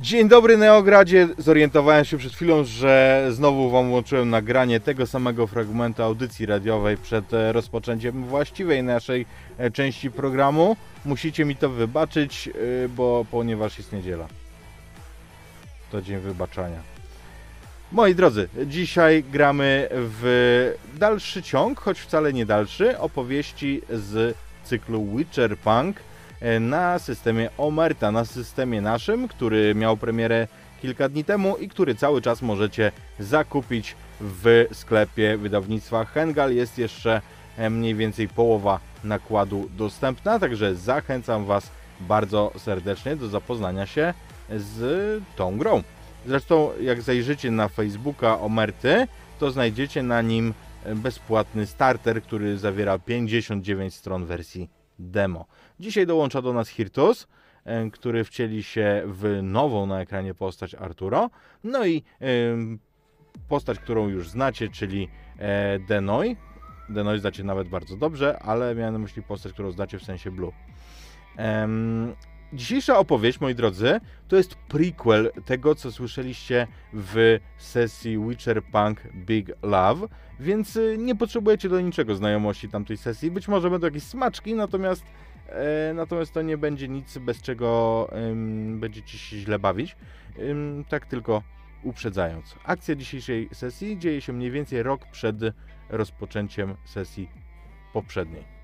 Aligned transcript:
Dzień 0.00 0.28
dobry 0.28 0.56
Neogradzie. 0.56 1.28
Zorientowałem 1.38 2.04
się 2.04 2.18
przed 2.18 2.32
chwilą, 2.32 2.64
że 2.64 3.26
znowu 3.30 3.70
Wam 3.70 3.92
łączyłem 3.92 4.30
nagranie 4.30 4.80
tego 4.80 5.06
samego 5.06 5.46
fragmentu 5.46 6.02
audycji 6.02 6.46
radiowej 6.46 6.96
przed 6.96 7.34
e, 7.34 7.52
rozpoczęciem 7.52 8.24
właściwej 8.24 8.82
naszej 8.82 9.26
e, 9.58 9.70
części 9.70 10.10
programu. 10.10 10.76
Musicie 11.04 11.44
mi 11.44 11.56
to 11.56 11.70
wybaczyć, 11.70 12.48
e, 12.48 12.88
bo 12.88 13.26
ponieważ 13.30 13.78
jest 13.78 13.92
niedziela. 13.92 14.26
To 15.90 16.02
dzień 16.02 16.18
wybaczania. 16.18 16.80
Moi 17.92 18.14
drodzy, 18.14 18.48
dzisiaj 18.66 19.24
gramy 19.32 19.88
w 19.90 20.74
dalszy 20.94 21.42
ciąg, 21.42 21.80
choć 21.80 22.00
wcale 22.00 22.32
nie 22.32 22.46
dalszy, 22.46 22.98
opowieści 22.98 23.82
z 23.90 24.36
cyklu 24.64 25.16
Witcher 25.16 25.58
Punk 25.58 25.96
na 26.60 26.98
systemie 26.98 27.50
Omerta, 27.58 28.12
na 28.12 28.24
systemie 28.24 28.80
naszym, 28.80 29.28
który 29.28 29.74
miał 29.74 29.96
premierę 29.96 30.48
kilka 30.82 31.08
dni 31.08 31.24
temu 31.24 31.56
i 31.56 31.68
który 31.68 31.94
cały 31.94 32.22
czas 32.22 32.42
możecie 32.42 32.92
zakupić 33.18 33.96
w 34.20 34.66
sklepie 34.72 35.36
wydawnictwa 35.36 36.04
Hengal. 36.04 36.54
Jest 36.54 36.78
jeszcze 36.78 37.20
e, 37.56 37.70
mniej 37.70 37.94
więcej 37.94 38.28
połowa 38.28 38.80
nakładu 39.04 39.68
dostępna, 39.76 40.38
także 40.38 40.74
zachęcam 40.74 41.44
Was 41.44 41.70
bardzo 42.00 42.52
serdecznie 42.56 43.16
do 43.16 43.28
zapoznania 43.28 43.86
się 43.86 44.14
z 44.50 45.22
tą 45.36 45.58
grą. 45.58 45.82
Zresztą 46.26 46.70
jak 46.80 47.02
zajrzycie 47.02 47.50
na 47.50 47.68
Facebooka 47.68 48.40
Omerty, 48.40 49.06
to 49.38 49.50
znajdziecie 49.50 50.02
na 50.02 50.22
nim 50.22 50.54
bezpłatny 50.94 51.66
starter, 51.66 52.22
który 52.22 52.58
zawiera 52.58 52.98
59 52.98 53.94
stron 53.94 54.26
wersji 54.26 54.70
demo. 54.98 55.46
Dzisiaj 55.80 56.06
dołącza 56.06 56.42
do 56.42 56.52
nas 56.52 56.68
Hirtus, 56.68 57.28
e, 57.64 57.90
który 57.90 58.24
wcieli 58.24 58.62
się 58.62 59.02
w 59.06 59.40
nową 59.42 59.86
na 59.86 60.00
ekranie 60.00 60.34
postać 60.34 60.74
Arturo. 60.74 61.30
No 61.64 61.86
i 61.86 62.02
postać, 63.48 63.78
którą 63.78 64.08
już 64.08 64.28
znacie, 64.28 64.68
czyli 64.68 65.08
e, 65.38 65.78
Denoi. 65.78 66.36
Denoi 66.88 67.18
znacie 67.20 67.44
nawet 67.44 67.68
bardzo 67.68 67.96
dobrze, 67.96 68.38
ale 68.38 68.74
miałem 68.74 68.92
na 68.92 68.98
myśli 68.98 69.22
postać, 69.22 69.52
którą 69.52 69.70
znacie 69.70 69.98
w 69.98 70.02
sensie 70.02 70.30
Blue. 70.30 70.52
Dzisiejsza 72.52 72.98
opowieść, 72.98 73.40
moi 73.40 73.54
drodzy, 73.54 74.00
to 74.28 74.36
jest 74.36 74.54
prequel 74.54 75.32
tego, 75.44 75.74
co 75.74 75.92
słyszeliście 75.92 76.66
w 76.92 77.38
sesji 77.58 78.18
Witcher 78.28 78.62
Punk 78.64 79.00
Big 79.14 79.50
Love, 79.62 80.08
więc 80.40 80.78
nie 80.98 81.14
potrzebujecie 81.14 81.68
do 81.68 81.80
niczego 81.80 82.14
znajomości 82.14 82.68
tamtej 82.68 82.96
sesji. 82.96 83.30
Być 83.30 83.48
może 83.48 83.70
będą 83.70 83.86
jakieś 83.86 84.02
smaczki, 84.02 84.54
natomiast, 84.54 85.02
e, 85.02 85.06
natomiast 85.94 86.32
to 86.32 86.42
nie 86.42 86.58
będzie 86.58 86.88
nic, 86.88 87.18
bez 87.18 87.42
czego 87.42 88.10
będziecie 88.74 89.18
się 89.18 89.36
źle 89.36 89.58
bawić. 89.58 89.96
tak 90.88 91.06
tylko 91.06 91.42
uprzedzając. 91.82 92.54
Akcja 92.64 92.94
dzisiejszej 92.94 93.48
sesji 93.52 93.98
dzieje 93.98 94.20
się 94.20 94.32
mniej 94.32 94.50
więcej 94.50 94.82
rok 94.82 95.06
przed 95.12 95.36
rozpoczęciem 95.90 96.74
sesji 96.84 97.28
poprzedniej. 97.92 98.56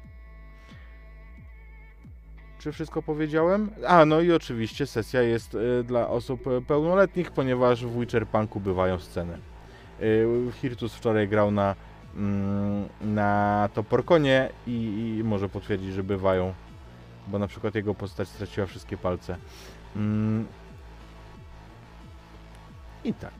Czy 2.58 2.72
wszystko 2.72 3.02
powiedziałem? 3.02 3.70
A, 3.86 4.04
no 4.04 4.20
i 4.20 4.32
oczywiście 4.32 4.86
sesja 4.86 5.22
jest 5.22 5.54
y, 5.54 5.84
dla 5.84 6.08
osób 6.08 6.46
e, 6.46 6.60
pełnoletnich, 6.60 7.30
ponieważ 7.30 7.86
w 7.86 8.00
Witcher 8.00 8.26
Punku 8.26 8.60
bywają 8.60 8.98
sceny. 8.98 9.38
Y, 10.02 10.26
Hirtus 10.52 10.94
wczoraj 10.94 11.28
grał 11.28 11.50
na, 11.50 11.74
mm, 12.16 12.88
na 13.00 13.68
Toporkonie 13.74 14.50
i, 14.66 15.16
i 15.18 15.24
może 15.24 15.48
potwierdzić, 15.48 15.92
że 15.92 16.02
bywają, 16.02 16.54
bo 17.32 17.38
na 17.38 17.46
przykład 17.46 17.74
jego 17.74 17.94
postać 17.94 18.28
straciła 18.28 18.66
wszystkie 18.66 18.96
palce. 18.96 19.36
Mm. 19.96 20.46
I 23.04 23.14
tak. 23.14 23.34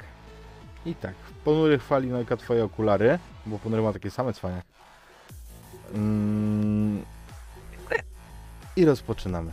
I 0.86 0.94
tak. 0.94 1.14
Ponury 1.44 1.78
chwali 1.78 2.08
Nojka 2.08 2.36
twoje 2.36 2.64
okulary, 2.64 3.18
bo 3.46 3.58
Ponury 3.58 3.82
ma 3.82 3.92
takie 3.92 4.10
same 4.10 4.32
cwania. 4.32 4.62
Mm 5.94 7.04
i 8.76 8.84
rozpoczynamy. 8.84 9.52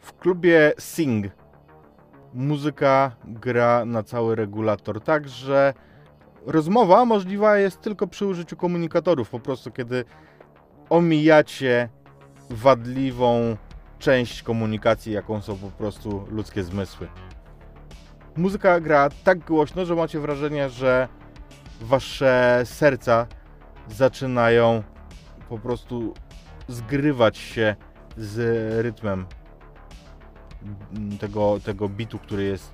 W 0.00 0.12
klubie 0.12 0.72
Sing 0.78 1.41
muzyka 2.34 3.12
gra 3.24 3.84
na 3.84 4.02
cały 4.02 4.36
regulator, 4.36 5.00
także 5.00 5.74
rozmowa 6.46 7.04
możliwa 7.04 7.56
jest 7.56 7.80
tylko 7.80 8.06
przy 8.06 8.26
użyciu 8.26 8.56
komunikatorów. 8.56 9.30
Po 9.30 9.40
prostu, 9.40 9.70
kiedy 9.70 10.04
omijacie 10.90 11.88
wadliwą 12.50 13.56
część 13.98 14.42
komunikacji, 14.42 15.12
jaką 15.12 15.40
są 15.40 15.56
po 15.56 15.70
prostu 15.70 16.24
ludzkie 16.30 16.62
zmysły. 16.62 17.08
Muzyka 18.36 18.80
gra 18.80 19.08
tak 19.24 19.38
głośno, 19.38 19.84
że 19.84 19.94
macie 19.94 20.20
wrażenie, 20.20 20.68
że 20.68 21.08
wasze 21.80 22.62
serca 22.64 23.26
zaczynają 23.88 24.82
po 25.48 25.58
prostu 25.58 26.14
zgrywać 26.68 27.38
się 27.38 27.76
z 28.16 28.38
rytmem 28.84 29.26
tego, 31.20 31.60
tego 31.64 31.88
bitu, 31.88 32.18
który 32.18 32.44
jest 32.44 32.72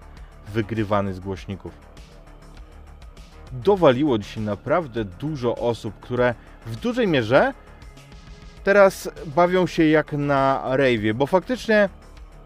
wygrywany 0.48 1.14
z 1.14 1.20
głośników. 1.20 1.72
Dowaliło 3.52 4.18
dzisiaj 4.18 4.44
naprawdę 4.44 5.04
dużo 5.04 5.56
osób, 5.56 5.94
które 6.00 6.34
w 6.66 6.76
dużej 6.76 7.08
mierze 7.08 7.54
teraz 8.64 9.10
bawią 9.26 9.66
się 9.66 9.84
jak 9.84 10.12
na 10.12 10.62
rave'ie, 10.66 11.14
bo 11.14 11.26
faktycznie 11.26 11.88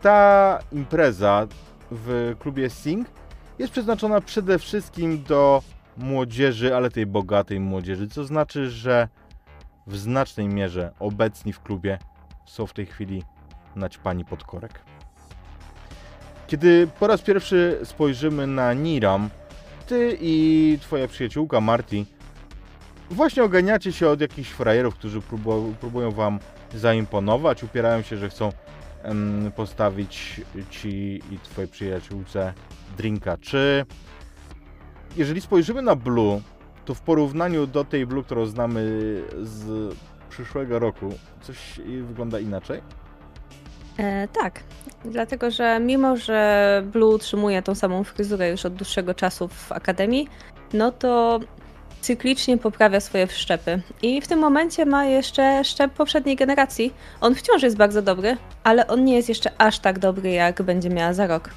ta 0.03 0.59
impreza 0.73 1.47
w 1.91 2.37
klubie 2.39 2.71
Sing 2.71 3.09
jest 3.59 3.73
przeznaczona 3.73 4.21
przede 4.21 4.59
wszystkim 4.59 5.23
do 5.23 5.63
młodzieży, 5.97 6.77
ale 6.77 6.91
tej 6.91 7.07
bogatej 7.07 7.61
młodzieży, 7.61 8.09
co 8.09 8.25
znaczy, 8.25 8.71
że 8.71 9.09
w 9.87 9.97
znacznej 9.97 10.49
mierze 10.49 10.93
obecni 10.99 11.53
w 11.53 11.61
klubie 11.61 11.99
są 12.47 12.67
w 12.67 12.73
tej 12.73 12.87
chwili 12.87 13.23
naćpani 13.77 14.25
pod 14.25 14.45
korek. 14.45 14.92
Kiedy 16.53 16.89
po 17.01 17.07
raz 17.07 17.23
pierwszy 17.23 17.79
spojrzymy 17.85 18.47
na 18.47 18.75
Niram, 18.75 19.31
ty 19.87 20.19
i 20.21 20.79
twoja 20.81 21.09
przyjaciółka 21.09 21.61
Marty 21.61 22.05
właśnie 23.11 23.45
oganiacie 23.45 23.93
się 23.93 24.09
od 24.09 24.21
jakichś 24.21 24.51
frajerów, 24.51 24.95
którzy 24.95 25.21
próbują, 25.21 25.75
próbują 25.81 26.11
wam 26.11 26.39
zaimponować, 26.75 27.63
upierają 27.63 28.03
się, 28.03 28.17
że 28.17 28.29
chcą 28.29 28.53
postawić 29.57 30.41
ci 30.71 31.23
i 31.31 31.39
twojej 31.43 31.71
przyjaciółce 31.71 32.53
drinka. 32.97 33.37
Czy 33.37 33.87
jeżeli 35.17 35.41
spojrzymy 35.41 35.83
na 35.83 35.97
Blue, 35.97 36.41
to 36.85 36.95
w 36.95 37.01
porównaniu 37.01 37.67
do 37.67 37.85
tej 37.85 38.07
Blue, 38.07 38.25
którą 38.25 38.47
znamy 38.47 38.83
z 39.43 39.95
przyszłego 40.31 40.79
roku, 40.79 41.15
coś 41.43 41.81
wygląda 42.03 42.41
inaczej? 42.41 42.81
E, 43.99 44.29
tak, 44.29 44.61
dlatego 45.05 45.51
że 45.51 45.81
mimo, 45.81 46.17
że 46.17 46.83
Blue 46.87 47.15
utrzymuje 47.15 47.63
tą 47.63 47.75
samą 47.75 48.05
fryzurę 48.05 48.51
już 48.51 48.67
od 48.67 48.75
dłuższego 48.75 49.15
czasu 49.15 49.49
w 49.49 49.73
Akademii, 49.73 50.29
no 50.73 50.93
to 50.93 51.41
cyklicznie 52.01 52.59
poprawia 52.59 53.01
swoje 53.01 53.27
wszczepy. 53.27 53.83
I 54.03 54.21
w 54.21 54.27
tym 54.29 54.39
momencie 54.39 54.87
ma 54.87 55.05
jeszcze 55.05 55.65
szczep 55.65 55.93
poprzedniej 55.93 56.37
generacji. 56.37 56.95
On 57.21 57.35
wciąż 57.35 57.63
jest 57.63 57.77
bardzo 57.77 58.03
dobry, 58.03 58.37
ale 58.65 58.87
on 58.87 59.05
nie 59.05 59.17
jest 59.17 59.29
jeszcze 59.29 59.51
aż 59.59 59.79
tak 59.79 59.99
dobry, 59.99 60.31
jak 60.31 60.63
będzie 60.63 60.91
miała 60.91 61.13
za 61.13 61.27
rok. 61.27 61.51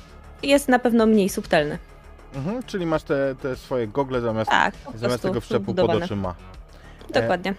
Jest 0.43 0.67
na 0.69 0.79
pewno 0.79 1.05
mniej 1.05 1.29
subtelny. 1.29 1.77
Mhm, 2.35 2.63
czyli 2.63 2.85
masz 2.85 3.03
te, 3.03 3.35
te 3.41 3.55
swoje 3.55 3.87
gogle 3.87 4.21
zamiast, 4.21 4.51
tak, 4.51 4.75
zamiast 4.95 5.23
tego 5.23 5.41
wszczepu 5.41 5.73
pod 5.73 5.89
oczyma. 5.89 6.35
Dokładnie. 7.13 7.53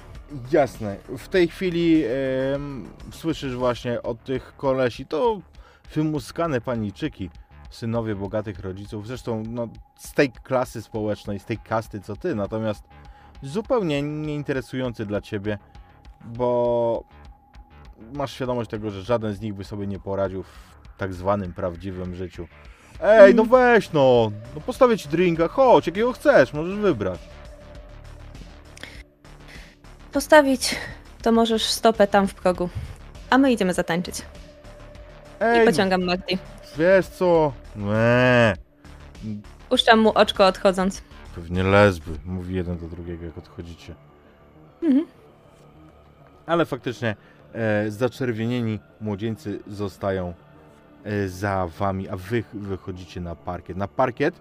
Jasne. 0.52 0.96
W 1.19 1.28
tej 1.28 1.49
chwili 1.49 2.05
e, 2.05 2.08
słyszysz 3.12 3.56
właśnie 3.56 4.02
od 4.02 4.25
tych 4.25 4.56
kolesi, 4.56 5.06
to 5.06 5.40
wymuskane 5.94 6.61
paniczyki 6.61 7.31
synowie 7.70 8.14
bogatych 8.14 8.61
rodziców, 8.61 9.06
zresztą 9.06 9.43
no, 9.49 9.69
z 9.96 10.12
tej 10.12 10.32
klasy 10.32 10.82
społecznej, 10.82 11.38
z 11.38 11.44
tej 11.44 11.58
kasty 11.58 12.00
co 12.00 12.17
ty, 12.17 12.34
natomiast 12.34 12.84
zupełnie 13.43 14.02
nieinteresujący 14.02 15.06
dla 15.06 15.20
ciebie, 15.20 15.58
bo 16.25 17.05
masz 18.12 18.32
świadomość 18.32 18.70
tego, 18.70 18.90
że 18.90 19.02
żaden 19.02 19.34
z 19.34 19.40
nich 19.40 19.55
by 19.55 19.64
sobie 19.64 19.87
nie 19.87 19.99
poradził 19.99 20.43
w 20.43 20.76
tak 20.99 21.14
zwanym 21.14 21.52
prawdziwym 21.52 22.14
życiu. 22.14 22.49
Ej, 23.02 23.34
no 23.34 23.44
weź 23.44 23.93
no, 23.93 24.31
no 24.55 24.61
postawię 24.61 24.99
ci 24.99 25.08
drinka, 25.08 25.49
chodź, 25.49 25.87
jakiego 25.87 26.12
chcesz, 26.12 26.52
możesz 26.52 26.76
wybrać. 26.76 27.20
Postawić 30.16 30.76
to 31.22 31.32
możesz 31.32 31.64
stopę 31.64 32.06
tam 32.06 32.28
w 32.28 32.34
progu, 32.34 32.68
a 33.30 33.38
my 33.38 33.52
idziemy 33.52 33.74
zatańczyć. 33.74 34.22
Ej, 35.40 35.62
I 35.62 35.66
pociągam 35.66 36.04
Marty. 36.04 36.38
Wiesz 36.78 37.06
co? 37.06 37.52
Eee. 37.94 38.54
Puszczam 39.68 39.98
mu 39.98 40.12
oczko 40.14 40.46
odchodząc. 40.46 41.02
Pewnie 41.34 41.62
lesby, 41.62 42.10
mówi 42.24 42.54
jeden 42.54 42.78
do 42.78 42.86
drugiego, 42.86 43.24
jak 43.24 43.38
odchodzicie. 43.38 43.94
Mhm. 44.82 45.06
Ale 46.46 46.66
faktycznie 46.66 47.16
e, 47.54 47.90
zaczerwienieni 47.90 48.78
młodzieńcy 49.00 49.58
zostają 49.66 50.34
e, 51.04 51.28
za 51.28 51.66
wami, 51.78 52.08
a 52.08 52.16
wy 52.16 52.44
wychodzicie 52.52 53.20
na 53.20 53.34
parkiet. 53.34 53.76
Na 53.76 53.88
parkiet, 53.88 54.34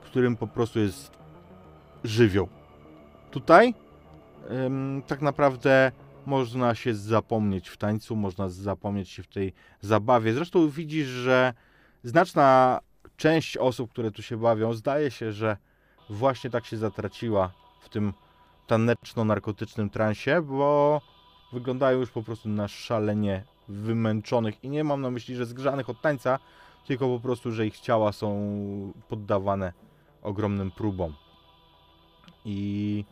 w 0.00 0.04
którym 0.04 0.36
po 0.36 0.46
prostu 0.46 0.78
jest 0.78 1.10
żywioł. 2.04 2.48
Tutaj 3.30 3.74
tak 5.06 5.22
naprawdę 5.22 5.92
można 6.26 6.74
się 6.74 6.94
zapomnieć 6.94 7.68
w 7.68 7.76
tańcu, 7.76 8.16
można 8.16 8.48
zapomnieć 8.48 9.10
się 9.10 9.22
w 9.22 9.28
tej 9.28 9.52
zabawie. 9.80 10.32
Zresztą 10.32 10.68
widzisz, 10.68 11.06
że 11.06 11.54
znaczna 12.02 12.80
część 13.16 13.56
osób, 13.56 13.90
które 13.90 14.10
tu 14.10 14.22
się 14.22 14.36
bawią, 14.36 14.72
zdaje 14.72 15.10
się, 15.10 15.32
że 15.32 15.56
właśnie 16.10 16.50
tak 16.50 16.66
się 16.66 16.76
zatraciła 16.76 17.52
w 17.80 17.88
tym 17.88 18.12
taneczno-narkotycznym 18.66 19.90
transie, 19.90 20.42
bo 20.42 21.00
wyglądają 21.52 21.98
już 21.98 22.10
po 22.10 22.22
prostu 22.22 22.48
na 22.48 22.68
szalenie 22.68 23.44
wymęczonych 23.68 24.64
i 24.64 24.68
nie 24.68 24.84
mam 24.84 25.00
na 25.00 25.10
myśli, 25.10 25.36
że 25.36 25.46
zgrzanych 25.46 25.90
od 25.90 26.00
tańca, 26.00 26.38
tylko 26.86 27.08
po 27.08 27.20
prostu, 27.20 27.52
że 27.52 27.66
ich 27.66 27.80
ciała 27.80 28.12
są 28.12 28.32
poddawane 29.08 29.72
ogromnym 30.22 30.70
próbom. 30.70 31.14
I 32.44 33.04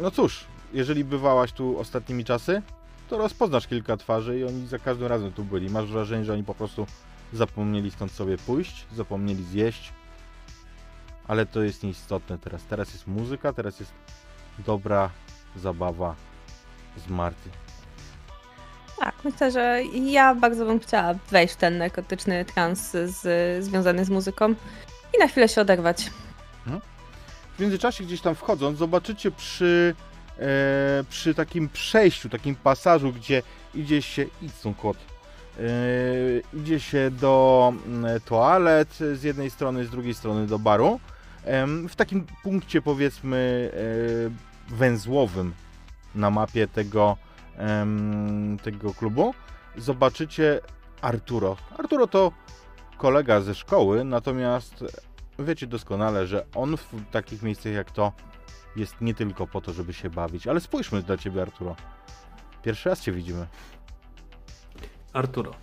no 0.00 0.10
cóż, 0.10 0.44
jeżeli 0.72 1.04
bywałaś 1.04 1.52
tu 1.52 1.78
ostatnimi 1.78 2.24
czasy, 2.24 2.62
to 3.08 3.18
rozpoznasz 3.18 3.66
kilka 3.66 3.96
twarzy 3.96 4.38
i 4.38 4.44
oni 4.44 4.66
za 4.66 4.78
każdym 4.78 5.06
razem 5.06 5.32
tu 5.32 5.44
byli. 5.44 5.70
Masz 5.70 5.86
wrażenie, 5.86 6.24
że 6.24 6.32
oni 6.32 6.44
po 6.44 6.54
prostu 6.54 6.86
zapomnieli 7.32 7.90
stąd 7.90 8.12
sobie 8.12 8.38
pójść, 8.38 8.86
zapomnieli 8.94 9.44
zjeść. 9.44 9.92
Ale 11.28 11.46
to 11.46 11.62
jest 11.62 11.82
nieistotne 11.82 12.38
teraz. 12.38 12.64
Teraz 12.64 12.92
jest 12.92 13.06
muzyka, 13.06 13.52
teraz 13.52 13.80
jest 13.80 13.92
dobra 14.58 15.10
zabawa 15.56 16.14
z 16.96 17.08
Marty. 17.08 17.50
Tak, 18.98 19.14
myślę, 19.24 19.50
że 19.50 19.82
ja 19.94 20.34
bardzo 20.34 20.66
bym 20.66 20.80
chciała 20.80 21.14
wejść 21.30 21.54
w 21.54 21.56
ten 21.56 21.78
narkotyczny 21.78 22.44
trans 22.44 22.90
z, 22.90 23.64
związany 23.64 24.04
z 24.04 24.10
muzyką 24.10 24.54
i 25.16 25.18
na 25.18 25.28
chwilę 25.28 25.48
się 25.48 25.60
oderwać. 25.60 26.10
W 27.56 27.60
międzyczasie 27.60 28.04
gdzieś 28.04 28.20
tam 28.20 28.34
wchodząc, 28.34 28.78
zobaczycie 28.78 29.30
przy, 29.30 29.94
e, 30.38 31.04
przy 31.10 31.34
takim 31.34 31.68
przejściu, 31.68 32.28
takim 32.28 32.54
pasażu, 32.54 33.12
gdzie 33.12 33.42
idzie 33.74 34.02
się, 34.02 34.26
idź 34.42 34.52
kot, 34.82 34.96
e, 34.96 35.62
idzie 36.60 36.80
się 36.80 37.10
do 37.10 37.72
mm, 37.86 38.20
toalet 38.20 38.98
z 39.14 39.22
jednej 39.22 39.50
strony, 39.50 39.84
z 39.84 39.90
drugiej 39.90 40.14
strony 40.14 40.46
do 40.46 40.58
baru. 40.58 41.00
Em, 41.44 41.88
w 41.88 41.96
takim 41.96 42.26
punkcie 42.42 42.82
powiedzmy 42.82 43.70
e, 44.70 44.74
węzłowym 44.74 45.54
na 46.14 46.30
mapie 46.30 46.68
tego, 46.68 47.16
tego 48.62 48.94
klubu 48.94 49.34
zobaczycie 49.76 50.60
Arturo. 51.00 51.56
Arturo 51.78 52.06
to 52.06 52.32
kolega 52.98 53.40
ze 53.40 53.54
szkoły, 53.54 54.04
natomiast 54.04 54.84
wiecie 55.38 55.66
doskonale, 55.66 56.26
że 56.26 56.46
on 56.54 56.76
w 56.76 57.10
takich 57.10 57.42
miejscach 57.42 57.72
jak 57.72 57.90
to 57.90 58.12
jest 58.76 59.00
nie 59.00 59.14
tylko 59.14 59.46
po 59.46 59.60
to, 59.60 59.72
żeby 59.72 59.92
się 59.92 60.10
bawić. 60.10 60.46
Ale 60.46 60.60
spójrzmy 60.60 61.02
dla 61.02 61.16
ciebie, 61.16 61.42
Arturo. 61.42 61.76
Pierwszy 62.62 62.88
raz 62.88 63.00
cię 63.00 63.12
widzimy. 63.12 63.46
Arturo. 65.12 65.54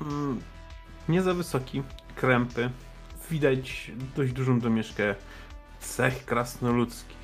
Mm, 0.00 0.42
nie 1.08 1.22
za 1.22 1.34
wysoki, 1.34 1.82
krępy. 2.16 2.70
Widać 3.30 3.92
dość 4.16 4.32
dużą 4.32 4.60
domieszkę 4.60 5.14
cech 5.80 6.24
krasnoludzkich. 6.24 7.16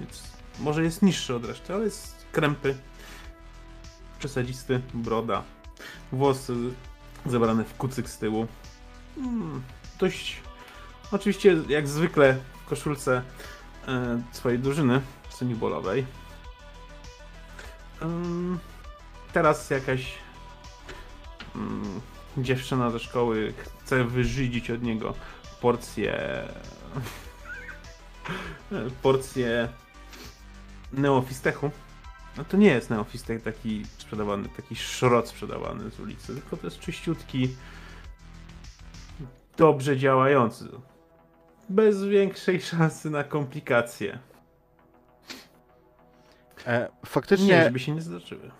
Więc 0.00 0.32
może 0.60 0.82
jest 0.82 1.02
niższy 1.02 1.34
od 1.34 1.44
reszty, 1.44 1.74
ale 1.74 1.84
jest 1.84 2.26
krępy. 2.32 2.76
Przesadzisty, 4.18 4.80
broda. 4.94 5.42
Włosy 6.12 6.54
zebrane 7.26 7.64
w 7.64 7.76
kucyk 7.76 8.08
z 8.08 8.18
tyłu. 8.18 8.46
Mm, 9.16 9.62
dość. 10.02 10.40
Oczywiście, 11.12 11.56
jak 11.68 11.88
zwykle, 11.88 12.38
w 12.64 12.68
koszulce 12.68 13.22
e, 13.88 14.22
swojej 14.32 14.58
drużyny 14.58 15.00
senibolowej. 15.30 16.06
Ym, 18.02 18.58
teraz 19.32 19.70
jakaś 19.70 20.12
mm, 21.56 22.00
dziewczyna 22.36 22.90
ze 22.90 22.98
szkoły 22.98 23.54
chce 23.56 24.04
wyżydzić 24.04 24.70
od 24.70 24.82
niego 24.82 25.14
porcję 25.60 26.42
porcję 29.02 29.68
neofistechu. 30.92 31.70
No 32.36 32.44
to 32.44 32.56
nie 32.56 32.68
jest 32.68 32.90
neofistek 32.90 33.42
taki 33.42 33.84
sprzedawany, 33.98 34.48
taki 34.48 34.76
szrot 34.76 35.28
sprzedawany 35.28 35.90
z 35.90 36.00
ulicy, 36.00 36.34
tylko 36.34 36.56
to 36.56 36.66
jest 36.66 36.80
czyściutki, 36.80 37.56
dobrze 39.56 39.96
działający. 39.96 40.64
Bez 41.68 42.04
większej 42.04 42.60
szansy 42.60 43.10
na 43.10 43.24
komplikacje. 43.24 44.18
E, 46.66 46.80
Nie, 46.80 46.88
faktycznie, 47.06 47.64
żeby 47.64 47.78
się 47.78 47.92
nie 47.92 48.00
zdarzyły. 48.00 48.50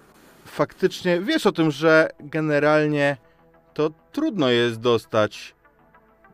faktycznie 0.45 1.21
wiesz 1.21 1.47
o 1.47 1.53
tym, 1.53 1.71
że 1.71 2.09
generalnie 2.21 3.17
to 3.75 3.91
trudno 4.13 4.49
jest 4.51 4.81
dostać 4.81 5.55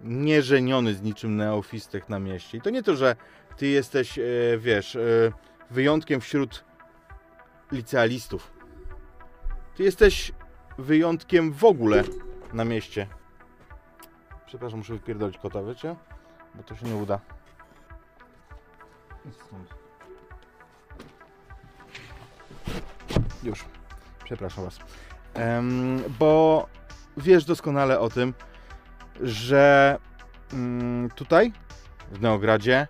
nieżeniony 0.01 0.95
z 0.95 1.03
niczym 1.03 1.37
neofistek 1.37 2.09
na 2.09 2.19
mieście. 2.19 2.59
I 2.59 2.61
to 2.61 2.71
nie 2.71 2.83
to, 2.83 2.97
że 2.97 3.17
ty 3.57 3.67
jesteś, 3.67 4.19
e, 4.19 4.23
wiesz, 4.59 4.97
e, 4.97 5.01
wyjątkiem 5.71 6.21
wśród 6.21 6.65
licealistów. 7.73 8.53
Ty 9.77 9.83
jesteś 9.83 10.33
wyjątkiem 10.79 11.53
w 11.53 11.65
ogóle 11.65 12.03
na 12.53 12.65
mieście. 12.65 13.07
Przepraszam, 14.49 14.79
muszę 14.79 14.93
wypierdolić 14.93 15.39
kota, 15.39 15.63
wiecie? 15.63 15.97
Bo 16.55 16.63
to 16.63 16.77
się 16.77 16.87
nie 16.87 16.97
uda. 16.97 17.21
Już. 23.43 23.65
Przepraszam 24.25 24.65
was. 24.65 24.79
Em, 25.35 26.03
bo 26.19 26.67
wiesz 27.17 27.45
doskonale 27.45 28.01
o 28.01 28.11
tym, 28.11 28.35
że 29.21 29.99
mm, 30.53 31.11
tutaj 31.11 31.53
w 32.13 32.21
Neogradzie 32.21 32.87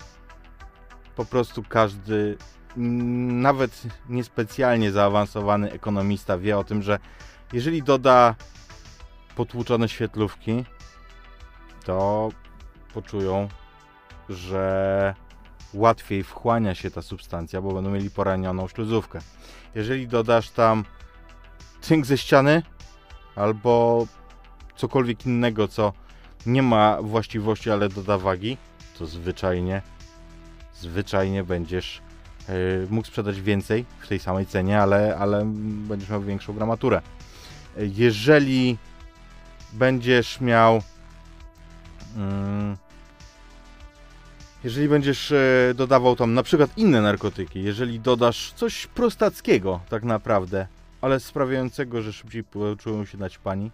po 1.17 1.25
prostu 1.25 1.63
każdy 1.69 2.37
nawet 2.77 3.83
niespecjalnie 4.09 4.93
zaawansowany 4.93 5.73
ekonomista 5.73 6.39
wie 6.39 6.59
o 6.59 6.65
tym, 6.65 6.83
że 6.83 6.99
jeżeli 7.53 7.83
doda 7.83 8.35
potłuczone 9.37 9.89
świetlówki, 9.89 10.65
to 11.89 12.29
poczują, 12.95 13.49
że 14.29 15.15
łatwiej 15.75 16.25
wchłania 16.25 16.75
się 16.75 16.91
ta 16.91 17.03
substancja, 17.03 17.61
bo 17.61 17.73
będą 17.73 17.91
mieli 17.91 18.11
poranioną 18.11 18.69
śluzówkę. 18.69 19.19
Jeżeli 19.75 20.09
dodasz 20.09 20.51
tam 20.51 20.85
cynk 21.81 22.07
ze 22.07 22.19
ściany 22.19 22.63
albo 23.37 24.07
cokolwiek 24.77 25.27
innego, 25.27 25.69
co 25.69 25.93
nie 26.47 26.63
ma 26.63 27.03
właściwości, 27.03 27.71
ale 27.71 27.89
doda 27.89 28.19
wagi, 28.19 28.57
to 28.99 29.07
zwyczajnie, 29.07 29.83
zwyczajnie 30.75 31.45
będziesz 31.45 32.03
yy, 32.49 32.87
mógł 32.91 33.09
sprzedać 33.09 33.41
więcej 33.41 33.85
w 33.99 34.09
tej 34.09 34.19
samej 34.19 34.47
cenie, 34.47 34.81
ale, 34.81 35.17
ale 35.19 35.43
będziesz 35.89 36.09
miał 36.11 36.23
większą 36.23 36.53
gramaturę. 36.53 37.01
Yy, 37.77 37.91
Jeżeli 37.95 38.79
będziesz 39.73 40.41
miał 40.41 40.83
jeżeli 44.65 44.89
będziesz 44.89 45.33
e, 45.33 45.75
dodawał 45.75 46.17
tam 46.17 46.35
na 46.35 46.43
przykład 46.43 46.79
inne 46.79 47.03
narkotyki, 47.03 47.63
jeżeli 47.63 48.01
dodasz 48.01 48.53
coś 48.53 48.87
prostackiego 48.87 49.81
tak 49.89 50.05
naprawdę, 50.05 50.67
ale 51.01 51.21
sprawiającego, 51.21 52.03
że 52.03 52.13
szybciej 52.13 52.45
poczują 52.45 53.05
się 53.05 53.19
naćpani, 53.19 53.71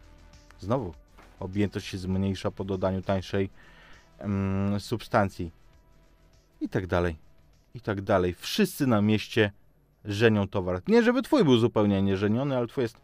znowu 0.61 0.95
objętość 1.41 1.87
się 1.87 1.99
zmniejsza 1.99 2.51
po 2.51 2.65
dodaniu 2.65 3.03
tańszej 3.03 3.51
mm, 4.19 4.81
substancji 4.81 5.51
i 6.61 6.69
tak 6.69 6.87
dalej, 6.87 7.17
i 7.75 7.81
tak 7.81 8.01
dalej. 8.03 8.35
Wszyscy 8.35 8.87
na 8.87 9.03
mieście 9.03 9.53
żenią 10.05 10.49
towar. 10.49 10.83
Nie, 10.89 11.03
żeby 11.03 11.23
twój 11.23 11.45
był 11.45 11.57
zupełnie 11.57 12.03
nieżeniony, 12.03 12.57
ale 12.57 12.67
twój 12.67 12.83
jest 12.83 12.97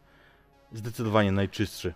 zdecydowanie 0.73 1.31
najczystszy. 1.31 1.93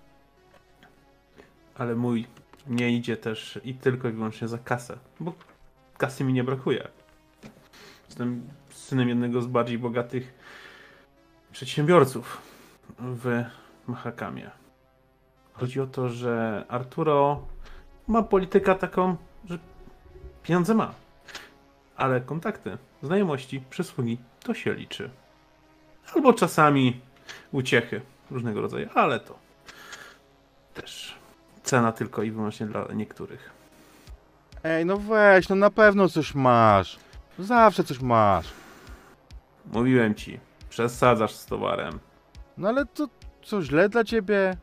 Ale 1.75 1.95
mój 1.95 2.27
nie 2.67 2.91
idzie 2.91 3.17
też 3.17 3.59
i 3.63 3.73
tylko 3.73 4.09
i 4.09 4.11
wyłącznie 4.11 4.47
za 4.47 4.57
kasę, 4.57 4.97
bo 5.19 5.33
kasy 5.97 6.23
mi 6.23 6.33
nie 6.33 6.43
brakuje. 6.43 6.87
Jestem 8.05 8.49
synem 8.69 9.09
jednego 9.09 9.41
z 9.41 9.47
bardziej 9.47 9.79
bogatych 9.79 10.33
przedsiębiorców 11.51 12.41
w 12.99 13.43
Mahakamie. 13.87 14.51
Chodzi 15.53 15.81
o 15.81 15.87
to, 15.87 16.09
że 16.09 16.65
Arturo 16.67 17.47
ma 18.07 18.23
politykę 18.23 18.75
taką, 18.75 19.15
że 19.45 19.59
pieniądze 20.43 20.73
ma. 20.73 20.93
Ale 21.97 22.21
kontakty, 22.21 22.77
znajomości, 23.03 23.61
przysługi 23.69 24.17
to 24.43 24.53
się 24.53 24.73
liczy. 24.73 25.09
Albo 26.15 26.33
czasami 26.33 27.01
uciechy 27.51 28.01
różnego 28.31 28.61
rodzaju, 28.61 28.89
ale 28.93 29.19
to 29.19 29.39
też 30.73 31.15
cena 31.65 31.91
tylko 31.91 32.23
i 32.23 32.31
wyłącznie 32.31 32.65
dla 32.65 32.87
niektórych. 32.93 33.49
Ej, 34.63 34.85
no 34.85 34.97
weź, 34.97 35.49
no 35.49 35.55
na 35.55 35.69
pewno 35.69 36.09
coś 36.09 36.35
masz. 36.35 36.99
Zawsze 37.39 37.83
coś 37.83 37.99
masz. 37.99 38.47
Mówiłem 39.73 40.15
ci, 40.15 40.39
przesadzasz 40.69 41.33
z 41.33 41.45
towarem. 41.45 41.99
No 42.57 42.67
ale 42.67 42.85
to 42.85 43.07
co 43.43 43.61
źle 43.61 43.89
dla 43.89 44.03
ciebie? 44.03 44.57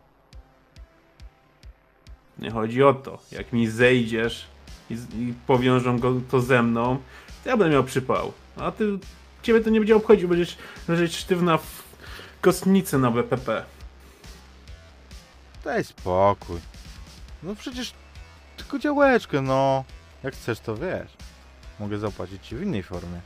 Nie 2.39 2.51
chodzi 2.51 2.83
o 2.83 2.95
to. 2.95 3.19
Jak 3.33 3.53
mi 3.53 3.67
zejdziesz 3.69 4.47
i, 4.91 4.95
i 4.95 5.35
powiążą 5.47 5.99
go 5.99 6.13
to 6.31 6.41
ze 6.41 6.63
mną, 6.63 6.99
to 7.45 7.51
ja 7.51 7.57
będę 7.57 7.75
miał 7.75 7.85
przypał. 7.85 8.33
A 8.57 8.71
ty, 8.73 8.99
ciebie 9.43 9.61
to 9.61 9.71
nie 9.71 9.81
będzie 9.81 9.97
obchodził, 9.97 10.29
będziesz 10.29 10.59
leżeć 10.89 11.17
sztywna 11.17 11.59
w 11.59 11.83
kostnicy 12.41 12.99
na 12.99 13.11
BPP. 13.11 13.65
Daj 15.65 15.85
spokój. 15.85 16.61
No 17.43 17.55
przecież 17.55 17.93
tylko 18.57 18.79
działeczkę, 18.79 19.43
no. 19.43 19.85
Jak 20.23 20.35
chcesz, 20.35 20.61
to 20.61 20.77
wiesz. 20.77 21.11
Mogę 21.81 21.99
zapłacić 21.99 22.47
ci 22.47 22.57
w 22.57 22.63
innej 22.63 22.83
formie. 22.83 23.21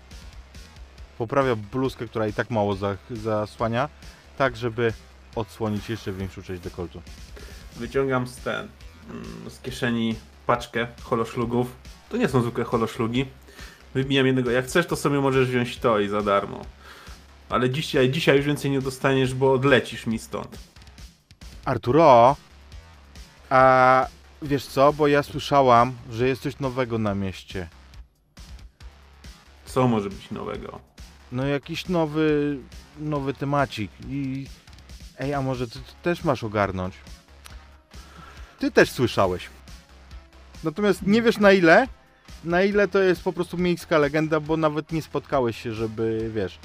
Poprawia 1.18 1.56
bluzkę, 1.56 2.06
która 2.06 2.26
i 2.26 2.32
tak 2.32 2.50
mało 2.50 2.76
za, 2.76 2.96
zasłania, 3.10 3.88
tak 4.38 4.56
żeby 4.56 4.92
odsłonić 5.34 5.90
jeszcze 5.90 6.12
większą 6.12 6.42
część 6.42 6.62
dekoltu. 6.62 7.02
Wyciągam 7.76 8.26
z 8.26 8.36
ten, 8.36 8.68
mm, 9.10 9.50
z 9.50 9.60
kieszeni 9.60 10.14
paczkę 10.46 10.86
holoszlugów. 11.02 11.76
To 12.08 12.16
nie 12.16 12.28
są 12.28 12.42
zwykłe 12.42 12.64
holoszlugi. 12.64 13.26
Wybijam 13.94 14.26
jednego. 14.26 14.50
Jak 14.50 14.64
chcesz, 14.64 14.86
to 14.86 14.96
sobie 14.96 15.20
możesz 15.20 15.48
wziąć 15.48 15.78
to 15.78 16.00
i 16.00 16.08
za 16.08 16.22
darmo. 16.22 16.60
Ale 17.48 17.70
dzisiaj, 17.70 18.10
dzisiaj 18.10 18.36
już 18.36 18.46
więcej 18.46 18.70
nie 18.70 18.80
dostaniesz, 18.80 19.34
bo 19.34 19.52
odlecisz 19.52 20.06
mi 20.06 20.18
stąd. 20.18 20.58
Arturo, 21.64 22.36
a 23.50 24.06
wiesz 24.42 24.66
co, 24.66 24.92
bo 24.92 25.06
ja 25.06 25.22
słyszałam, 25.22 25.92
że 26.10 26.28
jest 26.28 26.42
coś 26.42 26.58
nowego 26.58 26.98
na 26.98 27.14
mieście. 27.14 27.68
Co 29.64 29.88
może 29.88 30.10
być 30.10 30.30
nowego? 30.30 30.80
No 31.32 31.46
jakiś 31.46 31.88
nowy, 31.88 32.58
nowy 32.98 33.34
temacik 33.34 33.90
i... 34.08 34.46
Ej, 35.18 35.34
a 35.34 35.42
może 35.42 35.68
ty, 35.68 35.78
ty 35.78 35.92
też 36.02 36.24
masz 36.24 36.44
ogarnąć? 36.44 36.94
Ty 38.58 38.70
też 38.70 38.90
słyszałeś. 38.90 39.48
Natomiast 40.64 41.06
nie 41.06 41.22
wiesz 41.22 41.38
na 41.38 41.52
ile, 41.52 41.88
na 42.44 42.62
ile 42.62 42.88
to 42.88 43.02
jest 43.02 43.22
po 43.22 43.32
prostu 43.32 43.58
miejska 43.58 43.98
legenda, 43.98 44.40
bo 44.40 44.56
nawet 44.56 44.92
nie 44.92 45.02
spotkałeś 45.02 45.62
się, 45.62 45.72
żeby, 45.72 46.30
wiesz, 46.34 46.58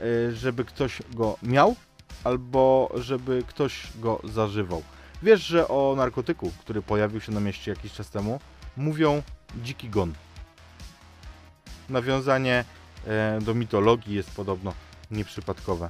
y, 0.00 0.36
żeby 0.36 0.64
ktoś 0.64 1.02
go 1.14 1.36
miał, 1.42 1.76
albo 2.24 2.92
żeby 2.94 3.42
ktoś 3.46 3.86
go 3.96 4.20
zażywał. 4.24 4.82
Wiesz, 5.22 5.46
że 5.46 5.68
o 5.68 5.94
narkotyku, 5.96 6.52
który 6.60 6.82
pojawił 6.82 7.20
się 7.20 7.32
na 7.32 7.40
mieście 7.40 7.70
jakiś 7.70 7.92
czas 7.92 8.10
temu, 8.10 8.40
mówią 8.76 9.22
dziki 9.62 9.88
gon. 9.88 10.12
Nawiązanie 11.88 12.64
e, 13.06 13.38
do 13.40 13.54
mitologii 13.54 14.14
jest 14.14 14.36
podobno 14.36 14.72
nieprzypadkowe. 15.10 15.88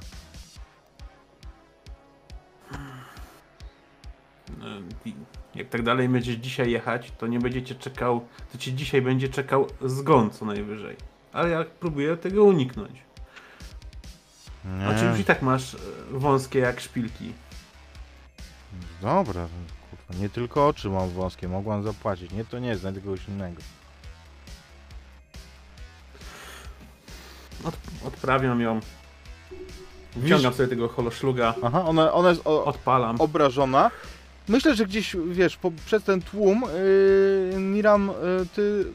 I 5.05 5.15
Jak 5.55 5.69
tak 5.69 5.83
dalej 5.83 6.09
będziesz 6.09 6.35
dzisiaj 6.35 6.71
jechać, 6.71 7.11
to 7.17 7.27
nie 7.27 7.39
będziecie 7.39 7.75
czekał, 7.75 8.27
to 8.51 8.57
ci 8.57 8.75
dzisiaj 8.75 9.01
będzie 9.01 9.29
czekał 9.29 9.67
zgon 9.81 10.31
co 10.31 10.45
najwyżej. 10.45 10.95
Ale 11.33 11.49
ja 11.49 11.65
próbuję 11.79 12.17
tego 12.17 12.43
uniknąć. 12.43 13.01
Nie. 14.65 14.87
A 14.87 14.99
czy 14.99 15.05
już 15.05 15.19
i 15.19 15.25
tak 15.25 15.41
masz 15.41 15.75
e, 15.75 15.77
wąskie 16.11 16.59
jak 16.59 16.79
szpilki? 16.79 17.33
Dobra, 19.01 19.47
kurwa, 19.89 20.21
nie 20.21 20.29
tylko 20.29 20.67
oczy 20.67 20.89
mam 20.89 21.09
wąskie, 21.09 21.47
mogłam 21.47 21.83
zapłacić. 21.83 22.31
Nie, 22.31 22.45
to 22.45 22.59
nie, 22.59 22.77
znajdę 22.77 23.01
kogoś 23.01 23.27
innego. 23.27 23.61
Od, 27.63 27.77
odprawiam 28.07 28.61
ją. 28.61 28.79
Wciągam 30.25 30.53
sobie 30.53 30.69
tego 30.69 30.89
holoszluga, 30.89 31.55
Aha, 31.63 31.85
ona, 31.85 32.13
ona 32.13 32.29
jest 32.29 32.41
o, 32.47 32.65
odpalam. 32.65 33.21
obrażona. 33.21 33.91
Myślę, 34.47 34.75
że 34.75 34.85
gdzieś, 34.85 35.15
wiesz, 35.31 35.57
po, 35.57 35.71
przez 35.85 36.03
ten 36.03 36.21
tłum, 36.21 36.63
yy, 37.53 37.59
Miram, 37.59 38.11
yy, 38.39 38.45
ty 38.55 38.85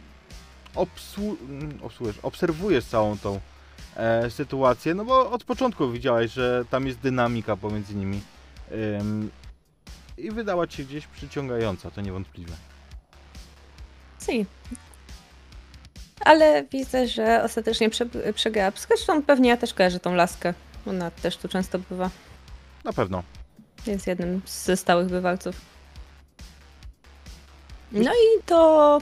obsłu- 0.74 1.36
mm, 1.48 1.78
obsłujesz, 1.82 2.18
obserwujesz 2.22 2.84
całą 2.84 3.18
tą 3.18 3.40
e, 3.96 4.30
sytuację, 4.30 4.94
no 4.94 5.04
bo 5.04 5.30
od 5.30 5.44
początku 5.44 5.90
widziałeś, 5.90 6.32
że 6.32 6.64
tam 6.70 6.86
jest 6.86 6.98
dynamika 6.98 7.56
pomiędzy 7.56 7.94
nimi. 7.94 8.20
Ym, 9.00 9.30
I 10.18 10.30
wydała 10.30 10.66
ci 10.66 10.76
się 10.76 10.84
gdzieś 10.84 11.06
przyciągająca, 11.06 11.90
to 11.90 12.00
niewątpliwe. 12.00 12.52
Si. 14.26 14.46
Ale 16.24 16.64
widzę, 16.64 17.08
że 17.08 17.42
ostatecznie 17.44 17.90
prze, 17.90 18.06
przegrała. 18.34 18.72
Zresztą 18.88 19.22
pewnie 19.22 19.48
ja 19.50 19.56
też 19.56 19.74
kojarzę 19.74 20.00
tą 20.00 20.14
laskę. 20.14 20.54
Ona 20.86 21.10
też 21.10 21.36
tu 21.36 21.48
często 21.48 21.78
bywa. 21.78 22.10
Na 22.84 22.92
pewno. 22.92 23.22
Jest 23.86 24.06
jednym 24.06 24.42
ze 24.46 24.76
stałych 24.76 25.08
bywalców. 25.08 25.60
No 27.92 28.12
i 28.12 28.42
to 28.46 29.00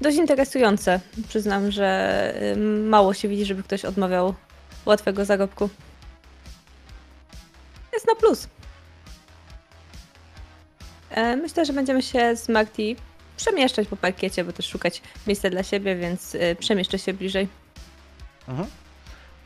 dość 0.00 0.16
interesujące. 0.16 1.00
Przyznam, 1.28 1.70
że 1.70 2.34
mało 2.84 3.14
się 3.14 3.28
widzi, 3.28 3.44
żeby 3.44 3.62
ktoś 3.62 3.84
odmawiał 3.84 4.34
łatwego 4.86 5.24
zarobku. 5.24 5.70
Jest 7.92 8.06
na 8.06 8.14
plus. 8.14 8.48
E, 11.18 11.36
Myślę, 11.36 11.64
że 11.64 11.72
będziemy 11.72 12.02
się 12.02 12.36
z 12.36 12.48
Marty 12.48 12.96
przemieszczać 13.36 13.88
po 13.88 13.96
parkiecie, 13.96 14.44
bo 14.44 14.52
też 14.52 14.66
szukać 14.66 15.02
miejsca 15.26 15.50
dla 15.50 15.62
siebie, 15.62 15.96
więc 15.96 16.34
y, 16.34 16.56
przemieszczę 16.58 16.98
się 16.98 17.14
bliżej. 17.14 17.48
Mhm. 18.48 18.68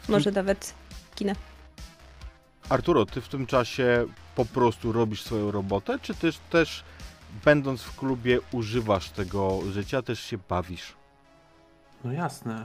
Może 0.09 0.31
nawet 0.31 0.75
kinę. 1.15 1.35
Arturo, 2.69 3.07
ty 3.07 3.21
w 3.21 3.29
tym 3.29 3.47
czasie 3.47 4.07
po 4.35 4.45
prostu 4.45 4.93
robisz 4.93 5.23
swoją 5.23 5.51
robotę, 5.51 5.99
czy 6.03 6.15
też, 6.15 6.39
też 6.51 6.85
będąc 7.45 7.83
w 7.83 7.97
klubie 7.97 8.39
używasz 8.53 9.11
tego 9.11 9.59
życia, 9.71 10.03
też 10.03 10.21
się 10.21 10.39
bawisz? 10.49 10.95
No 12.05 12.13
jasne. 12.13 12.65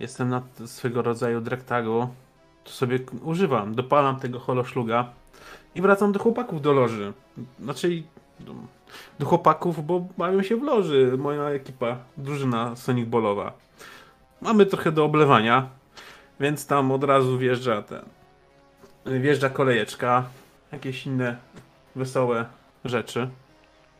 Jestem 0.00 0.28
na 0.28 0.42
swego 0.66 1.02
rodzaju 1.02 1.40
drektagu. 1.40 2.08
To 2.64 2.70
sobie 2.70 2.98
używam. 3.22 3.74
Dopalam 3.74 4.20
tego 4.20 4.40
holoszluga 4.40 5.12
i 5.74 5.82
wracam 5.82 6.12
do 6.12 6.18
chłopaków 6.18 6.62
do 6.62 6.72
loży. 6.72 7.12
Znaczy 7.60 8.02
do, 9.18 9.26
chłopaków, 9.26 9.86
bo 9.86 10.06
bawią 10.18 10.42
się 10.42 10.56
w 10.56 10.62
loży. 10.62 11.14
Moja 11.18 11.50
ekipa, 11.50 11.96
drużyna 12.16 12.76
Sonic 12.76 13.08
Ballowa. 13.08 13.52
Mamy 14.40 14.66
trochę 14.66 14.92
do 14.92 15.04
oblewania, 15.04 15.68
więc 16.40 16.66
tam 16.66 16.92
od 16.92 17.04
razu 17.04 17.38
wjeżdża 17.38 17.82
ten. 17.82 18.02
Wjeżdża 19.06 19.50
kolejeczka, 19.50 20.24
jakieś 20.72 21.06
inne 21.06 21.36
wesołe 21.96 22.46
rzeczy. 22.84 23.28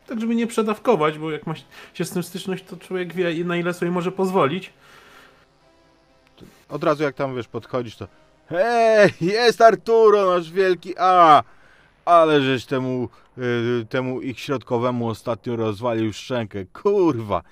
Tak, 0.06 0.20
żeby 0.20 0.34
nie 0.34 0.46
przedawkować, 0.46 1.18
bo 1.18 1.30
jak 1.30 1.46
ma 1.46 1.54
się 1.94 2.04
z 2.04 2.10
tym 2.10 2.22
styczność, 2.22 2.64
to 2.64 2.76
człowiek 2.76 3.14
wie, 3.14 3.44
na 3.44 3.56
ile 3.56 3.74
sobie 3.74 3.90
może 3.90 4.12
pozwolić. 4.12 4.72
Od 6.68 6.84
razu 6.84 7.02
jak 7.02 7.14
tam, 7.14 7.36
wiesz, 7.36 7.48
podchodzisz, 7.48 7.96
to 7.96 8.08
hej, 8.48 9.10
jest 9.20 9.60
Arturo, 9.60 10.26
nasz 10.26 10.50
wielki 10.50 10.94
A! 10.98 11.42
Ale 12.04 12.42
żeś 12.42 12.64
temu, 12.66 13.08
y, 13.82 13.86
temu 13.88 14.20
ich 14.20 14.40
środkowemu 14.40 15.08
ostatnio 15.08 15.56
rozwalił 15.56 16.12
szczękę, 16.12 16.64
kurwa. 16.64 17.42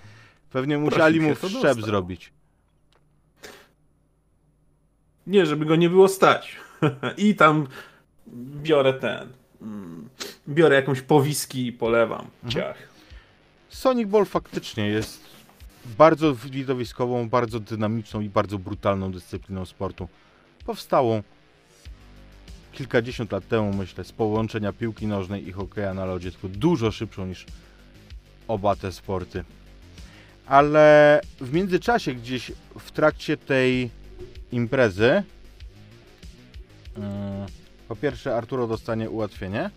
Pewnie 0.50 0.78
musieli 0.78 1.20
mu 1.20 1.28
dostał. 1.34 1.74
zrobić. 1.74 2.32
Nie, 5.26 5.46
żeby 5.46 5.64
go 5.64 5.76
nie 5.76 5.88
było 5.90 6.08
stać. 6.08 6.56
I 7.16 7.34
tam 7.34 7.66
biorę 8.62 8.92
ten. 8.94 9.28
mm, 9.62 10.08
Biorę 10.48 10.76
jakąś 10.76 11.00
powiski 11.00 11.66
i 11.66 11.72
polewam. 11.72 12.26
Ciach. 12.48 12.76
Sonic 13.68 14.08
Ball 14.08 14.24
faktycznie 14.24 14.86
jest 14.88 15.20
bardzo 15.98 16.34
widowiskową, 16.34 17.28
bardzo 17.28 17.60
dynamiczną 17.60 18.20
i 18.20 18.28
bardzo 18.28 18.58
brutalną 18.58 19.12
dyscypliną 19.12 19.64
sportu. 19.64 20.08
Powstałą 20.66 21.22
kilkadziesiąt 22.72 23.32
lat 23.32 23.48
temu, 23.48 23.72
myślę, 23.72 24.04
z 24.04 24.12
połączenia 24.12 24.72
piłki 24.72 25.06
nożnej 25.06 25.48
i 25.48 25.52
hokeja 25.52 25.94
na 25.94 26.04
lodzie, 26.04 26.32
tylko 26.32 26.48
dużo 26.48 26.90
szybszą 26.90 27.26
niż 27.26 27.46
oba 28.48 28.76
te 28.76 28.92
sporty. 28.92 29.44
Ale 30.46 31.20
w 31.40 31.52
międzyczasie, 31.52 32.14
gdzieś 32.14 32.52
w 32.78 32.90
trakcie 32.90 33.36
tej 33.36 33.90
imprezy, 34.52 35.22
mm, 36.96 37.46
po 37.88 37.96
pierwsze 37.96 38.36
Arturo 38.36 38.66
dostanie 38.66 39.10
ułatwienie 39.10 39.70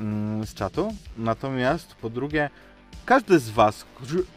mm, 0.00 0.46
z 0.46 0.54
czatu, 0.54 0.94
natomiast 1.16 1.94
po 1.94 2.10
drugie 2.10 2.50
każdy 3.04 3.38
z 3.38 3.50
Was, 3.50 3.86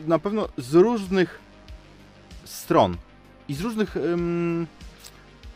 na 0.07 0.19
pewno 0.19 0.47
z 0.57 0.73
różnych 0.73 1.39
stron 2.43 2.97
i 3.47 3.53
z 3.53 3.61
różnych 3.61 3.95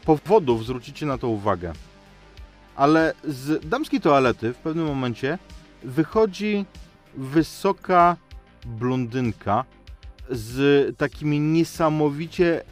powodów 0.05 0.65
zwrócicie 0.65 1.05
na 1.05 1.17
to 1.17 1.27
uwagę, 1.27 1.73
ale 2.79 3.13
z 3.27 3.69
damskiej 3.69 4.01
toalety 4.01 4.53
w 4.53 4.57
pewnym 4.57 4.85
momencie 4.85 5.37
wychodzi 5.83 6.65
wysoka 7.15 8.17
blondynka 8.65 9.65
z 10.29 10.97
takimi 10.97 11.39
niesamowicie 11.39 12.63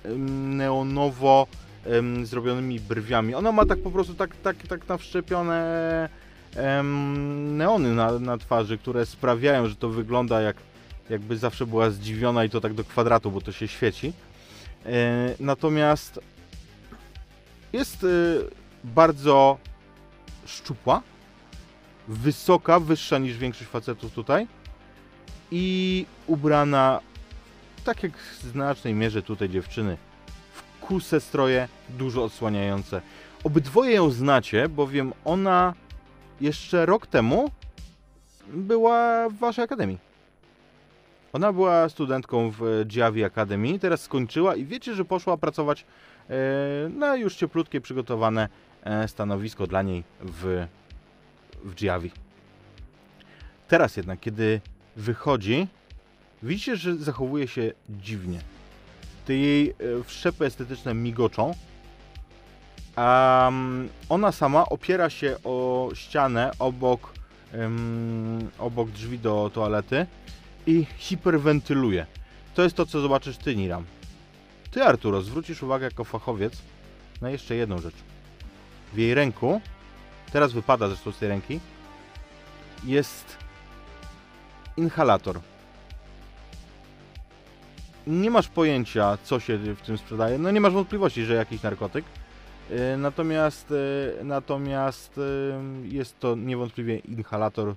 neonowo 0.58 1.48
ym, 1.88 2.26
zrobionymi 2.26 2.80
brwiami. 2.80 3.36
Ona 3.36 3.52
ma 3.52 3.66
tak 3.66 3.80
po 3.80 3.92
prostu 3.92 4.14
tak, 4.14 4.36
tak, 4.36 4.56
tak 4.68 4.88
nawszczepione 4.88 6.10
neony 7.52 7.96
na, 7.96 8.20
na 8.20 8.38
twarzy, 8.38 8.78
które 8.78 9.06
sprawiają, 9.06 9.68
że 9.68 9.76
to 9.76 9.90
wygląda 9.90 10.42
jak 10.42 10.58
jakby 11.10 11.38
zawsze 11.38 11.66
była 11.66 11.90
zdziwiona 11.90 12.46
i 12.46 12.50
to 12.50 12.62
tak 12.62 12.74
do 12.74 12.84
kwadratu, 12.84 13.32
bo 13.32 13.42
to 13.42 13.52
się 13.52 13.68
świeci. 13.68 14.14
E, 14.86 15.36
natomiast 15.40 16.20
jest 17.74 18.04
e, 18.04 18.08
bardzo 18.84 19.58
szczupła, 20.48 21.01
wysoka, 22.08 22.80
wyższa 22.80 23.18
niż 23.18 23.38
większość 23.38 23.70
facetów 23.70 24.12
tutaj 24.12 24.48
i 25.51 26.06
ubrana 26.27 27.00
tak 27.84 28.04
jak 28.04 28.18
w 28.18 28.44
znacznej 28.44 28.94
mierze 28.94 29.22
tutaj 29.22 29.50
dziewczyny 29.50 29.98
w 30.51 30.86
kuse 30.86 31.20
stroje, 31.20 31.68
dużo 31.89 32.24
odsłaniające. 32.24 33.01
Obydwoje 33.44 33.94
ją 33.94 34.10
znacie, 34.10 34.70
bowiem 34.70 35.13
ona 35.25 35.74
jeszcze 36.42 36.86
rok 36.86 37.08
temu 37.08 37.51
była 38.48 39.30
w 39.30 39.38
waszej 39.38 39.63
akademii. 39.63 39.98
Ona 41.34 41.54
była 41.54 41.89
studentką 41.89 42.51
w 42.51 42.84
Giavi 42.86 43.24
Academy, 43.24 43.80
teraz 43.80 44.01
skończyła 44.01 44.56
i 44.56 44.66
wiecie, 44.66 44.94
że 44.94 45.06
poszła 45.06 45.38
pracować 45.38 45.86
e, 46.30 46.36
na 46.89 47.16
już 47.16 47.36
cieplutkie, 47.36 47.82
przygotowane 47.82 48.50
stanowisko 49.08 49.67
dla 49.67 49.82
niej 49.82 50.03
w, 50.20 50.67
w 51.63 51.75
Giavi. 51.75 52.12
Teraz 53.67 53.98
jednak, 53.98 54.20
kiedy 54.20 54.62
wychodzi, 54.96 55.67
widzicie, 56.44 56.75
że 56.75 56.96
zachowuje 56.96 57.48
się 57.48 57.72
dziwnie. 57.89 58.39
Te 59.25 59.34
jej 59.34 59.70
e, 59.70 59.74
wszczepy 60.03 60.46
estetyczne 60.46 60.94
migoczą, 60.94 61.53
a 62.96 63.48
mm, 63.48 63.89
ona 64.10 64.32
sama 64.32 64.65
opiera 64.65 65.10
się 65.10 65.36
o 65.44 65.89
ścianę 65.94 66.51
obok, 66.60 67.13
em, 67.53 68.50
obok 68.60 68.89
drzwi 68.89 69.20
do 69.20 69.51
toalety 69.53 70.06
i 70.67 70.86
hiperwentyluje. 70.98 72.06
To 72.56 72.63
jest 72.63 72.75
to, 72.75 72.86
co 72.86 73.01
zobaczysz 73.01 73.38
ty, 73.38 73.56
Niram. 73.56 73.86
Ty, 74.72 74.84
Arturo, 74.84 75.22
zwrócisz 75.22 75.63
uwagę 75.63 75.86
jako 75.86 76.03
fachowiec 76.03 76.62
na 77.22 77.29
jeszcze 77.29 77.56
jedną 77.56 77.82
rzecz. 77.82 77.96
W 78.94 78.98
jej 78.98 79.13
ręku, 79.13 79.62
teraz 80.32 80.53
wypada 80.53 80.88
zresztą 80.88 81.12
z 81.12 81.17
tej 81.17 81.29
ręki, 81.29 81.60
jest 82.84 83.38
inhalator. 84.77 85.39
Nie 88.08 88.32
masz 88.32 88.48
pojęcia, 88.48 89.17
co 89.24 89.39
się 89.39 89.58
w 89.58 89.82
tym 89.82 89.98
sprzedaje. 89.98 90.38
No 90.38 90.51
nie 90.51 90.62
masz 90.62 90.74
wątpliwości, 90.74 91.25
że 91.25 91.34
jakiś 91.34 91.63
narkotyk. 91.63 92.06
Yy, 92.70 92.98
Natomiast, 92.98 93.70
yy, 93.70 94.24
natomiast 94.24 95.17
yy, 95.17 95.88
jest 95.88 96.20
to 96.20 96.36
niewątpliwie 96.36 96.98
inhalator 96.98 97.74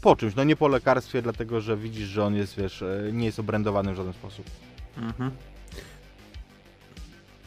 po 0.00 0.16
czymś, 0.16 0.34
no 0.34 0.44
nie 0.44 0.56
po 0.56 0.68
lekarstwie, 0.68 1.22
dlatego 1.22 1.60
że 1.60 1.76
widzisz, 1.76 2.08
że 2.08 2.24
on 2.24 2.34
jest, 2.34 2.56
wiesz, 2.56 2.84
nie 3.12 3.26
jest 3.26 3.38
obrędowany 3.38 3.92
w 3.92 3.96
żaden 3.96 4.12
sposób. 4.12 4.46
Mhm. 4.96 5.30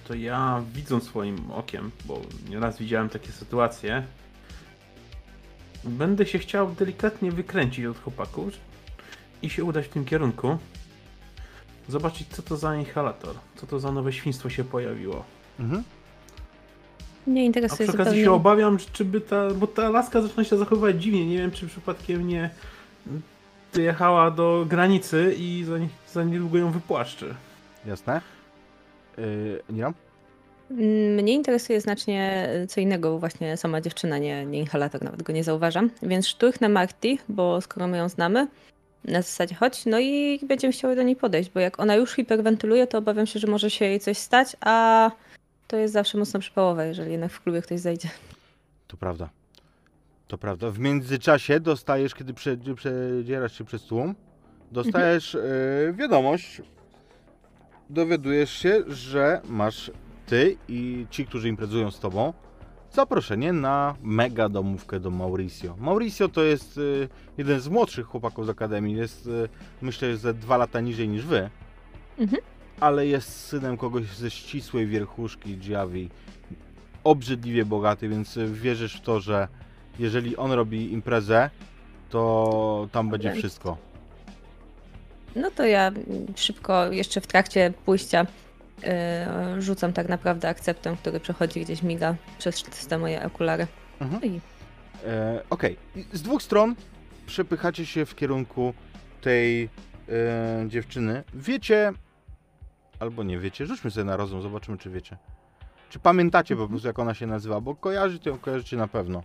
To 0.09 0.15
ja 0.15 0.63
widząc 0.73 1.03
swoim 1.03 1.51
okiem, 1.51 1.91
bo 2.05 2.21
nieraz 2.49 2.77
widziałem 2.77 3.09
takie 3.09 3.31
sytuacje, 3.31 4.03
będę 5.83 6.25
się 6.25 6.39
chciał 6.39 6.71
delikatnie 6.71 7.31
wykręcić 7.31 7.85
od 7.85 7.99
chłopaków 7.99 8.53
i 9.41 9.49
się 9.49 9.63
udać 9.63 9.85
w 9.85 9.89
tym 9.89 10.05
kierunku. 10.05 10.57
Zobaczyć, 11.87 12.27
co 12.27 12.41
to 12.41 12.57
za 12.57 12.75
inhalator, 12.75 13.35
co 13.55 13.67
to 13.67 13.79
za 13.79 13.91
nowe 13.91 14.13
świństwo 14.13 14.49
się 14.49 14.63
pojawiło. 14.63 15.23
Mhm. 15.59 15.83
Nie 17.27 17.41
A 17.41 17.45
interesuje 17.45 17.89
przy 17.89 18.01
okazji 18.01 18.23
się 18.23 18.31
obawiam, 18.31 18.77
czy 18.93 19.05
by 19.05 19.21
ta, 19.21 19.49
bo 19.53 19.67
ta 19.67 19.89
laska 19.89 20.21
zaczyna 20.21 20.43
się 20.43 20.57
zachowywać 20.57 21.03
dziwnie. 21.03 21.25
Nie 21.25 21.37
wiem, 21.37 21.51
czy 21.51 21.67
przypadkiem 21.67 22.27
nie 22.27 22.49
dojechała 23.73 24.31
do 24.31 24.65
granicy 24.69 25.35
i 25.37 25.63
za, 25.63 25.73
za 26.13 26.23
niedługo 26.23 26.57
ją 26.57 26.71
wypłaszczy. 26.71 27.35
Jasne. 27.85 28.38
Yy, 29.17 29.61
Niram? 29.69 29.93
Mm, 30.71 31.13
Mnie 31.13 31.33
interesuje 31.33 31.81
znacznie 31.81 32.49
e, 32.49 32.67
co 32.67 32.81
innego, 32.81 33.11
bo 33.11 33.19
właśnie 33.19 33.57
sama 33.57 33.81
dziewczyna, 33.81 34.17
nie, 34.17 34.45
nie 34.45 34.59
inhalator, 34.59 35.03
nawet 35.03 35.23
go 35.23 35.33
nie 35.33 35.43
zauważam. 35.43 35.89
Więc 36.01 36.27
szturchnę 36.27 36.69
Marty, 36.69 37.17
bo 37.29 37.61
skoro 37.61 37.87
my 37.87 37.97
ją 37.97 38.09
znamy, 38.09 38.47
na 39.05 39.21
zasadzie 39.21 39.55
chodź, 39.55 39.85
no 39.85 39.99
i 39.99 40.39
będziemy 40.43 40.73
chciały 40.73 40.95
do 40.95 41.03
niej 41.03 41.15
podejść, 41.15 41.49
bo 41.49 41.59
jak 41.59 41.79
ona 41.79 41.95
już 41.95 42.11
hiperwentyluje, 42.15 42.87
to 42.87 42.97
obawiam 42.97 43.25
się, 43.25 43.39
że 43.39 43.47
może 43.47 43.69
się 43.69 43.85
jej 43.85 43.99
coś 43.99 44.17
stać, 44.17 44.55
a 44.61 45.11
to 45.67 45.77
jest 45.77 45.93
zawsze 45.93 46.17
mocno 46.17 46.39
przypałowe, 46.39 46.87
jeżeli 46.87 47.11
jednak 47.11 47.31
w 47.31 47.41
klubie 47.41 47.61
ktoś 47.61 47.79
zajdzie. 47.79 48.09
To 48.87 48.97
prawda. 48.97 49.29
To 50.27 50.37
prawda. 50.37 50.69
W 50.69 50.79
międzyczasie 50.79 51.59
dostajesz, 51.59 52.15
kiedy 52.15 52.33
prze, 52.33 52.57
przedzierasz 52.75 53.57
się 53.57 53.63
przez 53.65 53.83
tłum, 53.83 54.15
dostajesz 54.71 55.33
yy, 55.33 55.93
wiadomość, 55.93 56.61
dowiadujesz 57.89 58.51
się, 58.51 58.83
że 58.87 59.41
masz 59.49 59.91
ty 60.25 60.57
i 60.67 61.05
ci, 61.09 61.25
którzy 61.25 61.49
imprezują 61.49 61.91
z 61.91 61.99
tobą, 61.99 62.33
zaproszenie 62.91 63.53
na 63.53 63.95
mega 64.03 64.49
domówkę 64.49 64.99
do 64.99 65.11
Mauricio. 65.11 65.75
Mauricio 65.79 66.29
to 66.29 66.43
jest 66.43 66.77
y, 66.77 67.07
jeden 67.37 67.59
z 67.59 67.67
młodszych 67.67 68.05
chłopaków 68.05 68.45
z 68.45 68.49
Akademii, 68.49 68.95
jest 68.97 69.27
y, 69.27 69.49
myślę, 69.81 70.11
że 70.11 70.17
ze 70.17 70.33
dwa 70.33 70.57
lata 70.57 70.79
niżej 70.81 71.09
niż 71.09 71.25
wy, 71.25 71.49
Mhm. 72.19 72.41
ale 72.79 73.07
jest 73.07 73.29
synem 73.45 73.77
kogoś 73.77 74.05
ze 74.07 74.31
ścisłej 74.31 74.87
wierchuszki 74.87 75.57
Giavi, 75.57 76.09
obrzydliwie 77.03 77.65
bogaty, 77.65 78.09
więc 78.09 78.37
y, 78.37 78.47
wierzysz 78.47 78.95
w 78.95 79.01
to, 79.01 79.19
że 79.19 79.47
jeżeli 79.99 80.37
on 80.37 80.51
robi 80.51 80.93
imprezę, 80.93 81.49
to 82.09 82.87
tam 82.91 83.09
będzie 83.09 83.33
wszystko. 83.33 83.77
No 85.35 85.51
to 85.51 85.65
ja 85.65 85.91
szybko, 86.35 86.91
jeszcze 86.91 87.21
w 87.21 87.27
trakcie 87.27 87.73
pójścia, 87.85 88.25
yy, 88.83 89.61
rzucam 89.61 89.93
tak 89.93 90.09
naprawdę 90.09 90.49
akceptem, 90.49 90.97
który 90.97 91.19
przechodzi 91.19 91.61
gdzieś 91.61 91.83
miga 91.83 92.15
przez 92.37 92.87
te 92.87 92.97
moje 92.97 93.25
okulary. 93.25 93.67
Mhm. 94.01 94.21
No 94.21 94.27
i 94.27 94.41
E, 95.05 95.41
Okej, 95.49 95.77
I 95.95 96.05
z 96.13 96.21
dwóch 96.21 96.43
stron 96.43 96.75
przepychacie 97.25 97.85
się 97.85 98.05
w 98.05 98.15
kierunku 98.15 98.73
tej 99.21 99.69
e, 100.09 100.65
dziewczyny. 100.67 101.23
Wiecie, 101.33 101.93
albo 102.99 103.23
nie 103.23 103.39
wiecie, 103.39 103.65
rzućmy 103.65 103.91
sobie 103.91 104.03
na 104.03 104.17
rozum, 104.17 104.41
zobaczymy 104.41 104.77
czy 104.77 104.89
wiecie. 104.89 105.17
Czy 105.89 105.99
pamiętacie 105.99 106.55
po 106.55 106.67
prostu 106.67 106.87
jak 106.87 106.99
ona 106.99 107.13
się 107.13 107.27
nazywa, 107.27 107.61
bo 107.61 107.75
kojarzycie 107.75 108.29
ją, 108.29 108.37
kojarzycie 108.37 108.77
na 108.77 108.87
pewno. 108.87 109.23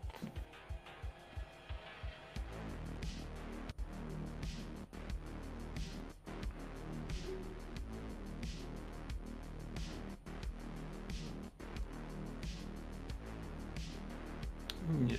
Nie. 15.00 15.16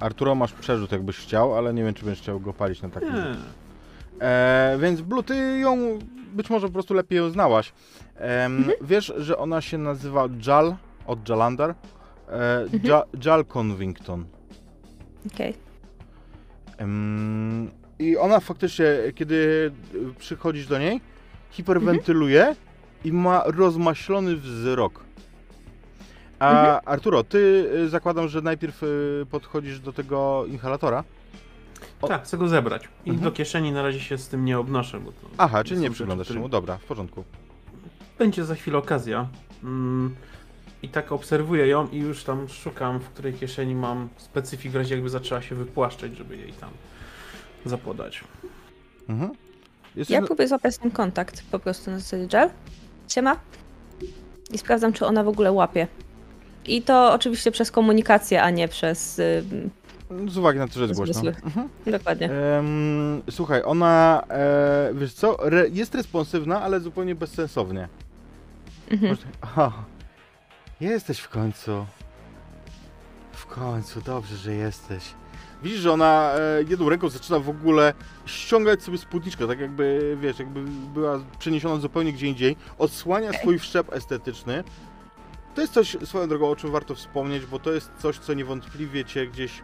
Arturo, 0.00 0.34
masz 0.34 0.52
przerzut 0.52 0.92
jakbyś 0.92 1.16
chciał, 1.16 1.54
ale 1.54 1.74
nie 1.74 1.84
wiem 1.84 1.94
czy 1.94 2.04
będziesz 2.04 2.22
chciał 2.22 2.40
go 2.40 2.52
palić 2.52 2.82
na 2.82 2.88
takim. 2.88 3.14
nie. 3.14 3.34
E, 4.26 4.78
więc 4.80 5.00
Blue, 5.00 5.22
ty 5.22 5.58
ją 5.58 5.98
być 6.32 6.50
może 6.50 6.66
po 6.66 6.72
prostu 6.72 6.94
lepiej 6.94 7.16
ją 7.18 7.30
znałaś. 7.30 7.72
Em, 8.16 8.64
Wiesz, 8.80 9.12
że 9.16 9.38
ona 9.38 9.60
się 9.60 9.78
nazywa 9.78 10.28
Jal 10.46 10.76
od 11.06 11.28
Jalander? 11.28 11.74
E, 12.28 12.64
ja, 12.82 13.02
Jal 13.24 13.44
Convington. 13.44 14.24
okej. 15.34 15.54
Em, 16.78 17.70
I 17.98 18.16
ona 18.16 18.40
faktycznie, 18.40 18.86
kiedy 19.14 19.70
przychodzisz 20.18 20.66
do 20.66 20.78
niej, 20.78 21.00
hiperwentyluje 21.50 22.54
i 23.04 23.12
ma 23.12 23.42
rozmaślony 23.46 24.36
wzrok. 24.36 25.04
A 26.38 26.80
Arturo, 26.84 27.24
ty 27.24 27.38
y, 27.84 27.88
zakładam, 27.88 28.28
że 28.28 28.40
najpierw 28.42 28.82
y, 28.82 29.26
podchodzisz 29.30 29.80
do 29.80 29.92
tego 29.92 30.44
inhalatora. 30.46 31.04
O- 32.02 32.08
Tak, 32.08 32.24
chcę 32.24 32.38
go 32.38 32.48
zebrać. 32.48 32.88
I 33.06 33.10
Mhm. 33.10 33.24
do 33.24 33.32
kieszeni 33.36 33.72
na 33.72 33.82
razie 33.82 34.00
się 34.00 34.18
z 34.18 34.28
tym 34.28 34.44
nie 34.44 34.58
obnoszę, 34.58 35.00
bo 35.00 35.12
to 35.12 35.18
Aha, 35.38 35.64
czyli 35.64 35.80
nie 35.80 35.90
przyglądasz 35.90 36.28
się 36.28 36.34
mu. 36.34 36.48
Dobra, 36.48 36.76
w 36.78 36.84
porządku. 36.84 37.24
Będzie 38.18 38.44
za 38.44 38.54
chwilę 38.54 38.78
okazja. 38.78 39.28
Mm, 39.64 40.14
I 40.82 40.88
tak 40.88 41.12
obserwuję 41.12 41.66
ją 41.66 41.88
i 41.88 41.98
już 41.98 42.24
tam 42.24 42.48
szukam, 42.48 43.00
w 43.00 43.08
której 43.08 43.34
kieszeni 43.34 43.74
mam 43.74 44.08
specyfik, 44.16 44.72
w 44.72 44.76
razie 44.76 44.94
jakby 44.94 45.10
zaczęła 45.10 45.42
się 45.42 45.54
wypłaszczać, 45.54 46.16
żeby 46.16 46.36
jej 46.36 46.52
tam 46.52 46.70
zapodać. 47.64 48.24
Mhm. 49.08 49.30
Jesteś 49.96 50.14
Ja 50.14 50.20
na- 50.20 50.26
próbuję 50.26 50.48
złapać 50.48 50.80
nim 50.80 50.90
kontakt 50.90 51.42
po 51.50 51.58
prostu 51.58 51.90
na 51.90 51.98
zasadzie 51.98 52.26
gel. 52.26 52.50
Siema. 53.08 53.36
I 54.52 54.58
sprawdzam, 54.58 54.92
czy 54.92 55.06
ona 55.06 55.24
w 55.24 55.28
ogóle 55.28 55.52
łapie. 55.52 55.86
I 56.68 56.82
to 56.82 57.12
oczywiście 57.12 57.50
przez 57.50 57.70
komunikację, 57.70 58.42
a 58.42 58.50
nie 58.50 58.68
przez... 58.68 59.18
y, 59.18 59.44
Z 60.28 60.36
uwagi 60.38 60.58
na 60.58 60.68
to, 60.68 60.74
że 60.74 60.80
jest 60.82 60.94
głośno. 60.94 61.30
Mhm. 61.44 61.68
dokładnie. 61.86 62.30
Słuchaj, 63.30 63.62
ona, 63.64 64.22
e, 64.30 64.90
wiesz 64.94 65.12
co, 65.12 65.46
re, 65.46 65.68
jest 65.68 65.94
responsywna, 65.94 66.62
ale 66.62 66.80
zupełnie 66.80 67.14
bezsensownie. 67.14 67.88
Mhm. 68.90 69.16
O, 69.56 69.72
jesteś 70.80 71.18
w 71.18 71.28
końcu. 71.28 71.86
W 73.32 73.46
końcu, 73.46 74.00
dobrze, 74.00 74.36
że 74.36 74.54
jesteś. 74.54 75.04
Widzisz, 75.62 75.80
że 75.80 75.92
ona 75.92 76.32
e, 76.34 76.62
jedną 76.68 76.88
ręką 76.88 77.08
zaczyna 77.08 77.38
w 77.38 77.48
ogóle 77.48 77.92
ściągać 78.26 78.82
sobie 78.82 78.98
spódniczkę, 78.98 79.46
tak 79.46 79.60
jakby, 79.60 80.16
wiesz, 80.20 80.38
jakby 80.38 80.60
była 80.94 81.20
przeniesiona 81.38 81.76
zupełnie 81.76 82.12
gdzie 82.12 82.26
indziej. 82.26 82.56
Odsłania 82.78 83.32
swój 83.32 83.58
wszczep 83.58 83.92
estetyczny. 83.92 84.64
To 85.58 85.62
jest 85.62 85.72
coś, 85.74 85.96
swoją 86.04 86.28
drogą, 86.28 86.50
o 86.50 86.56
czym 86.56 86.70
warto 86.70 86.94
wspomnieć, 86.94 87.46
bo 87.46 87.58
to 87.58 87.72
jest 87.72 87.90
coś, 87.98 88.18
co 88.18 88.34
niewątpliwie 88.34 89.04
cię 89.04 89.26
gdzieś 89.26 89.62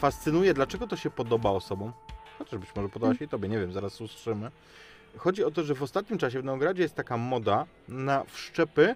fascynuje. 0.00 0.54
Dlaczego 0.54 0.86
to 0.86 0.96
się 0.96 1.10
podoba 1.10 1.50
osobom? 1.50 1.92
Chociaż 2.38 2.60
być 2.60 2.70
może 2.76 2.88
podoba 2.88 3.14
się 3.14 3.24
i 3.24 3.28
tobie, 3.28 3.48
nie 3.48 3.58
wiem, 3.58 3.72
zaraz 3.72 4.00
usłyszymy. 4.00 4.50
Chodzi 5.16 5.44
o 5.44 5.50
to, 5.50 5.62
że 5.62 5.74
w 5.74 5.82
ostatnim 5.82 6.18
czasie 6.18 6.40
w 6.40 6.44
Nowogradzie 6.44 6.82
jest 6.82 6.94
taka 6.94 7.16
moda 7.16 7.66
na 7.88 8.24
wszczepy 8.24 8.94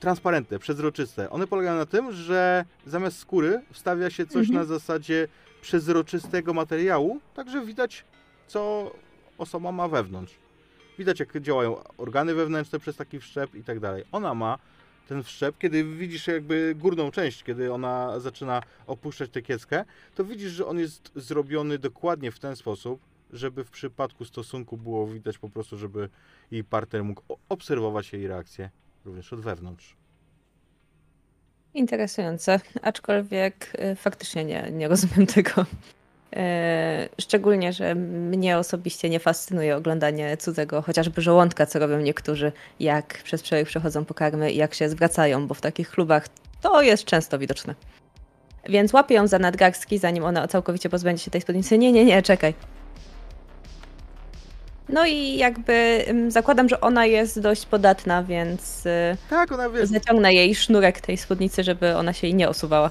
transparentne, 0.00 0.58
przezroczyste. 0.58 1.30
One 1.30 1.46
polegają 1.46 1.76
na 1.78 1.86
tym, 1.86 2.12
że 2.12 2.64
zamiast 2.86 3.18
skóry 3.18 3.62
wstawia 3.72 4.10
się 4.10 4.26
coś 4.26 4.48
Mhm. 4.48 4.54
na 4.54 4.64
zasadzie 4.64 5.28
przezroczystego 5.60 6.54
materiału, 6.54 7.20
także 7.34 7.64
widać, 7.64 8.04
co 8.46 8.90
osoba 9.38 9.72
ma 9.72 9.88
wewnątrz. 9.88 10.34
Widać, 10.98 11.20
jak 11.20 11.40
działają 11.40 11.76
organy 11.98 12.34
wewnętrzne 12.34 12.78
przez 12.78 12.96
taki 12.96 13.20
wszczep 13.20 13.54
i 13.54 13.64
tak 13.64 13.80
dalej. 13.80 14.04
Ona 14.12 14.34
ma 14.34 14.58
ten 15.08 15.22
wszczep, 15.22 15.58
kiedy 15.58 15.84
widzisz 15.84 16.26
jakby 16.26 16.74
górną 16.78 17.10
część, 17.10 17.42
kiedy 17.42 17.72
ona 17.72 18.20
zaczyna 18.20 18.62
opuszczać 18.86 19.30
tę 19.30 19.42
kieckę, 19.42 19.84
to 20.14 20.24
widzisz, 20.24 20.52
że 20.52 20.66
on 20.66 20.78
jest 20.78 21.12
zrobiony 21.16 21.78
dokładnie 21.78 22.30
w 22.30 22.38
ten 22.38 22.56
sposób, 22.56 23.00
żeby 23.32 23.64
w 23.64 23.70
przypadku 23.70 24.24
stosunku 24.24 24.76
było 24.76 25.06
widać 25.06 25.38
po 25.38 25.48
prostu, 25.48 25.78
żeby 25.78 26.08
jej 26.50 26.64
partner 26.64 27.04
mógł 27.04 27.22
obserwować 27.48 28.12
jej 28.12 28.28
reakcję 28.28 28.70
również 29.04 29.32
od 29.32 29.40
wewnątrz. 29.40 29.96
Interesujące, 31.74 32.60
aczkolwiek 32.82 33.72
y, 33.92 33.96
faktycznie 33.96 34.44
nie, 34.44 34.70
nie 34.72 34.88
rozumiem 34.88 35.26
tego. 35.26 35.66
E, 36.34 37.08
Szczególnie, 37.20 37.72
że 37.72 37.94
mnie 37.94 38.58
osobiście 38.58 39.10
nie 39.10 39.20
fascynuje 39.20 39.76
oglądanie 39.76 40.36
cudzego, 40.36 40.82
chociażby 40.82 41.22
żołądka, 41.22 41.66
co 41.66 41.78
robią 41.78 41.98
niektórzy, 42.00 42.52
jak 42.80 43.20
przez 43.24 43.42
przełyk 43.42 43.66
przechodzą 43.66 44.04
pokarmy 44.04 44.52
i 44.52 44.56
jak 44.56 44.74
się 44.74 44.88
zwracają, 44.88 45.46
bo 45.46 45.54
w 45.54 45.60
takich 45.60 45.90
klubach 45.90 46.28
to 46.60 46.82
jest 46.82 47.04
często 47.04 47.38
widoczne. 47.38 47.74
Więc 48.68 48.92
łapię 48.92 49.14
ją 49.14 49.26
za 49.26 49.38
nadgarstki, 49.38 49.98
zanim 49.98 50.24
ona 50.24 50.48
całkowicie 50.48 50.88
pozbędzie 50.88 51.24
się 51.24 51.30
tej 51.30 51.40
spódnicy. 51.40 51.78
Nie, 51.78 51.92
nie, 51.92 52.04
nie, 52.04 52.22
czekaj. 52.22 52.54
No 54.88 55.06
i 55.06 55.36
jakby 55.36 56.04
ym, 56.08 56.30
zakładam, 56.30 56.68
że 56.68 56.80
ona 56.80 57.06
jest 57.06 57.40
dość 57.40 57.66
podatna, 57.66 58.22
więc 58.22 58.86
y, 58.86 59.16
Tak, 59.30 59.52
ona 59.52 59.70
wiesz, 59.70 59.88
zaciągnę 59.88 60.34
jej 60.34 60.54
sznurek 60.54 61.00
tej 61.00 61.16
spódnicy, 61.16 61.64
żeby 61.64 61.96
ona 61.96 62.12
się 62.12 62.26
jej 62.26 62.34
nie 62.34 62.48
osuwała. 62.48 62.90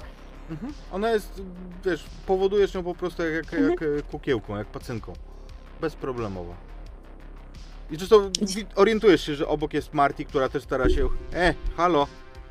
Mhm. 0.50 0.72
ona 0.92 1.10
jest, 1.10 1.42
wiesz, 1.84 2.04
powodujesz 2.26 2.74
ją 2.74 2.82
po 2.82 2.94
prostu 2.94 3.22
jak, 3.22 3.52
jak, 3.52 3.52
jak 3.52 3.82
e, 3.82 4.02
kukiełką, 4.10 4.56
jak 4.56 4.66
pacynką. 4.66 5.12
Bezproblemowo. 5.80 6.54
I 7.90 7.96
zresztą 7.96 8.30
orientujesz 8.76 9.26
się, 9.26 9.34
że 9.34 9.48
obok 9.48 9.74
jest 9.74 9.94
Marty, 9.94 10.24
która 10.24 10.48
też 10.48 10.62
stara 10.62 10.88
się, 10.90 11.08
e, 11.34 11.54
halo, 11.76 12.06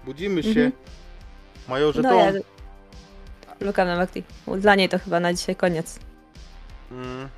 budzimy 0.05 0.43
się, 0.43 0.49
Mhm. 0.49 0.71
majorze 1.67 2.01
No 2.01 2.09
Tom. 2.09 2.19
ja 2.19 2.31
lukam 3.61 3.87
na 3.87 3.95
Makti. 3.97 4.23
Dla 4.59 4.75
niej 4.75 4.89
to 4.89 4.99
chyba 4.99 5.19
na 5.19 5.33
dzisiaj 5.33 5.55
koniec. 5.55 5.99
Mm. 6.91 7.29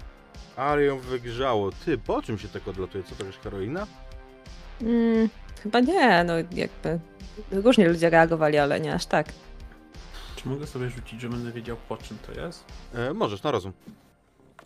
Ale 0.56 0.84
ją 0.84 1.00
wygrzało. 1.00 1.72
Ty, 1.86 1.98
po 1.98 2.22
czym 2.22 2.38
się 2.38 2.48
tak 2.48 2.68
odlatuje? 2.68 3.04
Co 3.04 3.16
to 3.16 3.26
jest 3.26 3.40
heroina? 3.44 3.88
Mm, 4.82 5.30
chyba 5.64 5.80
nie, 5.80 6.24
no 6.24 6.34
jakby 6.38 7.00
różnie 7.52 7.88
ludzie 7.90 8.10
reagowali, 8.10 8.58
ale 8.58 8.80
nie 8.80 8.94
aż 8.94 9.06
tak. 9.06 9.28
Czy 10.46 10.50
mogę 10.50 10.68
sobie 10.68 10.90
rzucić, 10.90 11.22
że 11.22 11.30
będę 11.30 11.52
wiedział 11.52 11.78
po 11.90 11.98
czym 11.98 12.18
to 12.26 12.42
jest? 12.42 12.64
E, 12.94 13.14
możesz, 13.14 13.44
na 13.44 13.52
rozum. 13.52 13.72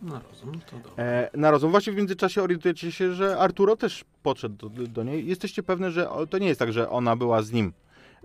Na 0.02 0.22
rozum, 0.30 0.60
to 0.72 0.76
dobrze. 0.78 1.04
E, 1.04 1.30
na 1.34 1.52
rozum. 1.52 1.72
Właśnie 1.72 1.94
w 1.94 1.96
międzyczasie 1.96 2.44
orientujecie 2.44 2.92
się, 2.92 3.14
że 3.14 3.38
Arturo 3.38 3.76
też 3.76 4.06
podszedł 4.24 4.70
do, 4.70 4.88
do 4.88 5.04
niej. 5.04 5.28
Jesteście 5.28 5.64
pewne, 5.64 5.92
że 5.92 6.10
o- 6.10 6.28
to 6.28 6.38
nie 6.38 6.48
jest 6.48 6.60
tak, 6.60 6.74
że 6.74 6.90
ona 6.90 7.16
była 7.16 7.42
z 7.42 7.52
nim. 7.52 7.74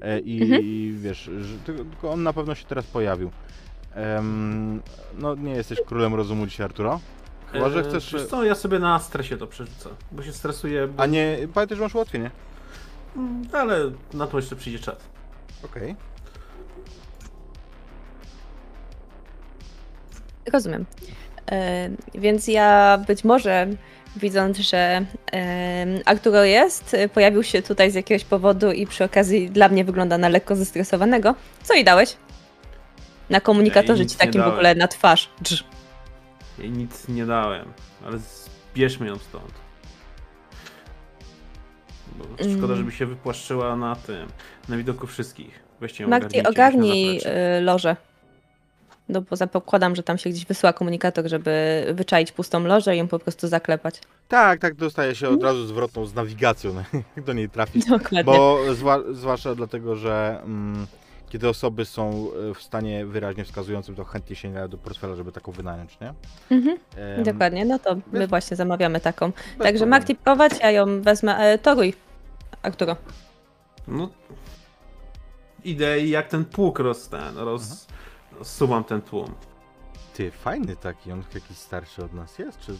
E, 0.03 0.21
i, 0.21 0.43
Mhm. 0.43 0.63
I 0.63 0.95
wiesz, 0.99 1.31
że, 1.41 1.59
tylko 1.59 2.11
on 2.13 2.23
na 2.23 2.33
pewno 2.33 2.55
się 2.55 2.65
teraz 2.67 2.87
pojawił. 2.87 3.31
Em, 3.95 4.83
no, 5.19 5.35
nie 5.35 5.53
jesteś 5.53 5.81
królem 5.87 6.15
rozumu 6.15 6.47
dzisiaj, 6.47 6.65
Arturo? 6.65 7.01
Chyba, 7.53 7.71
że 7.71 7.79
Eee, 7.81 7.85
chcesz... 7.89 8.13
Wiesz 8.13 8.27
co, 8.27 8.45
ja 8.45 8.55
sobie 8.55 8.79
na 8.79 8.99
stresie 8.99 9.37
to 9.37 9.47
przerzucę, 9.47 9.89
bo 10.13 10.23
się 10.23 10.33
stresuję, 10.33 10.87
bo... 10.89 11.03
A 11.03 11.07
nie, 11.07 11.39
pamiętaj, 11.55 11.77
że 11.77 11.83
masz 11.83 11.95
ułatwienie. 11.95 12.31
Mm, 13.17 13.43
Ale 13.53 13.91
na 14.15 14.27
to 14.27 14.37
jeszcze 14.39 14.57
przyjdzie 14.57 14.79
czas. 14.79 14.97
Okej. 15.65 15.97
Rozumiem. 20.53 20.85
E, 21.53 21.91
więc 22.15 22.49
ja 22.49 22.99
być 23.07 23.25
może, 23.25 23.67
widząc, 24.17 24.59
że 24.59 25.05
Arturo 26.05 26.45
jest, 26.45 26.97
pojawił 27.15 27.43
się 27.43 27.63
tutaj 27.63 27.91
z 27.91 27.95
jakiegoś 27.95 28.25
powodu 28.25 28.73
i 28.73 28.87
przy 28.87 29.05
okazji 29.05 29.51
dla 29.51 29.69
mnie 29.69 29.85
wygląda 29.85 30.19
na 30.19 30.29
lekko 30.29 30.57
zestresowanego. 30.57 31.35
Co 31.63 31.75
jej 31.75 31.85
dałeś? 31.85 32.17
Na 33.31 33.41
komunikatorze 33.41 34.03
nic 34.03 34.13
ci 34.13 34.19
takim 34.19 34.43
w 34.43 34.47
ogóle 34.47 34.75
na 34.75 34.89
twarz. 34.89 35.31
Drz. 35.41 35.65
Jej 36.59 36.71
nic 36.71 37.09
nie 37.09 37.27
dałem, 37.27 37.73
ale 38.07 38.19
zbierzmy 38.19 39.07
ją 39.07 39.19
stąd. 39.19 39.53
Bo 42.19 42.25
szkoda, 42.25 42.65
Mm. 42.65 42.77
żeby 42.77 42.93
się 42.93 43.07
wypłaszczyła 43.07 43.77
na 43.77 43.97
tym, 43.97 44.29
na 44.69 44.77
widoku 44.77 45.07
wszystkich. 45.07 45.61
Weźcie 45.81 46.05
ją 46.05 46.11
Magdi, 46.11 46.43
ogarnij 46.47 47.21
weź 47.25 47.25
No 49.09 49.21
bo 49.23 49.37
zakładam, 49.37 49.97
że 49.97 50.03
tam 50.03 50.19
się 50.19 50.31
gdzieś 50.31 50.47
wysyła 50.47 50.73
komunikator, 50.73 51.29
żeby 51.29 51.85
wyczaić 51.95 52.33
pustą 52.33 52.61
lożę 52.65 52.95
i 52.95 52.99
ją 52.99 53.09
po 53.09 53.19
prostu 53.19 53.49
zaklepać. 53.49 54.01
Tak, 54.29 54.61
tak, 54.61 54.75
dostaje 54.75 55.15
się 55.15 55.27
od 55.29 55.35
Mhm. 55.35 55.53
razu 55.53 55.67
zwrotną 55.67 56.07
z 56.07 56.15
nawigacją, 56.15 56.75
jak 57.17 57.25
do 57.25 57.33
niej 57.33 57.51
trafić. 57.51 57.87
Dokładnie. 57.87 58.25
Bo 58.25 58.59
zwa, 58.75 58.99
zwłaszcza 59.13 59.55
dlatego, 59.55 59.97
że 59.97 60.41
mm, 60.45 60.87
kiedy 61.29 61.49
osoby 61.49 61.85
są 61.85 62.29
e, 62.51 62.55
w 62.55 62.63
stanie 62.63 63.07
wyraźnie 63.07 63.45
wskazującym, 63.45 63.95
to 63.95 64.05
chętnie 64.05 64.37
sięgają 64.37 64.69
do 64.69 64.79
portfela, 64.79 65.15
żeby 65.17 65.33
taką 65.33 65.53
wynająć, 65.53 65.99
nie? 66.01 66.15
Mhm, 66.51 66.79
Em, 66.97 67.25
dokładnie, 67.25 67.65
no 67.65 67.79
to 67.79 67.95
my 67.95 68.03
bez- 68.19 68.29
właśnie 68.29 68.57
zamawiamy 68.57 69.01
taką. 69.01 69.31
bez 69.59 69.67
Także. 69.67 69.87
Magdi 69.87 70.15
prowadź, 70.15 70.53
ja 70.61 70.71
ją 70.71 71.03
wezmę. 71.03 71.37
E, 71.39 71.59
toruj, 71.59 71.95
Arturo. 72.63 72.97
No, 73.89 74.09
idę 75.65 76.01
i 76.01 76.11
jak 76.11 76.29
ten 76.29 76.45
pług 76.45 76.79
roz, 76.79 77.09
ten, 77.09 77.37
roz, 77.39 77.87
rozsuwam 78.39 78.85
ten 78.85 79.03
tłum. 79.03 79.35
Ty, 80.15 80.31
fajny 80.31 80.77
taki, 80.77 81.13
on 81.13 81.25
jakiś 81.35 81.57
starszy 81.57 82.05
od 82.05 82.13
nas 82.13 82.39
jest, 82.39 82.61
czy... 82.61 82.73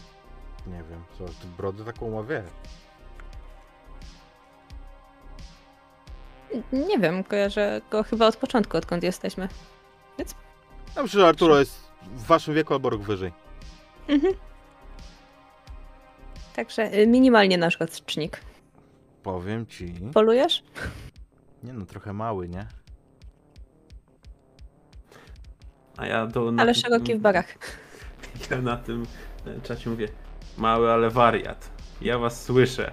Nie 0.67 0.83
wiem, 0.83 1.03
co, 1.17 1.25
ty 1.25 1.47
brodę 1.57 1.83
taką 1.83 2.11
ma 2.11 2.23
wie. 2.23 2.43
Nie 6.71 6.99
wiem, 6.99 7.23
kojarzę 7.23 7.81
go 7.91 8.03
chyba 8.03 8.27
od 8.27 8.35
początku, 8.35 8.77
odkąd 8.77 9.03
jesteśmy. 9.03 9.49
Ja 10.95 11.03
myślę, 11.03 11.19
że 11.21 11.27
Arturo 11.27 11.59
jest 11.59 11.91
w 12.01 12.23
waszym 12.25 12.55
wieku 12.55 12.73
albo 12.73 12.89
rok 12.89 13.01
wyżej. 13.01 13.31
Mhm. 14.07 14.33
Także 16.55 16.93
y, 16.93 17.07
minimalnie 17.07 17.57
nasz 17.57 17.79
rocznik. 17.79 18.41
Powiem 19.23 19.65
ci... 19.65 19.93
Polujesz? 20.13 20.63
Nie 21.63 21.73
no, 21.73 21.85
trochę 21.85 22.13
mały, 22.13 22.49
nie? 22.49 22.67
A 25.97 26.05
ja 26.05 26.27
do... 26.27 26.53
Ale 26.57 26.73
tym- 26.73 26.81
szeroki 26.81 27.15
w 27.15 27.19
barach. 27.19 27.45
Ja 28.51 28.61
na 28.61 28.77
tym 28.77 29.05
e, 29.47 29.61
czacie 29.61 29.89
mówię, 29.89 30.07
mały, 30.57 30.91
ale 30.91 31.09
wariat. 31.09 31.69
Ja 32.01 32.17
was 32.19 32.43
słyszę. 32.43 32.91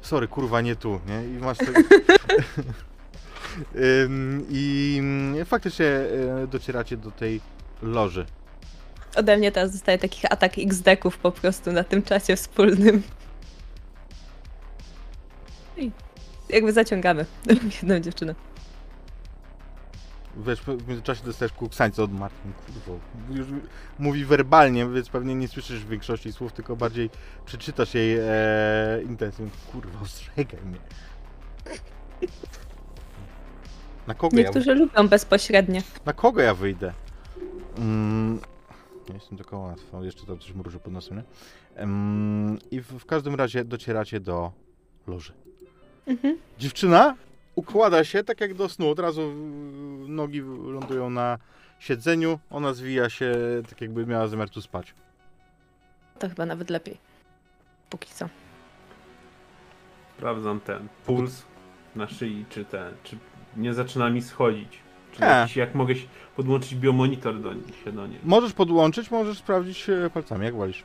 Sorry, 0.00 0.28
kurwa, 0.28 0.60
nie 0.60 0.76
tu, 0.76 1.00
nie? 1.06 1.24
I 1.24 1.40
masz 1.40 1.58
tak... 1.58 1.68
I 4.50 4.96
mm, 5.00 5.44
faktycznie 5.44 5.86
e, 5.86 6.46
docieracie 6.46 6.96
do 6.96 7.10
tej 7.10 7.40
loży. 7.82 8.26
Ode 9.16 9.36
mnie 9.36 9.52
teraz 9.52 9.72
dostaje 9.72 9.98
takich 9.98 10.32
atak 10.32 10.52
X-deków 10.58 11.18
po 11.18 11.32
prostu 11.32 11.72
na 11.72 11.84
tym 11.84 12.02
czacie 12.02 12.36
wspólnym. 12.36 13.02
I 15.76 15.90
jakby 16.48 16.72
zaciągamy 16.72 17.26
jedną 17.82 18.00
dziewczynę. 18.00 18.34
Wiesz, 20.36 20.60
w 20.62 20.88
międzyczasie 20.88 21.24
dostajesz 21.24 21.52
kuksańca 21.52 22.02
od 22.02 22.12
Martin, 22.12 22.52
kurwa. 22.52 23.00
Już 23.30 23.46
mówi 23.98 24.24
werbalnie, 24.24 24.86
więc 24.88 25.08
pewnie 25.08 25.34
nie 25.34 25.48
słyszysz 25.48 25.84
większości 25.84 26.32
słów, 26.32 26.52
tylko 26.52 26.76
bardziej 26.76 27.10
przeczytasz 27.46 27.94
jej 27.94 28.18
e, 28.18 29.02
intencję. 29.02 29.48
Kurwa, 29.72 30.00
ostrzegaj 30.00 30.60
mnie. 30.64 30.78
Na 34.06 34.14
kogo, 34.14 34.36
ja, 34.36 34.42
Niektórzy 34.42 34.74
lubią 34.74 35.08
bezpośrednie. 35.08 35.82
na 36.06 36.12
kogo 36.12 36.40
ja 36.40 36.54
wyjdę? 36.54 36.92
Mm, 37.78 38.40
nie 39.08 39.14
jestem 39.14 39.38
taka 39.38 39.56
łatwa, 39.56 40.04
jeszcze 40.04 40.26
tam 40.26 40.38
coś 40.38 40.54
mruży 40.54 40.78
pod 40.78 40.92
nosem, 40.92 41.16
nie? 41.16 41.22
Em, 41.74 42.58
I 42.70 42.80
w, 42.80 42.86
w 42.86 43.06
każdym 43.06 43.34
razie 43.34 43.64
docieracie 43.64 44.20
do 44.20 44.52
loży. 45.06 45.32
Mhm. 46.06 46.38
Dziewczyna 46.58 47.16
układa 47.54 48.04
się 48.04 48.24
tak 48.24 48.40
jak 48.40 48.54
do 48.54 48.68
snu, 48.68 48.90
od 48.90 48.98
razu 48.98 49.32
nogi 50.08 50.40
lądują 50.64 51.10
na 51.10 51.38
siedzeniu, 51.78 52.38
ona 52.50 52.74
zwija 52.74 53.10
się 53.10 53.34
tak 53.68 53.80
jakby 53.80 54.06
miała 54.06 54.28
zamiar 54.28 54.50
tu 54.50 54.62
spać. 54.62 54.94
To 56.18 56.28
chyba 56.28 56.46
nawet 56.46 56.70
lepiej. 56.70 56.98
Póki 57.90 58.08
co. 58.14 58.28
Sprawdzam 60.16 60.60
ten 60.60 60.88
puls 61.06 61.42
na 61.96 62.08
szyi, 62.08 62.44
czy 62.50 62.64
ten, 62.64 62.94
czy 63.02 63.16
nie 63.56 63.74
zaczyna 63.74 64.10
mi 64.10 64.22
schodzić. 64.22 64.78
Czy 65.12 65.20
Nie. 65.20 65.26
jakiś, 65.26 65.56
jak 65.56 65.74
mogę 65.74 65.94
podłączyć 66.36 66.74
biomonitor 66.74 67.40
do, 67.40 67.52
się 67.84 67.92
do 67.92 68.06
niej. 68.06 68.18
Możesz 68.24 68.52
podłączyć, 68.52 69.10
możesz 69.10 69.38
sprawdzić 69.38 69.88
e, 69.88 70.10
palcami, 70.10 70.44
jak 70.44 70.54
wolisz. 70.54 70.84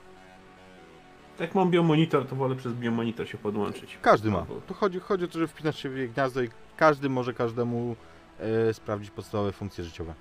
Jak 1.40 1.56
mam 1.56 1.72
biomonitor, 1.72 2.26
to 2.28 2.36
wolę 2.36 2.56
przez 2.56 2.74
biomonitor 2.74 3.28
się 3.28 3.38
podłączyć. 3.38 3.98
Każdy 4.02 4.32
ma. 4.32 4.46
Tu 4.68 4.74
chodzi, 4.74 5.00
chodzi 5.00 5.26
o 5.26 5.28
to, 5.28 5.40
że 5.40 5.48
wpinasz 5.48 5.80
się 5.84 5.90
w 5.90 5.98
jej 5.98 6.10
gniazdo 6.10 6.42
i 6.42 6.50
każdy 6.78 7.10
może 7.10 7.34
każdemu 7.34 7.96
e, 8.40 8.74
sprawdzić 8.74 9.12
podstawowe 9.12 9.52
funkcje 9.52 9.84
życiowe. 9.84 10.14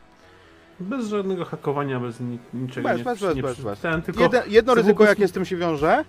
Bez 0.80 1.08
żadnego 1.08 1.44
hakowania, 1.44 2.00
bez 2.00 2.20
ni 2.20 2.38
niczego. 2.54 2.88
Bez, 2.88 2.98
nie, 2.98 3.04
bez, 3.04 3.20
nie 3.22 3.42
bez, 3.42 3.52
przy- 3.52 3.62
bez, 3.62 3.72
bez. 3.72 3.80
Ten, 3.80 4.02
tylko 4.02 4.30
Jedno, 4.46 4.74
ryzyko, 4.74 5.04
jakie 5.04 5.28
z 5.28 5.32
tym 5.32 5.44
się 5.44 5.56
wiąże, 5.56 6.04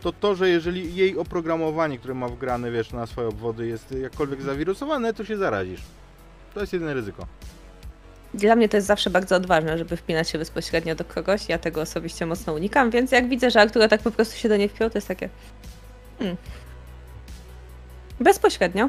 to 0.00 0.12
to, 0.12 0.34
że 0.34 0.48
jeżeli 0.48 0.94
jej 0.94 1.18
oprogramowanie, 1.18 1.98
które 1.98 2.14
ma 2.14 2.28
wgrane, 2.28 2.70
wiesz, 2.70 2.92
na 2.92 3.06
swoje 3.06 3.28
obwody 3.28 3.66
jest 3.66 3.92
jakkolwiek 3.92 4.42
zawirusowane, 4.42 5.14
to 5.14 5.24
się 5.24 5.36
zarazisz. 5.36 5.82
To 6.54 6.60
jest 6.60 6.72
jedyne 6.72 6.94
ryzyko. 6.94 7.26
Dla 8.36 8.56
mnie 8.56 8.68
to 8.68 8.76
jest 8.76 8.86
zawsze 8.86 9.10
bardzo 9.10 9.36
odważne, 9.36 9.78
żeby 9.78 9.96
wpinać 9.96 10.30
się 10.30 10.38
bezpośrednio 10.38 10.94
do 10.94 11.04
kogoś. 11.04 11.48
Ja 11.48 11.58
tego 11.58 11.80
osobiście 11.80 12.26
mocno 12.26 12.52
unikam, 12.52 12.90
więc 12.90 13.12
jak 13.12 13.28
widzę, 13.28 13.50
że 13.50 13.60
Artura 13.60 13.88
tak 13.88 14.02
po 14.02 14.10
prostu 14.10 14.36
się 14.36 14.48
do 14.48 14.56
niej 14.56 14.68
wpiął, 14.68 14.90
to 14.90 14.98
jest 14.98 15.08
takie. 15.08 15.28
Hmm. 16.18 16.36
Bezpośrednio. 18.20 18.88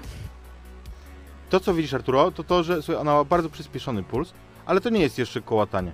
To, 1.49 1.59
co 1.59 1.73
widzisz, 1.73 1.93
Arturo, 1.93 2.31
to 2.31 2.43
to, 2.43 2.63
że 2.63 2.81
słuchaj, 2.81 3.01
ona 3.01 3.13
ma 3.13 3.23
bardzo 3.23 3.49
przyspieszony 3.49 4.03
puls, 4.03 4.33
ale 4.65 4.81
to 4.81 4.89
nie 4.89 5.01
jest 5.01 5.17
jeszcze 5.17 5.41
kołatanie. 5.41 5.91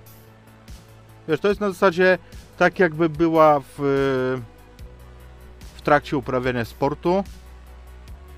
Wiesz, 1.28 1.40
to 1.40 1.48
jest 1.48 1.60
na 1.60 1.70
zasadzie 1.70 2.18
tak, 2.58 2.78
jakby 2.78 3.08
była 3.08 3.60
w, 3.60 3.74
w 5.76 5.82
trakcie 5.82 6.16
uprawiania 6.16 6.64
sportu, 6.64 7.24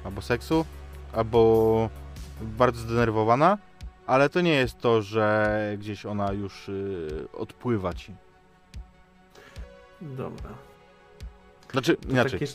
albo 0.04 0.22
seksu, 0.22 0.64
albo 1.12 1.90
bardzo 2.42 2.80
zdenerwowana, 2.80 3.58
ale 4.06 4.28
to 4.28 4.40
nie 4.40 4.54
jest 4.54 4.78
to, 4.78 5.02
że 5.02 5.58
gdzieś 5.78 6.06
ona 6.06 6.32
już 6.32 6.68
y, 6.68 7.28
odpływa 7.32 7.94
ci. 7.94 8.14
Dobra. 10.00 10.50
Znaczy, 11.72 11.96
To 11.96 12.08
inaczej, 12.08 12.40
takie- 12.40 12.52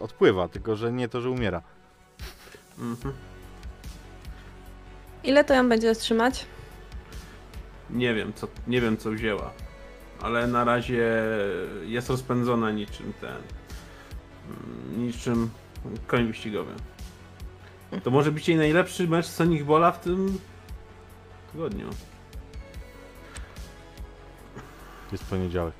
odpływa, 0.00 0.48
tylko 0.48 0.76
że 0.76 0.92
nie 0.92 1.08
to, 1.08 1.20
że 1.20 1.30
umiera. 1.30 1.62
Mhm. 2.78 3.14
Ile 5.24 5.44
to 5.44 5.54
ją 5.54 5.68
będzie 5.68 5.94
trzymać? 5.94 6.46
Nie 7.90 8.14
wiem, 8.14 8.32
co, 8.34 8.48
nie 8.66 8.80
wiem, 8.80 8.96
co 8.96 9.10
wzięła. 9.10 9.50
Ale 10.22 10.46
na 10.46 10.64
razie 10.64 11.12
jest 11.84 12.10
rozpędzona 12.10 12.70
niczym 12.70 13.12
ten. 13.20 13.36
mm, 14.48 15.06
niczym 15.06 15.50
koń 16.06 16.26
wyścigowy. 16.26 16.72
To 18.04 18.10
może 18.10 18.32
być 18.32 18.48
jej 18.48 18.56
najlepszy 18.58 19.08
mecz 19.08 19.26
Sonic 19.26 19.62
Bola 19.62 19.92
w 19.92 20.00
tym 20.00 20.38
tygodniu. 21.54 21.86
Jest 25.12 25.24
poniedziałek. 25.24 25.74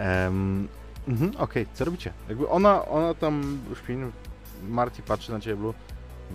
um, 0.00 0.68
mhm, 1.08 1.32
Okej, 1.38 1.66
co 1.74 1.84
robicie? 1.84 2.12
Jakby 2.28 2.48
ona, 2.48 2.84
ona 2.86 3.14
tam 3.14 3.58
śpi, 3.84 3.92
Marty 4.68 5.02
patrzy 5.02 5.32
na 5.32 5.40
ciebie, 5.40 5.56
Blue. 5.56 5.74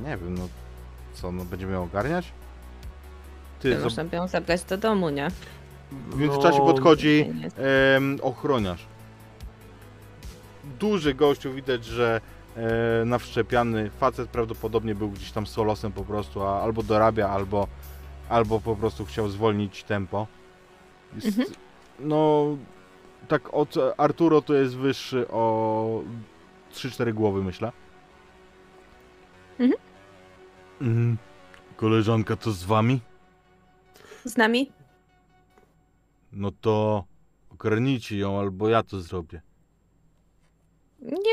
Nie 0.03 0.17
wiem, 0.17 0.37
no 0.37 0.47
co, 1.13 1.31
no 1.31 1.45
będziemy 1.45 1.73
ją 1.73 1.83
ogarniać? 1.83 2.31
Ty, 3.59 3.75
zob- 3.77 3.83
Można 3.83 4.03
by 4.05 4.15
ją 4.15 4.27
zabrać 4.27 4.63
do 4.63 4.77
domu, 4.77 5.09
nie? 5.09 5.27
w 6.09 6.17
międzyczasie 6.19 6.57
No, 6.59 6.65
podchodzi 6.65 7.33
em, 7.95 8.17
ochroniarz. 8.21 8.85
Duży 10.79 11.13
gościu, 11.13 11.53
widać, 11.53 11.85
że 11.85 12.21
e, 12.59 13.05
nawszczepiany 13.05 13.89
facet 13.89 14.29
prawdopodobnie 14.29 14.95
był 14.95 15.09
gdzieś 15.11 15.31
tam 15.31 15.47
solosem 15.47 15.91
po 15.91 16.03
prostu, 16.03 16.43
a 16.43 16.61
albo 16.61 16.83
dorabia, 16.83 17.29
albo, 17.29 17.67
albo 18.29 18.59
po 18.59 18.75
prostu 18.75 19.05
chciał 19.05 19.29
zwolnić 19.29 19.83
tempo. 19.83 20.27
Jest, 21.15 21.27
Mhm. 21.27 21.47
No, 21.99 22.45
tak 23.27 23.53
od 23.53 23.75
Arturo 23.97 24.41
to 24.41 24.53
jest 24.53 24.77
wyższy 24.77 25.27
o 25.27 26.01
3-4 26.73 27.13
głowy, 27.13 27.43
myślę. 27.43 27.71
Mhm. 29.59 29.81
Mhm. 30.81 31.17
Koleżanka 31.75 32.35
to 32.35 32.51
z 32.51 32.63
wami? 32.63 33.01
Z 34.25 34.37
nami? 34.37 34.71
No 36.31 36.51
to 36.61 37.03
ogarnijcie 37.49 38.17
ją, 38.17 38.39
albo 38.39 38.69
ja 38.69 38.83
to 38.83 39.01
zrobię. 39.01 39.41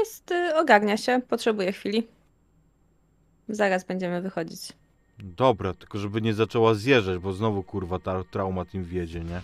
Jest, 0.01 0.31
y, 0.31 0.55
ogarnia 0.57 0.97
się, 0.97 1.21
potrzebuje 1.29 1.73
chwili. 1.73 2.07
Zaraz 3.49 3.85
będziemy 3.85 4.21
wychodzić. 4.23 4.61
Dobra, 5.19 5.75
tylko 5.75 5.99
żeby 5.99 6.23
nie 6.23 6.35
zaczęła 6.35 6.75
zjeżdżać, 6.75 7.19
bo 7.19 7.33
znowu 7.33 7.63
kurwa 7.63 7.99
ta 7.99 8.25
trauma 8.25 8.65
tym 8.65 8.85
wiedzie, 8.85 9.21
nie? 9.21 9.41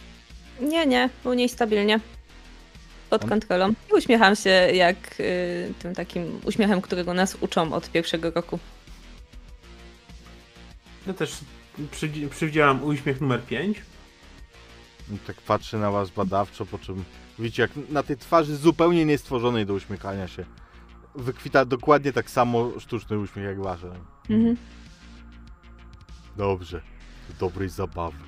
Nie, 0.68 0.86
nie, 0.86 1.10
u 1.24 1.32
niej 1.32 1.48
stabilnie. 1.48 2.00
Pod 3.10 3.22
On- 3.22 3.28
kontrolą. 3.28 3.70
I 3.90 3.94
uśmiecham 3.94 4.36
się 4.36 4.50
jak 4.50 5.20
y, 5.20 5.74
tym 5.78 5.94
takim 5.94 6.40
uśmiechem, 6.44 6.80
którego 6.80 7.14
nas 7.14 7.36
uczą 7.40 7.72
od 7.72 7.90
pierwszego 7.90 8.30
roku. 8.30 8.58
Ja 11.06 11.12
też 11.14 11.36
przywdziałam 12.30 12.84
uśmiech 12.84 13.20
numer 13.20 13.42
5. 13.44 13.82
I 15.14 15.18
tak 15.18 15.36
patrzy 15.36 15.78
na 15.78 15.90
was 15.90 16.10
badawczo, 16.10 16.66
po 16.66 16.78
czym 16.78 17.04
widzicie, 17.38 17.62
jak 17.62 17.70
na 17.90 18.02
tej 18.02 18.16
twarzy 18.16 18.56
zupełnie 18.56 19.04
niestworzonej 19.04 19.66
do 19.66 19.74
uśmiechania 19.74 20.28
się 20.28 20.44
wykwita 21.14 21.64
dokładnie 21.64 22.12
tak 22.12 22.30
samo 22.30 22.80
sztuczny 22.80 23.18
uśmiech 23.18 23.44
jak 23.44 23.60
wasze. 23.60 23.90
Mhm. 24.30 24.56
Dobrze, 26.36 26.82
do 27.28 27.34
dobrej 27.46 27.68
zabawy. 27.68 28.18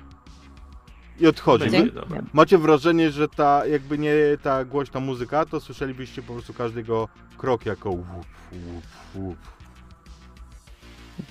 I 1.19 1.27
odchodzi. 1.27 1.69
Będzie. 1.69 1.91
Macie 2.33 2.57
wrażenie, 2.57 3.11
że 3.11 3.27
ta, 3.27 3.65
jakby 3.65 3.97
nie 3.97 4.13
ta 4.41 4.65
głośna 4.65 4.99
muzyka, 4.99 5.45
to 5.45 5.59
słyszelibyście 5.59 6.21
po 6.21 6.33
prostu 6.33 6.53
każdego 6.53 7.07
krok 7.37 7.65
jako 7.65 7.89
łup, 7.89 8.07
łup, 8.51 8.85
łup. 9.15 9.37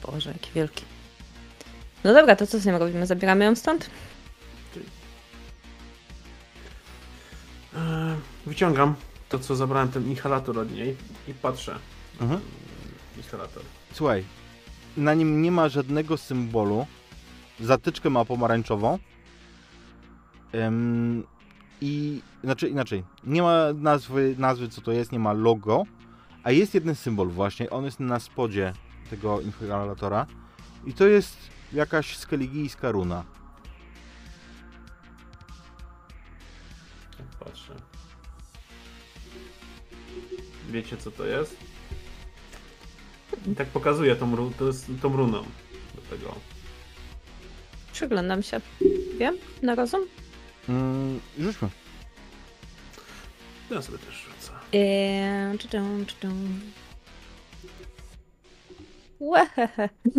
Boże, 0.06 0.30
jaki 0.30 0.50
wielki. 0.54 0.84
No 2.04 2.14
dobra, 2.14 2.37
to 2.37 2.46
co 2.46 2.58
z 2.58 2.66
nią 2.66 2.78
robimy? 2.78 3.06
Zabieramy 3.06 3.44
ją 3.44 3.54
stąd? 3.54 3.90
Wyciągam 8.46 8.94
to, 9.28 9.38
co 9.38 9.57
zabrałem, 9.57 9.88
ten 9.88 10.11
inhalator 10.11 10.59
od 10.59 10.72
niej 10.72 10.96
i 11.28 11.35
patrzę. 11.35 11.78
Mhm. 12.20 12.40
Instalator. 13.16 13.62
Słuchaj, 13.92 14.24
na 14.96 15.14
nim 15.14 15.42
nie 15.42 15.50
ma 15.52 15.68
żadnego 15.68 16.16
symbolu. 16.16 16.87
Zatyczkę 17.61 18.11
ma 18.11 18.24
pomarańczową. 18.24 18.98
Ym, 20.54 21.24
I 21.80 22.20
znaczy 22.44 22.68
inaczej, 22.68 23.04
nie 23.24 23.42
ma 23.42 23.72
nazwy, 23.74 24.35
nazwy 24.38 24.68
co 24.68 24.80
to 24.80 24.92
jest, 24.92 25.12
nie 25.12 25.18
ma 25.18 25.33
logo, 25.33 25.83
a 26.42 26.50
jest 26.50 26.74
jeden 26.74 26.94
symbol 26.94 27.28
właśnie, 27.28 27.70
on 27.70 27.85
jest 27.85 28.00
na 28.00 28.20
spodzie 28.20 28.72
tego 29.11 29.40
inhalatora 29.40 30.26
i 30.87 30.92
to 30.92 31.07
jest 31.07 31.37
jakaś 31.72 32.16
skeligijska 32.16 32.90
runa. 32.90 33.24
Wiecie, 40.74 40.96
co 40.96 41.10
to 41.10 41.26
jest? 41.26 41.56
I 43.52 43.54
tak 43.54 43.68
pokazuję 43.68 44.16
tą, 44.16 44.52
to 44.52 44.66
jest, 44.66 44.87
tą 45.02 45.16
runą 45.16 45.44
do 45.94 46.16
tego. 46.16 46.34
Przyglądam 47.92 48.42
się. 48.42 48.60
Wiem? 49.18 49.37
Na 49.62 49.74
rozum? 49.74 50.00
Mm, 50.68 51.20
rzućmy. 51.38 51.68
Ja 53.70 53.82
sobie 53.82 53.98
też 53.98 54.14
rzucę. 54.14 54.52
Eee, 54.72 55.58
czy-tum, 55.58 56.06
czy-tum. 56.06 56.60
Łehehe. 59.20 59.88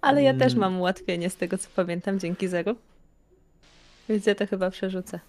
Ale 0.00 0.22
ja 0.22 0.34
też 0.34 0.52
Mm. 0.52 0.60
mam 0.60 0.80
ułatwienie 0.80 1.30
z 1.30 1.36
tego, 1.36 1.58
co 1.58 1.68
pamiętam, 1.76 2.20
dzięki 2.20 2.48
Zeru. 2.48 2.76
Więc 4.08 4.26
ja 4.26 4.34
to 4.34 4.46
chyba 4.46 4.70
przerzucę. 4.70 5.20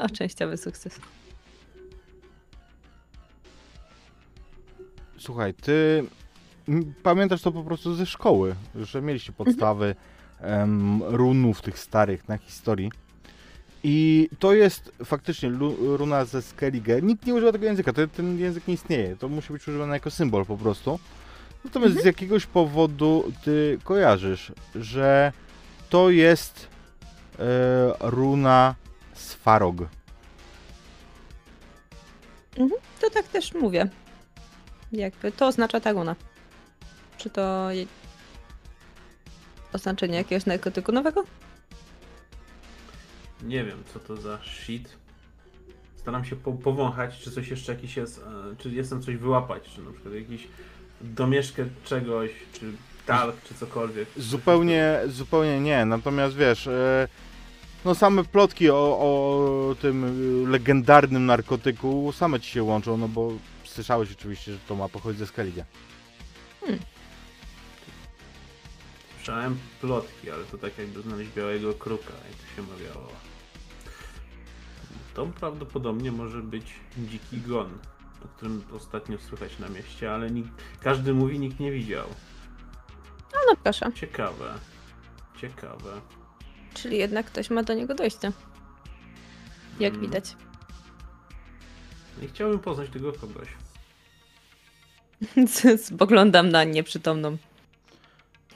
No, 0.00 0.08
częściowy 0.08 0.56
sukces. 0.56 1.00
Słuchaj, 5.18 5.54
ty 5.54 6.04
pamiętasz 7.02 7.42
to 7.42 7.52
po 7.52 7.62
prostu 7.62 7.94
ze 7.94 8.06
szkoły, 8.06 8.54
że 8.74 9.02
mieliście 9.02 9.32
podstawy 9.32 9.94
em, 10.40 11.02
runów 11.02 11.62
tych 11.62 11.78
starych 11.78 12.28
na 12.28 12.38
historii. 12.38 12.92
I 13.82 14.28
to 14.38 14.52
jest 14.52 14.92
faktycznie 15.04 15.50
runa 15.80 16.24
ze 16.24 16.42
Skellige. 16.42 17.02
Nikt 17.02 17.26
nie 17.26 17.34
używa 17.34 17.52
tego 17.52 17.64
języka, 17.64 17.92
to, 17.92 18.06
ten 18.08 18.38
język 18.38 18.68
nie 18.68 18.74
istnieje. 18.74 19.16
To 19.16 19.28
musi 19.28 19.52
być 19.52 19.68
używane 19.68 19.94
jako 19.94 20.10
symbol 20.10 20.46
po 20.46 20.56
prostu. 20.56 20.98
Natomiast 21.64 22.02
z 22.02 22.04
jakiegoś 22.04 22.46
powodu 22.46 23.32
ty 23.44 23.78
kojarzysz, 23.84 24.52
że 24.74 25.32
to 25.90 26.10
jest 26.10 26.68
e, 27.38 27.42
runa 28.00 28.74
Sfarog. 29.20 29.76
To 33.00 33.10
tak 33.10 33.28
też 33.28 33.54
mówię. 33.54 33.88
Jakby 34.92 35.32
to 35.32 35.46
oznacza 35.46 35.80
ta 35.80 35.92
runa. 35.92 36.16
Czy 37.18 37.30
to 37.30 37.70
je... 37.70 37.86
oznaczenie 39.72 40.18
jakiegoś 40.18 40.46
narkotyku 40.46 40.92
nowego? 40.92 41.24
Nie 43.42 43.64
wiem, 43.64 43.82
co 43.92 44.00
to 44.00 44.16
za 44.16 44.38
shit. 44.44 44.96
Staram 45.96 46.24
się 46.24 46.36
po 46.36 46.52
powąchać, 46.52 47.18
czy 47.18 47.30
coś 47.30 47.48
jeszcze 47.48 47.72
jakiś 47.74 47.96
jest, 47.96 48.18
e, 48.52 48.56
czy 48.56 48.70
jestem 48.70 49.02
coś 49.02 49.16
wyłapać, 49.16 49.62
czy 49.74 49.82
na 49.82 49.92
przykład 49.92 50.14
jakiś 50.14 50.48
domieszkę 51.00 51.64
czegoś, 51.84 52.30
czy 52.52 52.72
talk, 53.06 53.42
czy 53.42 53.54
cokolwiek. 53.54 54.08
Zupełnie, 54.16 55.00
zupełnie 55.06 55.60
nie. 55.60 55.84
Natomiast 55.84 56.36
wiesz, 56.36 56.66
e, 56.66 57.08
no 57.84 57.94
same 57.94 58.24
plotki 58.24 58.70
o, 58.70 58.76
o 58.76 59.74
tym 59.80 60.04
e, 60.04 60.50
legendarnym 60.50 61.26
narkotyku 61.26 62.12
same 62.12 62.40
ci 62.40 62.50
się 62.50 62.62
łączą, 62.62 62.96
no 62.96 63.08
bo 63.08 63.32
słyszałeś 63.64 64.12
oczywiście, 64.12 64.52
że 64.52 64.58
to 64.68 64.76
ma 64.76 64.88
pochodzić 64.88 65.18
ze 65.18 65.26
Skellige. 65.26 65.64
Słyszałem 69.16 69.58
plotki, 69.80 70.30
ale 70.30 70.44
to 70.44 70.58
tak 70.58 70.78
jakby 70.78 71.02
znaleźć 71.02 71.30
białego 71.30 71.74
kruka, 71.74 72.12
jak 72.12 72.36
to 72.36 72.56
się 72.56 72.62
mawiało. 72.62 73.08
To 75.14 75.26
prawdopodobnie 75.26 76.12
może 76.12 76.42
być 76.42 76.74
dziki 76.98 77.40
gon, 77.40 77.78
o 78.24 78.28
którym 78.28 78.62
ostatnio 78.72 79.18
słychać 79.18 79.58
na 79.58 79.68
mieście, 79.68 80.12
ale 80.12 80.30
nikt, 80.30 80.50
każdy 80.80 81.14
mówi, 81.14 81.38
nikt 81.38 81.60
nie 81.60 81.72
widział. 81.72 82.06
No 83.32 83.56
proszę. 83.62 83.92
Ciekawe. 83.94 84.54
Ciekawe. 85.40 86.00
Czyli 86.74 86.98
jednak 86.98 87.26
ktoś 87.26 87.50
ma 87.50 87.62
do 87.62 87.74
niego 87.74 87.94
dojście. 87.94 88.32
Jak 89.80 89.92
Mm. 89.94 90.06
widać. 90.06 90.36
I 92.22 92.28
chciałbym 92.28 92.58
poznać 92.58 92.90
tego 92.90 93.12
kogoś. 93.12 93.48
Spoglądam 95.86 96.48
na 96.48 96.64
nieprzytomną. 96.64 97.36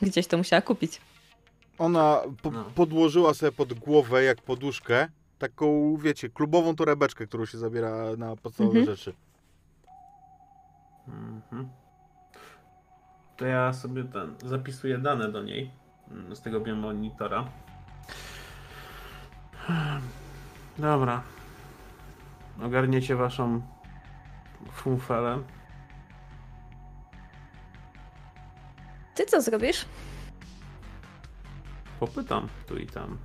Gdzieś 0.02 0.26
to 0.26 0.36
musiała 0.38 0.62
kupić. 0.62 1.00
Ona 1.78 2.20
po, 2.42 2.50
No. 2.50 2.64
podłożyła 2.64 3.34
sobie 3.34 3.52
pod 3.52 3.74
głowę 3.74 4.24
jak 4.24 4.42
poduszkę 4.42 5.08
taką, 5.38 5.96
wiecie, 5.96 6.28
klubową 6.28 6.76
torebeczkę, 6.76 7.26
którą 7.26 7.46
się 7.46 7.58
zabiera 7.58 8.16
na 8.16 8.36
podstawowe 8.36 8.78
Mhm. 8.78 8.96
rzeczy. 8.96 9.12
Mhm. 11.08 11.68
To 13.36 13.46
ja 13.46 13.72
sobie 13.72 14.04
ten, 14.04 14.34
zapisuję 14.44 14.98
dane 14.98 15.32
do 15.32 15.42
niej 15.42 15.70
mm, 16.10 16.36
z 16.36 16.40
tego 16.40 16.60
biomonitora. 16.60 17.44
Dobra. 20.78 21.22
Ogarniecie 22.62 23.16
waszą 23.16 23.62
funfelę. 24.72 25.38
Ty 29.14 29.26
co 29.26 29.42
zrobisz? 29.42 29.84
Popytam 32.00 32.48
tu 32.66 32.76
i 32.78 32.86
tam. 32.86 33.18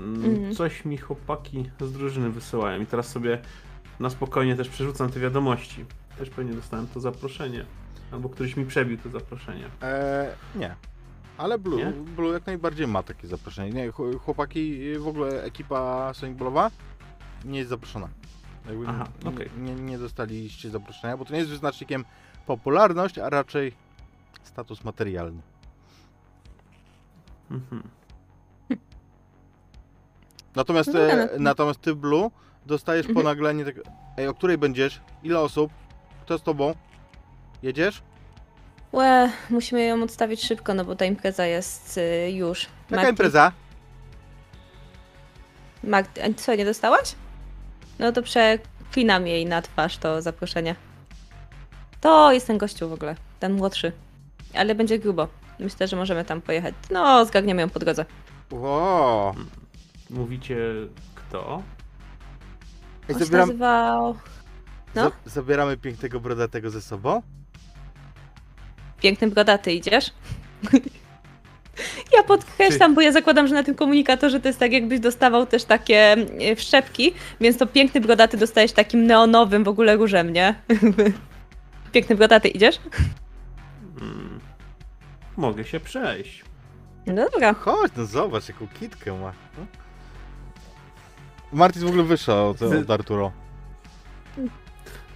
Mm, 0.00 0.24
Mhm. 0.24 0.54
Coś 0.54 0.84
mi 0.84 0.98
chłopaki 0.98 1.70
z 1.80 1.92
drużyny 1.92 2.30
wysyłają 2.30 2.80
i 2.80 2.86
teraz 2.86 3.08
sobie 3.08 3.38
na 4.00 4.10
spokojnie 4.10 4.56
też 4.56 4.68
przerzucam 4.68 5.10
te 5.10 5.20
wiadomości. 5.20 5.84
Też 6.18 6.30
pewnie 6.30 6.52
dostałem 6.52 6.86
to 6.86 7.00
zaproszenie. 7.00 7.64
Albo 8.12 8.28
ktoś 8.28 8.56
mi 8.56 8.66
przebił 8.66 8.98
to 8.98 9.10
zaproszenie. 9.10 9.64
E, 9.82 10.34
nie. 10.54 10.74
Ale 11.38 11.58
Blue, 11.58 11.76
Nie? 11.84 11.90
Blue 11.90 12.32
jak 12.32 12.46
najbardziej 12.46 12.86
ma 12.86 13.02
takie 13.02 13.26
zaproszenie. 13.28 13.70
Nie, 13.70 13.92
ch- 13.92 14.18
chłopaki, 14.24 14.94
w 14.98 15.08
ogóle 15.08 15.42
ekipa 15.42 16.10
Sonic 16.14 16.38
Ballowa 16.38 16.70
nie 17.44 17.58
jest 17.58 17.70
zaproszona. 17.70 18.08
Jakby 18.68 18.84
Aha, 18.88 19.06
nie, 19.24 19.30
okej. 19.30 19.50
nie, 19.58 19.74
nie 19.74 19.98
dostaliście 19.98 20.70
zaproszenia, 20.70 21.16
bo 21.16 21.24
to 21.24 21.32
nie 21.32 21.38
jest 21.38 21.50
wyznacznikiem 21.50 22.04
popularność, 22.46 23.18
a 23.18 23.30
raczej 23.30 23.72
status 24.42 24.84
materialny. 24.84 25.42
Mhm. 27.50 27.82
Natomiast, 30.56 30.90
No 30.94 31.00
e, 31.00 31.16
no. 31.16 31.30
natomiast 31.38 31.80
ty, 31.80 31.94
Blue, 31.94 32.30
dostajesz 32.66 33.06
Mhm. 33.06 33.24
ponaglenie 33.24 33.64
tak, 33.64 33.74
ej, 34.16 34.28
o 34.28 34.34
której 34.34 34.58
będziesz? 34.58 35.00
Ile 35.22 35.40
osób? 35.40 35.72
Kto 36.22 36.38
z 36.38 36.42
tobą? 36.42 36.74
Jedziesz? 37.62 38.02
Łe, 38.94 39.30
musimy 39.50 39.84
ją 39.84 40.02
odstawić 40.02 40.42
szybko, 40.42 40.74
no 40.74 40.84
bo 40.84 40.96
ta 40.96 41.04
impreza 41.04 41.46
jest 41.46 41.98
y, 41.98 42.30
już. 42.30 42.66
Jaka 42.90 43.02
Marti- 43.02 43.10
impreza? 43.10 43.52
A 45.92 46.02
co, 46.36 46.54
nie 46.54 46.64
dostałaś? 46.64 47.14
No 47.98 48.12
to 48.12 48.22
przeklinam 48.22 49.26
jej 49.26 49.46
na 49.46 49.62
twarz 49.62 49.98
to 49.98 50.22
zaproszenie. 50.22 50.74
To 52.00 52.32
jest 52.32 52.46
ten 52.46 52.58
gościu 52.58 52.88
w 52.88 52.92
ogóle, 52.92 53.16
ten 53.40 53.52
młodszy. 53.52 53.92
Ale 54.54 54.74
będzie 54.74 54.98
grubo. 54.98 55.28
Myślę, 55.58 55.88
że 55.88 55.96
możemy 55.96 56.24
tam 56.24 56.40
pojechać. 56.40 56.74
No, 56.90 57.24
zgarniemy 57.24 57.62
ją 57.62 57.70
po 57.70 57.78
drodze. 57.78 58.04
Ło! 58.50 59.34
Mówicie 60.10 60.56
kto? 61.14 61.62
Ej, 63.08 63.14
On 63.14 63.18
się 63.18 63.24
zabieram, 63.24 63.48
nazywał... 63.48 64.16
no? 64.94 65.02
za, 65.04 65.10
zabieramy 65.26 65.76
pięknego 65.76 66.20
brodatego 66.20 66.70
ze 66.70 66.82
sobą? 66.82 67.22
Piękny 69.04 69.28
brodaty 69.30 69.72
idziesz? 69.72 70.12
Ja 72.12 72.22
podkreślam, 72.22 72.94
bo 72.94 73.00
ja 73.00 73.12
zakładam, 73.12 73.46
że 73.46 73.54
na 73.54 73.62
tym 73.62 73.74
komunikatorze 73.74 74.40
to 74.40 74.48
jest 74.48 74.58
tak, 74.58 74.72
jakbyś 74.72 75.00
dostawał 75.00 75.46
też 75.46 75.64
takie 75.64 76.16
e, 76.40 76.56
wszczepki, 76.56 77.14
więc 77.40 77.58
to 77.58 77.66
piękny 77.66 78.00
brodaty 78.00 78.36
dostajesz 78.36 78.72
takim 78.72 79.06
neonowym 79.06 79.64
w 79.64 79.68
ogóle 79.68 79.96
różem, 79.96 80.32
nie? 80.32 80.54
Piękny 81.92 82.16
brodaty 82.16 82.48
idziesz? 82.48 82.80
Mm. 84.00 84.40
Mogę 85.36 85.64
się 85.64 85.80
przejść. 85.80 86.44
No 87.06 87.30
dobra. 87.30 87.54
Chodź, 87.54 87.92
no 87.96 88.06
zobacz, 88.06 88.48
jaką 88.48 88.68
kitkę 88.80 89.12
ma. 89.12 89.32
No. 89.58 89.66
Martin 91.52 91.82
w 91.82 91.88
ogóle 91.88 92.02
wyszedł 92.02 92.38
od, 92.38 92.62
od 92.62 92.90
Arturo. 92.90 93.32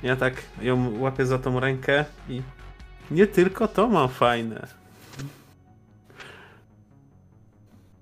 Ja 0.03 0.17
tak 0.17 0.35
ją 0.63 0.99
łapię 0.99 1.27
za 1.27 1.39
tą 1.39 1.61
rękę 1.61 2.05
i 2.29 2.43
nie 3.11 3.27
tylko 3.27 3.69
to 3.69 3.89
mam 3.89 4.09
fajne. 4.09 4.67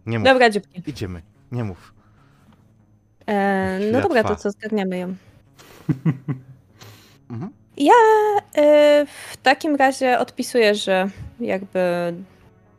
Nie 0.07 0.19
mów. 0.19 0.29
Dobra. 0.29 0.49
Idziemy. 0.87 1.23
Nie 1.53 1.65
mów. 1.65 1.95
E, 3.29 3.77
Chwila 3.81 3.93
no 3.93 4.03
dobra, 4.03 4.23
trwa. 4.23 4.35
to 4.35 4.41
co, 4.43 4.51
zgarniamy 4.51 4.99
ją. 4.99 5.15
Mhm. 7.31 7.53
E, 8.57 9.07
w 9.07 9.37
takim 9.37 9.77
razie 9.77 10.19
odpisuję, 10.19 10.75
że 10.75 11.09
jakby 11.41 11.81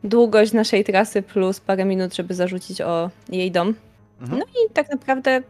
długość 0.04 0.52
naszej 0.52 0.84
trasy 0.84 1.22
plus 1.22 1.60
parę 1.60 1.84
minut, 1.84 2.14
żeby 2.14 2.34
zarzucić 2.34 2.80
o 2.80 3.10
jej 3.28 3.50
dom. 3.50 3.74
Mhm. 4.20 4.38
No 4.38 4.44
i 4.44 4.72
tak 4.72 4.90
naprawdę 4.90 5.42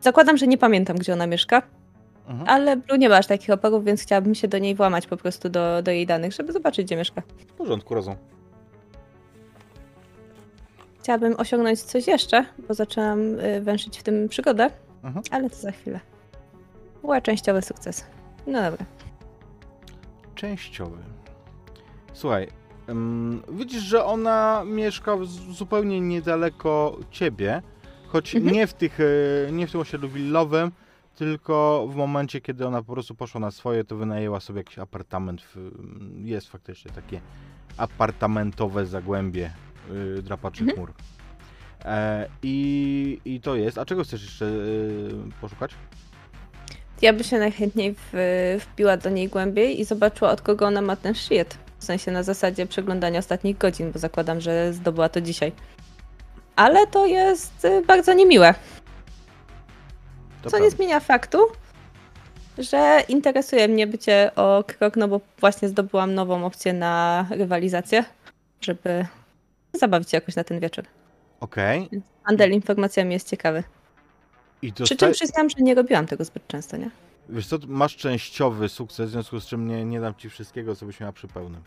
zakładam, 0.00 0.36
że 0.36 0.46
nie 0.46 0.58
pamiętam, 0.58 0.96
gdzie 0.96 1.12
ona 1.12 1.26
mieszka, 1.26 1.62
Mhm. 2.28 2.48
ale 2.48 2.76
Blue 2.76 2.98
nie 2.98 3.08
ma 3.08 3.16
aż 3.16 3.26
takich 3.26 3.50
oporów, 3.50 3.84
więc 3.84 4.02
chciałabym 4.02 4.34
się 4.34 4.48
do 4.48 4.58
niej 4.58 4.74
włamać 4.74 5.06
po 5.06 5.16
prostu 5.16 5.48
do, 5.48 5.82
do 5.82 5.90
jej 5.90 6.06
danych, 6.06 6.32
żeby 6.32 6.52
zobaczyć, 6.52 6.86
gdzie 6.86 6.96
mieszka. 6.96 7.22
W 7.48 7.52
porządku, 7.52 7.94
rozum. 7.94 8.14
Chciałabym 11.02 11.34
osiągnąć 11.38 11.82
coś 11.82 12.06
jeszcze, 12.06 12.44
bo 12.68 12.74
zaczęłam 12.74 13.40
y, 13.40 13.60
węszyć 13.60 13.98
w 13.98 14.02
tym 14.02 14.28
przygodę, 14.28 14.70
Mhm. 15.04 15.24
ale 15.30 15.50
to 15.50 15.56
za 15.56 15.72
chwilę. 15.72 16.00
Była 17.00 17.20
częściowy 17.20 17.62
sukces. 17.62 18.04
No 18.46 18.62
dobra. 18.62 18.86
Częściowy. 20.34 20.96
Słuchaj, 22.12 22.48
em, 22.88 23.42
widzisz, 23.48 23.82
że 23.82 24.04
ona 24.04 24.62
mieszka 24.66 25.16
zupełnie 25.50 26.00
niedaleko 26.00 26.98
ciebie, 27.10 27.62
choć 28.08 28.34
Mhm. 28.34 28.54
nie, 28.54 28.66
w 28.66 28.74
tych, 28.74 28.98
e, 29.00 29.52
nie 29.52 29.66
w 29.66 29.72
tym 29.72 29.80
osiedlu 29.80 30.08
willowym, 30.08 30.72
tylko 31.14 31.86
w 31.90 31.94
momencie, 31.96 32.40
kiedy 32.40 32.66
ona 32.66 32.82
po 32.82 32.92
prostu 32.92 33.14
poszła 33.14 33.40
na 33.40 33.50
swoje, 33.50 33.84
to 33.84 33.96
wynajęła 33.96 34.40
sobie 34.40 34.60
jakiś 34.60 34.78
apartament. 34.78 35.42
W, 35.42 35.70
jest 36.24 36.48
faktycznie 36.48 36.90
takie 36.90 37.20
apartamentowe 37.76 38.86
zagłębie 38.86 39.50
y, 40.18 40.22
drapaczy 40.22 40.60
Mhm. 40.60 40.76
chmur. 40.76 40.92
E, 41.84 42.28
i, 42.42 43.20
I 43.24 43.40
to 43.40 43.56
jest. 43.56 43.78
A 43.78 43.84
czego 43.84 44.04
chcesz 44.04 44.22
jeszcze 44.22 44.44
y, 44.44 45.10
poszukać? 45.40 45.74
Ja 47.02 47.12
by 47.12 47.24
się 47.24 47.38
najchętniej 47.38 47.94
w, 47.94 48.12
wbiła 48.72 48.96
do 48.96 49.10
niej 49.10 49.28
głębiej 49.28 49.80
i 49.80 49.84
zobaczyła, 49.84 50.30
od 50.30 50.40
kogo 50.42 50.66
ona 50.66 50.82
ma 50.82 50.96
ten 50.96 51.14
szczyt. 51.14 51.58
W 51.78 51.84
sensie 51.84 52.12
na 52.12 52.22
zasadzie 52.22 52.66
przeglądania 52.66 53.18
ostatnich 53.18 53.58
godzin, 53.58 53.92
bo 53.92 53.98
zakładam, 53.98 54.40
że 54.40 54.72
zdobyła 54.72 55.08
to 55.08 55.20
dzisiaj. 55.20 55.52
Ale 56.56 56.86
to 56.86 57.06
jest 57.06 57.64
y, 57.64 57.82
bardzo 57.86 58.12
niemiłe. 58.12 58.54
To 60.44 60.50
co 60.50 60.56
nie 60.56 60.60
prawda. 60.60 60.76
zmienia 60.76 61.00
faktu, 61.00 61.38
że 62.58 63.02
interesuje 63.08 63.68
mnie 63.68 63.86
bycie 63.86 64.30
o 64.36 64.64
krok, 64.66 64.96
no 64.96 65.08
bo 65.08 65.20
właśnie 65.40 65.68
zdobyłam 65.68 66.14
nową 66.14 66.46
opcję 66.46 66.72
na 66.72 67.26
rywalizację, 67.30 68.04
żeby 68.60 69.06
zabawić 69.72 70.10
się 70.10 70.16
jakoś 70.16 70.36
na 70.36 70.44
ten 70.44 70.60
wieczór. 70.60 70.84
Okej. 71.40 71.88
Handel 72.24 72.50
informacjami 72.52 73.12
jest 73.12 73.30
ciekawy. 73.30 73.62
I 74.62 74.72
Przy 74.72 74.82
dosta- 74.82 74.96
czym 74.96 75.12
przyznam, 75.12 75.50
że 75.50 75.56
nie 75.58 75.74
robiłam 75.74 76.06
tego 76.06 76.24
zbyt 76.24 76.46
często, 76.46 76.76
nie? 76.76 76.90
Wiesz 77.28 77.46
co, 77.46 77.58
masz 77.66 77.96
częściowy 77.96 78.68
sukces, 78.68 79.08
w 79.08 79.12
związku 79.12 79.40
z 79.40 79.46
czym 79.46 79.68
nie, 79.68 79.84
nie 79.84 80.00
dam 80.00 80.14
ci 80.14 80.30
wszystkiego, 80.30 80.76
co 80.76 80.86
byś 80.86 81.00
miała 81.00 81.12
przy 81.12 81.28
pełnym. 81.28 81.62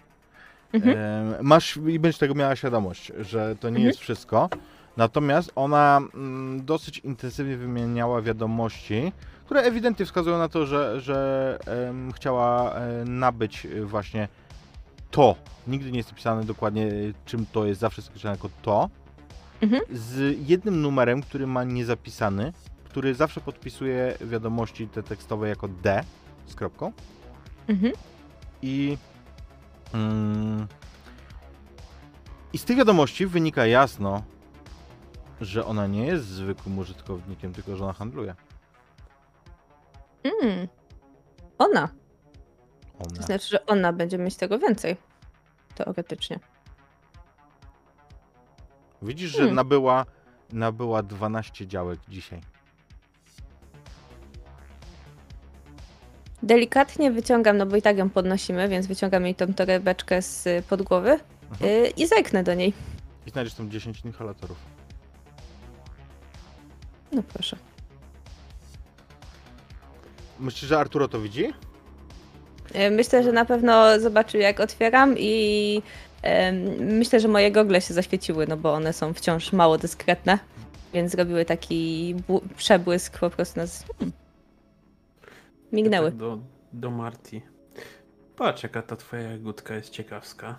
Mhm. 0.73 0.97
Em, 0.97 1.35
masz 1.41 1.77
i 1.77 1.99
będziesz 1.99 2.17
tego 2.19 2.35
miała 2.35 2.55
świadomość, 2.55 3.11
że 3.19 3.55
to 3.59 3.69
nie 3.69 3.75
Mhm. 3.75 3.87
jest 3.87 3.99
wszystko. 3.99 4.49
Natomiast 4.97 5.51
ona 5.55 6.01
mm, 6.13 6.65
dosyć 6.65 6.99
intensywnie 6.99 7.57
wymieniała 7.57 8.21
wiadomości, 8.21 9.11
które 9.45 9.61
ewidentnie 9.61 10.05
wskazują 10.05 10.37
na 10.37 10.49
to, 10.49 10.65
że, 10.65 11.01
że 11.01 11.59
em, 11.65 12.11
chciała 12.11 12.73
e, 12.73 13.05
nabyć 13.05 13.65
e, 13.65 13.85
właśnie 13.85 14.27
to. 15.11 15.35
Nigdy 15.67 15.91
nie 15.91 15.97
jest 15.97 16.11
napisane 16.11 16.43
dokładnie, 16.43 16.85
e, 16.87 16.91
czym 17.25 17.45
to 17.51 17.65
jest, 17.65 17.81
zawsze 17.81 18.01
jest 18.01 18.09
określane 18.09 18.35
jako 18.35 18.49
to. 18.61 18.89
Mhm. 19.61 19.81
Z 19.91 20.37
jednym 20.49 20.81
numerem, 20.81 21.21
który 21.21 21.47
ma 21.47 21.63
niezapisany, 21.63 22.53
który 22.83 23.15
zawsze 23.15 23.41
podpisuje 23.41 24.17
wiadomości 24.21 24.87
te 24.87 25.03
tekstowe 25.03 25.49
jako 25.49 25.67
D 25.67 26.03
z 26.45 26.55
kropką. 26.55 26.91
Mhm. 27.67 27.93
I, 28.61 28.97
mm, 29.93 30.67
I 32.53 32.57
z 32.57 32.65
tych 32.65 32.77
wiadomości 32.77 33.25
wynika 33.25 33.65
jasno, 33.65 34.23
że 35.41 35.65
ona 35.65 35.87
nie 35.87 36.05
jest 36.05 36.25
zwykłym 36.25 36.77
użytkownikiem, 36.79 37.53
tylko 37.53 37.75
że 37.75 37.83
ona 37.83 37.93
handluje. 37.93 38.35
Mm. 40.23 40.67
Ona. 41.57 41.87
To 41.87 43.05
Ona. 43.13 43.21
znaczy, 43.25 43.47
że 43.47 43.65
ona 43.65 43.93
będzie 43.93 44.17
mieć 44.17 44.35
tego 44.35 44.59
więcej. 44.59 44.97
Teoretycznie. 45.75 46.39
Widzisz, 49.01 49.31
że 49.31 49.37
Hmm. 49.37 49.55
nabyła, 49.55 50.05
nabyła 50.53 51.03
12 51.03 51.67
działek 51.67 51.99
dzisiaj. 52.07 52.41
Delikatnie 56.43 57.11
wyciągam, 57.11 57.57
no 57.57 57.65
bo 57.65 57.75
i 57.75 57.81
tak 57.81 57.97
ją 57.97 58.09
podnosimy, 58.09 58.67
więc 58.69 58.87
wyciągam 58.87 59.25
jej 59.25 59.35
tą 59.35 59.53
torebeczkę 59.53 60.21
z 60.21 60.47
y, 60.47 60.63
pod 60.69 60.81
głowy 60.81 61.19
Mhm. 61.51 61.71
y, 61.71 61.87
i 61.97 62.07
zerknę 62.07 62.43
do 62.43 62.53
niej. 62.53 62.73
I 63.25 63.29
znajdziesz 63.29 63.53
tam 63.53 63.71
10 63.71 64.01
inhalatorów. 64.05 64.57
No 67.11 67.23
proszę. 67.33 67.57
Myślisz, 70.39 70.69
że 70.69 70.79
Arturo 70.79 71.07
to 71.07 71.21
widzi? 71.21 71.53
E, 72.73 72.89
Myślę, 72.91 73.23
że 73.23 73.31
na 73.31 73.45
pewno 73.45 73.99
zobaczył 73.99 74.41
jak 74.41 74.59
otwieram 74.59 75.15
i 75.17 75.81
em, 76.21 76.55
myślę, 76.97 77.19
że 77.19 77.27
moje 77.27 77.51
gogle 77.51 77.81
się 77.81 77.93
zaświeciły, 77.93 78.47
no 78.47 78.57
bo 78.57 78.73
one 78.73 78.93
są 78.93 79.13
wciąż 79.13 79.53
mało 79.53 79.77
dyskretne, 79.77 80.39
więc 80.93 81.11
zrobiły 81.11 81.45
taki 81.45 82.15
bł- 82.29 82.41
przebłysk 82.57 83.19
po 83.19 83.29
prostu 83.29 83.59
nas. 83.59 83.85
Hmm. 83.99 84.11
Mignęły. 85.71 86.11
Tak 86.11 86.19
do, 86.19 86.39
do 86.73 86.91
Marti. 86.91 87.41
Patrz, 88.35 88.63
jaka 88.63 88.81
ta 88.81 88.95
twoja 88.95 89.21
jagódka 89.21 89.75
jest 89.75 89.89
ciekawska. 89.89 90.55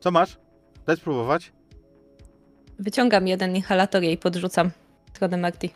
Co 0.00 0.10
masz? 0.10 0.38
Daj 0.86 0.96
spróbować. 0.96 1.52
Wyciągam 2.78 3.28
jeden 3.28 3.56
inhalator 3.56 4.02
i 4.02 4.16
podrzucam 4.16 4.70
w 5.06 5.16
stronę 5.16 5.36
Marty. 5.36 5.68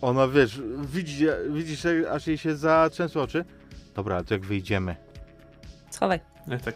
Ona, 0.00 0.28
wiesz, 0.28 0.60
widzi, 0.78 1.26
widzisz, 1.50 1.86
aż 2.10 2.26
jej 2.26 2.38
się 2.38 2.56
zatrzęsły 2.56 3.22
oczy. 3.22 3.44
Dobra, 3.94 4.14
ale 4.16 4.24
to 4.24 4.34
jak 4.34 4.46
wyjdziemy. 4.46 4.96
Schowaj. 5.90 6.20
No 6.46 6.56
i 6.56 6.60
tak. 6.60 6.74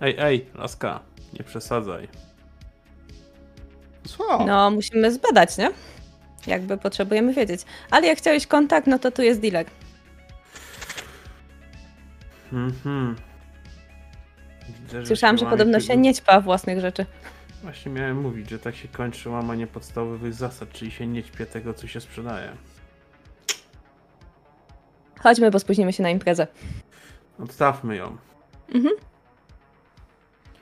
Ej, 0.00 0.16
ej, 0.18 0.46
laska, 0.54 1.00
nie 1.32 1.44
przesadzaj. 1.44 2.08
Co? 4.04 4.46
No, 4.46 4.70
musimy 4.70 5.12
zbadać, 5.12 5.58
nie? 5.58 5.70
Jakby 6.46 6.78
potrzebujemy 6.78 7.34
wiedzieć. 7.34 7.60
Ale 7.90 8.06
jak 8.06 8.18
chciałeś 8.18 8.46
kontakt, 8.46 8.86
no 8.86 8.98
to 8.98 9.10
tu 9.10 9.22
jest 9.22 9.40
dealer. 9.40 9.66
Mhm. 12.52 13.16
Widzę, 14.68 15.00
że 15.00 15.06
Słyszałam, 15.06 15.38
że 15.38 15.44
łamie 15.44 15.56
podobno 15.56 15.80
się 15.80 15.96
nie 15.96 16.14
ćpa 16.14 16.40
własnych 16.40 16.80
rzeczy. 16.80 17.06
Właśnie 17.66 17.92
miałem 17.92 18.20
mówić, 18.20 18.50
że 18.50 18.58
tak 18.58 18.76
się 18.76 18.88
kończy 18.88 19.30
łamanie 19.30 19.66
podstawowych 19.66 20.34
zasad, 20.34 20.70
czyli 20.70 20.90
się 20.90 21.06
nie 21.06 21.22
ćpie 21.22 21.46
tego, 21.46 21.74
co 21.74 21.86
się 21.86 22.00
sprzedaje. 22.00 22.56
Chodźmy, 25.20 25.50
bo 25.50 25.58
spóźnimy 25.58 25.92
się 25.92 26.02
na 26.02 26.10
imprezę. 26.10 26.46
Odstawmy 27.38 27.96
ją. 27.96 28.16
Mhm. 28.74 28.94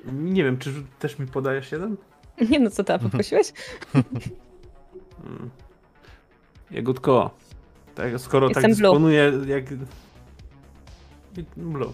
Nie 0.05 0.45
wiem, 0.45 0.59
czy 0.59 0.73
też 0.99 1.19
mi 1.19 1.27
podajesz 1.27 1.73
jeden? 1.73 1.97
Nie 2.51 2.61
no, 2.61 2.71
co 2.71 2.85
ty, 2.85 2.93
a 2.93 2.99
poprosiłeś? 2.99 3.53
Mm. 5.25 5.51
Jagódko. 6.71 7.31
Tak, 7.95 8.21
skoro 8.21 8.49
tak 8.49 8.57
Jestem 8.57 8.75
blue. 8.75 8.93
dysponuję 8.93 9.33
jak... 9.47 9.65
Blue. 11.57 11.93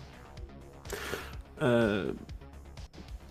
E, 1.61 2.05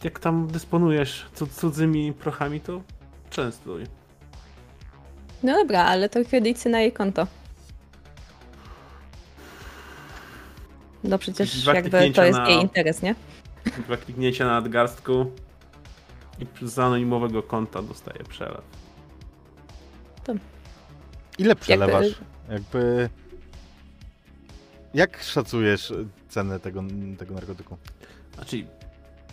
jak 0.03 0.19
tam 0.19 0.47
dysponujesz 0.47 1.25
cud- 1.35 1.53
cudzymi 1.53 2.13
prochami, 2.13 2.61
to 2.61 2.81
częstuj. 3.29 3.83
No 5.43 5.53
dobra, 5.53 5.83
ale 5.85 6.09
to 6.09 6.25
kredyty 6.25 6.69
na 6.69 6.81
jej 6.81 6.91
konto. 6.91 7.27
No 11.03 11.17
przecież 11.17 11.61
Dwa 11.61 11.73
jakby 11.73 12.11
to 12.11 12.23
jest 12.23 12.39
na- 12.39 12.49
jej 12.49 12.61
interes, 12.61 13.01
nie? 13.01 13.15
Dwa 13.85 13.97
kliknięcia 13.97 14.45
na 14.45 14.51
nadgarstku 14.51 15.31
i 16.39 16.67
z 16.67 16.79
anonimowego 16.79 17.43
konta 17.43 17.81
dostaję 17.81 18.23
przelew. 18.23 18.61
Ile 21.37 21.55
przelewasz? 21.55 22.05
Jakby... 22.49 23.09
Jak 24.93 25.23
szacujesz 25.23 25.93
cenę 26.29 26.59
tego, 26.59 26.83
tego 27.17 27.33
narkotyku? 27.33 27.77
Znaczy, 28.35 28.67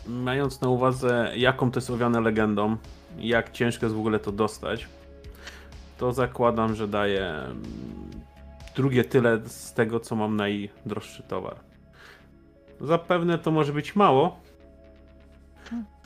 mając 0.08 0.60
na 0.60 0.68
uwadze, 0.68 1.32
jaką 1.36 1.70
to 1.70 1.78
jest 1.80 1.90
owiane 1.90 2.20
legendą, 2.20 2.76
i 3.18 3.28
jak 3.28 3.52
ciężko 3.52 3.86
jest 3.86 3.96
w 3.96 3.98
ogóle 3.98 4.18
to 4.18 4.32
dostać, 4.32 4.88
to 5.98 6.12
zakładam, 6.12 6.74
że 6.74 6.88
daje 6.88 7.26
mm, 7.28 7.62
drugie 8.76 9.04
tyle 9.04 9.40
z 9.46 9.72
tego, 9.72 10.00
co 10.00 10.16
mam 10.16 10.36
najdroższy 10.36 11.22
towar. 11.22 11.56
Zapewne 12.80 13.38
to 13.38 13.50
może 13.50 13.72
być 13.72 13.96
mało, 13.96 14.40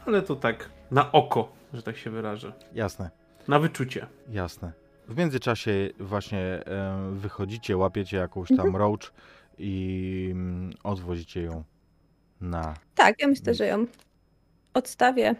ale 0.07 0.23
to 0.23 0.37
tak 0.37 0.69
na 0.91 1.13
oko, 1.13 1.53
że 1.75 1.83
tak 1.83 1.97
się 1.97 2.11
wyrażę. 2.11 2.53
Jasne, 2.75 3.11
Na 3.49 3.59
wyczucie. 3.59 4.07
jasne. 4.29 4.73
W 5.09 5.17
międzyczasie 5.17 5.71
właśnie 6.01 6.65
wychodzicie, 7.13 7.77
łapiecie 7.77 8.17
jakąś 8.17 8.49
tam 8.49 8.57
Mhm. 8.67 8.77
roach 8.77 9.13
i 9.59 10.29
mm, 10.33 10.73
odwozicie 10.85 11.43
ją 11.43 11.65
na... 12.41 12.75
Tak, 12.95 13.23
ja 13.23 13.29
myślę, 13.29 13.55
że 13.55 13.67
ją 13.67 13.87
odstawię. 14.75 15.35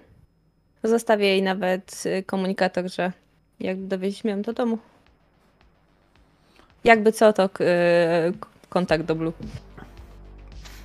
Zostawię 0.85 1.27
jej 1.27 1.43
nawet 1.43 2.03
y, 2.07 2.23
komunikator, 2.23 2.91
że 2.91 3.13
jak 3.61 3.87
dowieźliśmy 3.87 4.31
ją 4.31 4.43
do 4.43 4.53
domu. 4.53 4.79
Jakby 6.85 7.13
co, 7.13 7.33
to 7.33 7.45
y, 7.45 7.49
kontakt 8.69 9.05
do 9.05 9.15
Blue. 9.15 9.33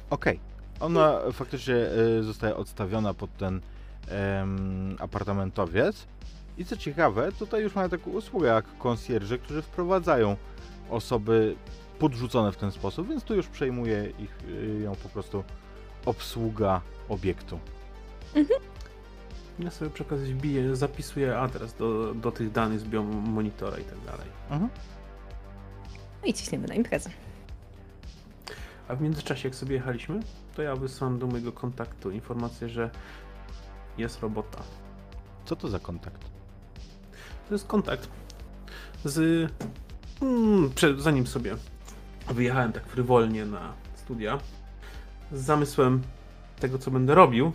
Okej. 0.09 0.39
Ona 0.79 1.19
faktycznie 1.33 1.75
e, 1.75 2.23
zostaje 2.23 2.55
odstawiona 2.55 3.13
pod 3.13 3.37
ten 3.37 3.61
em, 4.09 4.95
apartamentowiec. 4.99 6.07
I 6.57 6.65
co 6.65 6.77
ciekawe, 6.77 7.31
tutaj 7.31 7.63
już 7.63 7.75
mają 7.75 7.89
taką 7.89 8.11
usługę 8.11 8.47
jak 8.47 8.65
konsjerże, 8.77 9.37
którzy 9.37 9.61
wprowadzają 9.61 10.35
osoby 10.89 11.55
podrzucone 11.99 12.51
w 12.51 12.57
ten 12.57 12.71
sposób, 12.71 13.09
więc 13.09 13.23
tu 13.23 13.35
już 13.35 13.47
przejmuje 13.47 14.13
ich, 14.19 14.37
y, 14.49 14.81
ją 14.83 14.95
po 14.95 15.09
prostu 15.09 15.43
obsługa 16.05 16.81
obiektu. 17.09 17.59
Ja 19.59 19.71
sobie 19.71 19.91
przy 19.91 20.03
okazji 20.03 20.33
wbiję, 20.33 20.75
zapisuję 20.75 21.37
adres 21.37 21.73
do, 21.73 22.13
do 22.13 22.31
tych 22.31 22.51
danych 22.51 22.79
z 22.79 22.83
biomonitora 22.83 23.77
i 23.77 23.83
tak 23.83 23.99
dalej. 24.05 24.27
Mhm. 24.49 24.69
No 26.21 26.27
i 26.27 26.33
ciśniemy 26.33 26.67
na 26.67 26.75
imprezę. 26.75 27.09
A 28.87 28.95
w 28.95 29.01
międzyczasie, 29.01 29.47
jak 29.47 29.55
sobie 29.55 29.75
jechaliśmy, 29.75 30.19
to 30.55 30.61
ja 30.61 30.75
wysłałem 30.75 31.19
do 31.19 31.27
mojego 31.27 31.51
kontaktu 31.51 32.11
informację, 32.11 32.69
że 32.69 32.89
jest 33.97 34.19
robota. 34.19 34.63
Co 35.45 35.55
to 35.55 35.67
za 35.67 35.79
kontakt? 35.79 36.21
To 37.47 37.53
jest 37.53 37.67
kontakt 37.67 38.09
z. 39.05 39.51
Mm, 40.21 40.69
przed, 40.75 41.01
zanim 41.01 41.27
sobie 41.27 41.55
wyjechałem 42.27 42.73
tak 42.73 42.87
frywolnie 42.87 43.45
na 43.45 43.73
studia, 43.95 44.39
z 45.31 45.41
zamysłem 45.41 46.01
tego, 46.59 46.77
co 46.79 46.91
będę 46.91 47.15
robił, 47.15 47.51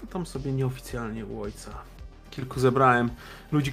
to 0.00 0.06
tam 0.06 0.26
sobie 0.26 0.52
nieoficjalnie 0.52 1.26
u 1.26 1.42
ojca 1.42 1.70
kilku 2.30 2.60
zebrałem 2.60 3.10
ludzi 3.52 3.72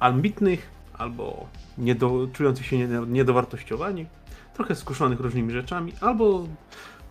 ambitnych 0.00 0.70
albo 0.92 1.46
niedo, 1.78 2.28
czujących 2.32 2.66
się 2.66 2.78
nie- 2.78 3.06
niedowartościowani, 3.06 4.06
trochę 4.54 4.74
skuszonych 4.74 5.20
różnymi 5.20 5.52
rzeczami, 5.52 5.92
albo 6.00 6.46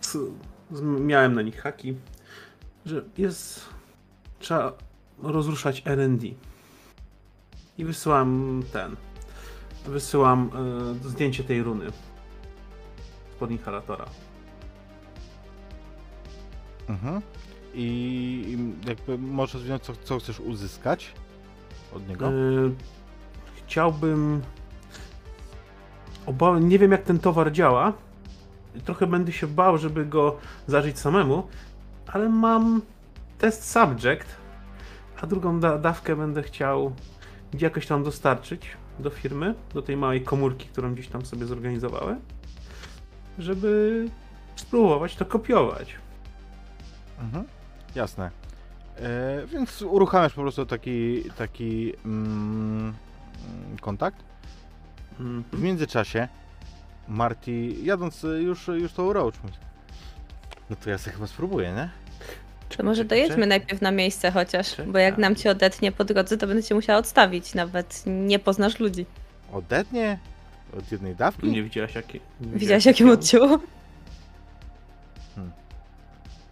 z, 0.01 0.17
z, 0.71 0.81
miałem 0.81 1.33
na 1.35 1.41
nich 1.41 1.61
haki, 1.61 1.95
że 2.85 3.03
jest. 3.17 3.65
Trzeba 4.39 4.73
rozruszać 5.23 5.83
RD. 5.85 6.23
I 7.77 7.85
wysyłam 7.85 8.63
ten. 8.73 8.95
Wysyłam 9.85 10.49
e, 11.05 11.09
zdjęcie 11.09 11.43
tej 11.43 11.63
runy 11.63 11.85
spod 13.35 13.51
inhalatora. 13.51 14.05
Mhm. 16.89 17.21
I 17.73 18.57
jakby 18.87 19.17
możesz 19.17 19.53
rozwinąć, 19.53 19.83
co, 19.83 19.93
co 20.03 20.19
chcesz 20.19 20.39
uzyskać 20.39 21.13
od 21.93 22.09
niego? 22.09 22.27
E, 22.27 22.31
chciałbym. 23.55 24.41
Nie 26.61 26.79
wiem, 26.79 26.91
jak 26.91 27.03
ten 27.03 27.19
towar 27.19 27.51
działa. 27.51 27.93
Trochę 28.85 29.07
będę 29.07 29.31
się 29.31 29.47
bał, 29.47 29.77
żeby 29.77 30.05
go 30.05 30.37
zażyć 30.67 30.99
samemu, 30.99 31.47
ale 32.07 32.29
mam 32.29 32.81
test 33.37 33.71
subject, 33.71 34.27
a 35.21 35.27
drugą 35.27 35.59
da 35.59 35.77
dawkę 35.77 36.15
będę 36.15 36.43
chciał 36.43 36.93
jakoś 37.59 37.87
tam 37.87 38.03
dostarczyć 38.03 38.77
do 38.99 39.09
firmy, 39.09 39.55
do 39.73 39.81
tej 39.81 39.97
małej 39.97 40.21
komórki, 40.21 40.67
którą 40.67 40.93
gdzieś 40.93 41.07
tam 41.07 41.25
sobie 41.25 41.45
zorganizowałem, 41.45 42.19
żeby 43.39 44.05
spróbować 44.55 45.15
to 45.15 45.25
kopiować. 45.25 45.95
Mhm. 47.19 47.43
Jasne. 47.95 48.31
E, 48.99 49.47
więc 49.47 49.81
uruchamiasz 49.81 50.33
po 50.33 50.41
prostu 50.41 50.65
taki, 50.65 51.23
taki 51.37 51.93
mm, 52.05 52.93
kontakt. 53.81 54.17
Mhm. 55.11 55.43
W 55.53 55.61
międzyczasie 55.61 56.27
Marty, 57.07 57.67
jadąc 57.83 58.23
y, 58.23 58.27
już, 58.27 58.67
już 58.67 58.93
tą 58.93 59.13
Roachmeat. 59.13 59.53
No 60.69 60.75
to 60.75 60.89
ja 60.89 60.97
sobie 60.97 61.13
chyba 61.13 61.27
spróbuję, 61.27 61.71
nie? 61.71 61.89
To 62.77 62.83
może 62.83 63.05
dojedźmy 63.05 63.47
najpierw 63.47 63.81
na 63.81 63.91
miejsce 63.91 64.31
chociaż, 64.31 64.75
bo 64.87 64.97
jak 64.97 65.17
nam 65.17 65.35
cię 65.35 65.51
odetnie 65.51 65.91
po 65.91 66.03
drodze, 66.03 66.37
to 66.37 66.47
będę 66.47 66.63
cię 66.63 66.75
musiała 66.75 66.99
odstawić. 66.99 67.53
Nawet 67.53 68.03
nie 68.05 68.39
poznasz 68.39 68.79
ludzi. 68.79 69.05
Odetnie? 69.53 70.19
Od 70.77 70.91
jednej 70.91 71.15
dawki? 71.15 71.47
Nie 71.47 71.63
widziałaś 71.63 71.95
jakie. 71.95 72.19
nie 72.41 72.59
Widziałaś 72.59 72.85
jakim 72.85 73.09
odciął? 73.09 73.59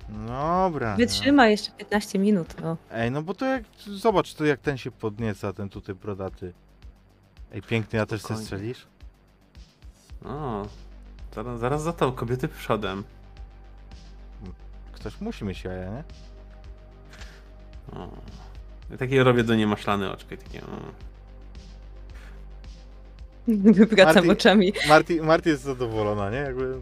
Dobra. 0.10 0.92
no. 0.92 0.98
Wytrzyma 0.98 1.48
jeszcze 1.48 1.72
15 1.72 2.20
minut. 2.20 2.62
O. 2.64 2.78
Ej, 2.92 3.12
no 3.12 3.22
bo 3.22 3.34
to 3.34 3.46
jak, 3.46 3.64
zobacz 3.88 4.34
to 4.34 4.46
jak 4.46 4.60
ten 4.60 4.78
się 4.78 4.92
podnieca, 4.92 5.54
ten 5.54 5.70
tutaj 5.70 5.96
brodaty. 5.96 6.54
Ej, 7.54 7.62
piękny, 7.62 8.02
a 8.02 8.06
też 8.06 8.20
Spokojnie. 8.22 8.44
strzelisz? 8.44 8.88
O, 10.26 10.66
zaraz, 11.36 11.60
zaraz 11.60 11.84
za 11.84 11.94
to 11.94 12.12
kobiety 12.12 12.48
przodem. 12.48 13.04
Ktoś 14.92 15.22
musi 15.22 15.46
mieć 15.46 15.64
jaja, 15.64 15.90
nie? 15.92 16.04
O. 18.00 18.10
Ja 18.92 18.98
takie 18.98 19.24
robię 19.24 19.44
do 19.44 19.56
niej 19.56 19.68
maślane 19.68 20.12
oczka 20.12 20.36
i 20.36 20.38
takie. 20.38 20.62
O. 20.62 20.66
Wypracam 23.74 24.16
Marty- 24.26 24.32
oczami. 24.32 24.74
Marty, 24.88 25.22
Marty 25.24 25.50
jest 25.50 25.64
zadowolona, 25.64 26.30
nie? 26.30 26.38
Jakby... 26.38 26.82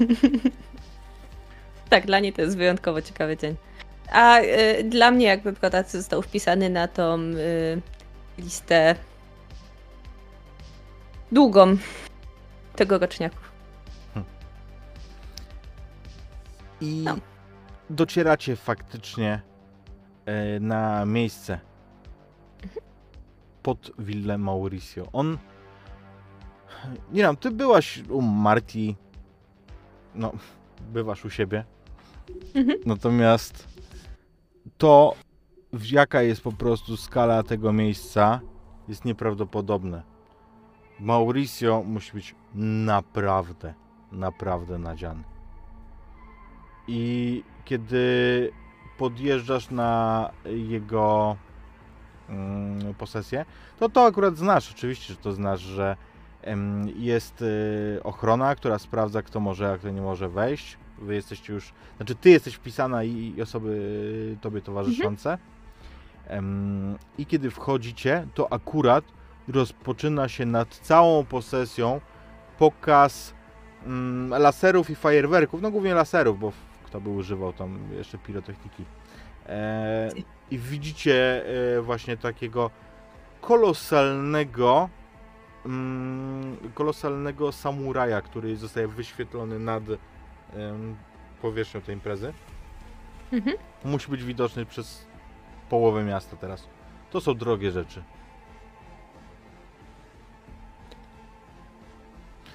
Tak, 1.94 2.06
dla 2.06 2.20
niej 2.20 2.32
to 2.32 2.42
jest 2.42 2.56
wyjątkowo 2.56 3.02
ciekawy 3.02 3.36
dzień. 3.36 3.56
A 4.12 4.40
y, 4.40 4.84
dla 4.84 5.10
mnie 5.10 5.26
jakby 5.26 5.52
Protacy 5.52 5.98
został 5.98 6.22
wpisany 6.22 6.70
na 6.70 6.88
tą 6.88 7.18
y, 7.18 7.82
listę 8.38 8.94
długą 11.32 11.76
tegoroczniaków. 12.76 13.52
I 16.80 17.02
No. 17.04 17.16
docieracie 17.90 18.56
faktycznie 18.56 19.40
e, 20.26 20.60
na 20.60 21.04
miejsce 21.04 21.60
pod 23.62 23.90
willę 23.98 24.38
Mauricio. 24.38 25.06
On. 25.12 25.38
Nie 27.12 27.22
wiem, 27.22 27.36
ty 27.36 27.50
byłaś 27.50 28.02
u 28.08 28.22
Marti. 28.22 28.96
No, 30.14 30.32
bywasz 30.80 31.24
u 31.24 31.30
siebie. 31.30 31.64
Mhm. 32.54 32.78
Natomiast 32.86 33.68
to, 34.78 35.14
jaka 35.90 36.22
jest 36.22 36.40
po 36.40 36.52
prostu 36.52 36.96
skala 36.96 37.42
tego 37.42 37.72
miejsca, 37.72 38.40
jest 38.88 39.04
nieprawdopodobne. 39.04 40.02
Mauricio 41.00 41.82
musi 41.86 42.12
być 42.12 42.34
naprawdę, 42.54 43.74
naprawdę 44.12 44.78
nadziany. 44.78 45.22
I 46.88 47.42
kiedy 47.64 48.50
podjeżdżasz 48.98 49.70
na 49.70 50.30
jego 50.44 51.36
mm, 52.28 52.94
posesję, 52.94 53.44
to 53.78 53.88
to 53.88 54.04
akurat 54.04 54.36
znasz, 54.36 54.72
oczywiście, 54.72 55.14
że 55.14 55.20
to 55.20 55.32
znasz, 55.32 55.60
że 55.60 55.96
jest 56.96 57.42
y, 57.42 58.00
ochrona, 58.02 58.54
która 58.54 58.78
sprawdza, 58.78 59.22
kto 59.22 59.40
może, 59.40 59.72
a 59.72 59.78
kto 59.78 59.90
nie 59.90 60.00
może 60.00 60.28
wejść. 60.28 60.78
Wy 61.04 61.14
jesteście 61.14 61.52
już, 61.52 61.72
znaczy 61.96 62.14
ty 62.14 62.30
jesteś 62.30 62.54
wpisana 62.54 63.04
i, 63.04 63.34
i 63.36 63.42
osoby 63.42 64.36
tobie 64.40 64.60
towarzyszące. 64.60 65.38
Em, 66.26 66.98
I 67.18 67.26
kiedy 67.26 67.50
wchodzicie, 67.50 68.26
to 68.34 68.52
akurat 68.52 69.04
rozpoczyna 69.48 70.28
się 70.28 70.46
nad 70.46 70.68
całą 70.68 71.24
posesją 71.24 72.00
pokaz 72.58 73.34
mm, 73.86 74.42
laserów 74.42 74.90
i 74.90 74.94
fajerwerków, 74.94 75.62
no 75.62 75.70
głównie 75.70 75.94
laserów, 75.94 76.40
bo 76.40 76.52
kto 76.84 77.00
by 77.00 77.10
używał 77.10 77.52
tam 77.52 77.78
jeszcze 77.96 78.18
pirotechniki. 78.18 78.84
E, 79.46 80.10
I 80.50 80.58
widzicie 80.58 81.44
e, 81.76 81.80
właśnie 81.80 82.16
takiego 82.16 82.70
kolosalnego 83.40 84.88
mm, 85.66 86.56
kolosalnego 86.74 87.52
samuraja, 87.52 88.20
który 88.20 88.56
zostaje 88.56 88.88
wyświetlony 88.88 89.58
nad 89.58 89.82
powierzchnią 91.42 91.80
tej 91.80 91.94
imprezy. 91.94 92.32
Mhm. 93.32 93.56
Musi 93.84 94.10
być 94.10 94.24
widoczny 94.24 94.66
przez 94.66 95.06
połowę 95.68 96.04
miasta 96.04 96.36
teraz. 96.36 96.68
To 97.10 97.20
są 97.20 97.34
drogie 97.34 97.70
rzeczy. 97.70 98.02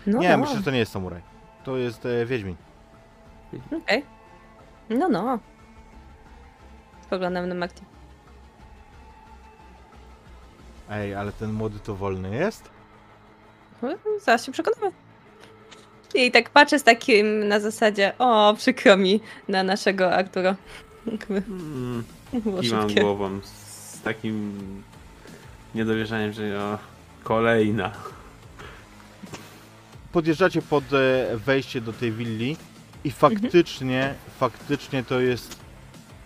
No, 0.08 0.20
nie, 0.20 0.30
no. 0.30 0.38
myślę, 0.38 0.58
że 0.58 0.64
to 0.64 0.72
nie 0.72 0.80
jest 0.80 0.92
samuraj. 0.92 1.22
To 1.64 1.78
jest 1.78 2.06
e, 2.06 2.26
Wiedźmin. 2.26 2.56
Okej. 3.84 4.06
No, 4.90 5.10
no. 5.10 5.40
Spoglądam 7.02 7.50
na 7.50 7.56
Marty. 7.56 7.82
Ej, 10.90 11.16
ale 11.16 11.32
ten 11.32 11.54
młody 11.54 11.80
to 11.80 11.96
wolny 11.96 12.36
jest? 12.36 12.70
No, 13.82 13.90
Zaraz 14.20 14.46
się 14.46 14.52
przekonamy. 14.52 14.92
I 16.16 16.32
tak 16.32 16.50
patrzę 16.50 16.80
z 16.80 16.84
takim 16.84 17.48
na 17.48 17.60
zasadzie, 17.60 18.14
o, 18.20 18.54
przykro 18.58 18.98
mi 18.98 19.20
na 19.48 19.64
naszego 19.64 20.14
Arturo. 20.16 20.56
Jakby 21.12 21.44
Mm, 21.48 22.04
kiwam 22.62 22.94
głową 22.94 23.40
z 23.44 24.02
takim 24.02 24.54
niedowierzaniem, 25.76 26.34
że 26.34 26.60
o, 26.60 26.78
kolejna. 27.24 27.92
Podjeżdżacie 30.12 30.62
pod 30.62 30.84
e, 30.94 31.38
wejście 31.38 31.82
do 31.82 31.94
tej 31.94 32.12
willi 32.12 32.58
i 33.04 33.12
faktycznie, 33.12 34.14
faktycznie 34.40 35.04
to 35.04 35.20
jest 35.20 35.60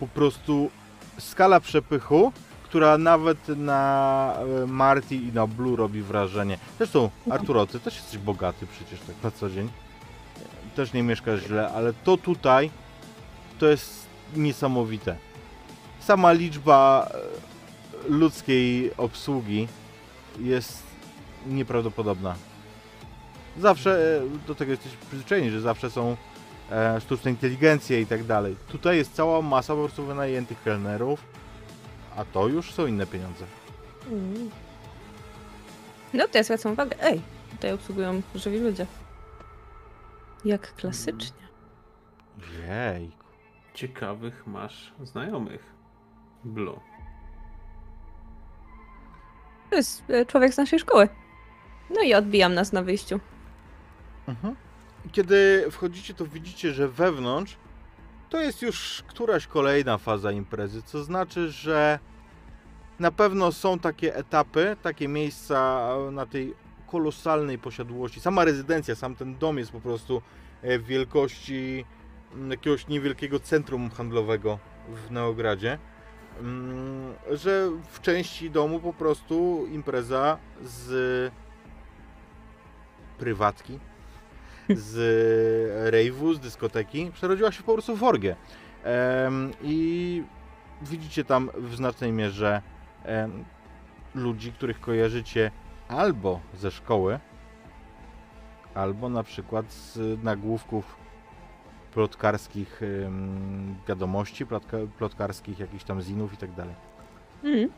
po 0.00 0.06
prostu 0.06 0.70
skala 1.18 1.60
przepychu, 1.60 2.32
która 2.74 2.98
nawet 2.98 3.48
na 3.48 4.34
e, 4.62 4.66
Marty 4.66 5.14
i 5.14 5.32
na 5.32 5.46
Blue 5.46 5.76
robi 5.76 6.02
wrażenie. 6.02 6.58
Zresztą, 6.78 7.10
Arturo, 7.30 7.66
ty 7.66 7.80
też 7.80 7.96
jesteś 7.96 8.18
bogaty 8.18 8.66
przecież 8.66 9.00
tak 9.06 9.16
na 9.22 9.30
co 9.30 9.50
dzień. 9.50 9.68
Też 10.76 10.92
nie 10.92 11.02
mieszkasz 11.02 11.40
źle, 11.40 11.68
ale 11.68 11.92
to 11.92 12.16
tutaj 12.16 12.70
to 13.58 13.66
jest 13.66 14.06
niesamowite. 14.36 15.16
sama 16.00 16.32
liczba 16.32 17.08
e, 17.14 18.08
ludzkiej 18.08 18.96
obsługi 18.96 19.68
jest 20.40 20.82
nieprawdopodobna. 21.46 22.34
Zawsze 23.58 24.20
e, 24.22 24.46
do 24.46 24.54
tego 24.54 24.70
jesteśmy 24.70 24.98
przyzwyczajeni, 25.06 25.50
że 25.50 25.60
zawsze 25.60 25.90
są 25.90 26.16
sztuczne 27.00 27.30
inteligencje 27.30 28.00
i 28.00 28.06
tak 28.06 28.24
dalej. 28.24 28.56
Tutaj 28.68 28.96
jest 28.96 29.14
cała 29.14 29.42
masa 29.42 29.74
po 29.74 29.80
prostu 29.80 30.04
wynajętych 30.04 30.62
kelnerów, 30.62 31.33
a 32.16 32.24
to 32.24 32.48
już 32.48 32.72
są 32.72 32.86
inne 32.86 33.06
pieniądze. 33.06 33.44
Mm. 34.10 34.50
No 36.12 36.28
to 36.28 36.38
ja 36.38 36.44
zwracam 36.44 36.72
uwagę. 36.72 36.96
Ej, 37.00 37.20
tutaj 37.50 37.72
obsługują 37.72 38.22
żywi 38.34 38.58
ludzie. 38.58 38.86
Jak 40.44 40.74
klasycznie. 40.74 41.44
Jej. 42.68 43.10
Ciekawych 43.74 44.46
masz 44.46 44.92
znajomych. 45.02 45.72
Blue. 46.44 46.80
To 49.70 49.76
jest 49.76 50.02
e, 50.10 50.26
człowiek 50.26 50.54
z 50.54 50.56
naszej 50.56 50.78
szkoły. 50.78 51.08
No 51.90 52.02
i 52.02 52.14
odbijam 52.14 52.54
nas 52.54 52.72
na 52.72 52.82
wyjściu. 52.82 53.20
Mhm. 54.28 54.56
Kiedy 55.12 55.66
wchodzicie, 55.70 56.14
to 56.14 56.26
widzicie, 56.26 56.72
że 56.72 56.88
wewnątrz 56.88 57.56
to 58.28 58.40
jest 58.40 58.62
już 58.62 59.04
któraś 59.06 59.46
kolejna 59.46 59.98
faza 59.98 60.32
imprezy, 60.32 60.82
co 60.82 61.04
znaczy, 61.04 61.50
że 61.50 61.98
na 62.98 63.10
pewno 63.10 63.52
są 63.52 63.78
takie 63.78 64.16
etapy, 64.16 64.76
takie 64.82 65.08
miejsca 65.08 65.88
na 66.12 66.26
tej 66.26 66.54
kolosalnej 66.86 67.58
posiadłości. 67.58 68.20
Sama 68.20 68.44
rezydencja, 68.44 68.94
sam 68.94 69.16
ten 69.16 69.38
dom 69.38 69.58
jest 69.58 69.72
po 69.72 69.80
prostu 69.80 70.22
e, 70.62 70.78
w 70.78 70.84
wielkości 70.84 71.84
mm, 72.34 72.50
jakiegoś 72.50 72.88
niewielkiego 72.88 73.40
centrum 73.40 73.90
handlowego 73.90 74.58
w 74.88 75.10
Neogradzie. 75.10 75.78
Mm, 76.40 77.14
Że 77.30 77.70
w 77.88 78.00
części 78.00 78.50
domu 78.50 78.80
po 78.80 78.92
prostu 78.92 79.66
impreza 79.72 80.38
z 80.62 81.32
prywatki, 83.18 83.78
z 84.70 85.90
rejwu, 85.92 86.34
z 86.34 86.40
dyskoteki, 86.40 87.10
przerodziła 87.14 87.52
się 87.52 87.62
po 87.62 87.72
prostu 87.72 87.96
w 87.96 88.02
orgię. 88.02 88.36
I 89.62 90.22
widzicie 90.82 91.24
tam 91.24 91.50
w 91.54 91.74
znacznej 91.74 92.12
mierze 92.12 92.62
em, 93.04 93.44
ludzi, 94.14 94.52
których 94.52 94.80
kojarzycie 94.80 95.50
albo 95.88 96.40
ze 96.54 96.70
szkoły, 96.70 97.20
albo 98.74 99.08
na 99.08 99.22
przykład 99.22 99.72
z 99.72 100.22
nagłówków 100.22 100.96
plotkarskich 101.92 102.82
em, 102.82 103.76
wiadomości, 103.88 104.46
plotka, 104.46 104.76
plotkarskich 104.98 105.58
jakichś 105.58 105.84
tam 105.84 106.00
zinów 106.00 106.34
i 106.34 106.36
tak 106.36 106.52
dalej. 106.52 106.74
Mm. 107.44 107.70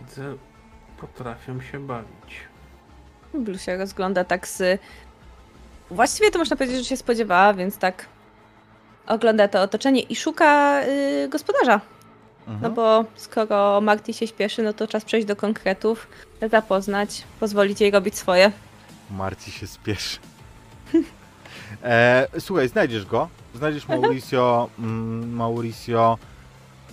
Widzę, 0.00 0.36
potrafią 1.00 1.60
się 1.60 1.86
bawić. 1.86 2.48
Blue 3.34 3.58
się 3.58 3.76
rozgląda 3.76 4.24
tak 4.24 4.48
z... 4.48 4.80
Właściwie 5.90 6.30
to 6.30 6.38
można 6.38 6.56
powiedzieć, 6.56 6.78
że 6.78 6.84
się 6.84 6.96
spodziewała, 6.96 7.54
więc 7.54 7.78
tak 7.78 8.06
ogląda 9.06 9.48
to 9.48 9.62
otoczenie 9.62 10.00
i 10.00 10.16
szuka 10.16 10.80
y, 10.84 11.28
gospodarza. 11.28 11.80
No 12.46 12.52
Mhm. 12.54 12.74
bo 12.74 13.04
skoro 13.16 13.80
Marty 13.80 14.12
się 14.12 14.26
śpieszy, 14.26 14.62
no 14.62 14.72
to 14.72 14.86
czas 14.88 15.04
przejść 15.04 15.26
do 15.26 15.36
konkretów, 15.36 16.08
zapoznać, 16.50 17.24
pozwolić 17.40 17.80
jej 17.80 17.90
robić 17.90 18.18
swoje. 18.18 18.52
Marci 19.10 19.50
się 19.50 19.66
spieszy. 19.66 20.18
E, 21.82 22.26
słuchaj, 22.38 22.68
znajdziesz 22.68 23.04
go. 23.06 23.28
Znajdziesz 23.54 23.88
Mauricio. 23.88 24.68
Mm, 24.78 25.34
Mauricio. 25.34 26.18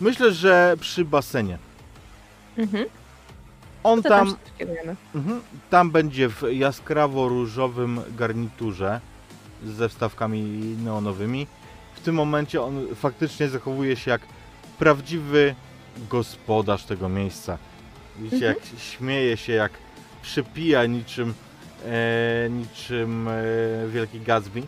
Myślę, 0.02 0.32
że 0.32 0.76
przy 0.80 1.06
basenie. 1.06 1.58
Mhm. 2.58 2.86
On 3.84 4.04
tam, 4.04 4.36
tam 4.60 4.96
mhm, 5.16 5.42
tam 5.70 5.92
będzie 5.92 6.30
w 6.30 6.44
jaskrawo-różowym 6.52 8.02
garniturze 8.18 9.02
ze 9.66 9.90
wstawkami 9.90 10.42
neonowymi. 10.84 11.48
W 11.96 12.00
tym 12.00 12.16
momencie 12.16 12.62
on 12.62 12.88
faktycznie 12.96 13.50
zachowuje 13.50 13.96
się 13.96 14.12
jak 14.12 14.22
prawdziwy 14.80 15.56
gospodarz 16.10 16.84
tego 16.86 17.10
miejsca. 17.10 17.58
Widzicie, 18.20 18.48
Mhm. 18.50 18.56
jak 18.56 18.82
śmieje 18.82 19.38
się, 19.38 19.54
jak 19.54 19.72
przypija 20.22 20.86
niczym, 20.86 21.34
e, 21.86 22.50
niczym 22.50 23.28
e, 23.28 23.34
wielki 23.88 24.22
Gatsby. 24.22 24.64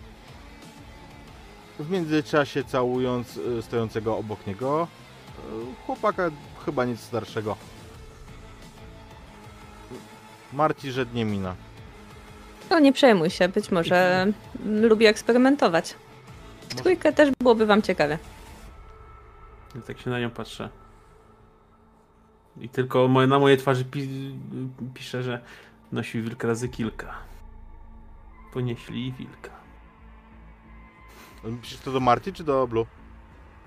W 1.79 1.89
międzyczasie 1.89 2.63
całując 2.63 3.39
e, 3.59 3.61
stojącego 3.61 4.17
obok 4.17 4.47
niego 4.47 4.87
e, 5.27 5.41
chłopaka 5.85 6.31
chyba 6.65 6.85
nic 6.85 6.99
starszego. 6.99 7.55
Marci 10.53 10.89
mina. 11.13 11.55
No 12.69 12.79
nie 12.79 12.93
przejmuj 12.93 13.29
się, 13.29 13.49
być 13.49 13.71
może 13.71 14.21
mm, 14.21 14.85
lubi 14.85 15.05
eksperymentować. 15.05 15.95
W 16.69 16.75
trójkę 16.75 17.13
też 17.13 17.29
byłoby 17.41 17.65
wam 17.65 17.81
ciekawie. 17.81 18.17
Ja 19.75 19.81
tak 19.81 19.99
się 19.99 20.09
na 20.09 20.19
nią 20.19 20.29
patrzę. 20.29 20.69
I 22.61 22.69
tylko 22.69 23.07
moje, 23.07 23.27
na 23.27 23.39
mojej 23.39 23.57
twarzy 23.57 23.85
pi, 23.85 24.09
pisze, 24.93 25.23
że 25.23 25.41
nosi 25.91 26.21
wilk 26.21 26.43
razy 26.43 26.69
kilka. 26.69 27.13
Ponieśli 28.53 29.11
wilka. 29.11 29.49
Piszesz 31.61 31.79
to 31.79 31.91
do 31.91 31.99
Marti 31.99 32.33
czy 32.33 32.43
do 32.43 32.67
Blue? 32.67 32.85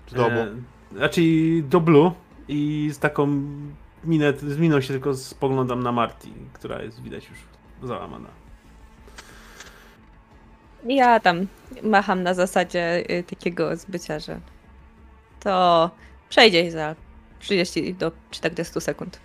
Czy 0.07 0.14
do 0.14 0.26
obu? 0.26 0.37
E, 0.37 0.57
znaczy 0.97 1.22
do 1.62 1.80
Blue 1.80 2.12
i 2.49 2.91
z 2.93 2.99
taką 2.99 3.49
minę, 4.07 4.33
z 4.33 4.59
miną 4.59 4.81
się 4.81 4.89
tylko 4.89 5.15
spoglądam 5.15 5.83
na 5.83 5.93
Marti, 5.93 6.33
która 6.53 6.83
jest 6.83 7.03
widać 7.03 7.29
już 7.29 7.39
załamana. 7.83 8.29
Ja 10.87 11.21
tam 11.21 11.47
macham 11.83 12.23
na 12.23 12.35
zasadzie 12.35 13.05
y, 13.11 13.23
takiego 13.23 13.77
zbycia, 13.77 14.19
że 14.19 14.41
to 15.41 15.91
przejdzie 16.29 16.71
za 16.71 16.95
30 17.39 17.95
do 17.95 18.13
40 18.31 18.81
sekund. 18.81 19.21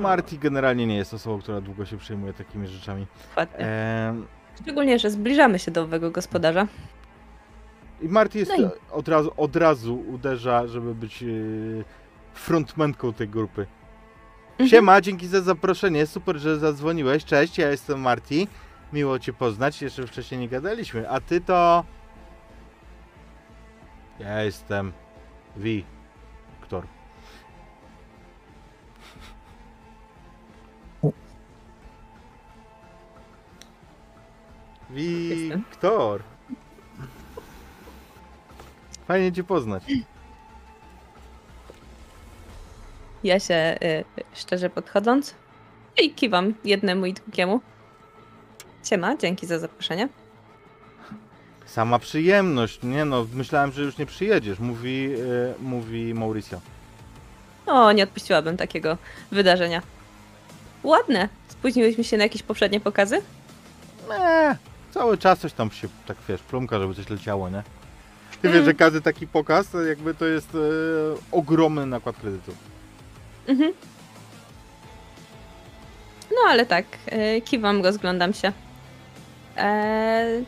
Marti 0.00 0.38
generalnie 0.38 0.86
nie 0.86 0.96
jest 0.96 1.14
osobą, 1.14 1.40
która 1.40 1.60
długo 1.60 1.86
się 1.86 1.96
przejmuje 1.96 2.32
takimi 2.32 2.66
rzeczami. 2.68 3.06
Dokładnie. 3.28 3.66
Ehm, 3.66 4.26
Szczególnie, 4.62 4.98
że 4.98 5.10
zbliżamy 5.10 5.58
się 5.58 5.70
do 5.70 5.82
owego 5.82 6.10
gospodarza. 6.10 6.66
I 8.02 8.08
Marti 8.08 8.38
jest 8.38 8.52
No 8.58 8.66
i- 8.66 8.70
od, 8.92 9.08
razu, 9.08 9.32
od 9.36 9.56
razu 9.56 10.04
uderza, 10.08 10.66
żeby 10.66 10.94
być 10.94 11.22
e, 11.22 11.26
frontmenką 12.34 13.12
tej 13.12 13.28
grupy. 13.28 13.66
Mhm. 14.58 14.68
Siema, 14.70 15.00
dzięki 15.00 15.26
za 15.26 15.40
zaproszenie. 15.40 16.06
Super, 16.06 16.38
że 16.38 16.58
zadzwoniłeś. 16.58 17.24
Cześć, 17.24 17.58
ja 17.58 17.70
jestem 17.70 18.00
Marti. 18.00 18.48
Miło 18.92 19.18
Cię 19.18 19.32
poznać. 19.32 19.82
Jeszcze 19.82 20.06
wcześniej 20.06 20.40
nie 20.40 20.48
gadaliśmy. 20.48 21.10
A 21.10 21.20
Ty 21.20 21.40
to... 21.40 21.84
Ja 24.18 24.42
jestem 24.42 24.92
Wiktor. 25.56 26.86
Wiktor. 34.90 36.22
Fajnie 39.06 39.32
Cię 39.32 39.44
poznać. 39.44 39.82
Ja 43.24 43.40
się 43.40 43.54
y, 43.82 44.04
szczerze 44.34 44.70
podchodząc 44.70 45.34
i 46.02 46.10
kiwam 46.10 46.54
jednemu 46.64 47.06
i 47.06 47.12
drugiemu. 47.14 47.60
Siema, 48.84 49.16
dzięki 49.16 49.46
za 49.46 49.58
zaproszenie. 49.58 50.08
Sama 51.66 51.98
przyjemność, 51.98 52.78
nie 52.82 53.04
no, 53.04 53.26
myślałem, 53.34 53.72
że 53.72 53.82
już 53.82 53.98
nie 53.98 54.06
przyjedziesz, 54.06 54.58
mówi, 54.58 55.08
e, 55.14 55.62
mówi 55.62 56.14
Mauricio. 56.14 56.60
O, 57.66 57.92
nie 57.92 58.04
odpuściłabym 58.04 58.56
takiego 58.56 58.98
wydarzenia. 59.32 59.82
Ładne. 60.82 61.28
Spóźniłyśmy 61.48 62.04
się 62.04 62.16
na 62.16 62.22
jakieś 62.22 62.42
poprzednie 62.42 62.80
pokazy? 62.80 63.22
Eee, 64.12 64.56
cały 64.90 65.18
czas 65.18 65.38
coś 65.38 65.52
tam 65.52 65.70
się, 65.70 65.88
tak 66.06 66.16
wiesz, 66.28 66.42
plumka, 66.42 66.78
żeby 66.78 66.94
coś 66.94 67.10
leciało, 67.10 67.48
nie? 67.50 67.62
Ty 68.42 68.48
wiesz, 68.48 68.52
Mm. 68.54 68.64
że 68.64 68.74
każdy 68.74 69.00
taki 69.00 69.26
pokaz, 69.26 69.66
jakby 69.88 70.14
to 70.14 70.26
jest 70.26 70.54
e, 70.54 70.58
ogromny 71.32 71.86
nakład 71.86 72.16
kredytu. 72.16 72.52
Mhm. 73.48 73.72
No 76.30 76.50
ale 76.50 76.66
tak, 76.66 76.84
y, 77.36 77.40
kiwam, 77.40 77.82
rozglądam 77.82 78.32
się. 78.34 78.52
Eee, 79.56 80.44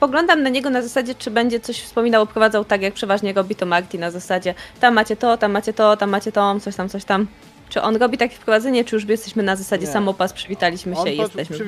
poglądam 0.00 0.42
na 0.42 0.48
niego 0.48 0.70
na 0.70 0.82
zasadzie, 0.82 1.14
czy 1.14 1.30
będzie 1.30 1.60
coś 1.60 1.80
wspominał, 1.82 2.22
oprowadzał 2.22 2.64
tak, 2.64 2.82
jak 2.82 2.94
przeważnie 2.94 3.32
robi 3.32 3.54
to 3.56 3.66
Marty 3.66 3.98
na 3.98 4.10
zasadzie 4.10 4.54
tam 4.80 4.94
macie 4.94 5.16
to, 5.16 5.36
tam 5.36 5.52
macie 5.52 5.72
to, 5.72 5.96
tam 5.96 6.10
macie 6.10 6.32
to, 6.32 6.60
coś 6.60 6.76
tam, 6.76 6.88
coś 6.88 7.04
tam. 7.04 7.26
Czy 7.68 7.82
on 7.82 7.96
robi 7.96 8.18
takie 8.18 8.36
wprowadzenie, 8.36 8.84
czy 8.84 8.96
już 8.96 9.04
jesteśmy 9.04 9.42
na 9.42 9.56
zasadzie 9.56 9.86
Nie. 9.86 9.92
samopas, 9.92 10.32
przywitaliśmy 10.32 10.94
się 10.94 11.00
On 11.00 11.08
i 11.08 11.16
jesteśmy. 11.16 11.56
prostu 11.56 11.58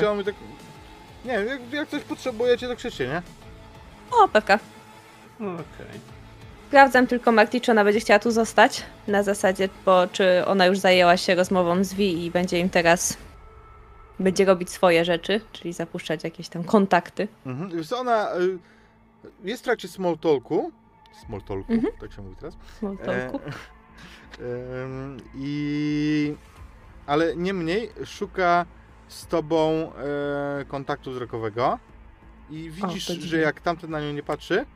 się, 0.00 0.16
mi 0.16 0.24
tak... 0.24 0.34
Nie 1.24 1.32
wiem, 1.32 1.46
jak, 1.48 1.60
jak 1.72 1.88
coś 1.88 2.02
potrzebujecie, 2.02 2.68
to 2.68 2.76
krzyczcie, 2.76 3.08
nie? 3.08 3.22
O, 4.12 4.28
pewka. 4.28 4.58
Okej. 5.36 6.00
Sprawdzam 6.70 7.06
tylko 7.06 7.32
Marti, 7.32 7.60
czy 7.60 7.70
ona 7.72 7.84
będzie 7.84 8.00
chciała 8.00 8.18
tu 8.18 8.30
zostać. 8.30 8.82
Na 9.08 9.22
zasadzie, 9.22 9.68
bo 9.84 10.06
czy 10.12 10.46
ona 10.46 10.66
już 10.66 10.78
zajęła 10.78 11.16
się 11.16 11.34
rozmową 11.34 11.84
z 11.84 11.94
Vi 11.94 12.24
i 12.24 12.30
będzie 12.30 12.58
im 12.58 12.70
teraz. 12.70 13.16
Będzie 14.18 14.44
robić 14.44 14.70
swoje 14.70 15.04
rzeczy, 15.04 15.40
czyli 15.52 15.72
zapuszczać 15.72 16.24
jakieś 16.24 16.48
tam 16.48 16.64
kontakty. 16.64 17.28
Mhm. 17.46 17.84
Co, 17.84 17.98
ona 17.98 18.34
y, 18.36 18.58
jest 19.44 19.62
w 19.62 19.64
trakcie 19.64 19.88
small 19.88 20.18
talku. 20.18 20.72
Small 21.26 21.42
talku, 21.42 21.72
Mhm. 21.72 21.92
tak 22.00 22.12
się 22.12 22.22
mówi 22.22 22.36
teraz. 22.36 22.54
Small 22.78 22.98
talku. 22.98 23.40
E, 24.40 24.42
I... 25.34 26.36
Ale 27.06 27.36
niemniej 27.36 27.90
szuka 28.04 28.66
z 29.08 29.26
tobą 29.26 29.92
e, 30.60 30.64
kontaktu 30.64 31.10
wzrokowego 31.10 31.78
i 32.50 32.70
widzisz, 32.70 33.06
to 33.06 33.12
że 33.18 33.38
jak 33.38 33.60
tamten 33.60 33.90
na 33.90 34.00
nią 34.00 34.12
nie 34.12 34.22
patrzy, 34.22 34.66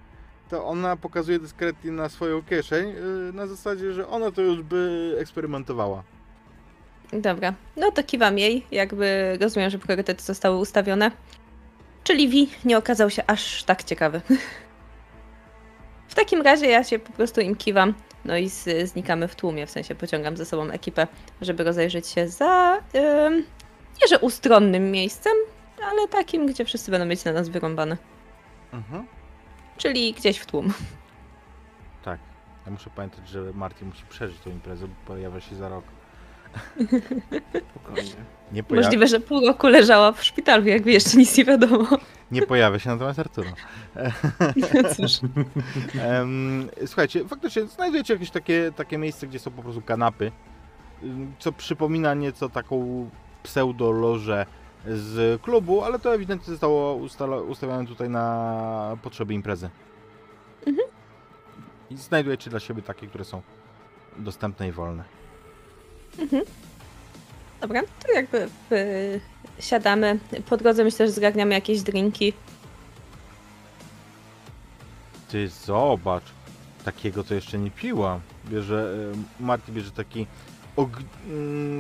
to 0.54 0.66
ona 0.66 0.96
pokazuje 0.96 1.38
dyskretnie 1.38 1.92
na 1.92 2.08
swoją 2.08 2.42
kieszeń 2.42 2.90
e, 2.90 3.32
na 3.32 3.46
zasadzie, 3.46 3.92
że 3.92 4.08
ona 4.08 4.30
to 4.30 4.42
już 4.42 4.62
by 4.62 5.16
eksperymentowała. 5.20 6.02
Dobra, 7.12 7.54
no 7.76 7.90
to 7.90 8.02
kiwam 8.02 8.38
jej, 8.38 8.66
jakby 8.70 9.38
rozumiem, 9.40 9.70
że 9.70 9.78
priorytety 9.78 10.22
zostały 10.22 10.58
ustawione. 10.58 11.10
Czyli 12.04 12.28
Vi 12.28 12.50
nie 12.64 12.78
okazał 12.78 13.10
się 13.10 13.22
aż 13.26 13.64
tak 13.64 13.84
ciekawy. 13.84 14.20
W 16.08 16.14
takim 16.14 16.42
razie 16.42 16.66
ja 16.66 16.84
się 16.84 16.98
po 16.98 17.12
prostu 17.12 17.40
im 17.40 17.56
kiwam, 17.56 17.94
no 18.24 18.36
i 18.36 18.48
z, 18.48 18.88
znikamy 18.88 19.28
w 19.28 19.34
tłumie, 19.34 19.66
w 19.66 19.70
sensie 19.70 19.94
pociągam 19.94 20.36
ze 20.36 20.44
sobą 20.44 20.70
ekipę, 20.70 21.06
żeby 21.40 21.64
rozejrzeć 21.64 22.06
się 22.06 22.28
za, 22.28 22.82
ym, 22.94 23.36
nie 24.02 24.08
że 24.08 24.18
ustronnym 24.18 24.90
miejscem, 24.90 25.32
ale 25.90 26.08
takim, 26.08 26.46
gdzie 26.46 26.64
wszyscy 26.64 26.90
będą 26.90 27.06
mieć 27.06 27.24
na 27.24 27.32
nas 27.32 27.48
wyrąbane. 27.48 27.96
Mhm. 28.72 29.06
Czyli 29.76 30.12
gdzieś 30.12 30.38
w 30.38 30.46
tłum. 30.46 30.72
Tak. 32.04 32.18
Ja 32.66 32.72
muszę 32.72 32.90
pamiętać, 32.90 33.28
że 33.28 33.40
Martin 33.54 33.88
musi 33.88 34.04
przeżyć 34.08 34.40
tą 34.40 34.50
imprezę, 34.50 34.88
bo 34.88 34.94
pojawia 35.06 35.40
się 35.40 35.56
za 35.56 35.68
rok. 35.68 35.84
Spokojnie. 37.74 38.10
Nie, 38.52 38.62
poja- 38.62 38.82
Możliwe, 38.82 39.06
że 39.08 39.20
pół 39.20 39.46
roku 39.46 39.66
leżała 39.68 40.12
w 40.12 40.24
szpitalu, 40.24 40.66
jakby 40.66 40.92
jeszcze 40.92 41.16
nic 41.18 41.36
nie 41.38 41.44
wiadomo. 41.44 41.86
nie 42.30 42.42
pojawia 42.42 42.78
się 42.78 42.90
natomiast 42.90 43.18
Arturo. 43.18 43.48
Cóż. 44.96 45.12
Em, 46.00 46.68
słuchajcie, 46.86 47.28
faktycznie 47.28 47.66
znajdujecie 47.66 48.12
jakieś 48.14 48.30
takie, 48.30 48.72
takie 48.76 48.98
miejsce, 48.98 49.26
gdzie 49.26 49.38
są 49.38 49.50
po 49.50 49.62
prostu 49.62 49.82
kanapy, 49.82 50.32
co 51.38 51.52
przypomina 51.52 52.14
nieco 52.14 52.48
taką 52.48 53.10
pseudolożę 53.42 54.46
z 54.86 55.42
klubu, 55.42 55.82
ale 55.82 55.98
to 55.98 56.14
ewidentnie 56.14 56.50
zostało 56.50 56.94
ustawione 57.48 57.86
tutaj 57.86 58.10
na 58.10 58.96
potrzeby 59.02 59.34
imprezy. 59.34 59.70
Mhm. 60.66 60.88
I 61.90 61.96
znajdujecie 61.96 62.50
dla 62.50 62.60
siebie 62.60 62.82
takie, 62.82 63.06
które 63.06 63.24
są 63.24 63.42
dostępne 64.16 64.68
i 64.68 64.72
wolne. 64.72 65.04
Dobra, 67.60 67.82
to 67.82 68.12
jakby 68.12 68.48
y, 68.72 69.20
siadamy. 69.58 70.18
Po 70.46 70.56
drodze 70.56 70.84
myślę, 70.84 71.06
że 71.06 71.12
zgarniamy 71.12 71.54
jakieś 71.54 71.82
drinki. 71.82 72.32
Ty 75.28 75.48
zobacz, 75.48 76.24
takiego 76.84 77.24
to 77.24 77.34
jeszcze 77.34 77.58
nie 77.58 77.70
piłam. 77.70 78.20
Bierze, 78.48 78.94
e, 79.40 79.42
Marty 79.44 79.72
bierze 79.72 79.90
taki 79.90 80.26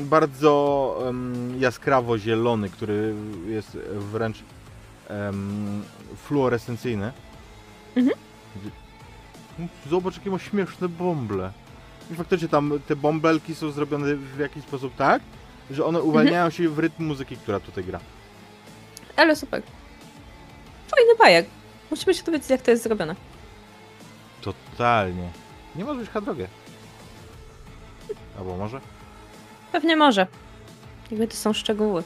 bardzo 0.00 0.96
em, 1.08 1.60
jaskrawo 1.60 2.18
zielony, 2.18 2.70
który 2.70 3.14
jest 3.46 3.78
wręcz 3.92 4.36
fluorescencyjny. 6.16 7.12
Mhm. 7.96 8.16
Mm, 9.58 9.68
Zobacz, 9.90 10.16
jakie 10.16 10.30
ma 10.30 10.38
śmieszne 10.38 10.88
bąble. 10.88 11.52
I 12.10 12.14
faktycznie 12.14 12.48
tam 12.48 12.72
te 12.86 12.96
bąbelki 12.96 13.54
są 13.54 13.70
zrobione 13.70 14.14
w 14.14 14.38
jakiś 14.38 14.62
sposób 14.62 14.96
tak, 14.96 15.22
że 15.70 15.84
one 15.84 16.02
uwalniają 16.02 16.50
się 16.50 16.68
w 16.68 16.78
rytm 16.78 17.04
muzyki, 17.06 17.36
która 17.36 17.60
tutaj 17.60 17.84
gra. 17.84 18.00
Ale 19.16 19.36
super. 19.36 19.62
Fajny 20.88 21.14
bajek. 21.18 21.46
Musimy 21.90 22.14
się 22.14 22.22
dowiedzieć, 22.22 22.50
jak 22.50 22.62
to 22.62 22.70
jest 22.70 22.82
zrobione. 22.82 23.16
Totalnie. 24.40 25.28
Nie 25.76 25.84
może 25.84 26.00
być 26.00 26.10
drogę. 26.24 26.48
Albo 28.38 28.56
może? 28.56 28.80
Pewnie 29.72 29.96
może. 29.96 30.26
Jakby 31.10 31.28
to 31.28 31.36
są 31.36 31.52
szczegóły. 31.52 32.02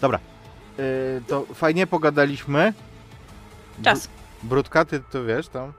Dobra. 0.00 0.18
Yy, 0.78 0.84
to 1.26 1.46
fajnie 1.54 1.86
pogadaliśmy. 1.86 2.72
Czas. 3.82 4.06
Br- 4.06 4.10
Brudka, 4.42 4.84
ty 4.84 5.00
to 5.10 5.24
wiesz 5.24 5.48
tam. 5.48 5.72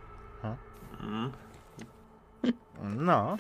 Mm. 1.01 1.32
No. 2.84 3.38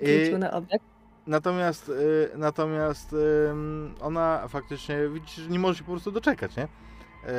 Yy, 0.00 0.38
na 0.38 0.52
obieg. 0.52 0.82
natomiast 1.26 1.88
yy, 1.88 2.30
natomiast 2.34 3.12
ym, 3.50 3.94
ona 4.00 4.48
faktycznie 4.48 5.08
widzisz, 5.08 5.34
że 5.34 5.50
nie 5.50 5.58
może 5.58 5.78
się 5.78 5.84
po 5.84 5.90
prostu 5.90 6.12
doczekać, 6.12 6.56
nie? 6.56 6.68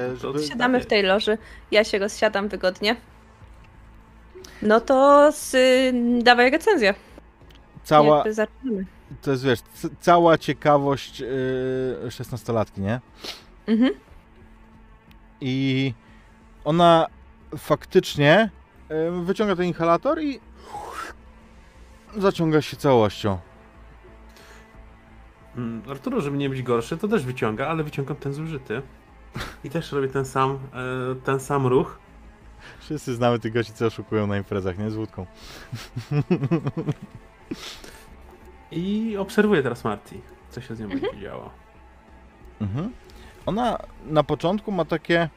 Yy, 0.10 0.16
żeby... 0.18 0.44
Siadamy 0.44 0.80
w 0.80 0.86
tej 0.86 1.04
loży. 1.04 1.38
Ja 1.72 1.84
się 1.84 2.00
rozsiadam 2.00 2.48
wygodnie. 2.48 2.96
No 4.62 4.82
to 4.82 5.32
z, 5.32 5.54
y, 5.54 5.94
dawaj 6.24 6.52
recenzję. 6.52 6.94
Cała, 7.88 8.16
Jakby 8.18 8.34
zaczynamy. 8.34 8.86
to 9.22 9.32
jest 9.32 9.46
wiesz, 9.46 9.60
cała 10.00 10.38
ciekawość 10.38 11.20
yy, 11.20 11.28
16-latki, 12.08 12.82
nie? 12.82 13.00
Mhm. 13.68 13.94
I 15.42 15.94
ona 16.66 17.08
faktycznie 17.58 18.50
y, 18.92 19.12
wyciąga 19.24 19.56
ten 19.56 19.66
inhalator 19.66 20.22
i 20.22 20.40
zaciąga 22.18 22.62
się 22.62 22.78
całością. 22.78 23.38
Mm, 25.58 25.82
Arturo, 25.90 26.22
żeby 26.22 26.38
nie 26.38 26.50
być 26.50 26.64
gorszy, 26.64 26.98
to 26.98 27.08
też 27.08 27.26
wyciąga, 27.26 27.68
ale 27.68 27.84
wyciągam 27.84 28.18
ten 28.18 28.34
zużyty. 28.34 28.82
I 29.64 29.70
też 29.70 29.92
robię 29.92 30.08
ten 30.08 30.26
sam, 30.26 30.52
e, 30.52 30.58
ten 31.16 31.40
sam 31.40 31.68
ruch. 31.68 32.00
Wszyscy 32.80 33.16
znamy 33.16 33.40
tych 33.40 33.54
gości, 33.54 33.74
co 33.74 33.86
oszukują 33.86 34.28
na 34.28 34.38
imprezach, 34.38 34.78
nie? 34.78 34.92
Z 34.92 34.96
łódką. 34.96 35.26
I 38.72 39.18
obserwuję 39.18 39.64
teraz 39.64 39.84
Marty, 39.84 40.22
co 40.50 40.62
się 40.62 40.76
z 40.76 40.80
nią 40.80 40.90
będzie 40.90 41.22
działo. 41.22 41.50
Mhm. 42.62 42.94
Ona 43.46 43.80
na 44.06 44.24
początku 44.24 44.72
ma 44.72 44.86
takie... 44.86 45.30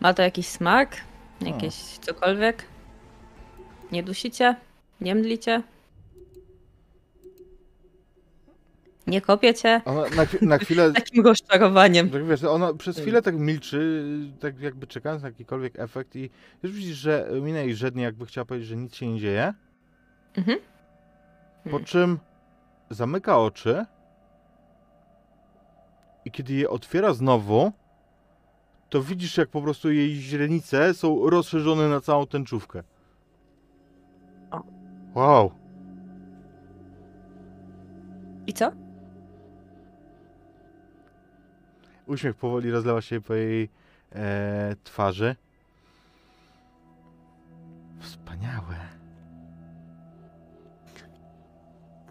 Ma 0.00 0.14
to 0.14 0.22
jakiś 0.22 0.46
smak? 0.46 0.96
Jakieś 1.40 1.74
cokolwiek? 1.74 2.64
Nie 3.92 4.02
dusicie? 4.02 4.56
Nie 5.00 5.14
mdlicie? 5.14 5.62
Nie 9.06 9.20
kopiecie? 9.20 9.80
Ona 9.84 10.02
na, 10.02 10.26
na 10.42 10.58
chwilę... 10.58 10.92
Takim 10.92 11.24
rozczarowaniem. 11.24 12.10
Tak 12.10 12.26
wiesz, 12.26 12.44
ona 12.44 12.74
przez 12.74 12.98
chwilę 12.98 13.22
tak 13.22 13.38
milczy, 13.38 14.06
tak 14.40 14.60
jakby 14.60 14.86
czekając 14.86 15.22
na 15.22 15.28
jakikolwiek 15.28 15.78
efekt 15.78 16.16
i 16.16 16.30
już 16.62 16.72
widzisz, 16.72 16.96
że 16.96 17.28
minę 17.42 17.64
jej 17.64 17.74
żednie, 17.74 18.02
jakby 18.02 18.26
chciała 18.26 18.44
powiedzieć, 18.44 18.68
że 18.68 18.76
nic 18.76 18.94
się 18.94 19.12
nie 19.12 19.20
dzieje. 19.20 19.54
Mhm. 20.36 20.58
Po 21.64 21.70
Hmm. 21.70 21.84
czym 21.84 22.18
zamyka 22.90 23.38
oczy 23.38 23.84
i 26.24 26.30
kiedy 26.30 26.52
je 26.52 26.70
otwiera 26.70 27.14
znowu, 27.14 27.72
to 28.88 29.02
widzisz, 29.02 29.36
jak 29.36 29.48
po 29.48 29.62
prostu 29.62 29.92
jej 29.92 30.14
źrenice 30.14 30.94
są 30.94 31.30
rozszerzone 31.30 31.88
na 31.88 32.00
całą 32.00 32.26
tęczówkę. 32.26 32.82
Wow. 35.14 35.50
I 38.46 38.52
co? 38.52 38.72
Uśmiech 42.06 42.36
powoli 42.36 42.70
rozlewa 42.70 43.00
się 43.00 43.20
po 43.20 43.34
jej 43.34 43.68
e, 44.12 44.76
twarzy. 44.84 45.36
Wspaniałe. 48.00 48.76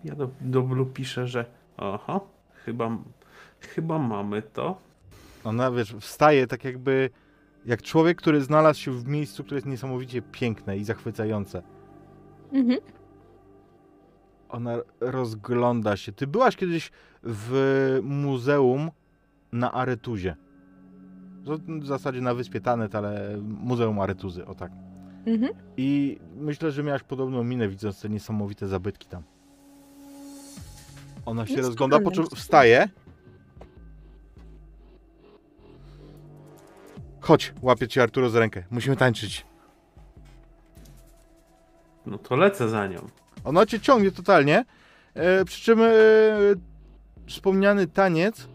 Ja 0.04 0.16
do, 0.16 0.30
do 0.42 0.62
Blue 0.62 0.86
piszę, 0.86 1.28
że 1.28 1.46
aha, 1.78 2.20
chyba, 2.66 2.98
chyba 3.60 4.00
mamy 4.00 4.42
to. 4.42 4.78
Ona, 5.44 5.72
wiesz, 5.72 5.96
wstaje 6.00 6.48
tak 6.48 6.64
jakby 6.64 7.10
jak 7.66 7.82
człowiek, 7.82 8.18
który 8.18 8.42
znalazł 8.42 8.80
się 8.80 8.92
w 8.92 9.08
miejscu, 9.08 9.44
które 9.44 9.58
jest 9.58 9.68
niesamowicie 9.68 10.22
piękne 10.22 10.78
i 10.78 10.84
zachwycające. 10.84 11.62
Mhm. 12.54 12.80
Ona 14.50 14.78
rozgląda 15.00 15.98
się. 15.98 16.12
Ty 16.12 16.28
byłaś 16.28 16.56
kiedyś 16.56 16.92
w 17.24 18.00
muzeum 18.04 18.92
na 19.56 19.72
Aretuzie. 19.72 20.36
W 21.68 21.86
zasadzie 21.86 22.22
na 22.22 22.34
wyspie 22.34 22.62
Tanet, 22.62 22.96
ale 22.96 23.38
Muzeum 23.42 24.00
Aretuzy, 24.00 24.46
o 24.46 24.56
tak. 24.56 24.72
Mhm. 25.26 25.54
I 25.78 26.20
myślę, 26.36 26.72
że 26.72 26.84
miałaś 26.84 27.04
podobną 27.04 27.44
minę, 27.44 27.68
widząc 27.68 28.02
te 28.02 28.10
niesamowite 28.10 28.68
zabytki 28.68 29.08
tam. 29.08 29.24
Ona 31.26 31.46
się 31.46 31.54
Jest 31.54 31.68
rozgląda, 31.68 32.00
po 32.00 32.12
czym 32.12 32.24
podobne. 32.24 32.38
wstaje. 32.38 32.90
Chodź, 37.20 37.54
łapię 37.62 37.88
cię 37.88 38.04
Arturo 38.04 38.30
za 38.30 38.40
rękę. 38.40 38.64
Musimy 38.72 38.96
tańczyć. 38.96 39.46
No 42.06 42.18
to 42.18 42.36
lecę 42.36 42.70
za 42.70 42.88
nią. 42.88 43.00
Ona 43.44 43.66
cię 43.66 43.80
ciągnie 43.80 44.12
totalnie. 44.12 44.66
E, 45.14 45.46
przy 45.46 45.62
czym 45.62 45.82
e, 45.82 45.88
wspomniany 47.28 47.88
taniec 47.88 48.48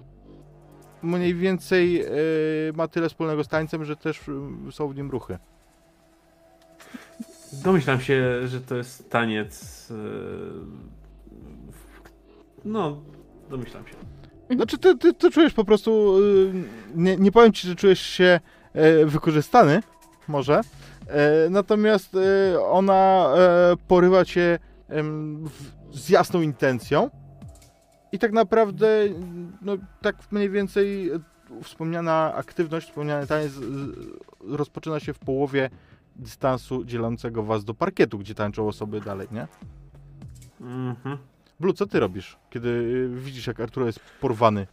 mniej 1.02 1.34
więcej 1.34 2.02
e, 2.02 2.06
ma 2.74 2.88
tyle 2.88 3.08
wspólnego 3.08 3.44
z 3.44 3.48
tańcem, 3.48 3.84
że 3.84 3.96
też 3.96 4.20
e, 4.68 4.72
są 4.72 4.88
w 4.88 4.96
nim 4.96 5.10
ruchy. 5.10 5.38
Domyślam 7.52 8.00
się, 8.00 8.48
że 8.48 8.60
to 8.60 8.76
jest 8.76 9.10
taniec. 9.10 9.88
e, 9.90 9.94
No, 12.64 13.02
domyślam 13.50 13.86
się. 13.86 13.94
Znaczy, 14.56 14.78
ty, 14.78 14.98
ty, 14.98 15.14
ty 15.14 15.30
czujesz 15.30 15.52
po 15.52 15.64
prostu. 15.64 16.18
Nie, 16.94 17.16
nie 17.16 17.32
powiem 17.32 17.52
ci, 17.52 17.68
że 17.68 17.74
czujesz 17.74 18.00
się 18.00 18.40
wykorzystany, 19.04 19.82
może. 20.28 20.60
Natomiast 21.50 22.16
ona 22.64 23.34
porywa 23.88 24.24
cię 24.24 24.58
z 25.92 26.08
jasną 26.08 26.40
intencją. 26.40 27.10
I 28.12 28.18
tak 28.18 28.32
naprawdę, 28.32 28.88
no 29.62 29.72
tak 30.02 30.16
mniej 30.30 30.50
więcej 30.50 31.10
e, 31.10 31.18
wspomniana 31.62 32.34
aktywność, 32.34 32.88
wspomniany 32.88 33.26
taniec 33.26 33.52
z- 33.52 33.62
rozpoczyna 34.48 35.00
się 35.00 35.12
w 35.12 35.18
połowie 35.18 35.70
dystansu 36.16 36.84
dzielącego 36.84 37.42
was 37.42 37.64
do 37.64 37.74
parkietu, 37.74 38.18
gdzie 38.18 38.34
tańczą 38.34 38.68
osoby 38.68 39.00
dalej, 39.00 39.28
nie? 39.32 39.46
Mhm. 40.60 41.18
Blue, 41.60 41.74
co 41.74 41.86
ty 41.86 42.00
robisz, 42.00 42.36
kiedy 42.50 42.68
y, 42.68 43.08
widzisz, 43.20 43.46
jak 43.46 43.60
Arturo 43.60 43.86
jest 43.86 44.00
porwany? 44.20 44.66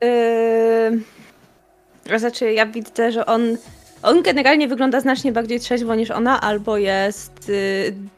Yy... 0.00 2.18
Znaczy, 2.18 2.52
ja 2.52 2.66
widzę, 2.66 3.12
że 3.12 3.26
on. 3.26 3.42
On 4.02 4.22
generalnie 4.22 4.68
wygląda 4.68 5.00
znacznie 5.00 5.32
bardziej 5.32 5.60
trzeźwo 5.60 5.94
niż 5.94 6.10
ona, 6.10 6.40
albo 6.40 6.76
jest 6.76 7.48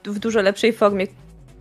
yy, 0.05 0.13
w 0.13 0.19
dużo 0.19 0.43
lepszej 0.43 0.73
formie 0.73 1.07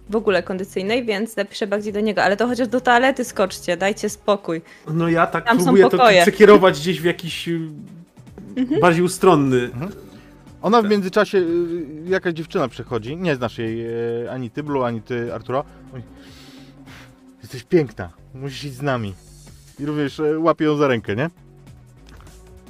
w 0.09 0.15
ogóle 0.15 0.43
kondycyjnej, 0.43 1.05
więc 1.05 1.35
napiszę 1.35 1.67
bardziej 1.67 1.93
do 1.93 1.99
niego. 1.99 2.23
Ale 2.23 2.37
to 2.37 2.47
chociaż 2.47 2.67
do 2.67 2.81
toalety 2.81 3.23
skoczcie, 3.23 3.77
dajcie 3.77 4.09
spokój. 4.09 4.61
No 4.87 5.09
ja 5.09 5.27
tak 5.27 5.45
Tam 5.45 5.57
próbuję 5.57 5.89
to 5.89 5.97
przekierować 6.21 6.79
gdzieś 6.79 7.01
w 7.01 7.05
jakiś 7.05 7.47
y, 7.47 7.59
bardziej 8.81 9.03
ustronny. 9.03 9.69
Ona 10.61 10.81
w 10.81 10.89
międzyczasie, 10.89 11.37
y, 11.37 11.85
jakaś 12.05 12.33
dziewczyna 12.33 12.67
przechodzi, 12.67 13.17
nie 13.17 13.35
znasz 13.35 13.57
jej 13.57 13.87
y, 14.23 14.31
ani 14.31 14.49
ty, 14.49 14.63
Blue, 14.63 14.85
ani 14.85 15.01
ty, 15.01 15.33
Arturo. 15.33 15.63
Mówi, 15.91 16.03
Jesteś 17.41 17.63
piękna, 17.63 18.09
musisz 18.33 18.63
iść 18.63 18.73
z 18.73 18.81
nami. 18.81 19.13
I 19.79 19.85
również 19.85 20.21
łapie 20.37 20.65
ją 20.65 20.75
za 20.75 20.87
rękę, 20.87 21.15
nie? 21.15 21.29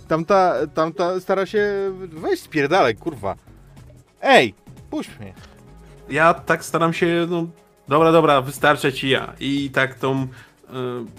Tamta, 0.08 0.68
tamta 0.74 1.20
stara 1.20 1.46
się, 1.46 1.92
weź 1.98 2.40
spierdalaj, 2.40 2.96
kurwa. 2.96 3.36
Ej, 4.22 4.54
puść 4.90 5.10
mnie. 5.20 5.34
Ja 6.10 6.34
tak 6.34 6.66
staram 6.66 6.94
się, 6.94 7.28
no 7.30 7.48
dobra, 7.88 8.12
dobra, 8.12 8.42
wystarczę 8.42 8.94
ci 8.94 9.10
ja. 9.10 9.34
I 9.40 9.70
tak 9.74 9.96
tą 9.96 10.24
y, 10.24 10.28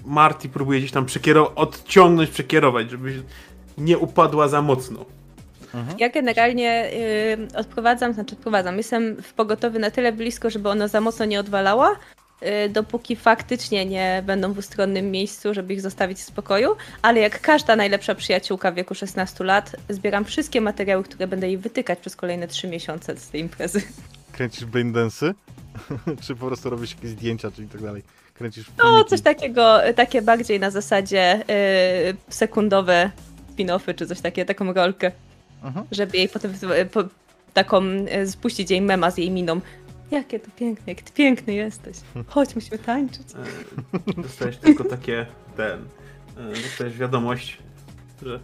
Marty 0.05 0.49
próbuję 0.49 0.80
gdzieś 0.80 0.93
tam 0.93 1.07
przekierować, 1.07 1.53
odciągnąć, 1.57 2.30
przekierować, 2.30 2.91
żeby 2.91 3.22
nie 3.78 3.99
upadła 3.99 4.49
za 4.49 4.62
mocno. 4.62 5.05
Ja 5.99 6.09
generalnie 6.09 6.91
yy, 7.39 7.59
odprowadzam, 7.59 8.12
znaczy 8.12 8.34
odprowadzam. 8.34 8.76
Jestem 8.76 9.22
w 9.22 9.32
pogotowy 9.32 9.78
na 9.78 9.91
tyle 9.91 10.12
blisko, 10.12 10.51
żeby 10.51 10.68
ona 10.68 10.89
za 10.89 11.01
mocno 11.01 11.24
nie 11.24 11.41
odwalała, 11.41 11.97
yy, 12.43 12.68
dopóki 12.68 13.16
faktycznie 13.16 13.87
nie 13.87 14.22
będą 14.26 14.53
w 14.53 14.59
ustronnym 14.59 15.11
miejscu, 15.11 15.55
żeby 15.55 15.74
ich 15.74 15.80
zostawić 15.80 16.18
w 16.18 16.22
spokoju. 16.22 16.76
Ale 17.03 17.20
jak 17.20 17.41
każda 17.41 17.76
najlepsza 17.76 18.14
przyjaciółka 18.14 18.72
w 18.72 18.74
wieku 18.74 18.95
16 18.95 19.45
lat, 19.45 19.76
zbieram 19.89 20.24
wszystkie 20.24 20.61
materiały, 20.61 21.05
które 21.05 21.26
będę 21.26 21.47
jej 21.47 21.59
wytykać 21.59 21.99
przez 21.99 22.16
kolejne 22.16 22.49
3 22.49 22.68
miesiące 22.68 23.16
z 23.16 23.30
tej 23.30 23.41
imprezy. 23.41 23.82
Kręcisz 24.37 24.64
brain 24.64 24.93
dance'y? 24.93 25.34
czy 26.22 26.34
po 26.37 26.47
prostu 26.47 26.70
robisz 26.70 26.95
jakieś 26.95 27.11
zdjęcia, 27.11 27.51
czy 27.51 27.62
i 27.64 27.66
tak 27.68 27.82
dalej? 27.82 28.03
Kręcisz 28.34 28.66
No, 28.78 28.84
filmiki? 28.84 29.11
coś 29.11 29.20
takiego, 29.20 29.78
takie 29.97 30.22
bardziej 30.22 30.61
na 30.61 30.70
zasadzie 30.70 31.45
yy, 31.49 32.16
sekundowe 32.28 33.11
spin-offy, 33.57 33.95
czy 33.95 34.07
coś 34.07 34.20
takiego, 34.20 34.49
taką 34.49 34.72
rolkę. 34.72 35.12
Mhm. 35.62 35.87
żeby 35.93 36.16
jej 36.18 36.28
potem 36.28 36.53
po, 36.93 37.05
taką 37.55 37.82
e, 37.84 38.26
spuścić 38.26 38.70
jej 38.70 38.80
mema 38.82 39.11
z 39.11 39.18
jej 39.18 39.30
miną. 39.30 39.61
Jakie 40.11 40.41
to 40.41 40.51
piękne, 40.57 40.84
jak 40.93 41.03
ty 41.03 41.12
piękny 41.12 41.55
jesteś. 41.55 41.97
Chodź, 42.28 42.55
musimy 42.55 42.78
tańczyć. 42.78 43.26
E, 44.18 44.22
Dostajesz 44.22 44.57
tylko 44.57 44.84
takie, 44.84 45.26
ten, 45.57 45.84
e, 46.37 46.62
dostajesz 46.62 46.99
wiadomość, 46.99 47.59
że 48.22 48.41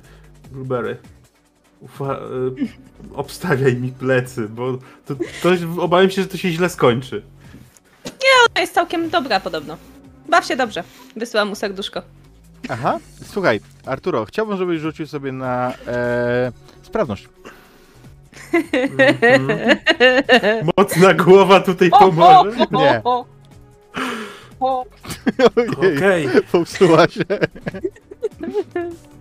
Blueberry, 0.53 0.97
ufa, 1.83 2.15
e, 2.15 2.19
obstawiaj 3.15 3.77
mi 3.77 3.93
plecy, 3.93 4.49
bo 4.49 4.79
to, 5.07 5.15
to 5.43 5.49
obawiam 5.83 6.11
się, 6.11 6.23
że 6.23 6.29
to 6.29 6.37
się 6.37 6.51
źle 6.51 6.69
skończy. 6.69 7.23
Ona 8.51 8.61
jest 8.61 8.75
całkiem 8.75 9.11
dobra 9.11 9.41
podobno. 9.41 9.77
Baw 10.29 10.47
się 10.47 10.57
dobrze. 10.57 10.85
Wysyłam 11.17 11.49
mu 11.49 11.55
serduszko. 11.55 12.03
Aha, 12.69 12.99
słuchaj, 13.25 13.61
Arturo, 13.87 14.25
chciałbym, 14.25 14.57
żebyś 14.59 14.81
rzucił 14.81 15.07
sobie 15.07 15.33
na 15.33 15.73
e, 15.87 16.53
sprawność. 16.83 17.29
Mhm. 19.23 19.79
Mocna 20.77 21.15
głowa 21.15 21.61
tutaj 21.61 21.91
pomoże. 21.91 22.67
Nie. 22.71 23.01
o, 23.05 23.27
o. 24.61 24.85
Ojej, 25.57 25.97
Okej, 25.97 26.29
popsuła 26.53 27.09
się. 27.09 27.25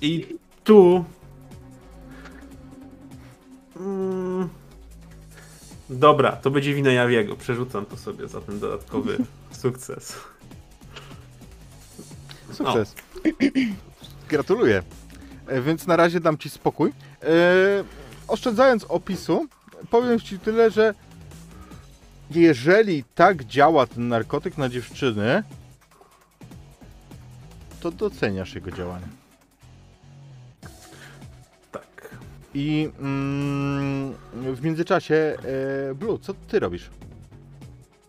i 0.00 0.26
tu... 0.64 1.04
Mm, 3.76 4.48
Dobra, 5.90 6.32
to 6.32 6.50
będzie 6.50 6.74
wina 6.74 6.92
Jawiego. 6.92 7.36
Przerzucam 7.36 7.86
to 7.86 7.96
sobie 7.96 8.28
za 8.28 8.40
ten 8.40 8.58
dodatkowy 8.60 9.18
sukces. 9.62 10.16
Sukces. 12.52 12.94
Gratuluję. 14.28 14.82
E, 15.46 15.60
Więc 15.62 15.86
na 15.86 15.96
razie 15.96 16.20
dam 16.20 16.38
ci 16.38 16.50
spokój. 16.50 16.92
E, 17.22 17.26
oszczędzając 18.28 18.84
opisu, 18.84 19.46
powiem 19.90 20.20
ci 20.20 20.38
tyle, 20.38 20.70
że 20.70 20.94
jeżeli 22.30 23.04
tak 23.14 23.44
działa 23.44 23.86
ten 23.86 24.08
narkotyk 24.08 24.58
na 24.58 24.68
dziewczyny, 24.68 25.42
to 27.82 27.90
doceniasz 27.90 28.54
jego 28.54 28.70
działanie. 28.70 29.06
Tak. 31.72 32.08
I 32.54 32.88
mm, 33.00 34.14
w 34.32 34.62
międzyczasie, 34.62 35.14
e, 35.14 35.94
Blue, 35.94 36.18
co 36.18 36.34
ty 36.34 36.60
robisz? 36.60 36.90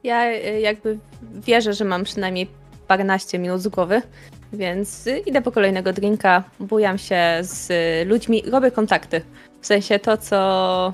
Ja 0.04 0.26
e, 0.26 0.62
jakby 0.62 0.98
wierzę, 1.22 1.74
że 1.74 1.86
mam 1.86 2.04
przynajmniej 2.04 2.48
paręnaście 2.88 3.40
minut 3.40 3.62
z 3.62 3.68
głowy, 3.68 4.02
więc 4.54 5.08
e, 5.08 5.20
idę 5.20 5.42
po 5.42 5.52
kolejnego 5.52 5.94
drinka, 5.94 6.44
bujam 6.60 6.98
się 6.98 7.22
z 7.42 7.72
e, 7.72 8.06
ludźmi, 8.06 8.44
robię 8.52 8.72
kontakty. 8.72 9.22
W 9.62 9.68
sensie 9.68 10.00
to, 10.00 10.18
co... 10.18 10.94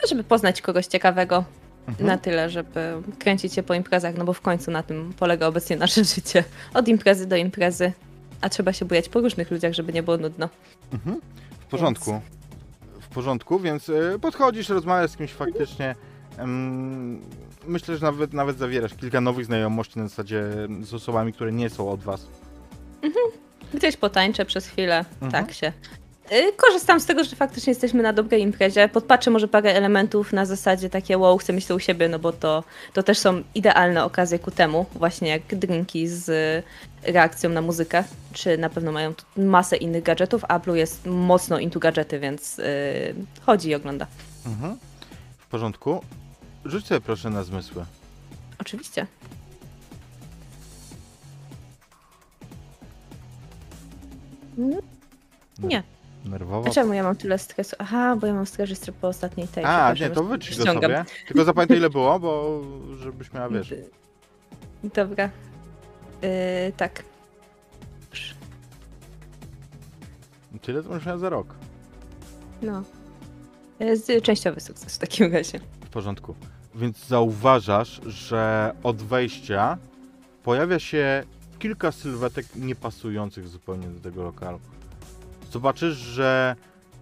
To, 0.00 0.08
żeby 0.08 0.24
poznać 0.24 0.62
kogoś 0.62 0.86
ciekawego 0.86 1.44
Mhm. 1.88 2.06
na 2.06 2.18
tyle, 2.18 2.50
żeby 2.50 3.02
kręcić 3.18 3.54
się 3.54 3.62
po 3.62 3.74
imprezach, 3.74 4.14
no 4.18 4.24
bo 4.24 4.32
w 4.32 4.40
końcu 4.40 4.70
na 4.70 4.82
tym 4.82 5.12
polega 5.18 5.46
obecnie 5.46 5.76
nasze 5.76 6.04
życie. 6.14 6.44
Od 6.74 6.88
imprezy 6.88 7.26
do 7.26 7.36
imprezy, 7.36 7.92
a 8.40 8.48
trzeba 8.48 8.72
się 8.72 8.84
bujać 8.84 9.08
po 9.08 9.20
różnych 9.20 9.50
ludziach, 9.50 9.72
żeby 9.72 9.92
nie 9.92 10.02
było 10.02 10.16
nudno. 10.16 10.48
Mhm. 10.92 11.20
W 11.60 11.64
porządku. 11.66 12.20
W 13.00 13.08
porządku, 13.08 13.58
więc 13.60 13.88
e, 13.88 14.18
podchodzisz, 14.20 14.68
rozmawiasz 14.68 15.10
z 15.10 15.16
kimś 15.16 15.32
faktycznie. 15.32 15.94
myślę, 17.66 17.96
że 17.96 18.06
nawet, 18.06 18.32
nawet 18.32 18.58
zawierasz 18.58 18.94
kilka 18.94 19.20
nowych 19.20 19.46
znajomości 19.46 19.98
na 19.98 20.08
zasadzie 20.08 20.44
z 20.82 20.94
osobami, 20.94 21.32
które 21.32 21.52
nie 21.52 21.70
są 21.70 21.90
od 21.90 22.00
was. 22.00 22.26
Gdzieś 23.74 23.96
potańczę 23.96 24.44
przez 24.44 24.66
chwilę, 24.66 25.04
Mhm. 25.22 25.32
tak 25.32 25.52
się. 25.54 25.72
Y, 26.32 26.52
Korzystam 26.56 27.00
z 27.00 27.06
tego, 27.06 27.24
że 27.24 27.36
faktycznie 27.36 27.70
jesteśmy 27.70 28.02
na 28.02 28.12
dobrej 28.12 28.42
imprezie. 28.42 28.88
Podpatrzę 28.88 29.30
może 29.30 29.48
parę 29.48 29.74
elementów 29.74 30.32
na 30.32 30.46
zasadzie 30.46 30.90
takie 30.90 31.18
wow, 31.18 31.38
chcę 31.38 31.52
mieć 31.52 31.66
to 31.66 31.74
u 31.74 31.78
siebie, 31.78 32.08
no 32.08 32.18
bo 32.18 32.32
to, 32.32 32.64
to 32.92 33.02
też 33.02 33.18
są 33.18 33.42
idealne 33.54 34.04
okazje 34.04 34.38
ku 34.38 34.50
temu, 34.50 34.86
właśnie 34.94 35.28
jak 35.28 35.54
drinki 35.54 36.08
z 36.08 36.28
y, 36.28 37.12
reakcją 37.12 37.50
na 37.50 37.62
muzykę, 37.62 38.04
czy 38.32 38.58
na 38.58 38.70
pewno 38.70 38.92
mają 38.92 39.14
masę 39.36 39.76
innych 39.76 40.02
gadżetów, 40.02 40.44
a 40.48 40.58
Blue 40.58 40.78
jest 40.78 41.06
mocno 41.06 41.58
into 41.58 41.80
gadżety, 41.80 42.18
więc 42.18 42.58
y, 42.58 42.64
chodzi 43.46 43.68
i 43.68 43.74
ogląda. 43.74 44.06
Mhm. 44.46 44.78
W 45.38 45.46
porządku. 45.46 46.02
Rzuć 46.64 46.86
sobie 46.86 47.00
proszę 47.00 47.30
na 47.30 47.44
zmysły. 47.44 47.84
Oczywiście. 48.58 49.06
Nie. 55.58 55.82
Nerwowo. 56.24 56.68
A 56.68 56.72
czemu 56.72 56.92
ja 56.92 57.02
mam 57.02 57.16
tyle 57.16 57.38
stresu? 57.38 57.76
Aha, 57.78 58.16
bo 58.16 58.26
ja 58.26 58.34
mam 58.34 58.46
stres 58.46 58.90
po 59.00 59.08
ostatniej 59.08 59.48
tej. 59.48 59.64
A, 59.64 59.94
nie, 60.00 60.10
to 60.10 60.24
wyczyć 60.24 60.58
go 60.58 60.64
sobie. 60.64 61.04
Tylko 61.26 61.44
zapamiętaj 61.44 61.76
ile 61.76 61.90
było, 61.90 62.20
bo 62.20 62.60
żebyś 62.98 63.32
miała 63.32 63.48
wiesz. 63.48 63.74
Dobra. 64.94 65.30
Yy, 66.22 66.72
tak. 66.76 67.02
Tyle 70.62 70.82
to 70.82 70.94
już 70.94 71.04
za 71.20 71.28
rok. 71.28 71.54
No. 72.62 72.82
Y, 73.80 73.96
z 73.96 74.22
częściowy 74.22 74.60
sukces 74.60 74.94
w 74.94 74.98
takim 74.98 75.32
razie. 75.32 75.60
W 75.84 75.88
porządku. 75.88 76.34
Więc 76.74 77.06
zauważasz, 77.06 78.00
że 78.06 78.74
od 78.82 79.02
wejścia 79.02 79.78
pojawia 80.42 80.78
się 80.78 81.24
kilka 81.58 81.92
sylwetek 81.92 82.46
niepasujących 82.56 83.48
zupełnie 83.48 83.86
do 83.86 84.00
tego 84.00 84.22
lokalu. 84.22 84.60
Zobaczysz, 85.52 85.96
że 85.96 86.56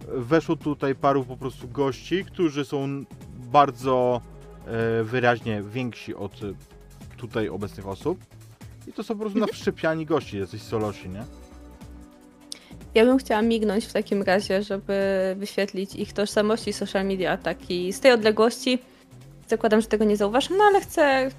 weszło 0.07 0.55
tutaj 0.55 0.95
paru 0.95 1.25
po 1.25 1.37
prostu 1.37 1.67
gości, 1.67 2.25
którzy 2.25 2.65
są 2.65 3.03
bardzo 3.51 4.21
e, 4.65 5.03
wyraźnie 5.03 5.61
więksi 5.61 6.15
od 6.15 6.33
e, 6.33 7.17
tutaj 7.17 7.49
obecnych 7.49 7.87
osób. 7.87 8.19
I 8.87 8.93
to 8.93 9.03
są 9.03 9.13
po 9.13 9.19
prostu 9.19 9.39
nawszczepiani 9.39 10.05
gości, 10.05 10.37
jacyś 10.37 10.61
solosi, 10.61 11.09
nie? 11.09 11.23
Ja 12.95 13.05
bym 13.05 13.17
chciała 13.17 13.41
mignąć 13.41 13.85
w 13.85 13.93
takim 13.93 14.21
razie, 14.21 14.63
żeby 14.63 14.95
wyświetlić 15.37 15.95
ich 15.95 16.13
tożsamości 16.13 16.73
social 16.73 17.05
media, 17.05 17.37
taki 17.37 17.93
z 17.93 17.99
tej 17.99 18.11
odległości. 18.11 18.79
Zakładam, 19.47 19.81
że 19.81 19.87
tego 19.87 20.05
nie 20.05 20.17
zauważam, 20.17 20.57
no 20.57 20.63
ale 20.63 20.81
chcę. 20.81 21.29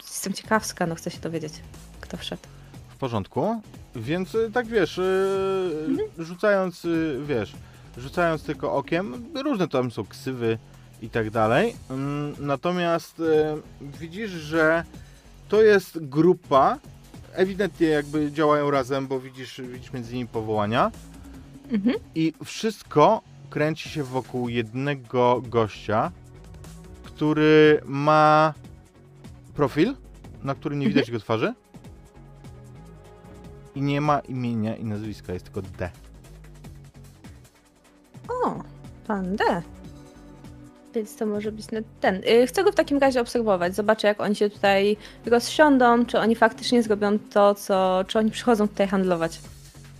Jestem 0.00 0.32
ciekawska, 0.32 0.86
no 0.86 0.94
chcę 0.94 1.10
się 1.10 1.20
dowiedzieć, 1.20 1.52
kto 2.00 2.16
wszedł. 2.16 2.42
W 2.88 2.96
porządku. 2.96 3.60
Więc 3.96 4.34
y, 4.34 4.50
tak 4.50 4.66
wiesz, 4.66 4.98
y, 4.98 5.96
rzucając, 6.18 6.84
y, 6.84 7.18
wiesz, 7.26 7.52
rzucając 7.98 8.42
tylko 8.42 8.72
okiem, 8.74 9.24
różne 9.44 9.68
tam 9.68 9.90
są 9.90 10.04
ksywy 10.04 10.58
i 11.02 11.10
tak 11.10 11.30
dalej. 11.30 11.74
Mm, 11.90 12.34
Natomiast 12.40 13.22
widzisz, 14.00 14.30
że 14.30 14.84
to 15.48 15.62
jest 15.62 15.98
grupa, 16.08 16.78
ewidentnie 17.32 17.86
jakby 17.86 18.32
działają 18.32 18.70
razem, 18.70 19.06
bo 19.06 19.20
widzisz, 19.20 19.60
widzisz 19.72 19.92
między 19.92 20.14
nimi 20.14 20.28
powołania 20.28 20.90
Mhm. 21.72 21.96
i 22.14 22.32
wszystko 22.44 23.22
kręci 23.50 23.88
się 23.88 24.02
wokół 24.04 24.48
jednego 24.48 25.42
gościa, 25.48 26.12
który 27.04 27.80
ma 27.84 28.54
profil, 29.54 29.94
na 30.42 30.54
którym 30.54 30.78
nie 30.78 30.88
widać 30.88 31.08
jego 31.08 31.20
twarzy. 31.20 31.54
I 33.74 33.82
nie 33.82 34.00
ma 34.00 34.18
imienia 34.18 34.76
i 34.76 34.84
nazwiska, 34.84 35.32
jest 35.32 35.44
tylko 35.44 35.62
D. 35.62 35.90
O, 38.28 38.62
pan 39.06 39.36
D. 39.36 39.44
Więc 40.94 41.16
to 41.16 41.26
może 41.26 41.52
być 41.52 41.66
ten. 42.00 42.14
Y, 42.16 42.46
Chcę 42.46 42.64
go 42.64 42.72
w 42.72 42.74
takim 42.74 42.98
razie 42.98 43.20
obserwować. 43.20 43.74
Zobaczę, 43.74 44.08
jak 44.08 44.20
oni 44.20 44.34
się 44.34 44.50
tutaj 44.50 44.96
rozsiądą, 45.26 46.06
czy 46.06 46.18
oni 46.18 46.36
faktycznie 46.36 46.82
zrobią 46.82 47.18
to, 47.18 47.54
co. 47.54 48.04
czy 48.08 48.18
oni 48.18 48.30
przychodzą 48.30 48.68
tutaj 48.68 48.88
handlować. 48.88 49.40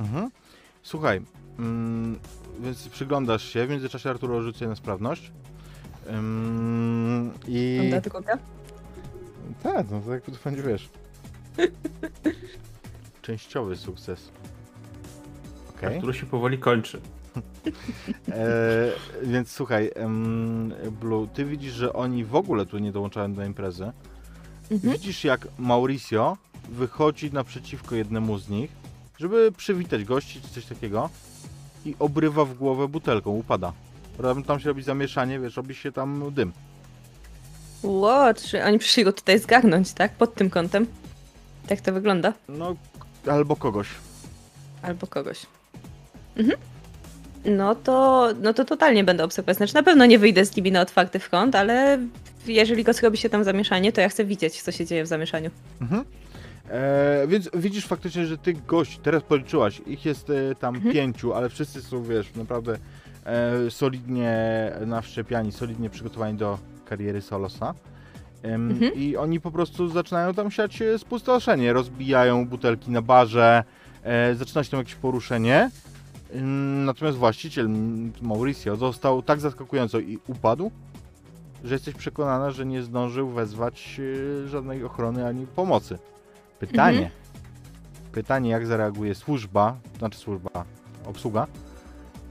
Mhm. 0.01 0.31
Słuchaj, 0.83 1.23
mm, 1.59 2.19
więc 2.61 2.89
przyglądasz 2.89 3.45
się, 3.53 3.67
w 3.67 3.71
międzyczasie 3.71 4.11
Arturo 4.11 4.43
rzucę 4.43 4.67
na 4.69 4.77
sprawność. 4.77 5.33
Ym, 6.11 7.33
I... 7.49 7.79
Pan 7.81 7.91
D 7.91 8.11
druga. 8.11 8.39
Tak, 9.63 9.87
no 9.91 10.01
to 10.01 10.15
jak 10.15 10.23
to 10.23 10.33
będzie, 10.45 10.63
wiesz. 10.63 10.89
Częściowy 13.25 13.77
sukces. 13.77 14.31
Okej. 15.77 15.99
Który 15.99 16.15
się 16.15 16.27
powoli 16.27 16.59
kończy. 16.59 17.01
E, 18.33 18.91
więc 19.23 19.51
słuchaj, 19.51 19.91
em, 19.95 20.75
Blue, 21.01 21.29
ty 21.35 21.45
widzisz, 21.45 21.73
że 21.73 21.93
oni 21.93 22.25
w 22.25 22.35
ogóle 22.35 22.67
tu 22.67 22.79
nie 22.79 22.93
dołączają 22.93 23.35
do 23.35 23.45
imprezy. 23.45 23.93
Mhm. 24.71 24.93
Widzisz, 24.93 25.25
jak 25.25 25.49
Mauricio 25.59 26.37
wychodzi 26.69 27.33
naprzeciwko 27.33 27.95
jednemu 27.95 28.39
z 28.39 28.49
nich, 28.49 28.71
żeby 29.19 29.53
przywitać 29.53 30.05
gości 30.05 30.41
czy 30.41 30.49
coś 30.49 30.67
takiego 30.67 31.11
i 31.87 31.97
obrywa 31.99 32.45
w 32.45 32.55
głowę 32.55 32.89
butelką, 32.89 33.31
upada. 33.31 33.73
Tam, 34.23 34.43
tam 34.43 34.61
się 34.61 34.69
robi 34.69 34.83
zamieszanie, 34.83 35.41
wiesz, 35.41 35.57
robi 35.57 35.75
się 35.75 35.93
tam 35.93 36.33
dym. 36.35 36.53
Ło, 37.83 38.35
czy 38.35 38.65
oni 38.65 38.79
przyszli 38.79 39.05
go 39.05 39.13
tutaj 39.13 39.39
zgarnąć, 39.39 39.93
tak? 39.93 40.13
Pod 40.13 40.35
tym 40.35 40.51
kątem. 40.51 40.87
Tak 41.67 41.81
to 41.81 41.93
wygląda. 41.93 42.33
No, 42.49 42.77
albo 43.31 43.57
kogoś. 43.57 43.89
Albo 44.83 45.07
kogoś. 45.07 45.47
Mhm. 46.37 46.59
No 47.45 47.75
to, 47.75 48.29
no 48.43 48.55
to 48.55 48.65
totalnie 48.65 49.05
będę 49.05 49.25
obserwować. 49.25 49.57
Znaczy 49.57 49.75
na 49.75 49.83
pewno 49.83 50.07
nie 50.07 50.19
wyjdę 50.19 50.45
z 50.45 50.57
nimi 50.57 50.73
na 50.73 50.81
otwarty 50.81 51.19
front, 51.19 51.55
ale 51.55 51.99
jeżeli 52.47 52.85
go 52.85 52.93
zrobi 52.93 53.19
się 53.19 53.29
tam 53.29 53.45
zamieszanie, 53.45 53.93
to 53.93 54.01
ja 54.01 54.09
chcę 54.09 54.25
widzieć, 54.25 54.63
co 54.63 54.73
się 54.73 54.87
dzieje 54.87 55.05
w 55.05 55.07
zamieszaniu. 55.07 55.51
Mhm. 55.81 56.05
E, 56.71 57.27
więc 57.29 57.51
widzisz 57.55 57.87
faktycznie, 57.87 58.27
że 58.27 58.39
tych 58.39 58.67
gości, 58.67 58.99
teraz 59.03 59.23
policzyłaś, 59.23 59.83
ich 59.87 60.05
jest 60.05 60.31
e, 60.31 60.55
tam 60.55 60.75
Mhm. 60.75 60.95
pięciu, 60.95 61.35
ale 61.35 61.49
wszyscy 61.49 61.83
są, 61.83 62.03
wiesz, 62.03 62.35
naprawdę 62.37 62.79
e, 63.25 63.71
solidnie 63.71 64.33
nawszczepiani, 64.87 65.53
solidnie 65.53 65.91
przygotowani 65.91 66.39
do 66.39 66.59
kariery 66.85 67.21
Solosa. 67.21 67.75
Mhm. 68.45 68.95
I 68.95 69.17
oni 69.17 69.41
po 69.41 69.51
prostu 69.51 69.89
zaczynają 69.89 70.35
tam 70.35 70.51
siać 70.51 70.83
spustoszenie, 70.99 71.73
rozbijają 71.73 72.47
butelki 72.47 72.91
na 72.91 73.03
barze, 73.03 73.65
e, 74.03 74.35
zaczyna 74.35 74.65
się 74.65 74.71
tam 74.71 74.79
jakieś 74.81 74.95
poruszenie. 74.95 75.71
Natomiast 76.85 77.19
właściciel 77.19 77.69
Mauricio 78.23 78.77
został 78.77 79.23
tak 79.23 79.41
zaskakująco 79.41 79.99
i 79.99 80.19
upadł, 80.29 80.71
że 81.65 81.75
jesteś 81.75 81.95
przekonana, 81.95 82.51
że 82.51 82.67
nie 82.67 82.83
zdążył 82.83 83.29
wezwać 83.29 84.01
e, 84.45 84.49
żadnej 84.49 84.85
ochrony 84.85 85.27
ani 85.27 85.47
pomocy. 85.47 85.99
Pytanie. 86.59 86.99
Mhm. 86.99 87.15
Pytanie, 88.13 88.51
jak 88.51 88.67
zareaguje 88.67 89.15
służba, 89.15 89.77
znaczy 89.99 90.19
służba, 90.19 90.51
obsługa 91.07 91.47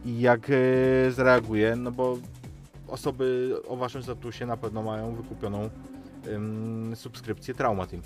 i 0.05 0.19
jak 0.19 0.49
e, 0.49 1.11
zareaguje, 1.11 1.75
no 1.75 1.91
bo 1.91 2.17
osoby 2.87 3.55
o 3.67 3.75
waszym 3.75 4.03
statusie 4.03 4.45
na 4.45 4.57
pewno 4.57 4.83
mają 4.83 5.15
wykupioną 5.15 5.69
subskrypcję 6.95 7.53
Trauma 7.53 7.87
Team. 7.87 8.01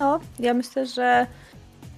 No, 0.00 0.20
ja 0.38 0.54
myślę, 0.54 0.86
że 0.86 1.26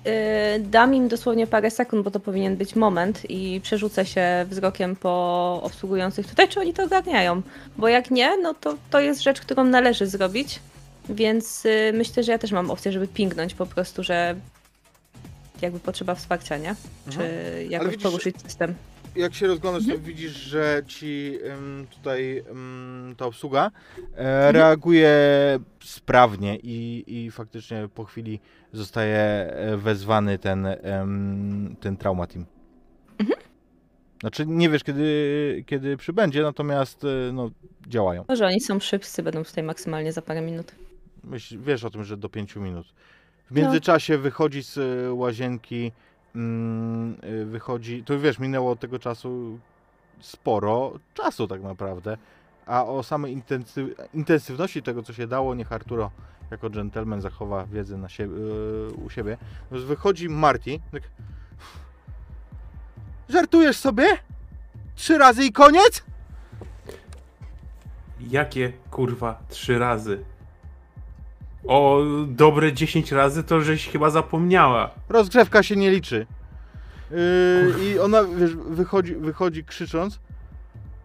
y, 0.07 0.61
dam 0.61 0.95
im 0.95 1.09
dosłownie 1.09 1.47
parę 1.47 1.71
sekund, 1.71 2.05
bo 2.05 2.11
to 2.11 2.21
powinien 2.21 2.57
być 2.57 2.77
moment 2.77 3.31
i 3.31 3.61
przerzucę 3.61 4.07
się 4.07 4.47
wzrokiem 4.49 4.97
po 4.97 5.61
obsługujących 5.63 6.27
tutaj, 6.27 6.49
czy 6.49 6.61
oni 6.61 6.73
to 6.73 6.85
ogarniają. 6.85 7.43
Bo 7.77 7.89
jak 7.89 8.11
nie, 8.11 8.37
no 8.37 8.55
to 8.55 8.77
to 8.91 9.01
jest 9.01 9.23
rzecz, 9.23 9.41
którą 9.41 9.65
należy 9.65 10.07
zrobić, 10.07 10.61
więc 11.09 11.67
y, 11.67 11.93
myślę, 11.95 12.23
że 12.23 12.33
ja 12.33 12.39
też 12.39 12.53
mam 12.53 12.71
opcję, 12.71 12.93
żeby 12.93 13.09
pingnąć 13.09 13.55
po 13.55 13.67
prostu, 13.67 14.03
że 14.03 14.35
jakby 15.63 15.81
potrzeba 15.81 16.15
wsparcia, 16.15 16.59
nie? 16.59 16.75
Czy 17.11 17.21
jakoś 17.69 17.91
widzisz, 17.91 18.03
poruszyć 18.03 18.43
system. 18.43 18.75
Jak 19.17 19.35
się 19.35 19.47
rozglądasz, 19.47 19.83
Mhm. 19.83 20.01
to 20.01 20.07
widzisz, 20.07 20.33
że 20.33 20.83
ci 20.87 21.39
ym, 21.45 21.87
tutaj 21.91 22.45
ym, 22.51 23.15
ta 23.19 23.27
obsługa 23.27 23.71
e, 24.17 24.53
reaguje 24.53 25.11
sprawnie 25.85 26.57
i, 26.62 27.05
i 27.07 27.31
faktycznie 27.31 27.89
po 27.95 28.05
chwili 28.05 28.41
zostaje 28.73 29.19
e, 29.19 29.77
wezwany 29.77 30.39
ten, 30.39 30.67
em, 30.67 31.77
ten 31.81 31.97
Trauma 31.97 32.27
Team. 32.27 32.45
Znaczy 34.21 34.47
nie 34.47 34.69
wiesz 34.71 34.85
kiedy, 34.85 35.65
kiedy 35.67 35.97
przybędzie, 35.97 36.43
natomiast 36.43 37.05
e, 37.05 37.33
no, 37.33 37.51
działają. 37.89 38.25
Może 38.29 38.47
oni 38.47 38.61
są 38.61 38.81
szybcy, 38.81 39.23
będą 39.23 39.45
tutaj 39.45 39.65
maksymalnie 39.65 40.12
za 40.12 40.23
parę 40.23 40.41
minut. 40.41 40.75
Myśl, 41.25 41.59
wiesz 41.61 41.85
o 41.85 41.91
tym, 41.91 42.05
że 42.05 42.17
do 42.17 42.29
5 42.29 42.57
minut. 42.57 42.87
W 43.51 43.55
No. 43.55 43.62
międzyczasie 43.62 44.19
wychodzi 44.19 44.62
z 44.62 44.79
e, 44.79 45.12
łazienki, 45.12 45.93
wychodzi, 47.47 48.05
to 48.05 48.18
wiesz, 48.18 48.39
minęło 48.39 48.70
od 48.70 48.80
tego 48.80 48.99
czasu 48.99 49.59
sporo 50.20 50.93
czasu 51.14 51.49
tak 51.49 51.62
naprawdę, 51.62 52.16
a 52.66 52.85
o 52.85 53.03
samej 53.03 53.32
intensyw, 53.32 53.89
intensywności 54.14 54.82
tego, 54.82 55.03
co 55.03 55.12
się 55.12 55.26
dało, 55.26 55.55
niech 55.55 55.72
Arturo 55.72 56.11
jako 56.51 56.70
dżentelmen 56.70 57.20
zachowa 57.20 57.66
wiedzę 57.66 57.97
na 57.97 58.07
e, 58.07 58.28
u 59.05 59.11
siebie. 59.11 59.37
Więc 59.72 59.85
wychodzi 59.85 60.28
Marty, 60.28 60.80
tak, 60.93 61.03
żartujesz 63.28 63.76
sobie? 63.76 64.05
Trzy 64.95 65.18
razy 65.18 65.45
i 65.45 65.53
koniec? 65.53 66.05
Jakie 68.20 68.72
kurwa 68.91 69.43
trzy 69.49 69.78
razy? 69.78 70.24
O 71.67 72.03
dobre 72.27 72.73
10 72.73 73.12
razy 73.12 73.45
to 73.45 73.61
żeś 73.61 73.89
chyba 73.89 74.11
zapomniała. 74.11 74.91
Rozgrzewka 75.09 75.62
się 75.62 75.77
nie 75.77 75.91
liczy. 75.91 76.27
Yy, 77.11 77.73
I 77.85 77.99
ona 77.99 78.25
wiesz, 78.25 78.57
wychodzi, 78.57 79.15
wychodzi 79.15 79.65
krzycząc. 79.65 80.21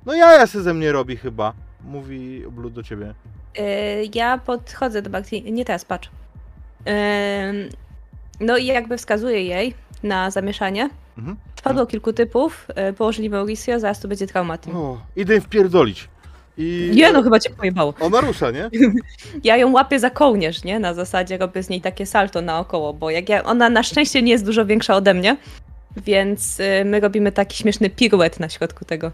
No 0.06 0.14
jaja 0.14 0.48
se 0.48 0.62
ze 0.62 0.74
mnie 0.74 0.92
robi 0.92 1.18
chyba. 1.18 1.54
Mówi 1.84 2.44
Blue 2.52 2.72
do 2.72 2.84
ciebie. 2.84 3.14
Yy, 3.58 3.64
ja 4.16 4.38
podchodzę 4.38 5.02
do 5.02 5.10
Bakti. 5.10 5.52
Nie 5.54 5.66
teraz, 5.66 5.86
patrz. 5.86 6.10
Yy, 6.86 6.94
no 8.40 8.58
i 8.58 8.66
jakby 8.66 8.98
wskazuję 8.98 9.44
jej 9.44 9.74
na 10.04 10.32
zamieszanie. 10.32 10.90
Mhm. 11.18 11.38
Wpadło 11.56 11.86
kilku 11.86 12.14
typów, 12.14 12.68
yy, 12.78 12.94
położyli 12.94 13.30
Mauricio, 13.30 13.80
zaraz 13.80 14.00
tu 14.00 14.08
będzie 14.08 14.28
traumatyzm. 14.28 14.78
O, 14.78 15.02
idę 15.16 15.42
wpierdolić. 15.42 16.10
I 16.58 16.92
Nie 16.94 17.12
no, 17.14 17.24
chyba 17.24 17.40
cię 17.40 17.50
pojebało. 17.50 17.94
ona 18.00 18.22
rusza, 18.22 18.52
nie? 18.52 18.70
Ja 19.44 19.58
ją 19.58 19.72
łapię 19.72 20.00
za 20.00 20.10
kołnierz, 20.10 20.64
nie? 20.64 20.80
Na 20.80 20.94
zasadzie 20.94 21.38
robię 21.38 21.64
z 21.64 21.70
niej 21.70 21.82
takie 21.82 22.06
salto 22.06 22.42
naokoło, 22.42 22.94
bo 22.94 23.10
jak 23.10 23.30
ja, 23.30 23.44
ona 23.44 23.70
na 23.70 23.84
szczęście 23.84 24.22
nie 24.22 24.32
jest 24.32 24.46
dużo 24.46 24.66
większa 24.66 24.96
ode 24.96 25.14
mnie, 25.14 25.38
więc 26.06 26.60
y, 26.60 26.86
my 26.86 27.00
robimy 27.00 27.32
taki 27.32 27.58
śmieszny 27.58 27.90
piruet 27.90 28.40
na 28.40 28.50
środku 28.50 28.86
tego. 28.86 29.12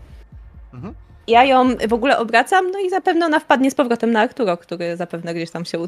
Mhm. 0.73 0.93
Ja 1.27 1.43
ją 1.43 1.75
w 1.89 1.93
ogóle 1.93 2.17
obracam, 2.17 2.71
no 2.71 2.79
i 2.79 2.89
zapewne 2.89 3.25
ona 3.25 3.39
wpadnie 3.39 3.71
z 3.71 3.75
powrotem 3.75 4.11
na 4.11 4.19
Arturo, 4.21 4.57
który 4.57 4.97
zapewne 4.97 5.33
gdzieś 5.33 5.51
tam 5.51 5.65
się 5.65 5.79
u- 5.79 5.87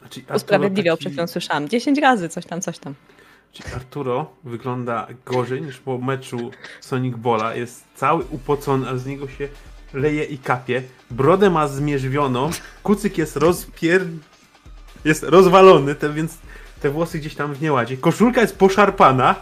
Znaczy, 0.00 0.20
usprawiedliwiał, 0.36 0.96
taki- 0.96 1.00
przed 1.00 1.12
chwilą 1.12 1.26
słyszałam. 1.26 1.68
10 1.68 1.98
razy, 1.98 2.28
coś 2.28 2.46
tam, 2.46 2.60
coś 2.60 2.78
tam. 2.78 2.94
Czyli 3.52 3.74
Arturo 3.74 4.30
wygląda 4.44 5.06
gorzej 5.26 5.62
niż 5.62 5.78
po 5.78 5.98
meczu 5.98 6.50
Sonic 6.80 7.16
Bola. 7.16 7.54
Jest 7.54 7.84
cały 7.94 8.24
upocony, 8.30 8.88
a 8.88 8.96
z 8.96 9.06
niego 9.06 9.28
się 9.28 9.48
leje 9.94 10.24
i 10.24 10.38
kapie. 10.38 10.82
Brodę 11.10 11.50
ma 11.50 11.68
zmierzwioną, 11.68 12.50
kucyk 12.82 13.18
jest 13.18 13.36
rozpier... 13.36 14.06
jest 15.04 15.22
rozwalony, 15.22 15.94
te, 15.94 16.12
więc 16.12 16.38
te 16.80 16.90
włosy 16.90 17.18
gdzieś 17.18 17.34
tam 17.34 17.54
w 17.54 17.62
nieładzie. 17.62 17.96
Koszulka 17.96 18.40
jest 18.40 18.56
poszarpana, 18.56 19.34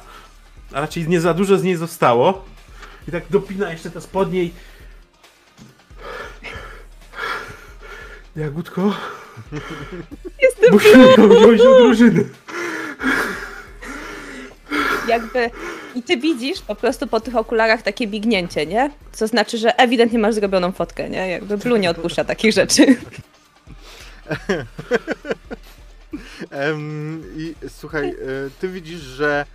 a 0.72 0.80
raczej 0.80 1.08
nie 1.08 1.20
za 1.20 1.34
dużo 1.34 1.58
z 1.58 1.62
niej 1.62 1.76
zostało. 1.76 2.44
I 3.08 3.12
tak 3.12 3.24
dopina 3.30 3.72
jeszcze 3.72 3.90
te 3.90 4.00
spodnie 4.00 4.44
i... 4.44 4.52
Jagódko, 8.36 8.94
Jestem 10.42 10.72
musimy 10.72 11.06
ją 11.06 11.28
wziąć 11.28 11.62
do 11.62 11.78
drużyny. 11.78 12.24
Jakby... 15.08 15.50
I 15.94 16.02
ty 16.02 16.16
widzisz 16.16 16.60
po 16.60 16.74
prostu 16.74 17.06
po 17.06 17.20
tych 17.20 17.36
okularach 17.36 17.82
takie 17.82 18.06
bignięcie, 18.06 18.66
nie? 18.66 18.90
Co 19.12 19.26
znaczy, 19.26 19.58
że 19.58 19.78
ewidentnie 19.78 20.18
masz 20.18 20.34
zrobioną 20.34 20.72
fotkę, 20.72 21.10
nie? 21.10 21.28
Jakby 21.28 21.58
Blue 21.58 21.78
nie 21.78 21.90
odpuszcza 21.90 22.24
takich 22.24 22.52
rzeczy. 22.52 22.86
Em, 26.50 27.22
I 27.36 27.54
słuchaj, 27.68 28.08
e, 28.08 28.14
ty 28.60 28.68
widzisz, 28.68 29.00
że. 29.00 29.46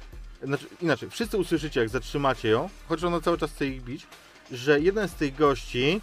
Znaczy, 0.43 0.66
inaczej, 0.82 1.10
wszyscy 1.10 1.38
usłyszycie, 1.38 1.80
jak 1.80 1.89
zatrzymacie 1.89 2.50
ją, 2.50 2.70
choć 2.89 3.04
ona 3.04 3.22
cały 3.22 3.38
czas 3.38 3.52
chce 3.52 3.68
ich 3.68 3.84
bić, 3.84 4.08
że 4.52 4.80
jeden 4.80 5.08
z 5.08 5.14
tych 5.14 5.36
gości 5.36 6.02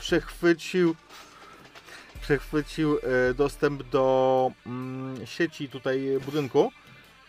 przechwycił. 0.00 0.94
Przechwycił 2.20 2.98
e, 2.98 3.34
dostęp 3.34 3.82
do 3.82 4.50
mm, 4.66 5.26
sieci 5.26 5.68
tutaj 5.68 6.18
budynku 6.24 6.72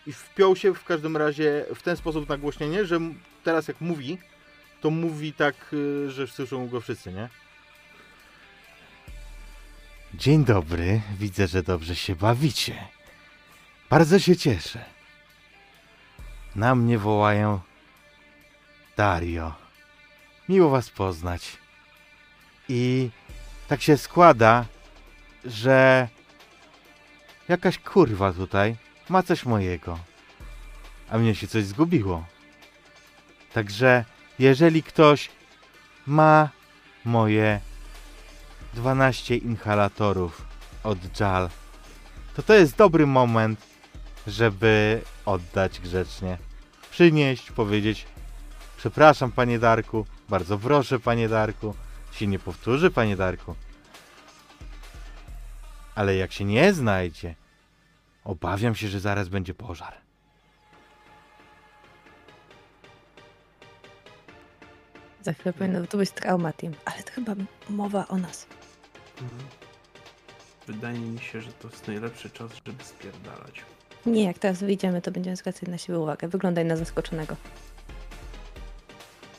i 0.08 0.14
wpiął 0.14 0.56
się 0.56 0.74
w 0.74 0.84
każdym 0.84 1.18
razie 1.18 1.66
w 1.76 1.82
ten 1.82 1.98
sposób 1.98 2.30
nagłośnienie, 2.30 2.86
że 2.86 3.00
teraz 3.44 3.68
jak 3.68 3.82
mówi, 3.82 4.18
to 4.82 4.90
mówi 4.90 5.34
tak, 5.34 5.56
e, 6.06 6.12
że 6.12 6.28
słyszą 6.28 6.68
go 6.68 6.82
wszyscy, 6.82 7.14
nie? 7.14 7.30
Dzień 10.14 10.46
dobry, 10.46 11.02
widzę, 11.20 11.48
że 11.48 11.64
dobrze 11.64 11.96
się 11.96 12.16
bawicie. 12.16 12.88
Bardzo 13.90 14.20
się 14.20 14.36
cieszę. 14.36 14.86
Na 16.56 16.76
mnie 16.76 16.98
wołają 16.98 17.60
Dario. 18.98 19.54
Miło 20.50 20.70
was 20.70 20.90
poznać. 20.90 21.58
I 22.70 23.10
tak 23.68 23.82
się 23.82 23.98
składa, 23.98 24.66
że 25.46 26.08
jakaś 27.50 27.80
kurwa 27.80 28.34
tutaj 28.34 28.76
ma 29.10 29.24
coś 29.24 29.46
mojego. 29.46 30.00
A 31.10 31.18
mnie 31.18 31.36
się 31.36 31.48
coś 31.48 31.66
zgubiło. 31.66 32.26
Także 33.54 34.06
jeżeli 34.40 34.84
ktoś 34.84 35.30
ma 36.08 36.50
moje 37.06 37.60
12 38.74 39.36
inhalatorów 39.36 40.46
od 40.84 41.20
JAL, 41.20 41.50
to 42.36 42.44
to 42.44 42.54
jest 42.54 42.76
dobry 42.76 43.08
moment, 43.08 43.68
żeby 44.28 45.02
oddać 45.26 45.80
grzecznie. 45.80 46.38
Przynieść, 46.92 47.52
powiedzieć 47.52 48.06
przepraszam 48.78 49.32
panie 49.32 49.60
Darku, 49.60 50.06
bardzo 50.30 50.58
proszę 50.58 51.00
panie 51.00 51.30
Darku, 51.30 51.76
się 52.12 52.28
nie 52.28 52.40
powtórzy 52.40 52.92
panie 52.92 53.16
Darku. 53.16 53.56
Ale 55.96 56.16
jak 56.16 56.32
się 56.32 56.46
nie 56.46 56.74
znajdzie, 56.74 57.36
obawiam 58.26 58.76
się, 58.76 58.88
że 58.88 59.00
zaraz 59.00 59.30
będzie 59.30 59.54
pożar. 59.54 59.94
Za 65.22 65.34
chwilę 65.34 65.54
powinno 65.54 65.88
to 65.88 65.98
być 65.98 66.12
traumatim, 66.12 66.74
ale 66.86 67.04
to 67.04 67.12
chyba 67.12 67.36
mowa 67.70 68.08
o 68.08 68.18
nas. 68.18 68.48
Mhm. 69.22 69.42
Wydaje 70.68 71.00
mi 71.00 71.20
się, 71.20 71.42
że 71.42 71.52
to 71.54 71.68
jest 71.68 71.88
najlepszy 71.88 72.30
czas, 72.30 72.52
żeby 72.66 72.84
spierdalać. 72.84 73.64
Nie, 74.06 74.24
jak 74.24 74.40
teraz 74.40 74.60
wyjdziemy, 74.60 75.02
to 75.02 75.12
będziemy 75.12 75.36
zwracać 75.36 75.70
na 75.70 75.78
siebie 75.78 76.00
uwagę. 76.00 76.28
Wyglądaj 76.28 76.66
na 76.66 76.78
zaskoczonego. 76.78 77.36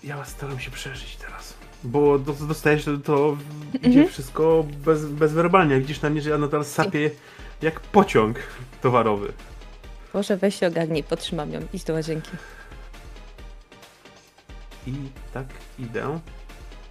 Ja 0.05 0.25
staram 0.25 0.61
się 0.61 0.71
przeżyć 0.71 1.17
teraz. 1.17 1.56
Bo 1.85 2.19
do- 2.19 2.33
dostajesz 2.33 2.85
to, 2.85 2.99
to 2.99 3.37
idzie 3.75 3.87
Mhm. 3.89 4.09
wszystko 4.09 4.65
bez, 4.85 5.07
bezwerbalnie. 5.07 5.81
Widzisz 5.81 6.01
na 6.03 6.11
mnie, 6.11 6.23
że 6.23 6.31
ja 6.31 6.39
nadal 6.39 6.65
sapię 6.65 7.11
jak 7.63 7.81
pociąg 7.81 8.39
towarowy. 8.83 9.33
Boże, 10.13 10.37
weź 10.37 10.55
się 10.61 10.67
ogarnij, 10.67 11.03
potrzymam 11.03 11.53
ją, 11.53 11.61
idź 11.73 11.85
do 11.85 11.93
łazienki. 11.93 12.31
I 14.87 14.93
tak 15.35 15.47
idę. 15.79 16.21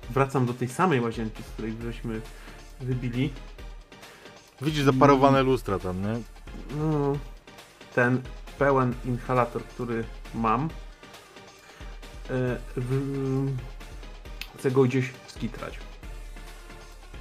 Wracam 0.09 0.45
do 0.45 0.53
tej 0.53 0.67
samej 0.69 1.01
łazienki, 1.01 1.43
z 1.43 1.45
której 1.45 1.73
żeśmy 1.83 2.21
wybili. 2.81 3.33
Widzisz 4.61 4.83
zaparowane 4.83 5.43
lustra 5.43 5.79
tam, 5.79 6.01
nie? 6.01 6.19
No, 6.77 7.17
ten 7.95 8.21
pełen 8.59 8.93
inhalator, 9.05 9.63
który 9.63 10.03
mam, 10.33 10.65
e, 10.65 10.69
w, 12.77 13.47
chcę 14.65 14.71
go 14.71 14.83
gdzieś 14.83 15.11
skitrać. 15.27 15.79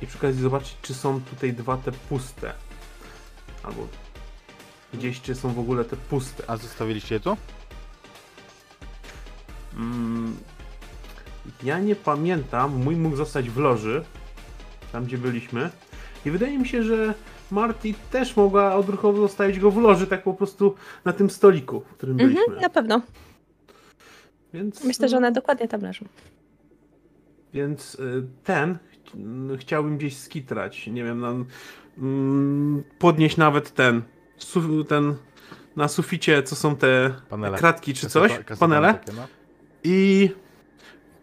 I 0.03 0.07
przy 0.07 0.19
okazji 0.19 0.43
zobaczyć, 0.43 0.77
czy 0.83 0.95
są 0.95 1.21
tutaj 1.21 1.53
dwa 1.53 1.77
te 1.77 1.93
puste. 1.93 2.53
Albo 3.63 3.89
gdzieś, 4.95 5.21
czy 5.21 5.35
są 5.35 5.53
w 5.53 5.59
ogóle 5.59 5.85
te 5.85 5.97
puste. 5.97 6.45
A 6.47 6.57
zostawiliście 6.57 7.15
je 7.15 7.21
tu? 7.21 7.37
Mm, 9.77 10.37
ja 11.63 11.79
nie 11.79 11.97
pamiętam, 11.97 12.83
mój 12.83 12.97
mógł 12.97 13.17
zostać 13.17 13.51
w 13.51 13.59
loży, 13.59 14.05
tam 14.93 15.05
gdzie 15.05 15.19
byliśmy. 15.19 15.71
I 16.27 16.31
wydaje 16.31 16.59
mi 16.59 16.69
się, 16.69 16.83
że 16.83 17.15
Marty 17.51 17.95
też 18.11 18.37
mogła 18.37 18.75
odruchowo 18.75 19.19
zostawić 19.19 19.61
go 19.61 19.71
w 19.71 19.77
loży, 19.77 20.07
tak 20.07 20.23
po 20.23 20.35
prostu 20.35 20.75
na 21.05 21.13
tym 21.13 21.31
stoliku, 21.31 21.81
w 21.81 21.97
którym 21.97 22.17
byliśmy. 22.17 22.41
Mhm, 22.41 22.61
na 22.61 22.71
pewno. 22.71 23.01
Więc, 24.55 24.85
Myślę, 24.85 25.09
że 25.09 25.17
one 25.17 25.33
dokładnie 25.33 25.69
tam 25.69 25.81
leżą. 25.81 26.05
Więc 27.55 27.95
y, 27.95 28.23
ten 28.45 28.75
ch- 28.75 29.61
chciałbym 29.61 29.99
gdzieś 29.99 30.17
skitrać. 30.17 30.87
Nie 30.87 31.05
wiem, 31.05 31.21
na, 31.21 31.35
mm, 31.99 32.85
podnieść 32.99 33.37
nawet 33.37 33.75
ten, 33.75 34.03
ten 34.89 35.15
na 35.77 35.89
suficie, 35.89 36.43
co 36.43 36.57
są 36.57 36.77
te 36.77 37.15
Panele. 37.29 37.59
kratki 37.59 37.95
czy 37.95 38.09
coś, 38.09 38.33
kaseta 38.33 38.57
panele. 38.57 38.95
takie, 38.95 39.13
no. 39.13 39.27
i 39.85 40.31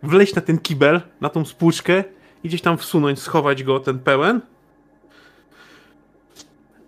wleźć 0.04 0.36
na 0.36 0.42
ten 0.42 0.60
kibel, 0.60 1.02
na 1.22 1.30
tą 1.30 1.46
spłuczkę 1.46 2.04
i 2.44 2.48
gdzieś 2.48 2.62
tam 2.62 2.78
wsunąć, 2.78 3.20
schować 3.20 3.64
go, 3.64 3.80
ten 3.80 4.00
pełen. 4.00 4.42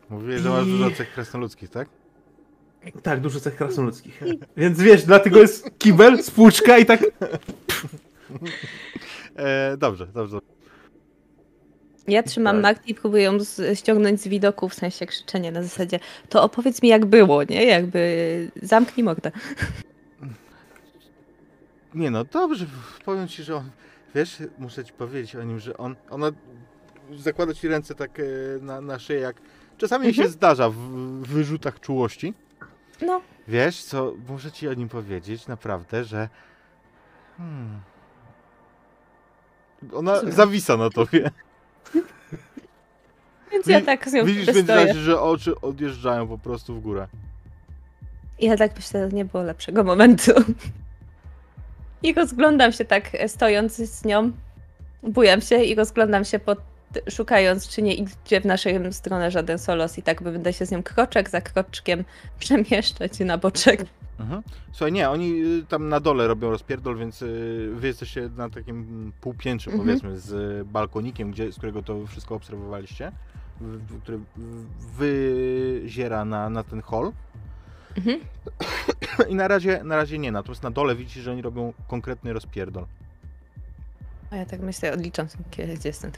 Mówiłeś, 0.09 0.41
że 0.41 0.49
masz 0.49 0.67
I- 0.67 0.71
dużo 0.71 0.91
cech 0.91 1.13
krasnoludzkich, 1.13 1.69
tak? 1.69 1.89
Tak, 3.03 3.19
dużo 3.21 3.39
cech 3.39 3.55
krasnoludzkich. 3.55 4.21
Więc 4.57 4.81
wiesz, 4.81 5.03
dlatego 5.03 5.39
jest 5.39 5.77
kibel, 5.77 6.23
spłuczka 6.23 6.77
i 6.77 6.85
tak... 6.85 7.01
E, 9.35 9.77
dobrze, 9.77 10.07
dobrze. 10.07 10.39
Ja 12.07 12.23
trzymam 12.23 12.55
Tak. 12.55 12.63
Marti 12.63 12.91
i 12.91 12.95
próbuję 12.95 13.23
ją 13.23 13.39
z- 13.39 13.79
ściągnąć 13.79 14.21
z 14.21 14.27
widoku, 14.27 14.69
w 14.69 14.73
sensie 14.73 15.05
krzyczenia 15.05 15.51
na 15.51 15.63
zasadzie 15.63 15.99
to 16.29 16.43
opowiedz 16.43 16.81
mi 16.81 16.89
jak 16.89 17.05
było, 17.05 17.43
nie? 17.43 17.65
Jakby 17.65 18.51
zamknij 18.61 19.03
mordę. 19.03 19.31
Nie 21.95 22.11
no, 22.11 22.23
dobrze, 22.23 22.65
powiem 23.05 23.27
ci, 23.27 23.43
że 23.43 23.55
on, 23.55 23.69
wiesz, 24.15 24.37
muszę 24.59 24.85
ci 24.85 24.93
powiedzieć 24.93 25.35
o 25.35 25.43
nim, 25.43 25.59
że 25.59 25.77
on, 25.77 25.95
ona 26.09 26.27
zakłada 27.15 27.53
ci 27.53 27.67
ręce 27.67 27.95
tak 27.95 28.19
e, 28.19 28.23
na, 28.61 28.81
na 28.81 28.99
szyję, 28.99 29.19
jak 29.19 29.35
czasami 29.77 30.07
Mhm. 30.07 30.27
się 30.27 30.31
zdarza 30.33 30.69
w, 30.69 30.75
w 30.75 31.27
wyrzutach 31.27 31.79
czułości. 31.79 32.33
No, 33.01 33.21
Wiesz, 33.47 33.83
co, 33.83 34.13
muszę 34.29 34.51
ci 34.51 34.67
o 34.67 34.73
nim 34.73 34.89
powiedzieć, 34.89 35.47
naprawdę, 35.47 36.03
że 36.03 36.29
hmm, 37.37 37.79
ona 39.93 40.15
Słucham. 40.15 40.31
zawisa 40.35 40.77
na 40.77 40.89
tobie. 40.89 41.31
więc 43.51 43.67
ja 43.67 43.81
tak 43.81 44.09
z 44.09 44.13
nią 44.13 44.25
Widzisz 44.25 44.41
w 44.41 44.43
stoję. 44.43 44.55
międzyczasie, 44.55 44.99
że 44.99 45.21
oczy 45.21 45.61
odjeżdżają 45.61 46.27
po 46.27 46.37
prostu 46.37 46.75
w 46.75 46.81
górę. 46.81 47.07
Ja 48.39 48.57
tak 48.57 48.75
myślę, 48.75 49.09
nie 49.13 49.25
było 49.25 49.43
lepszego 49.43 49.83
momentu. 49.83 50.31
I 52.03 52.13
rozglądam 52.13 52.71
się 52.71 52.85
tak, 52.85 53.15
e, 53.15 53.29
stojąc 53.29 53.75
z 53.75 54.05
nią. 54.05 54.31
Bujam 55.03 55.41
się 55.41 55.63
i 55.63 55.75
rozglądam 55.75 56.25
się 56.25 56.39
pod, 56.39 56.59
szukając, 57.09 57.69
czy 57.69 57.81
nie 57.81 57.93
idzie 57.93 58.41
w 58.41 58.45
naszą 58.45 58.69
stronę 58.91 59.31
żaden 59.31 59.59
solos 59.59 59.97
i 59.97 60.03
tak 60.03 60.23
będę 60.23 60.53
się 60.53 60.65
z 60.65 60.71
nią 60.71 60.83
kroczek 60.83 61.29
za 61.29 61.41
kroczkiem 61.41 62.03
przemieszczać 62.39 63.19
na 63.19 63.37
boczek. 63.37 63.85
Mhm. 64.23 64.43
Słuchaj, 64.71 64.91
nie, 64.91 65.09
oni 65.09 65.43
y, 65.43 65.65
tam 65.69 65.89
na 65.89 65.99
dole 65.99 66.27
robią 66.27 66.49
rozpierdol, 66.51 66.97
więc 66.97 67.21
y, 67.21 67.69
wy 67.75 67.87
jesteście 67.87 68.29
na 68.37 68.49
takim 68.49 69.11
półpiętrze, 69.21 69.71
Mhm. 69.71 69.87
powiedzmy, 69.87 70.19
z 70.19 70.31
y, 70.61 70.65
balkonikiem, 70.65 71.31
gdzie, 71.31 71.51
z 71.51 71.55
którego 71.57 71.83
to 71.83 72.07
wszystko 72.07 72.35
obserwowaliście, 72.35 73.11
w- 73.61 74.01
który 74.01 74.19
wyziera 74.97 76.25
na, 76.25 76.49
na 76.49 76.63
ten 76.63 76.81
hol. 76.81 77.11
Mhm. 77.97 78.19
I 79.31 79.35
na 79.35 79.47
razie, 79.47 79.83
na 79.83 79.95
razie 79.95 80.17
nie, 80.17 80.31
natomiast 80.31 80.63
na 80.63 80.71
dole 80.71 80.95
widzicie, 80.95 81.21
że 81.21 81.31
oni 81.31 81.41
robią 81.41 81.73
konkretny 81.87 82.33
rozpierdol. 82.33 82.85
A 84.31 84.35
ja 84.35 84.45
tak 84.45 84.59
myślę, 84.59 84.93
odliczam 84.93 85.27
gdzie 85.51 85.89
jest 85.89 86.01
ten. 86.01 86.11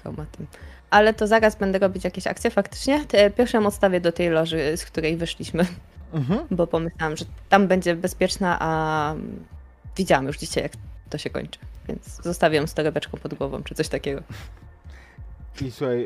Ale 0.90 1.14
to 1.14 1.28
zaraz 1.28 1.56
będę 1.56 1.80
robić 1.80 2.04
jakieś 2.04 2.28
akcje 2.28 2.52
faktycznie. 2.52 3.06
Ją 3.54 3.66
odstawię 3.66 4.02
do 4.02 4.12
tej 4.12 4.30
loży, 4.30 4.78
z 4.78 4.86
której 4.86 5.18
wyszliśmy, 5.18 5.66
Mhm. 6.14 6.48
bo 6.52 6.68
pomyślałam, 6.68 7.18
że 7.18 7.26
tam 7.50 7.68
będzie 7.68 7.96
bezpieczna, 7.96 8.58
a 8.60 9.14
widziałam 9.98 10.28
już 10.28 10.38
dzisiaj, 10.38 10.64
jak 10.64 10.72
to 11.10 11.18
się 11.18 11.30
kończy. 11.30 11.60
Więc 11.88 12.24
zostawię 12.24 12.58
ją 12.58 12.68
z 12.68 12.74
torebeczką 12.74 13.18
pod 13.18 13.34
głową, 13.34 13.64
czy 13.64 13.76
coś 13.76 13.88
takiego. 13.90 14.22
I 15.62 15.72
słuchaj, 15.72 16.04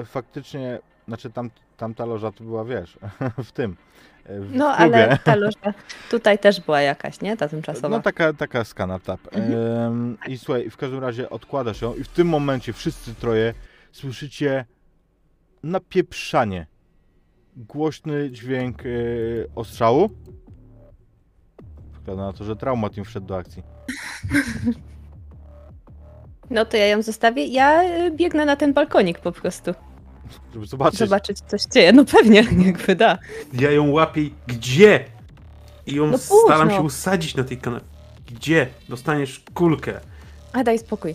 y, 0.00 0.04
faktycznie, 0.04 0.78
znaczy 1.08 1.30
tam, 1.30 1.50
tamta 1.76 2.04
loża 2.04 2.32
to 2.32 2.44
była, 2.44 2.64
wiesz, 2.64 2.98
w 3.44 3.52
tym, 3.52 3.76
y, 4.30 4.40
w 4.40 4.54
No, 4.54 4.76
klubie. 4.76 4.94
ale 5.04 5.18
ta 5.24 5.34
loża 5.44 5.74
tutaj 6.10 6.38
też 6.38 6.60
była 6.60 6.80
jakaś, 6.80 7.20
nie? 7.20 7.36
Ta 7.36 7.48
tymczasowa. 7.48 7.88
No 7.88 8.00
taka, 8.02 8.32
taka 8.32 8.64
skana 8.64 8.98
tap. 8.98 9.20
Mhm. 9.32 10.18
I 10.28 10.38
słuchaj, 10.38 10.70
w 10.70 10.76
każdym 10.76 11.00
razie 11.00 11.30
odkładasz 11.30 11.82
ją 11.82 11.94
i 11.94 12.04
w 12.04 12.08
tym 12.08 12.28
momencie 12.28 12.72
wszyscy 12.72 13.14
troje 13.14 13.54
słyszycie 13.92 14.64
napieprzanie. 15.62 16.66
Głośny 17.56 18.30
dźwięk 18.30 18.86
y, 18.86 19.48
ostrzału. 19.54 20.10
Wygląda 21.98 22.26
na 22.26 22.32
to, 22.32 22.44
że 22.44 22.56
traumat 22.56 22.96
im 22.96 23.04
wszedł 23.04 23.26
do 23.26 23.36
akcji. 23.36 23.62
No 26.50 26.64
to 26.64 26.76
ja 26.76 26.86
ją 26.86 27.02
zostawię. 27.02 27.46
Ja 27.46 27.82
y, 28.06 28.10
biegnę 28.10 28.44
na 28.44 28.56
ten 28.56 28.72
balkonik 28.72 29.18
po 29.18 29.32
prostu. 29.32 29.74
Żeby 30.54 30.66
zobaczyć. 30.66 30.98
Zobaczyć, 30.98 31.38
co 31.40 31.58
się 31.58 31.68
dzieje. 31.74 31.92
No 31.92 32.04
pewnie, 32.04 32.44
jakby 32.66 32.96
da. 32.96 33.18
Ja 33.52 33.70
ją 33.70 33.90
łapię 33.90 34.22
i 34.22 34.34
gdzie? 34.46 35.04
I 35.86 35.94
ją 35.94 36.06
No 36.06 36.18
staram 36.18 36.70
się 36.70 36.80
usadzić 36.80 37.34
na 37.36 37.44
tej 37.44 37.56
kanapie. 37.58 37.86
Gdzie? 38.26 38.66
Dostaniesz 38.88 39.44
kulkę. 39.54 40.00
A 40.52 40.64
daj 40.64 40.78
spokój. 40.78 41.14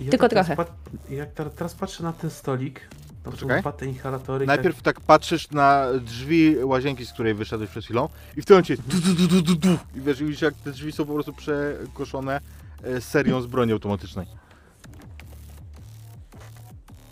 Ja 0.00 0.10
Tylko 0.10 0.28
teraz 0.28 0.46
trochę. 0.46 0.64
pat- 0.64 1.10
Jak 1.10 1.32
teraz 1.54 1.74
patrzę 1.74 2.02
na 2.02 2.12
ten 2.12 2.30
stolik, 2.30 2.88
są 3.24 3.30
Poczekaj. 3.30 3.60
dwa 3.60 3.72
te 3.72 3.86
inhalatory. 3.86 4.46
Najpierw 4.46 4.82
tak 4.82 5.00
patrzysz 5.00 5.50
na 5.50 5.86
drzwi 6.00 6.56
łazienki, 6.64 7.06
z 7.06 7.12
której 7.12 7.34
wyszedłeś 7.34 7.70
przed 7.70 7.84
chwilą 7.84 8.08
i 8.36 8.42
w 8.42 8.44
tym 8.44 8.54
momencie 8.54 8.76
du, 8.76 9.00
du, 9.00 9.14
du, 9.14 9.28
du, 9.28 9.42
du, 9.42 9.54
du. 9.54 9.78
i 9.94 10.00
wiesz, 10.00 10.20
i 10.20 10.24
widzisz 10.24 10.42
jak 10.42 10.54
te 10.54 10.70
drzwi 10.72 10.92
są 10.92 11.04
po 11.06 11.14
prostu 11.14 11.32
przekoszone 11.32 12.40
e, 12.82 13.00
serią 13.00 13.40
z 13.40 13.46
broni 13.46 13.72
automatycznej. 13.72 14.26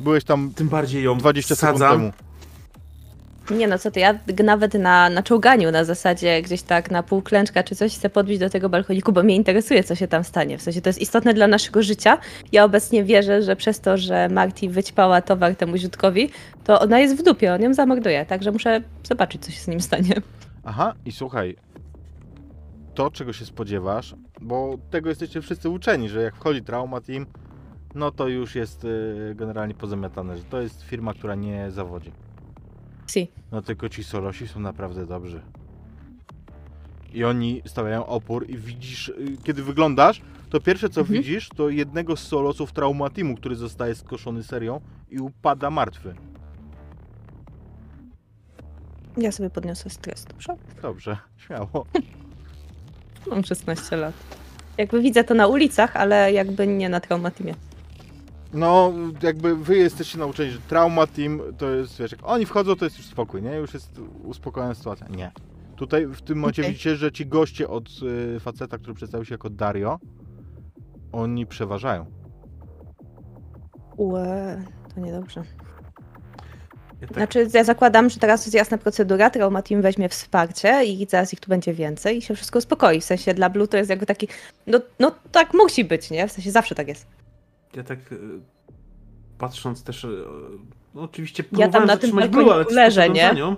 Byłeś 0.01 0.25
tam 0.25 0.53
Tym 0.55 0.69
bardziej 0.69 1.05
ją 1.05 1.19
20 1.19 1.55
sekund 1.55 1.79
temu. 1.79 2.13
Nie 3.51 3.69
no, 3.69 3.79
co 3.79 3.91
ty, 3.91 4.01
ja 4.01 4.19
nawet 4.45 4.75
na, 4.75 5.11
na 5.11 5.23
czołganiu 5.23 5.71
na 5.71 5.85
zasadzie 5.85 6.43
gdzieś 6.43 6.63
tak 6.63 6.91
na 6.91 7.03
pół 7.03 7.23
klęczka 7.23 7.63
czy 7.63 7.77
coś 7.77 7.95
chcę 7.95 8.11
podbić 8.11 8.39
do 8.39 8.51
tego 8.51 8.69
balkoniku, 8.69 9.13
bo 9.13 9.23
mnie 9.23 9.37
interesuje, 9.37 9.85
co 9.85 9.95
się 9.95 10.09
tam 10.09 10.25
stanie. 10.25 10.59
W 10.59 10.63
sensie 10.63 10.81
to 10.81 10.89
jest 10.89 11.01
istotne 11.01 11.35
dla 11.35 11.47
naszego 11.47 11.83
życia. 11.83 12.19
Ja 12.53 12.65
obecnie 12.65 13.05
wierzę, 13.05 13.43
że 13.43 13.57
przez 13.57 13.81
to, 13.81 13.97
że 13.97 14.29
Marty 14.29 14.69
wyćpała 14.69 15.23
towar 15.23 15.57
temu 15.57 15.77
ziutkowi, 15.77 16.31
to 16.65 16.81
ona 16.81 16.99
jest 16.99 17.17
w 17.17 17.23
dupie, 17.23 17.55
on 17.55 17.63
ją 17.63 17.75
zamorduje, 17.75 18.27
także 18.27 18.53
muszę 18.53 18.81
zobaczyć, 19.09 19.45
co 19.45 19.51
się 19.51 19.61
z 19.61 19.69
nim 19.69 19.81
stanie. 19.81 20.15
Aha, 20.65 20.95
i 21.05 21.13
słuchaj, 21.13 21.57
to 22.95 23.11
czego 23.11 23.33
się 23.33 23.45
spodziewasz, 23.45 24.15
bo 24.41 24.79
tego 24.91 25.09
jesteście 25.09 25.41
wszyscy 25.41 25.71
uczeni, 25.71 26.09
że 26.09 26.23
jak 26.23 26.37
wchodzi 26.37 26.63
Trauma 26.63 27.01
Team, 27.01 27.27
no 27.95 28.11
to 28.11 28.29
już 28.29 28.55
jest 28.55 28.85
y, 28.85 29.35
generalnie 29.35 29.75
pozamiatane, 29.75 30.37
że 30.37 30.45
to 30.45 30.61
jest 30.61 30.83
firma, 30.83 31.15
która 31.15 31.35
nie 31.35 31.71
zawodzi. 31.71 32.13
Si. 33.07 33.29
No 33.53 33.63
tylko 33.63 33.89
ci 33.89 34.05
solosi 34.05 34.49
są 34.49 34.61
naprawdę 34.61 35.07
dobrzy. 35.07 35.41
I 37.15 37.25
oni 37.25 37.63
stawiają 37.67 38.07
opór 38.07 38.51
i 38.51 38.57
widzisz, 38.59 39.09
y, 39.09 39.37
kiedy 39.45 39.63
wyglądasz, 39.63 40.21
to 40.51 40.61
pierwsze 40.61 40.89
co 40.89 41.01
Mhm. 41.01 41.19
widzisz, 41.23 41.49
to 41.49 41.69
jednego 41.69 42.17
z 42.17 42.21
solosów 42.21 42.73
Trauma 42.73 43.11
Teamu, 43.11 43.37
który 43.37 43.57
zostaje 43.57 43.95
skoszony 43.95 44.43
serią 44.43 44.81
i 45.11 45.19
upada 45.19 45.71
martwy. 45.71 46.15
Ja 49.17 49.33
sobie 49.33 49.51
podniosę 49.51 49.91
stres, 49.91 50.25
dobrze? 50.25 50.57
Dobrze, 50.83 51.17
śmiało. 51.47 51.87
Mam 53.31 53.45
16 53.45 53.97
lat. 53.97 54.15
Jakby 54.79 55.03
widzę 55.03 55.25
to 55.25 55.35
na 55.35 55.47
ulicach, 55.47 55.97
ale 55.97 56.33
jakby 56.33 56.67
nie 56.67 56.89
na 56.89 57.01
traumatimie. 57.01 57.55
No, 58.57 58.93
jakby 59.23 59.57
wy 59.57 59.77
jesteście 59.77 60.19
nauczeni, 60.19 60.51
że 60.51 60.59
trauma 60.59 61.07
team 61.07 61.41
to 61.59 61.71
jest, 61.71 61.99
wiesz, 61.99 62.13
jak 62.13 62.21
oni 62.25 62.47
wchodzą, 62.47 62.77
to 62.77 62.85
jest 62.85 62.99
już 62.99 63.07
spokój, 63.07 63.43
nie? 63.43 63.55
Już 63.55 63.75
jest 63.75 64.01
uspokojona 64.25 64.75
sytuacja. 64.75 65.07
Nie. 65.09 65.31
Tutaj 65.77 66.07
w 66.07 66.23
tym 66.23 66.39
momencie 66.39 66.63
Okej. 66.63 66.73
widzicie, 66.73 66.97
że 66.97 67.13
ci 67.13 67.27
goście 67.27 67.69
od 67.69 67.89
y, 68.37 68.41
faceta, 68.41 68.79
który 68.79 68.95
przedstawił 68.95 69.25
się 69.25 69.35
jako 69.35 69.51
Dario, 69.51 69.99
oni 71.13 71.47
przeważają. 71.47 72.07
Ue, 73.97 74.63
to 74.95 75.01
niedobrze. 75.01 75.43
Ja 77.01 77.07
tak, 77.07 77.17
Znaczy, 77.17 77.49
ja 77.55 77.65
zakładam, 77.65 78.11
że 78.11 78.21
teraz 78.21 78.47
jest 78.47 78.55
jasna 78.55 78.79
procedura, 78.79 79.31
Trauma 79.31 79.63
Team 79.63 79.83
weźmie 79.83 80.09
wsparcie 80.09 80.85
i 80.85 81.07
zaraz 81.11 81.33
ich 81.33 81.41
tu 81.41 81.49
będzie 81.49 81.75
więcej 81.75 82.19
i 82.19 82.23
się 82.23 82.35
wszystko 82.35 82.59
uspokoi. 82.59 83.01
W 83.01 83.05
sensie 83.05 83.35
dla 83.35 83.51
Blue 83.51 83.69
to 83.69 83.77
jest 83.77 83.91
jakby 83.91 84.07
taki, 84.07 84.29
no, 84.67 84.81
no 85.01 85.13
tak 85.33 85.55
musi 85.55 85.85
być, 85.85 86.11
nie? 86.11 86.29
W 86.29 86.33
sensie 86.33 86.51
zawsze 86.51 86.75
tak 86.75 86.89
jest. 86.89 87.07
Ja 87.75 87.85
tak 87.85 88.13
y, 88.13 88.19
patrząc 89.39 89.85
też, 89.85 90.05
y, 90.05 90.25
no 90.95 91.03
oczywiście 91.03 91.45
Ja 91.53 91.69
tam 91.69 91.87
próbowałem 91.87 91.87
na 91.87 91.97
tym 91.97 92.31
Blue, 92.31 92.55
ale 92.55 92.65
leżę, 92.71 93.11
nie? 93.11 93.33
nią. 93.35 93.57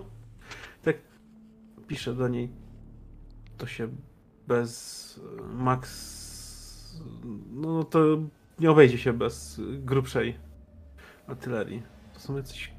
Tak 0.82 0.96
piszę 1.86 2.14
do 2.14 2.28
niej, 2.28 2.50
to 3.56 3.66
się 3.66 3.88
bez 4.48 5.16
y, 5.18 5.42
Max, 5.54 7.00
no 7.52 7.84
to 7.84 7.98
nie 8.58 8.70
obejdzie 8.70 8.98
się 8.98 9.12
bez 9.12 9.60
grubszej 9.78 10.38
artylerii. 11.26 11.82
To 12.14 12.20
są 12.20 12.36
jacyś 12.36 12.72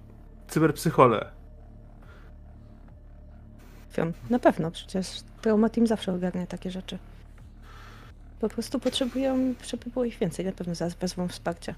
cyberpsychole. 0.48 1.40
Na 4.30 4.40
pewno, 4.40 4.72
przecież 4.72 5.08
Trauma 5.42 5.70
Team 5.70 5.88
zawsze 5.88 6.14
ogarnia 6.14 6.48
takie 6.48 6.72
rzeczy. 6.72 6.98
Po 8.40 8.50
prostu 8.50 8.80
potrzebują, 8.80 9.54
żeby 9.68 9.90
było 9.90 10.06
ich 10.06 10.18
więcej, 10.18 10.46
na 10.46 10.52
pewno 10.52 10.76
zaraz 10.76 10.94
wezmą 10.96 11.28
wsparcie. 11.28 11.76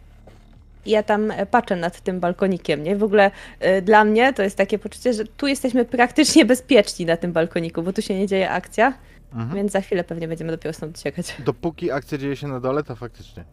I 0.85 0.91
Ja 0.91 1.03
tam 1.03 1.31
e, 1.31 1.45
patrzę 1.45 1.75
nad 1.75 2.01
tym 2.01 2.19
balkonikiem, 2.19 2.83
nie? 2.83 2.95
W 2.95 3.03
ogóle 3.03 3.31
e, 3.59 3.81
dla 3.81 4.03
mnie 4.03 4.33
to 4.33 4.43
jest 4.43 4.57
takie 4.57 4.79
poczucie, 4.79 5.13
że 5.13 5.25
tu 5.25 5.47
jesteśmy 5.47 5.85
praktycznie 5.85 6.45
bezpieczni 6.55 7.05
na 7.05 7.17
tym 7.17 7.31
balkoniku, 7.31 7.83
bo 7.83 7.93
tu 7.93 8.01
się 8.01 8.15
nie 8.19 8.27
dzieje 8.27 8.49
akcja, 8.49 8.93
Mhm. 9.33 9.55
więc 9.55 9.71
za 9.71 9.81
chwilę 9.81 10.03
pewnie 10.03 10.27
będziemy 10.27 10.51
dopiero 10.51 10.73
stąd 10.73 10.97
uciekać. 10.97 11.35
Dopóki 11.45 11.91
akcja 11.91 12.17
dzieje 12.17 12.35
się 12.35 12.47
na 12.47 12.59
dole, 12.59 12.83
to 12.83 12.95
faktycznie. 12.95 13.43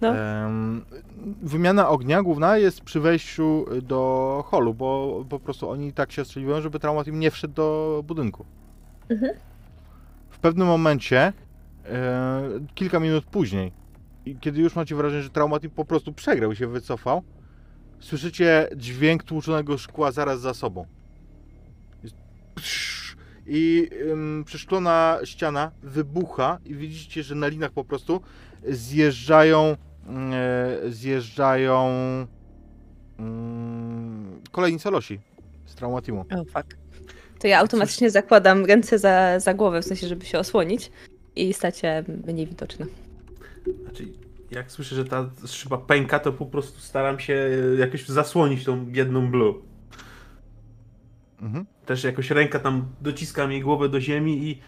No. 0.00 0.16
Em, 0.16 0.84
wymiana 1.42 1.88
ognia 1.88 2.22
główna 2.22 2.56
jest 2.58 2.80
przy 2.80 3.00
wejściu 3.00 3.66
do 3.82 4.44
holu, 4.46 4.74
bo 4.74 5.24
po 5.28 5.40
prostu 5.40 5.70
oni 5.70 5.92
tak 5.92 6.12
się 6.12 6.24
strzeliwują, 6.24 6.60
żeby 6.60 6.78
trauma 6.78 7.04
team 7.04 7.20
nie 7.20 7.30
wszedł 7.30 7.54
do 7.54 8.00
budynku. 8.06 8.44
Mhm. 9.10 9.32
W 10.30 10.38
pewnym 10.38 10.66
momencie, 10.66 11.32
kilka 12.74 13.00
minut 13.00 13.24
później, 13.24 13.72
kiedy 14.40 14.60
już 14.60 14.76
macie 14.76 14.94
wrażenie, 14.94 15.22
że 15.22 15.30
trauma 15.30 15.60
team 15.60 15.70
po 15.70 15.84
prostu 15.84 16.12
przegrał 16.12 16.52
i 16.52 16.56
się 16.56 16.66
wycofał, 16.66 17.22
słyszycie 18.00 18.68
dźwięk 18.76 19.22
tłuczonego 19.22 19.78
szkła 19.78 20.12
zaraz 20.12 20.40
za 20.40 20.54
sobą. 20.54 20.86
I 23.46 23.90
przeszklona 24.44 25.18
ściana 25.24 25.70
wybucha 25.82 26.58
i 26.64 26.74
widzicie, 26.74 27.22
że 27.22 27.34
na 27.34 27.48
linach 27.48 27.70
po 27.70 27.84
prostu 27.84 28.20
zjeżdżają 28.68 29.76
e, 30.32 30.78
zjeżdżają 30.88 31.88
mm, 33.18 34.40
kolejni 34.50 34.78
solosi 34.78 35.20
z 35.66 35.74
trauma 35.74 36.02
teamu. 36.02 36.20
O, 36.20 36.44
fuck. 36.44 36.76
To 37.38 37.48
ja 37.48 37.58
automatycznie 37.58 38.10
zakładam 38.10 38.64
ręce 38.64 38.98
za, 38.98 39.40
za 39.40 39.54
głowę, 39.54 39.82
w 39.82 39.84
sensie, 39.84 40.06
żeby 40.06 40.26
się 40.26 40.38
osłonić 40.38 40.90
i 41.36 41.52
stać 41.52 41.78
się 41.78 42.04
mniej 42.26 42.46
widoczna. 42.46 42.86
Znaczy, 43.82 44.08
jak 44.50 44.72
słyszę, 44.72 44.94
że 44.94 45.04
ta 45.04 45.30
szyba 45.46 45.78
pęka, 45.78 46.18
to 46.18 46.32
po 46.32 46.46
prostu 46.46 46.80
staram 46.80 47.18
się 47.18 47.50
jakoś 47.78 48.08
zasłonić 48.08 48.64
tą 48.64 48.86
biedną 48.86 49.30
Blue. 49.30 49.54
Mhm. 51.42 51.66
Też 51.86 52.04
jakoś 52.04 52.30
ręka 52.30 52.58
tam 52.58 52.88
dociskam 53.00 53.52
jej 53.52 53.60
głowę 53.60 53.88
do 53.88 54.00
ziemi 54.00 54.48
i 54.48 54.58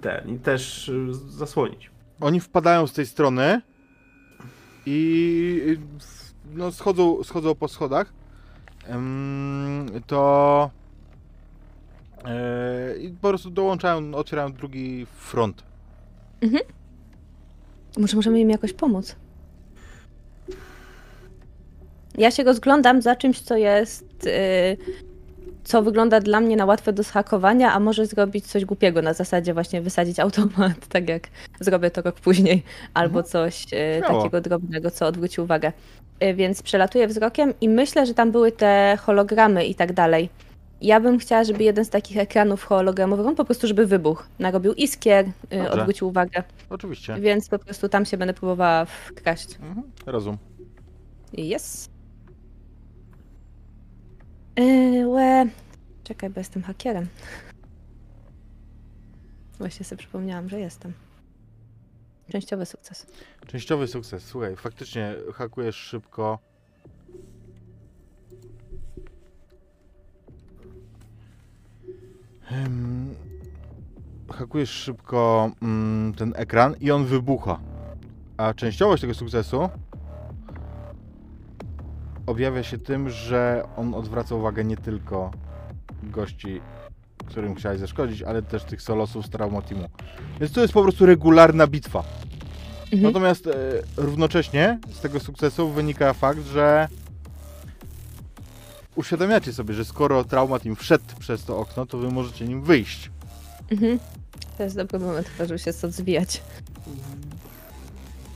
ten, 0.00 0.34
i 0.34 0.38
też 0.38 0.88
y, 0.88 1.14
zasłonić. 1.14 1.90
Oni 2.20 2.40
wpadają 2.40 2.86
z 2.86 2.92
tej 2.92 3.06
strony 3.06 3.60
i 4.86 5.60
y, 5.66 5.78
no, 6.54 6.72
schodzą, 6.72 7.24
schodzą 7.24 7.54
po 7.54 7.68
schodach. 7.68 8.12
To 10.06 10.70
i 13.00 13.08
po 13.10 13.28
prostu 13.28 13.50
dołączają, 13.50 14.14
otwierają 14.14 14.52
drugi 14.52 15.06
front. 15.16 15.62
Może 17.98 18.16
możemy 18.16 18.40
im 18.40 18.50
jakoś 18.50 18.72
pomóc. 18.72 19.16
Ja 22.18 22.30
się 22.30 22.44
rozglądam 22.44 23.02
za 23.02 23.16
czymś, 23.16 23.40
co 23.40 23.56
jest. 23.56 24.26
y, 24.26 24.76
co 25.64 25.82
wygląda 25.82 26.20
dla 26.20 26.40
mnie 26.40 26.56
na 26.56 26.64
łatwe 26.64 26.92
do 26.92 27.02
zhakowania, 27.02 27.72
a 27.72 27.80
może 27.80 28.06
zrobić 28.06 28.46
coś 28.46 28.64
głupiego 28.64 29.02
na 29.02 29.12
zasadzie 29.14 29.54
właśnie 29.54 29.80
wysadzić 29.82 30.20
automat, 30.20 30.86
tak 30.88 31.08
jak 31.08 31.28
zrobię 31.60 31.90
to 31.90 32.02
rok 32.02 32.14
później, 32.20 32.62
albo 32.94 33.18
Mhm. 33.18 33.24
coś 33.32 33.66
y, 33.72 34.02
takiego 34.06 34.40
drobnego, 34.40 34.90
co 34.90 35.06
odwróci 35.06 35.40
uwagę. 35.40 35.72
Y, 36.22 36.34
Więc 36.34 36.62
przelatuję 36.62 37.06
wzrokiem 37.08 37.54
i 37.60 37.68
myślę, 37.68 38.06
że 38.06 38.14
tam 38.14 38.32
były 38.32 38.52
te 38.52 38.98
hologramy 39.00 39.64
i 39.66 39.74
tak 39.74 39.92
dalej. 39.92 40.28
Ja 40.84 41.00
bym 41.00 41.18
chciała, 41.18 41.44
żeby 41.44 41.64
jeden 41.64 41.84
z 41.84 41.90
takich 41.90 42.16
ekranów 42.18 42.64
hologramowych, 42.64 43.26
on 43.26 43.34
po 43.36 43.44
prostu, 43.44 43.66
żeby 43.66 43.86
wybuchł, 43.86 44.24
narobił 44.38 44.72
iskier, 44.72 45.26
y, 45.26 45.32
Dobrze. 45.50 45.72
odwrócił 45.72 46.08
uwagę. 46.08 46.42
Oczywiście. 46.70 47.20
Więc 47.20 47.48
po 47.48 47.58
prostu 47.58 47.88
tam 47.88 48.04
się 48.04 48.16
będę 48.16 48.34
próbowała 48.34 48.84
wkraść. 48.84 49.56
Mhm. 49.56 49.82
Rozum. 50.06 50.38
Yes. 51.38 51.90
Yy, 54.56 55.08
łe. 55.08 55.46
Czekaj, 56.04 56.30
bo 56.30 56.40
jestem 56.40 56.62
hakierem. 56.62 57.06
Właśnie 59.58 59.84
sobie 59.84 59.98
przypomniałam, 59.98 60.48
że 60.48 60.60
jestem. 60.60 60.92
Częściowy 62.32 62.66
sukces. 62.66 63.06
Częściowy 63.46 63.88
sukces. 63.88 64.24
Słuchaj, 64.24 64.56
faktycznie 64.56 65.14
hakujesz 65.34 65.76
szybko. 65.76 66.38
Em, 72.50 73.14
Hakujesz 74.32 74.70
szybko 74.70 75.50
mm, 75.62 76.14
ten 76.14 76.32
ekran 76.36 76.74
i 76.80 76.90
on 76.90 77.04
wybucha. 77.04 77.58
A 78.36 78.54
częściowość 78.54 79.00
tego 79.00 79.14
sukcesu 79.14 79.68
objawia 82.26 82.62
się 82.62 82.78
tym, 82.78 83.10
że 83.10 83.64
on 83.76 83.94
odwraca 83.94 84.34
uwagę 84.34 84.64
nie 84.64 84.76
tylko 84.76 85.30
gości, 86.02 86.60
którym 87.26 87.54
chciałeś 87.54 87.80
zaszkodzić, 87.80 88.22
ale 88.22 88.42
też 88.42 88.64
tych 88.64 88.82
solosów 88.82 89.26
z 89.26 89.30
Trauma 89.30 89.62
Teamu. 89.62 89.88
Więc 90.40 90.52
to 90.52 90.60
jest 90.60 90.74
po 90.74 90.82
prostu 90.82 91.06
regularna 91.06 91.66
bitwa. 91.66 92.04
Mhm. 92.84 93.02
Natomiast 93.02 93.46
e, 93.46 93.52
równocześnie 93.96 94.78
z 94.90 95.00
tego 95.00 95.20
sukcesu 95.20 95.68
wynika 95.68 96.12
fakt, 96.12 96.46
że 96.46 96.88
uświadamiacie 98.96 99.52
sobie, 99.52 99.74
że 99.74 99.84
skoro 99.84 100.24
Trauma 100.24 100.58
Team 100.58 100.76
wszedł 100.76 101.04
przez 101.18 101.44
to 101.44 101.58
okno, 101.58 101.86
to 101.86 101.98
wy 101.98 102.10
możecie 102.10 102.48
nim 102.48 102.62
wyjść. 102.62 103.10
Mhm. 103.70 103.98
To 104.56 104.62
jest 104.62 104.76
dobry 104.76 104.98
moment, 104.98 105.28
chyba, 105.28 105.46
żeby 105.48 105.58
się 105.58 105.72
stąd 105.72 105.94
zwijać. 105.94 106.42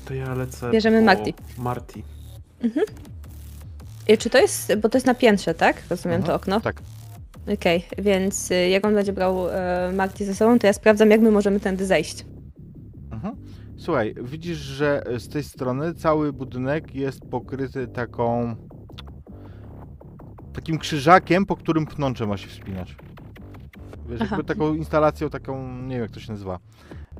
To 0.04 0.14
ja 0.14 0.34
lecę. 0.34 0.70
Bierzemy 0.70 0.98
po 0.98 1.04
Marty. 1.04 1.32
Marty. 1.58 2.02
I 4.08 4.18
czy 4.18 4.30
to 4.30 4.38
jest, 4.38 4.74
bo 4.76 4.88
to 4.88 4.98
jest 4.98 5.06
na 5.06 5.14
piętrze, 5.14 5.54
tak? 5.54 5.82
Rozumiem 5.90 6.22
to 6.22 6.32
Mhm, 6.32 6.36
okno? 6.36 6.60
Tak. 6.60 6.82
Okej, 7.54 7.84
więc 7.98 8.50
y, 8.50 8.68
jak 8.68 8.86
on 8.86 8.94
będzie 8.94 9.12
brał 9.12 9.48
e, 9.48 9.92
Marty 9.94 10.24
ze 10.26 10.34
sobą, 10.34 10.58
to 10.58 10.66
ja 10.66 10.72
sprawdzam, 10.72 11.10
jak 11.10 11.20
my 11.20 11.30
możemy 11.30 11.60
tędy 11.60 11.86
zejść. 11.86 12.26
Mhm. 13.10 13.36
Słuchaj, 13.76 14.14
widzisz, 14.22 14.58
że 14.58 15.04
z 15.18 15.28
tej 15.28 15.44
strony 15.44 15.94
cały 15.94 16.32
budynek 16.32 16.94
jest 16.94 17.20
pokryty 17.30 17.86
taką. 17.88 18.56
Takim 20.58 20.78
krzyżakiem, 20.78 21.46
po 21.46 21.56
którym 21.56 21.86
pnącze 21.86 22.26
ma 22.26 22.36
się 22.36 22.48
wspinać. 22.48 22.96
Wiesz, 24.08 24.20
Aha. 24.22 24.36
jakby 24.36 24.54
taką 24.54 24.74
instalacją, 24.74 25.30
taką, 25.30 25.82
nie 25.82 25.94
wiem 25.94 26.02
jak 26.02 26.10
to 26.10 26.20
się 26.20 26.32
nazywa. 26.32 26.58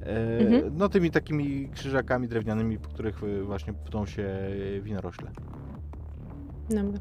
E, 0.02 0.39
Mhm. 0.39 0.77
No 0.77 0.89
tymi 0.89 1.10
takimi 1.10 1.69
krzyżakami 1.74 2.28
drewnianymi, 2.28 2.78
po 2.78 2.89
których 2.89 3.23
y, 3.23 3.43
właśnie 3.44 3.73
pną 3.73 4.06
się 4.06 4.28
winorośle. 4.82 5.31
Dobra. 6.70 7.01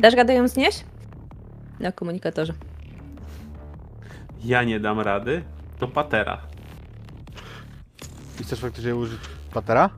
Dasz 0.00 0.14
radę 0.14 0.34
ją 0.34 0.48
znieść? 0.48 0.84
Na 1.80 1.92
komunikatorze. 1.92 2.52
Ja 4.44 4.64
nie 4.64 4.80
dam 4.80 5.00
rady. 5.00 5.42
To 5.78 5.88
patera. 5.88 6.42
I 8.40 8.44
chcesz 8.44 8.60
faktycznie 8.60 8.96
użyć 8.96 9.20
patera? 9.54 9.90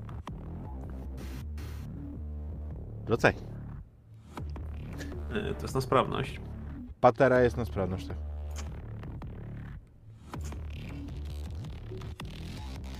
Wracaj. 3.06 3.51
E, 5.34 5.54
To 5.54 5.62
jest 5.62 5.74
na 5.74 5.80
sprawność. 5.80 6.40
Patera 7.00 7.40
jest 7.42 7.56
na 7.56 7.64
sprawność, 7.64 8.06
tak. 8.06 8.16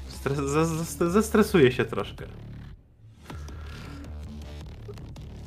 Stres, 0.09 0.39
ze- 0.39 0.67
ze- 0.67 1.11
zestresuję 1.11 1.73
się 1.73 1.85
troszkę. 1.85 2.25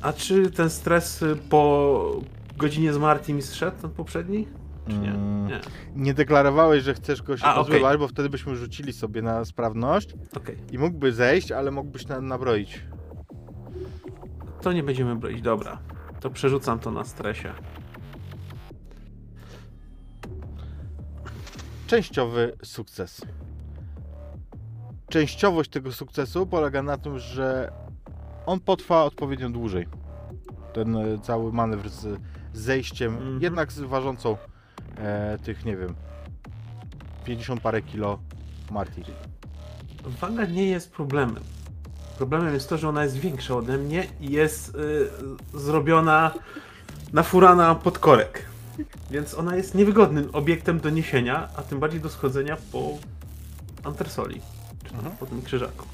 A 0.02 0.12
czy 0.12 0.50
ten 0.50 0.70
stres 0.70 1.22
y, 1.22 1.36
po 1.36 2.20
godzinie 2.56 2.92
z 2.92 2.98
Martim 2.98 3.42
zszedł, 3.42 3.76
ten 3.80 3.90
poprzedni? 3.90 4.48
Czy 4.88 4.98
nie? 4.98 5.10
Mm. 5.10 5.46
Nie. 5.46 5.60
Nie 5.96 6.14
deklarowałeś, 6.14 6.82
że 6.84 6.94
chcesz 6.94 7.22
go 7.22 7.36
się 7.36 7.44
pozbywać, 7.54 7.98
bo 7.98 8.08
wtedy 8.08 8.28
byśmy 8.30 8.56
rzucili 8.56 8.92
sobie 8.92 9.22
na 9.22 9.44
sprawność 9.44 10.14
Okej. 10.36 10.56
i 10.72 10.78
mógłby 10.78 11.12
zejść, 11.12 11.52
ale 11.52 11.70
mógłbyś 11.70 12.06
na, 12.06 12.20
nabroić. 12.20 12.82
To 14.62 14.72
nie 14.72 14.82
będziemy 14.82 15.16
broić. 15.16 15.42
Dobra. 15.42 15.78
To 16.20 16.30
przerzucam 16.30 16.78
to 16.78 16.90
na 16.90 17.04
stresie. 17.04 17.52
Częściowy 21.86 22.56
sukces. 22.64 23.22
Częściowość 25.08 25.70
tego 25.70 25.92
sukcesu 25.92 26.46
polega 26.46 26.82
na 26.82 26.98
tym, 26.98 27.18
że 27.18 27.72
on 28.46 28.60
potrwa 28.60 29.04
odpowiednio 29.04 29.50
dłużej. 29.50 29.86
Ten 30.72 30.96
e, 30.96 31.18
cały 31.22 31.52
manewr 31.52 31.88
z 31.88 32.20
zejściem, 32.52 33.14
Mhm. 33.14 33.42
jednak 33.42 33.72
z 33.72 33.80
ważącą 33.80 34.36
e, 34.96 35.38
tych, 35.38 35.64
nie 35.64 35.76
wiem, 35.76 35.94
50 37.24 37.60
parę 37.60 37.82
kilo 37.82 38.18
Marty. 38.70 39.02
Waga 40.20 40.44
nie 40.46 40.66
jest 40.66 40.92
problemem. 40.92 41.42
Problemem 42.16 42.54
jest 42.54 42.68
to, 42.68 42.78
że 42.78 42.88
ona 42.88 43.04
jest 43.04 43.16
większa 43.16 43.54
ode 43.56 43.78
mnie 43.78 44.06
i 44.20 44.30
jest 44.30 44.74
y, 44.74 45.08
zrobiona, 45.58 46.34
nafurana 47.12 47.74
pod 47.74 47.98
korek. 47.98 48.44
Więc 49.10 49.34
ona 49.34 49.56
jest 49.56 49.74
niewygodnym 49.74 50.28
obiektem 50.32 50.80
do 50.80 50.90
niesienia, 50.90 51.48
a 51.56 51.62
tym 51.62 51.80
bardziej 51.80 52.00
do 52.00 52.08
schodzenia 52.10 52.56
po 52.72 52.90
antresoli, 53.84 54.40
czy 54.84 54.90
tam 54.90 54.98
Mhm. 54.98 55.16
po 55.16 55.26
tym 55.26 55.42
krzyżaku. 55.42 55.86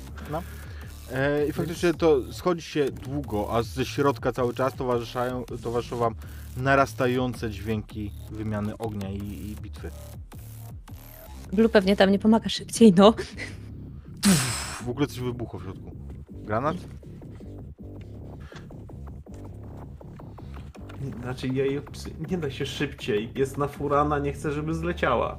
E, 1.12 1.46
I 1.46 1.52
faktycznie 1.52 1.94
to 1.94 2.32
schodzi 2.32 2.62
się 2.62 2.84
długo, 2.90 3.48
a 3.56 3.62
ze 3.62 3.84
środka 3.84 4.32
cały 4.32 4.54
czas 4.54 4.74
towarzyszają, 4.74 5.44
towarzyszą 5.62 5.96
wam 5.96 6.14
narastające 6.56 7.50
dźwięki 7.50 8.12
wymiany 8.30 8.78
ognia 8.78 9.10
i, 9.10 9.16
i 9.16 9.56
bitwy. 9.62 9.90
Blue 11.52 11.68
pewnie 11.68 11.96
tam 11.96 12.10
nie 12.10 12.18
pomaga 12.18 12.48
szybciej, 12.48 12.92
no. 12.96 13.14
W 14.84 14.88
ogóle 14.88 15.06
coś 15.06 15.20
wybuchło 15.20 15.60
w 15.60 15.62
środku. 15.62 15.96
Granat? 16.30 16.76
Znaczy 21.22 21.48
jej 21.48 21.80
nie 22.30 22.38
da 22.38 22.50
się 22.50 22.66
szybciej. 22.66 23.30
Jest 23.34 23.58
nafurana, 23.58 24.18
nie 24.18 24.32
chcę, 24.32 24.52
żeby 24.52 24.74
zleciała. 24.74 25.38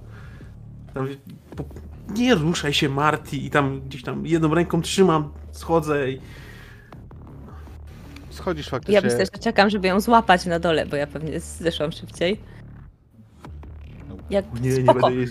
Tam, 0.94 1.07
po, 1.56 1.64
nie 2.10 2.36
ruszaj 2.36 2.74
się 2.74 2.90
Marty 2.90 3.38
i 3.38 3.49
tam 3.49 3.82
gdzieś 3.82 4.03
tam 4.03 4.26
jedną 4.26 4.53
ręką 4.53 4.82
trzymam, 4.82 5.34
schodzę 5.52 6.11
i 6.11 6.20
Schodzisz 8.34 8.70
faktycznie. 8.70 8.95
Ja 8.95 9.02
myślę, 9.02 9.26
że 9.34 9.40
czekam, 9.40 9.70
żeby 9.70 9.88
ją 9.88 9.99
złapać 9.99 10.45
na 10.45 10.60
dole, 10.60 10.86
bo 10.86 10.95
ja 10.95 11.07
pewnie 11.07 11.40
zeszłam 11.40 11.91
szybciej. 11.91 12.40
Jak 14.34 14.61
nie, 14.61 14.69
nie 14.69 14.84
spoko. 14.84 14.99
będę 14.99 15.15
jej, 15.18 15.27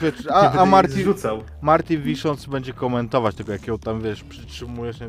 wiesz, 0.00 0.24
nie 0.24 0.32
a, 0.32 0.42
będę 0.42 0.58
a 0.58 0.62
jej 0.62 0.70
Marty, 0.70 0.92
zrzucał. 0.92 1.42
Marty 1.62 1.98
wisząc 1.98 2.46
będzie 2.46 2.72
komentować 2.72 3.34
tego, 3.36 3.52
jak 3.52 3.66
ją 3.66 3.78
tam 3.78 4.02
wiesz, 4.02 4.24
przytrzymujesz. 4.24 5.00
nie? 5.00 5.08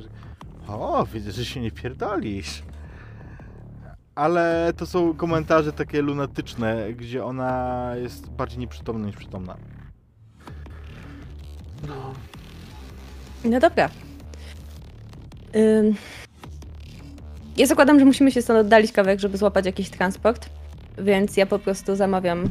O, 0.67 1.05
widzę, 1.13 1.31
że 1.31 1.45
się 1.45 1.61
nie 1.61 1.71
pierdolisz. 1.71 2.63
Ale 4.15 4.73
to 4.77 4.85
są 4.85 5.13
komentarze 5.13 5.73
takie 5.73 6.01
lunatyczne, 6.01 6.93
gdzie 6.93 7.25
ona 7.25 7.91
jest 8.01 8.29
bardziej 8.29 8.59
nieprzytomna 8.59 9.07
niż 9.07 9.15
przytomna. 9.15 9.57
No, 11.87 12.13
No 13.43 13.59
dobra. 13.59 13.89
Ym... 15.55 15.95
Ja 17.57 17.65
zakładam, 17.65 17.99
że 17.99 18.05
musimy 18.05 18.31
się 18.31 18.41
stąd 18.41 18.59
oddalić 18.59 18.91
kawałek, 18.91 19.19
żeby 19.19 19.37
złapać 19.37 19.65
jakiś 19.65 19.89
transport, 19.89 20.49
więc 20.97 21.37
ja 21.37 21.45
po 21.45 21.59
prostu 21.59 21.95
zamawiam 21.95 22.43
yy, 22.43 22.49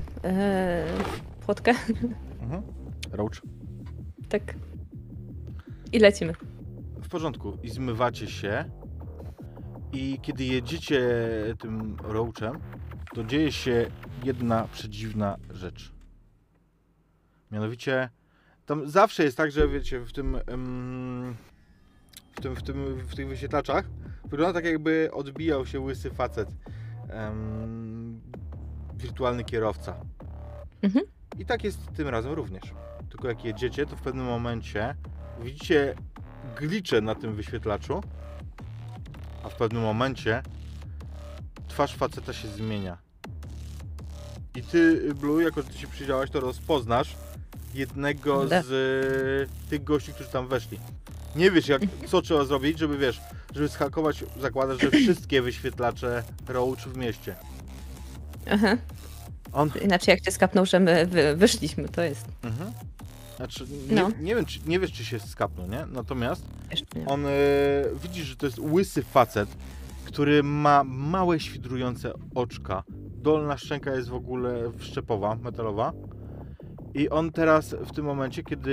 płotkę. 1.41 1.71
Mhm. 2.43 2.63
Roach. 3.13 3.43
Tak. 4.29 4.55
I 5.93 5.99
lecimy. 5.99 6.33
W 7.03 7.09
porządku. 7.09 7.59
I 7.63 7.71
zmywacie 7.71 8.27
się. 8.27 8.65
I 9.93 10.19
kiedy 10.23 10.45
jedziecie 10.45 11.01
tym 11.59 11.97
roachem, 12.03 12.59
to 13.15 13.25
dzieje 13.25 13.53
się 13.53 13.87
jedna 14.25 14.69
przedziwna 14.73 15.37
rzecz. 15.51 15.93
Mianowicie, 17.51 18.11
tam 18.67 18.89
zawsze 18.89 19.25
jest 19.25 19.37
tak, 19.37 19.51
że 19.51 19.69
wiecie, 19.69 20.01
w 20.01 20.13
tym, 20.13 20.37
w 22.37 22.41
tym, 22.41 22.57
w 22.57 22.63
tym, 22.63 22.95
w 23.09 23.15
tych 23.15 23.29
wyświetlaczach 23.29 23.85
wygląda 24.25 24.53
tak 24.53 24.65
jakby 24.65 25.11
odbijał 25.13 25.67
się 25.67 25.81
łysy 25.81 26.11
facet, 26.11 26.49
wirtualny 28.95 29.45
kierowca. 29.45 29.97
Mhm. 30.83 31.05
I 31.39 31.47
tak 31.47 31.65
jest 31.65 31.79
tym 31.97 32.09
razem 32.09 32.33
również. 32.33 32.63
Tylko 33.11 33.29
jak 33.29 33.45
jedziecie, 33.45 33.87
to 33.87 33.97
w 33.97 34.03
pewnym 34.03 34.27
momencie 34.27 34.95
widzicie 35.41 35.95
glicze 36.57 37.01
na 37.01 37.15
tym 37.15 37.35
wyświetlaczu, 37.35 38.03
a 39.45 39.49
w 39.49 39.55
pewnym 39.55 39.83
momencie 39.83 40.43
twarz 41.69 41.97
faceta 41.97 42.33
się 42.33 42.49
zmienia. 42.49 42.99
I 44.55 44.63
ty, 44.63 45.15
Blue, 45.15 45.43
jako 45.43 45.63
że 45.63 45.69
ty 45.69 45.79
się 45.79 45.87
przyjrzałaś, 45.87 46.31
to 46.31 46.41
rozpoznasz 46.41 47.17
jednego 47.75 48.49
z 48.49 49.51
tych 49.71 49.85
gości, 49.85 50.13
którzy 50.13 50.31
tam 50.31 50.49
weszli. 50.49 50.79
Nie 51.37 51.51
wiesz, 51.51 51.69
jak, 51.69 51.83
co 52.07 52.23
trzeba 52.23 52.45
zrobić, 52.45 52.79
żeby 52.79 52.99
wiesz, 52.99 53.21
żeby 53.55 53.69
schakować, 53.69 54.25
zakładasz, 54.41 54.81
że 54.81 54.91
wszystkie 54.91 55.43
wyświetlacze 55.43 56.23
Roach 56.49 56.79
w 56.89 56.97
mieście. 56.97 57.37
Aha. 58.51 58.77
On 59.53 59.71
Inaczej 59.85 60.13
jak 60.13 60.21
cię 60.21 60.33
skapnął, 60.33 60.67
że 60.67 60.81
my 60.81 61.07
wy, 61.07 61.37
wyszliśmy, 61.37 61.89
to 61.89 62.03
jest. 62.03 62.27
Mhm. 62.43 62.73
Znaczy, 63.37 63.67
nie, 63.91 63.95
No. 63.95 64.11
nie 64.21 64.35
wiem, 64.35 64.45
czy, 64.45 64.61
nie 64.67 64.81
wiesz, 64.81 64.93
czy 64.93 65.05
się 65.05 65.21
skapnął, 65.21 65.69
nie? 65.69 65.87
Natomiast 65.93 66.43
nie. 66.97 67.07
on 67.07 67.27
e, 67.27 67.31
widzisz, 68.03 68.27
że 68.27 68.37
to 68.37 68.47
jest 68.47 68.59
łysy 68.59 69.03
facet, 69.03 69.49
który 70.05 70.43
ma 70.43 70.85
małe 70.85 71.41
świdrujące 71.41 72.13
oczka. 72.35 72.83
Dolna 73.17 73.59
szczęka 73.59 73.95
jest 73.95 74.09
w 74.09 74.15
ogóle 74.15 74.73
wszczepowa, 74.79 75.35
metalowa. 75.35 75.93
I 76.97 77.11
on 77.11 77.33
teraz 77.33 77.75
w 77.75 77.93
tym 77.93 78.05
momencie, 78.05 78.43
kiedy 78.43 78.71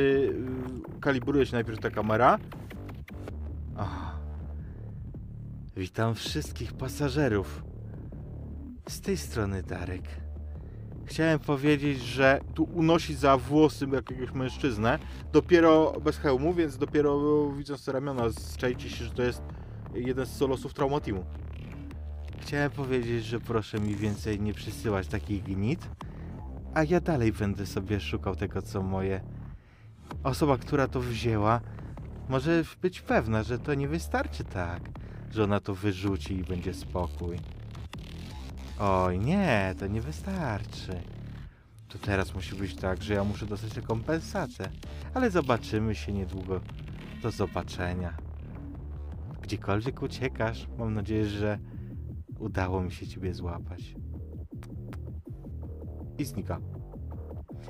y, 0.98 1.00
kalibruje 1.00 1.46
się 1.46 1.54
najpierw 1.54 1.80
ta 1.80 1.90
kamera. 1.90 2.40
Ach. 3.78 4.20
Witam 5.78 6.16
wszystkich 6.16 6.74
pasażerów. 6.74 7.64
Z 8.90 9.02
tej 9.02 9.18
strony 9.18 9.64
Darek. 9.64 10.04
Chciałem 11.06 11.40
powiedzieć, 11.40 12.02
że 12.02 12.40
tu 12.54 12.64
unosi 12.64 13.16
za 13.16 13.38
włosy 13.38 13.88
jakiegoś 13.94 14.32
mężczyznę. 14.32 15.00
Dopiero 15.34 15.94
bez 16.04 16.18
hełmu, 16.18 16.54
więc 16.54 16.78
dopiero 16.78 17.52
widząc 17.52 17.86
te 17.86 17.92
ramiona, 17.92 18.24
zczajcie 18.32 18.90
się, 18.90 19.06
że 19.06 19.12
to 19.12 19.24
jest 19.24 19.42
jeden 19.94 20.26
z 20.26 20.32
solosów 20.32 20.74
Trauma 20.74 21.00
Teamu. 21.00 21.26
Chciałem 22.42 22.72
powiedzieć, 22.72 23.26
że 23.26 23.40
proszę 23.40 23.80
mi 23.80 23.96
więcej 23.96 24.40
nie 24.40 24.54
przysyłać 24.54 25.08
takich 25.08 25.44
gnit, 25.44 25.90
a 26.74 26.84
ja 26.84 27.00
dalej 27.00 27.34
będę 27.34 27.66
sobie 27.66 28.00
szukał 28.00 28.36
tego, 28.36 28.62
co 28.62 28.84
moje. 28.84 29.22
Osoba, 30.24 30.58
która 30.58 30.88
to 30.88 31.00
wzięła, 31.00 31.62
może 32.30 32.64
być 32.82 33.02
pewna, 33.02 33.44
że 33.44 33.60
to 33.60 33.74
nie 33.74 33.88
wystarczy 33.88 34.44
tak, 34.44 34.82
że 35.32 35.44
ona 35.44 35.60
to 35.60 35.76
wyrzuci 35.76 36.38
i 36.38 36.44
będzie 36.44 36.74
spokój. 36.74 37.38
Oj, 38.80 39.20
nie, 39.20 39.76
to 39.80 39.88
nie 39.88 40.02
wystarczy. 40.02 41.02
To 41.88 41.98
teraz 42.00 42.36
musi 42.36 42.56
być 42.56 42.76
tak, 42.76 43.04
że 43.04 43.14
ja 43.14 43.24
muszę 43.24 43.46
dostać 43.46 43.76
rekompensatę. 43.76 44.70
Ale 45.14 45.32
zobaczymy 45.32 45.96
się 45.96 46.14
niedługo. 46.14 46.62
Do 47.22 47.32
zobaczenia. 47.32 48.18
Gdziekolwiek 49.42 50.02
uciekasz, 50.02 50.68
mam 50.78 50.94
nadzieję, 50.94 51.26
że 51.26 51.60
udało 52.40 52.82
mi 52.82 52.92
się 52.92 53.08
ciebie 53.08 53.34
złapać. 53.34 53.96
I 56.18 56.26
znika. 56.26 56.60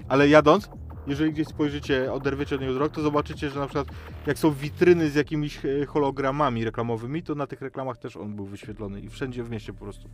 Ale 0.08 0.30
jadąc, 0.30 0.70
jeżeli 1.08 1.34
gdzieś 1.34 1.48
spojrzycie, 1.48 2.14
oderwiecie 2.14 2.56
od 2.56 2.62
niego 2.62 2.74
wzrok, 2.74 2.94
to 2.94 3.02
zobaczycie, 3.02 3.50
że 3.50 3.60
na 3.60 3.66
przykład 3.66 3.88
jak 4.28 4.40
są 4.40 4.52
witryny 4.52 5.10
z 5.10 5.16
jakimiś 5.16 5.66
e, 5.66 5.86
hologramami 5.86 6.66
reklamowymi, 6.66 7.24
to 7.24 7.36
na 7.36 7.48
tych 7.48 7.62
reklamach 7.62 7.98
też 7.98 8.18
on 8.18 8.36
był 8.36 8.46
wyświetlony 8.46 9.02
i 9.02 9.10
wszędzie 9.10 9.44
w 9.44 9.50
mieście 9.50 9.74
po 9.74 9.80
prostu. 9.80 10.10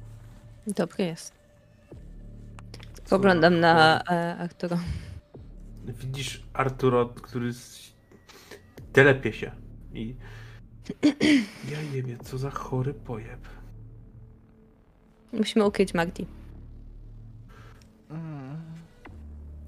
Dobry 0.68 1.06
jest. 1.06 1.34
Poglądam 3.10 3.60
na 3.60 4.03
e, 4.03 4.38
Arturo. 4.38 4.80
Widzisz 5.85 6.43
Arturo, 6.53 7.06
który 7.06 7.51
telepie 8.93 9.34
się 9.34 9.51
i... 9.93 10.15
Ja 11.72 11.81
jebie, 11.93 12.18
co 12.18 12.38
za 12.38 12.49
chory 12.49 12.93
pojeb. 12.93 13.39
Musimy 15.34 15.65
ukryć 15.65 15.93
Magdi. 15.93 16.38
Mm. 18.10 18.57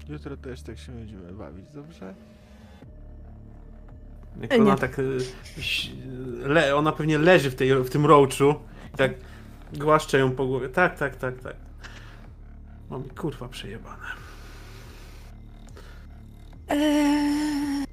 Jutro 0.08 0.36
też 0.36 0.62
tak 0.62 0.78
się 0.78 0.92
będziemy 0.92 1.32
bawić, 1.32 1.70
dobrze? 1.74 2.14
Jak 4.40 4.52
E, 4.52 4.56
ona 4.56 4.64
nie. 4.74 4.76
tak... 4.78 4.96
ś- 5.58 5.90
Le, 6.42 6.76
ona 6.76 6.92
pewnie 6.92 7.18
leży 7.18 7.50
w, 7.50 7.54
tej, 7.54 7.84
w 7.84 7.90
tym 7.90 8.06
roachu 8.06 8.54
i 8.94 8.96
tak 8.96 9.12
głaszcze 9.72 10.18
ją 10.18 10.30
po 10.32 10.46
głowie. 10.46 10.68
Tak, 10.68 10.98
tak, 10.98 11.16
tak, 11.16 11.38
tak. 11.40 11.56
Mam 12.90 13.02
kurwa 13.02 13.48
przejebane. 13.48 14.06
Eee... 16.68 17.84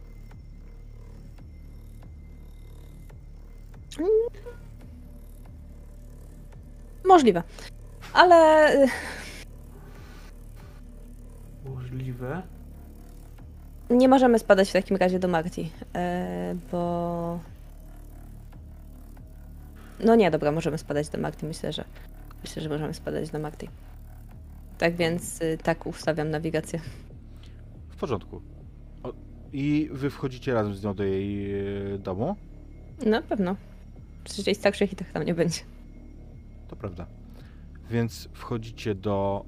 Mm. 4.00 4.10
Możliwe. 7.06 7.44
Ale 8.14 8.74
y, 8.84 8.88
Możliwe. 11.76 12.42
nie 13.90 14.08
możemy 14.08 14.40
spadać 14.40 14.70
w 14.70 14.74
takim 14.74 14.98
razie 14.98 15.20
do 15.20 15.28
Marti, 15.28 15.72
e, 15.96 16.56
bo... 16.72 17.40
No 20.00 20.16
nie, 20.16 20.32
dobra, 20.32 20.52
możemy 20.52 20.78
spadać 20.78 21.10
do 21.10 21.18
Marti, 21.18 21.46
myślę, 21.46 21.74
że 21.74 21.84
myślę, 22.44 22.62
że 22.62 22.70
możemy 22.70 22.94
spadać 22.94 23.30
do 23.30 23.40
Marti. 23.40 23.70
Tak 24.78 24.96
więc 24.96 25.42
y, 25.42 25.58
tak 25.64 25.86
ustawiam 25.88 26.30
nawigację. 26.30 26.80
W 27.90 27.96
porządku. 27.96 28.42
O, 29.04 29.14
I 29.54 29.90
wy 29.92 30.10
wchodzicie 30.10 30.54
razem 30.54 30.76
z 30.76 30.84
nią 30.84 30.94
do 30.94 31.04
jej 31.04 31.52
e, 31.94 31.98
domu? 31.98 32.36
Na 33.06 33.22
pewno. 33.22 33.56
Przecież 34.24 34.48
jej 34.48 34.56
starszych 34.56 34.94
i 34.94 34.96
tak 34.96 35.12
tam 35.12 35.24
nie 35.24 35.34
będzie. 35.34 35.62
To 36.68 36.76
prawda. 36.76 37.06
Więc 37.90 38.30
wchodzicie 38.34 38.96
do. 38.96 39.46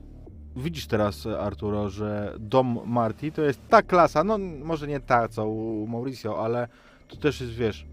Widzisz 0.56 0.88
teraz, 0.88 1.26
Arturo, 1.26 1.90
że 1.90 2.36
dom 2.40 2.80
Marty 2.86 3.32
to 3.32 3.42
jest 3.42 3.68
ta 3.68 3.82
klasa, 3.82 4.24
no 4.24 4.38
może 4.38 4.88
nie 4.88 5.00
ta 5.00 5.28
co 5.28 5.48
u 5.48 5.88
Mauricio, 5.88 6.46
ale 6.46 6.68
to 7.08 7.18
też 7.18 7.42
jest, 7.42 7.54
wiesz, 7.54 7.86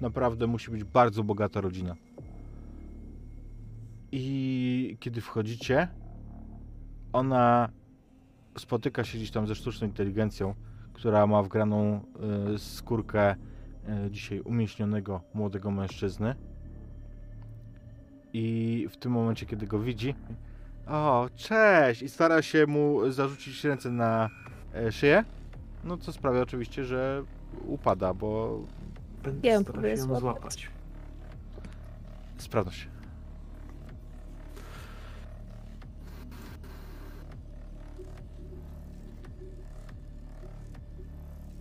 naprawdę 0.00 0.46
musi 0.46 0.70
być 0.70 0.84
bardzo 0.84 1.24
bogata 1.24 1.60
rodzina. 1.60 1.94
I 4.12 4.96
kiedy 5.00 5.20
wchodzicie, 5.20 5.88
ona 7.12 7.68
spotyka 8.58 9.04
się 9.04 9.18
gdzieś 9.18 9.30
tam 9.30 9.46
ze 9.46 9.54
sztuczną 9.54 9.86
inteligencją, 9.86 10.54
która 10.92 11.26
ma 11.26 11.42
wgraną 11.42 12.00
y, 12.54 12.58
skórkę 12.58 13.34
y, 14.06 14.10
dzisiaj 14.10 14.40
umieśnionego 14.40 15.20
młodego 15.34 15.70
mężczyzny. 15.70 16.34
I 18.32 18.86
w 18.90 18.96
tym 18.96 19.12
momencie, 19.12 19.46
kiedy 19.46 19.66
go 19.66 19.80
widzi, 19.80 20.14
o, 20.88 21.28
cześć! 21.36 22.02
I 22.02 22.08
stara 22.08 22.42
się 22.42 22.66
mu 22.66 23.10
zarzucić 23.12 23.64
ręce 23.64 23.90
na 23.90 24.30
e, 24.74 24.92
szyję. 24.92 25.24
No 25.84 25.96
co 25.96 26.12
sprawia 26.12 26.40
oczywiście, 26.40 26.84
że 26.84 27.22
upada, 27.66 28.14
bo 28.14 28.60
Będę 29.22 29.48
Ja 29.48 29.54
ją 29.54 29.62
starał 29.62 29.82
się 29.82 29.88
ją 29.88 30.20
złapać. 30.20 30.60
się. 30.60 30.68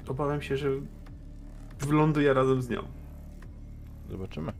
Obawiam 0.07 0.41
się, 0.41 0.57
że 0.57 0.69
wyląduję 1.79 2.33
razem 2.33 2.61
z 2.61 2.69
nią. 2.69 2.83
Zobaczymy. 4.09 4.53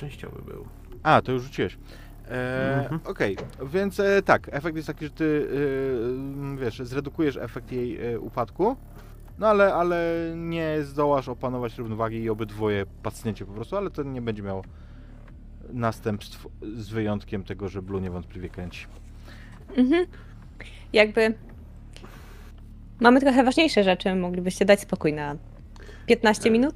Częściowy 0.00 0.42
był. 0.42 0.64
A, 1.02 1.22
to 1.22 1.32
już 1.32 1.42
rzuciłeś. 1.42 1.78
E, 2.28 2.80
Mhm. 2.82 3.00
Okej, 3.04 3.36
więc 3.72 4.00
e, 4.00 4.22
tak, 4.22 4.48
efekt 4.52 4.76
jest 4.76 4.86
taki, 4.86 5.04
że 5.04 5.10
ty 5.10 5.48
e, 6.54 6.56
wiesz, 6.56 6.78
zredukujesz 6.82 7.36
efekt 7.36 7.72
jej 7.72 8.12
e, 8.12 8.20
upadku, 8.20 8.76
no 9.38 9.46
ale, 9.48 9.74
ale 9.74 10.14
nie 10.36 10.76
zdołasz 10.82 11.28
opanować 11.28 11.78
równowagi 11.78 12.22
i 12.22 12.30
obydwoje 12.30 12.86
pacnięcie 13.02 13.44
po 13.44 13.52
prostu, 13.52 13.76
ale 13.76 13.90
to 13.90 14.02
nie 14.02 14.22
będzie 14.22 14.42
miało 14.42 14.62
następstw 15.72 16.46
z 16.76 16.88
wyjątkiem 16.88 17.44
tego, 17.44 17.68
że 17.68 17.82
Blue 17.82 18.00
niewątpliwie 18.00 18.48
kręci. 18.48 18.86
Mhm. 19.76 20.06
Jakby. 20.92 21.34
Mamy 23.00 23.20
trochę 23.20 23.44
ważniejsze 23.44 23.84
rzeczy. 23.84 24.14
Moglibyście 24.14 24.64
dać 24.64 24.80
spokój 24.80 25.12
na 25.12 25.36
15 26.06 26.48
E. 26.48 26.52
minut? 26.52 26.74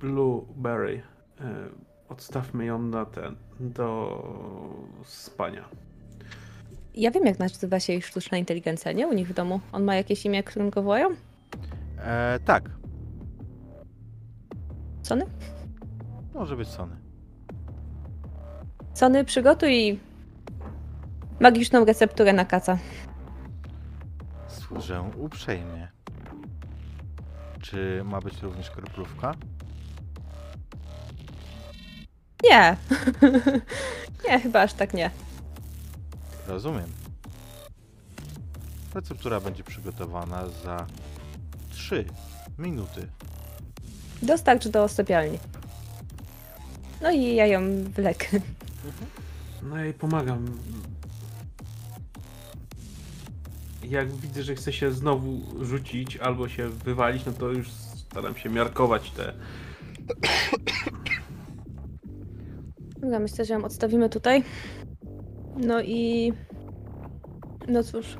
Blueberry. 0.00 1.02
E, 1.40 1.44
Odstawmy 2.08 2.64
ją 2.64 2.78
na 2.82 3.04
ten, 3.04 3.36
do 3.60 4.22
spania. 5.04 5.64
Ja 6.94 7.10
wiem, 7.10 7.26
jak 7.26 7.38
nazywa 7.38 7.80
się 7.80 7.92
jej 7.92 8.02
sztuczna 8.02 8.38
inteligencja, 8.38 8.92
nie? 8.92 9.08
U 9.08 9.12
nich 9.12 9.28
w 9.28 9.32
domu. 9.34 9.60
On 9.72 9.84
ma 9.84 9.94
jakieś 9.94 10.26
imię, 10.26 10.42
którym 10.42 10.70
go 10.70 10.82
wołają? 10.82 11.08
E, 11.98 12.38
tak, 12.44 12.70
Sony? 15.02 15.26
może 16.34 16.56
być 16.56 16.68
Sony. 16.68 16.96
Sony, 18.94 19.24
przygotuj 19.24 20.00
magiczną 21.40 21.84
recepturę 21.84 22.32
na 22.32 22.44
kaca. 22.44 22.78
Służę 24.48 25.10
uprzejmie. 25.16 25.88
Czy 27.60 28.02
ma 28.04 28.20
być 28.20 28.42
również 28.42 28.70
kroplówka? 28.70 29.34
Nie. 32.44 32.76
nie, 34.28 34.40
chyba 34.40 34.62
aż 34.62 34.72
tak 34.72 34.94
nie. 34.94 35.10
Rozumiem. 36.46 36.92
Receptura 38.94 39.40
będzie 39.40 39.64
przygotowana 39.64 40.48
za 40.48 40.86
3 41.70 42.04
minuty. 42.58 43.08
Dostarcz 44.22 44.68
do 44.68 44.88
sypialni. 44.88 45.38
No 47.02 47.10
i 47.10 47.34
ja 47.34 47.46
ją 47.46 47.84
wlekę. 47.84 48.40
No 49.62 49.76
ja 49.76 49.84
jej 49.84 49.94
pomagam. 49.94 50.58
Jak 53.82 54.12
widzę, 54.16 54.42
że 54.42 54.54
chce 54.54 54.72
się 54.72 54.92
znowu 54.92 55.40
rzucić 55.64 56.16
albo 56.16 56.48
się 56.48 56.68
wywalić, 56.68 57.26
no 57.26 57.32
to 57.32 57.48
już 57.50 57.70
staram 57.70 58.36
się 58.36 58.50
miarkować 58.50 59.10
te. 59.10 59.32
Dobra, 63.00 63.18
myślę, 63.18 63.44
że 63.44 63.54
ją 63.54 63.64
odstawimy 63.64 64.08
tutaj. 64.08 64.42
No 65.56 65.82
i... 65.82 66.32
No 67.68 67.82
cóż. 67.84 68.16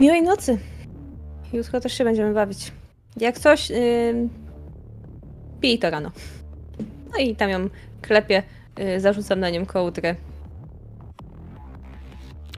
Miłej 0.00 0.22
nocy. 0.22 0.58
Jutro 1.52 1.80
też 1.80 1.92
się 1.92 2.04
będziemy 2.04 2.34
bawić. 2.34 2.72
Jak 3.16 3.38
coś, 3.38 3.70
yy... 3.70 4.28
pij 5.60 5.78
to 5.78 5.90
rano. 5.90 6.10
No 7.12 7.18
i 7.18 7.36
tam 7.36 7.50
ją 7.50 7.68
klepię, 8.02 8.42
yy, 8.78 9.00
zarzucam 9.00 9.40
na 9.40 9.50
nią 9.50 9.66
kołdrę. 9.66 10.16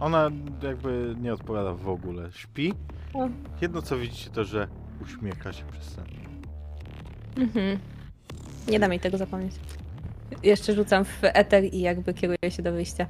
Ona 0.01 0.31
jakby 0.63 1.15
nie 1.21 1.33
odpowiada 1.33 1.75
w 1.75 1.89
ogóle. 1.89 2.33
Śpi. 2.33 2.75
O. 3.15 3.29
Jedno 3.61 3.83
co 3.83 3.99
widzicie 3.99 4.31
to, 4.31 4.45
że 4.45 4.69
uśmiecha 5.03 5.53
się 5.53 5.65
przez 5.65 5.85
sen. 5.85 6.05
Mhm. 7.37 7.79
Nie 8.69 8.81
dam 8.81 8.91
jej 8.91 9.01
tego 9.01 9.19
zapomnieć. 9.19 9.55
Jeszcze 10.43 10.75
rzucam 10.75 11.05
w 11.05 11.19
eter 11.23 11.65
i 11.65 11.81
jakby 11.81 12.15
kieruję 12.15 12.51
się 12.51 12.63
do 12.63 12.73
wyjścia. 12.73 13.07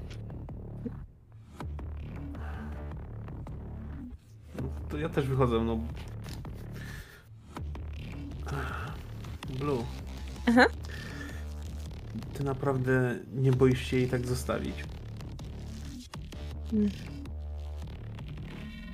No, 4.57 4.69
to 4.89 4.99
ja 4.99 5.09
też 5.09 5.27
wychodzę, 5.27 5.61
no. 5.61 5.79
Blue. 9.59 9.85
Aha. 10.47 10.67
Ty 12.35 12.45
naprawdę 12.45 13.19
nie 13.35 13.53
boisz 13.53 13.81
się 13.81 13.97
jej 13.97 14.09
tak 14.09 14.27
zostawić. 14.27 14.85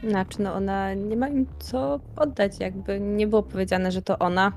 Znaczy, 0.08 0.42
no 0.42 0.54
ona 0.54 0.94
nie 0.94 1.16
ma 1.16 1.28
im 1.28 1.46
co 1.58 2.00
oddać, 2.16 2.60
jakby 2.60 3.00
nie 3.00 3.26
było 3.26 3.42
powiedziane, 3.42 3.92
że 3.92 4.02
to 4.02 4.18
ona. 4.18 4.52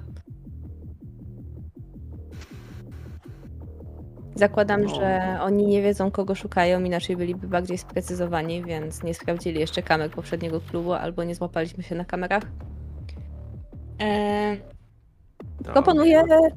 Zakładam, 4.36 4.82
No. 4.84 4.96
że 4.96 5.38
oni 5.42 5.66
nie 5.68 5.82
wiedzą, 5.82 6.12
kogo 6.12 6.36
szukają, 6.36 6.84
inaczej 6.84 7.18
byliby 7.18 7.48
bardziej 7.48 7.78
sprecyzowani, 7.78 8.64
więc 8.64 9.04
nie 9.04 9.14
sprawdzili 9.14 9.60
jeszcze 9.60 9.82
kamer 9.84 10.12
poprzedniego 10.12 10.62
klubu, 10.62 10.94
albo 10.94 11.24
nie 11.24 11.36
złapaliśmy 11.36 11.84
się 11.84 11.96
na 11.96 12.06
kamerach. 12.06 12.44
Eee, 14.00 14.62
Dałabyś 15.62 15.74
proponuję. 15.74 16.24
radę- 16.24 16.56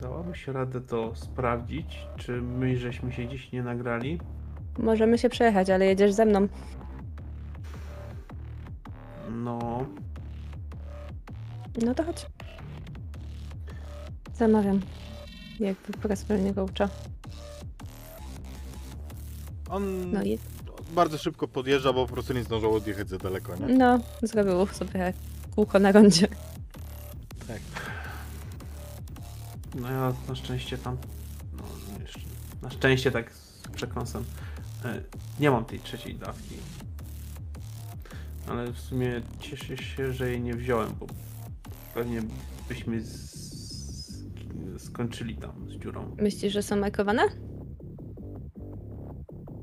Dałabyś 0.00 0.48
radę 0.48 0.80
to 0.80 1.14
sprawdzić, 1.14 2.06
czy 2.16 2.32
my 2.42 2.76
żeśmy 2.76 3.12
się 3.12 3.28
dziś 3.28 3.52
nie 3.52 3.62
nagrali? 3.62 4.20
Możemy 4.78 5.18
się 5.18 5.28
przejechać, 5.28 5.70
ale 5.70 5.86
jedziesz 5.86 6.12
ze 6.12 6.24
mną. 6.26 6.48
No, 9.30 9.86
No 11.84 11.94
to 11.94 12.04
chodź. 12.04 12.26
Zamawiam. 14.34 14.80
Jakby 15.60 15.92
personalnie 15.92 16.54
coacha. 16.54 16.88
On 19.70 20.10
No 20.12 20.22
i 20.22 20.38
bardzo 20.94 21.18
szybko 21.18 21.48
podjeżdża, 21.48 21.92
bo 21.92 22.06
po 22.06 22.12
prostu 22.12 22.32
nie 22.32 22.42
zdążył 22.44 22.74
odjechać 22.74 23.08
za 23.08 23.18
daleko, 23.18 23.56
nie? 23.56 23.74
no, 23.74 23.98
zrobił 24.22 24.66
sobie 24.66 25.12
kółko 25.54 25.78
na 25.78 25.92
rondzie. 25.92 26.28
Tak. 27.48 27.60
no 29.74 29.90
ja 29.90 30.12
na 30.28 30.34
szczęście 30.34 30.78
tam. 30.78 30.96
No, 31.56 31.62
jeszcze, 32.02 32.20
na 32.62 32.70
szczęście 32.70 33.10
tak 33.10 33.32
z 33.32 33.62
przekąsem. 33.74 34.24
e, 34.84 35.00
Nie 35.40 35.50
mam 35.50 35.64
tej 35.64 35.80
trzeciej 35.80 36.14
dawki. 36.14 36.54
Ale 38.48 38.72
w 38.72 38.78
sumie 38.80 39.20
cieszę 39.40 39.76
się, 39.76 40.12
że 40.12 40.30
jej 40.30 40.40
nie 40.40 40.54
wziąłem, 40.54 40.94
bo 41.00 41.06
pewnie 41.94 42.22
byśmy 42.68 43.00
z... 43.00 43.46
skończyli 44.78 45.36
tam 45.36 45.68
z 45.68 45.72
dziurą. 45.72 46.16
Myślisz, 46.18 46.52
że 46.52 46.62
są 46.62 46.76
majkowane? 46.76 47.22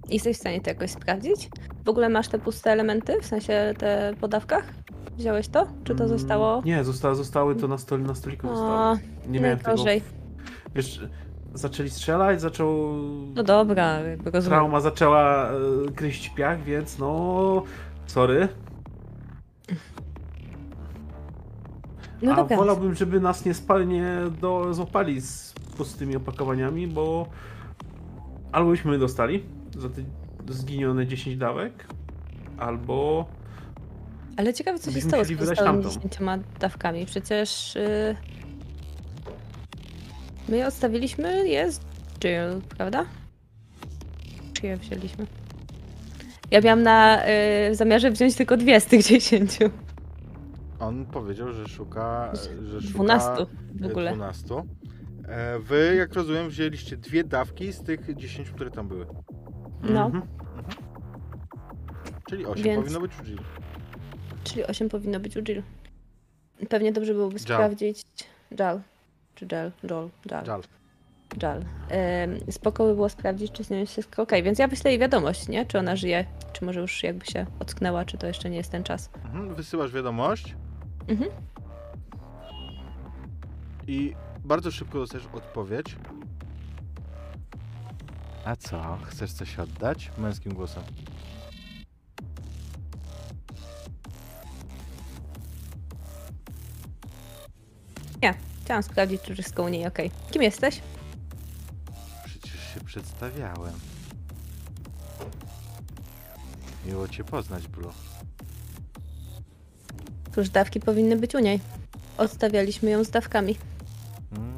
Jesteś 0.10 0.38
w 0.38 0.40
stanie 0.40 0.62
to 0.62 0.70
jakoś 0.70 0.92
sprawdzić? 0.92 1.50
W 1.86 1.90
ogóle 1.90 2.10
masz 2.10 2.28
te 2.28 2.40
puste 2.40 2.72
elementy, 2.72 3.22
w 3.22 3.26
sensie 3.26 3.74
te 3.78 4.14
po 4.22 4.28
dawkach? 4.28 4.64
Wziąłeś 5.18 5.48
to? 5.48 5.68
Czy 5.84 5.96
to 5.96 6.04
Mm, 6.04 6.18
zostało? 6.18 6.62
Nie, 6.66 6.84
zosta 6.84 7.16
zostały 7.16 7.56
to 7.56 7.68
na, 7.68 7.78
stol, 7.78 8.02
na 8.02 8.16
stoliku. 8.16 8.48
O, 8.50 8.56
Zostały. 8.56 8.98
Nie 9.28 9.40
miałem 9.40 9.58
tego. 9.58 9.70
najgorzej. 9.70 10.02
Wiesz, 10.76 11.08
zaczęli 11.54 11.90
strzelać, 11.90 12.42
zaczął. 12.42 12.94
No 13.36 13.44
dobra, 13.44 14.00
rozumiem. 14.26 14.44
Trauma 14.44 14.80
zaczęła 14.80 15.50
e, 15.50 15.54
gryźć 15.96 16.30
piach, 16.30 16.64
więc 16.64 17.00
no. 17.00 17.64
Sorry. 18.06 18.48
No 22.24 22.32
A 22.32 22.36
dobra. 22.36 22.58
wolałbym, 22.58 22.96
żeby 22.96 23.20
nas 23.20 23.46
nie 23.46 23.54
spalnie 23.54 24.06
do, 24.42 24.74
złapali 24.74 25.22
z 25.22 25.54
pustymi 25.78 26.16
opakowaniami, 26.16 26.88
bo 26.88 27.28
albo 28.52 28.70
byśmy 28.70 29.00
dostali 29.00 29.44
za 29.78 29.90
te 29.90 30.02
zginione 30.54 31.08
10 31.08 31.38
dawek, 31.38 31.88
albo 32.58 33.26
Ale 34.38 34.54
ciekawe, 34.54 34.80
co 34.80 34.86
się 34.86 34.96
Byśmy 34.96 35.10
stało 35.10 35.24
z 35.24 35.30
musieli 35.30 35.40
wydać 35.40 35.58
pozostałymi 35.58 35.84
tamtą. 35.84 36.10
10 36.20 36.40
dawkami. 36.60 37.06
Przecież 37.06 37.76
yy... 37.76 38.16
my 40.50 40.58
je 40.58 40.68
odstawiliśmy, 40.68 41.48
jest 41.48 41.82
Jill, 42.20 42.62
prawda? 42.78 43.06
Czy 44.54 44.68
je 44.68 44.78
wzięliśmy? 44.78 45.28
Ja 46.52 46.62
miałam 46.62 46.84
na 46.84 47.22
yy, 47.68 47.76
zamiarze 47.76 48.12
wziąć 48.12 48.36
tylko 48.36 48.58
dwie 48.58 48.80
z 48.80 48.86
tych 48.86 49.04
dziesięciu. 49.04 49.70
On 50.84 51.06
powiedział, 51.06 51.54
że 51.54 51.68
szuka. 51.68 52.32
Że 52.64 52.82
szuka 52.82 52.94
12 52.94 53.30
w 53.74 53.84
e, 53.84 53.88
ogóle. 53.88 54.14
12. 54.14 54.56
E, 55.28 55.60
Wy, 55.60 55.96
jak 55.98 56.14
rozumiem, 56.14 56.50
wzięliście 56.50 56.98
dwie 56.98 57.24
dawki 57.24 57.74
z 57.74 57.84
tych 57.84 58.16
10, 58.16 58.52
które 58.52 58.72
tam 58.72 58.88
były. 58.88 59.06
No. 59.84 60.06
Mhm. 60.06 60.24
Czyli 62.30 62.46
8 62.46 62.64
Więc- 62.64 62.82
powinno 62.82 63.00
być 63.00 63.12
u 63.20 63.24
Jill. 63.24 63.40
Czyli 64.44 64.66
8 64.66 64.90
powinno 64.90 65.20
być 65.20 65.38
u 65.38 65.42
Jill. 65.42 65.64
Pewnie 66.70 66.92
dobrze 66.92 67.14
byłoby 67.14 67.40
sprawdzić. 67.40 68.02
Jal. 68.60 68.82
Czy 69.36 69.48
Jal? 69.52 69.72
Joel. 69.84 70.10
Jal. 70.32 70.46
Żal. 70.46 70.62
Jal. 71.42 71.60
Ym, 71.60 72.52
spoko 72.52 72.86
by 72.86 72.96
było 72.96 73.10
sprawdzić, 73.10 73.52
czy 73.52 73.64
z 73.64 73.70
nią 73.70 73.78
jest 73.78 73.92
wszystko 73.92 74.22
okej. 74.22 74.44
Więc 74.44 74.60
ja 74.60 74.68
wyślę 74.68 74.92
jej 74.92 75.00
wiadomość, 75.00 75.48
nie? 75.48 75.66
Czy 75.66 75.80
ona 75.80 75.96
żyje, 75.96 76.26
czy 76.54 76.66
może 76.66 76.80
już 76.80 77.04
jakby 77.04 77.26
się 77.26 77.46
ocknęła, 77.60 78.06
czy 78.06 78.18
to 78.18 78.28
jeszcze 78.28 78.50
nie 78.50 78.58
jest 78.58 78.72
ten 78.72 78.84
czas. 78.84 79.10
Mhm, 79.26 79.56
wysyłasz 79.56 79.92
wiadomość 79.92 80.56
Mhm. 81.08 81.30
i 83.88 84.16
bardzo 84.44 84.72
szybko 84.72 84.98
dostajesz 84.98 85.28
odpowiedź. 85.34 85.96
A 88.46 88.56
co? 88.56 88.98
Chcesz 89.04 89.34
coś 89.34 89.60
oddać? 89.60 90.12
Męskim 90.18 90.54
głosem. 90.54 90.84
Chciałam 98.64 98.84
sprawdzić, 98.84 99.22
czy 99.22 99.34
wszystko 99.34 99.64
u 99.64 99.68
niej 99.68 99.88
okej. 99.88 100.12
Kim 100.32 100.42
jesteś? 100.42 100.82
Przecież 102.26 102.74
się 102.74 102.82
przedstawiałem. 102.86 103.74
Miło 106.86 107.08
cię 107.08 107.24
poznać, 107.24 107.68
Blue. 107.68 107.94
Cóż, 110.36 110.50
dawki 110.50 110.80
powinny 110.80 111.16
być 111.16 111.36
u 111.36 111.40
niej. 111.40 111.60
Odstawialiśmy 112.18 112.90
ją 112.92 113.04
z 113.04 113.10
dawkami. 113.10 113.56
Mm, 114.38 114.54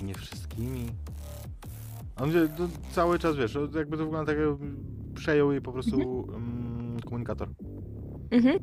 I 0.00 0.04
nie 0.04 0.14
wszystkimi. 0.14 0.86
On 2.16 2.30
wie- 2.32 2.48
to 2.48 2.68
cały 2.92 3.18
czas, 3.18 3.36
wiesz, 3.36 3.58
jakby 3.74 3.96
to 3.96 4.04
wygląda 4.04 4.32
tak, 4.32 4.40
jakby 4.40 4.66
przejął 5.14 5.52
jej 5.52 5.60
po 5.60 5.72
prostu 5.72 6.28
mm, 6.36 7.00
komunikator. 7.04 7.48
Mhm. 8.30 8.58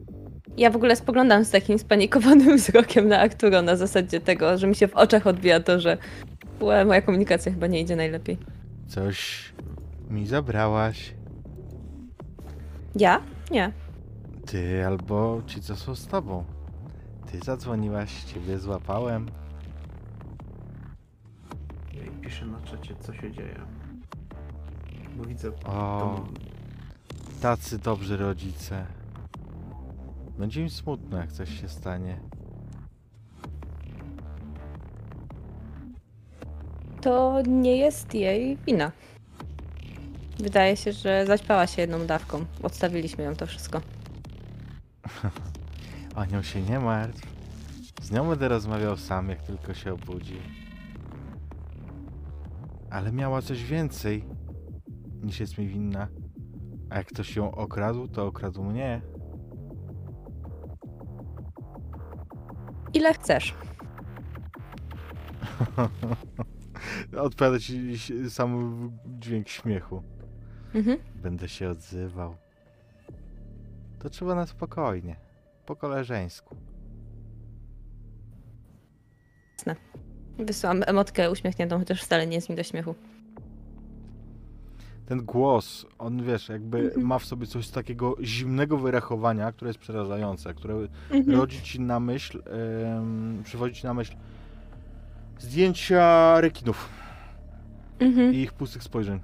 Ja 0.58 0.70
w 0.70 0.76
ogóle 0.76 0.96
spoglądam 0.96 1.46
z 1.46 1.50
takim 1.52 1.80
spanikowanym 1.80 2.58
wzrokiem 2.58 3.08
na 3.08 3.20
Arturo 3.20 3.62
na 3.62 3.76
zasadzie 3.76 4.20
tego, 4.22 4.58
że 4.58 4.68
mi 4.68 4.76
się 4.76 4.88
w 4.88 4.96
oczach 4.96 5.28
odbija 5.28 5.60
to, 5.60 5.80
że 5.80 5.98
Ue, 6.60 6.86
moja 6.86 7.02
komunikacja 7.02 7.52
chyba 7.52 7.68
nie 7.68 7.82
idzie 7.82 7.96
najlepiej. 7.96 8.38
Coś 8.88 9.50
mi 10.10 10.28
zabrałaś. 10.28 11.14
Ja? 12.96 13.22
Nie. 13.52 13.72
Ty 14.52 14.86
albo 14.86 15.42
ci, 15.48 15.62
co 15.62 15.76
są 15.76 15.96
z 15.96 16.08
tobą. 16.08 16.44
Ty 17.32 17.40
zadzwoniłaś, 17.40 18.24
ciebie 18.24 18.60
złapałem. 18.60 19.30
Ja 21.94 22.02
jej 22.02 22.12
piszę 22.12 22.46
na 22.46 22.62
czacie, 22.62 22.96
co 23.00 23.14
się 23.14 23.32
dzieje. 23.32 23.60
Bo 25.18 25.24
widzę... 25.24 25.50
O, 25.50 25.62
tą- 25.64 26.34
tacy 27.42 27.78
dobrzy 27.78 28.18
rodzice. 28.18 28.86
Będzie 30.38 30.62
im 30.62 30.70
smutno, 30.70 31.18
jak 31.18 31.32
coś 31.32 31.62
się 31.62 31.70
stanie. 31.70 32.20
To 37.02 37.42
nie 37.48 37.78
jest 37.78 38.14
jej 38.14 38.58
wina. 38.58 38.92
Wydaje 40.40 40.78
się, 40.78 40.94
że 40.94 41.26
zaćpała 41.28 41.68
się 41.68 41.82
jedną 41.82 42.06
dawką. 42.06 42.46
Odstawiliśmy 42.64 43.24
ją 43.24 43.36
to 43.36 43.46
wszystko. 43.46 43.82
O 46.16 46.26
nią 46.26 46.42
się 46.42 46.62
nie 46.62 46.80
martw. 46.80 47.28
Z 48.02 48.12
nią 48.12 48.30
będę 48.30 48.48
rozmawiał 48.48 48.98
sam, 48.98 49.30
jak 49.30 49.42
tylko 49.42 49.74
się 49.74 49.94
obudzi. 49.94 50.40
Ale 52.90 53.12
miała 53.12 53.42
coś 53.42 53.64
więcej 53.64 54.26
niż 55.24 55.40
jest 55.40 55.58
mi 55.58 55.68
winna. 55.68 56.08
A 56.90 56.98
jak 56.98 57.08
ktoś 57.08 57.36
ją 57.36 57.52
okradł, 57.52 58.08
to 58.08 58.26
okradł 58.26 58.64
mnie. 58.64 59.02
Ile 62.94 63.14
chcesz? 63.14 63.56
Odpowiada 67.18 67.60
ci 67.60 68.00
sam 68.30 68.92
dźwięk 69.06 69.48
śmiechu. 69.50 70.04
Mhm. 70.74 70.98
Będę 71.16 71.50
się 71.50 71.70
odzywał. 71.70 72.36
To 74.00 74.10
trzeba 74.10 74.36
na 74.36 74.46
spokojnie. 74.46 75.16
Po 75.66 75.76
koleżeńsku. 75.76 76.56
Wysyłam 80.38 80.84
emotkę 80.88 81.32
uśmiechniętą, 81.32 81.80
chociaż 81.80 82.04
wcale 82.04 82.28
nie 82.28 82.36
jest 82.36 82.50
mi 82.50 82.56
do 82.56 82.64
śmiechu. 82.64 82.96
Ten 85.06 85.26
głos, 85.26 85.86
on 85.98 86.24
wiesz, 86.24 86.50
jakby 86.50 86.80
Mhm. 86.80 87.06
ma 87.08 87.20
w 87.20 87.26
sobie 87.26 87.48
coś 87.48 87.70
takiego 87.70 88.16
zimnego 88.24 88.78
wyrachowania, 88.78 89.52
które 89.52 89.70
jest 89.70 89.80
przerażające, 89.80 90.54
które 90.54 90.76
Mhm. 91.12 91.38
rodzi 91.40 91.62
ci 91.62 91.80
na 91.82 92.00
myśl, 92.00 92.42
em, 92.98 93.42
przywodzi 93.44 93.82
ci 93.82 93.88
na 93.88 93.94
myśl 93.94 94.16
zdjęcia 95.40 96.42
rekinów 96.42 96.90
Mhm. 98.00 98.34
i 98.34 98.38
ich 98.38 98.54
pustych 98.54 98.84
spojrzeń. 98.84 99.20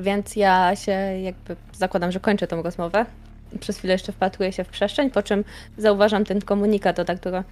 Więc 0.00 0.36
ja 0.36 0.76
się 0.76 0.92
jakby 1.22 1.56
zakładam, 1.72 2.12
że 2.12 2.20
kończę 2.20 2.46
tą 2.46 2.62
rozmowę. 2.62 3.06
Przez 3.60 3.78
chwilę 3.78 3.92
jeszcze 3.92 4.12
wpatruję 4.12 4.52
się 4.52 4.64
w 4.64 4.68
przestrzeń, 4.68 5.10
po 5.10 5.22
czym 5.22 5.44
zauważam 5.78 6.24
ten 6.24 6.40
komunikat 6.40 6.98
od 6.98 7.10
Arturo. 7.10 7.44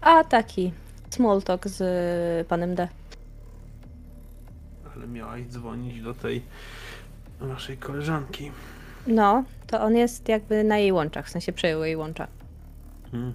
A 0.00 0.24
taki 0.24 0.72
small 1.10 1.42
talk 1.42 1.68
z 1.68 2.48
panem 2.48 2.74
D. 2.74 2.88
Ale 4.96 5.06
miałaś 5.06 5.42
dzwonić 5.42 6.02
do 6.02 6.14
tej 6.14 6.42
naszej 7.40 7.76
koleżanki. 7.76 8.50
No, 9.06 9.44
to 9.66 9.82
on 9.82 9.96
jest 9.96 10.28
jakby 10.28 10.64
na 10.64 10.78
jej 10.78 10.92
łączach, 10.92 11.26
w 11.26 11.30
sensie 11.30 11.52
przejął 11.52 11.84
jej 11.84 11.96
łącza. 11.96 12.26
Mhm. 13.12 13.34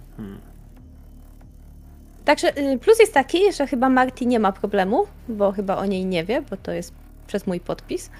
Także 2.25 2.57
y, 2.57 2.77
plus 2.77 2.99
jest 2.99 3.13
taki, 3.13 3.53
że 3.53 3.67
chyba 3.67 3.89
Marty 3.89 4.25
nie 4.25 4.39
ma 4.39 4.51
problemu, 4.51 5.05
bo 5.27 5.51
chyba 5.51 5.77
o 5.77 5.85
niej 5.85 6.05
nie 6.05 6.25
wie, 6.25 6.41
bo 6.41 6.57
to 6.57 6.71
jest 6.71 6.93
przez 7.29 7.47
mój 7.47 7.59
podpis. 7.59 8.11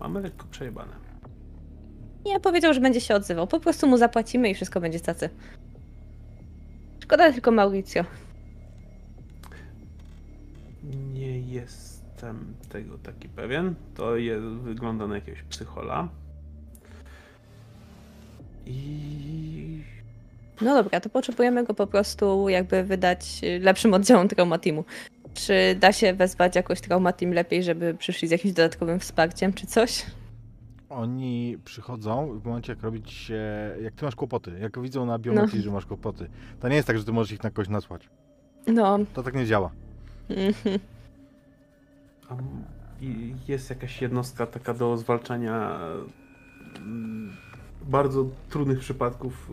Mamy 0.00 0.20
lekko 0.20 0.46
przejebane. 0.50 0.92
Nie 2.26 2.40
powiedział, 2.40 2.74
że 2.74 2.80
będzie 2.80 3.00
się 3.00 3.14
odzywał. 3.14 3.46
Po 3.46 3.60
prostu 3.60 3.86
mu 3.86 3.96
zapłacimy 3.96 4.50
i 4.50 4.54
wszystko 4.54 4.80
będzie 4.80 5.00
cacy. 5.00 5.30
Szkoda 7.02 7.32
tylko 7.32 7.50
Mauricio. 7.50 8.04
Nie 11.14 11.40
jestem 11.40 12.54
tego 12.68 12.98
taki 12.98 13.28
pewien. 13.28 13.74
To 13.94 14.12
wygląda 14.62 15.06
na 15.06 15.14
jakiegoś 15.14 15.42
psychola. 15.42 16.08
I 18.66 19.82
No 20.60 20.74
dobra, 20.74 21.00
to 21.00 21.08
potrzebujemy 21.08 21.64
go 21.64 21.74
po 21.74 21.86
prostu 21.86 22.48
jakby 22.48 22.84
wydać 22.84 23.40
lepszym 23.60 23.94
oddziałom 23.94 24.28
Trauma 24.28 24.58
Teamu. 24.58 24.84
Czy 25.34 25.76
da 25.80 25.92
się 25.92 26.14
wezwać 26.14 26.56
jakoś 26.56 26.80
Trauma 26.80 27.12
Team 27.12 27.32
lepiej, 27.32 27.62
żeby 27.62 27.94
przyszli 27.94 28.28
z 28.28 28.30
jakimś 28.30 28.54
dodatkowym 28.54 29.00
wsparciem, 29.00 29.52
czy 29.52 29.66
coś? 29.66 30.06
Oni 30.88 31.58
przychodzą 31.64 32.38
w 32.40 32.44
momencie, 32.46 32.72
jak 32.72 32.82
robić 32.82 33.10
się, 33.10 33.40
jak 33.82 33.94
ty 33.94 34.04
masz 34.04 34.14
kłopoty, 34.16 34.58
jak 34.60 34.80
widzą 34.80 35.06
na 35.06 35.18
biometrii, 35.18 35.58
No. 35.58 35.64
że 35.64 35.70
masz 35.70 35.86
kłopoty. 35.86 36.28
To 36.60 36.68
nie 36.68 36.76
jest 36.76 36.86
tak, 36.86 36.98
że 36.98 37.04
ty 37.04 37.12
możesz 37.12 37.32
ich 37.32 37.42
na 37.42 37.50
kogoś 37.50 37.68
nasłać. 37.68 38.08
No. 38.66 38.98
To 39.14 39.22
tak 39.22 39.34
nie 39.34 39.46
działa. 39.46 39.70
mhm. 40.30 40.78
A 42.28 42.34
jest 43.48 43.70
jakaś 43.70 44.02
jednostka 44.02 44.46
taka 44.46 44.74
do 44.74 44.96
zwalczania 44.96 45.78
mm, 46.76 47.36
bardzo 47.82 48.26
trudnych 48.50 48.78
przypadków 48.78 49.50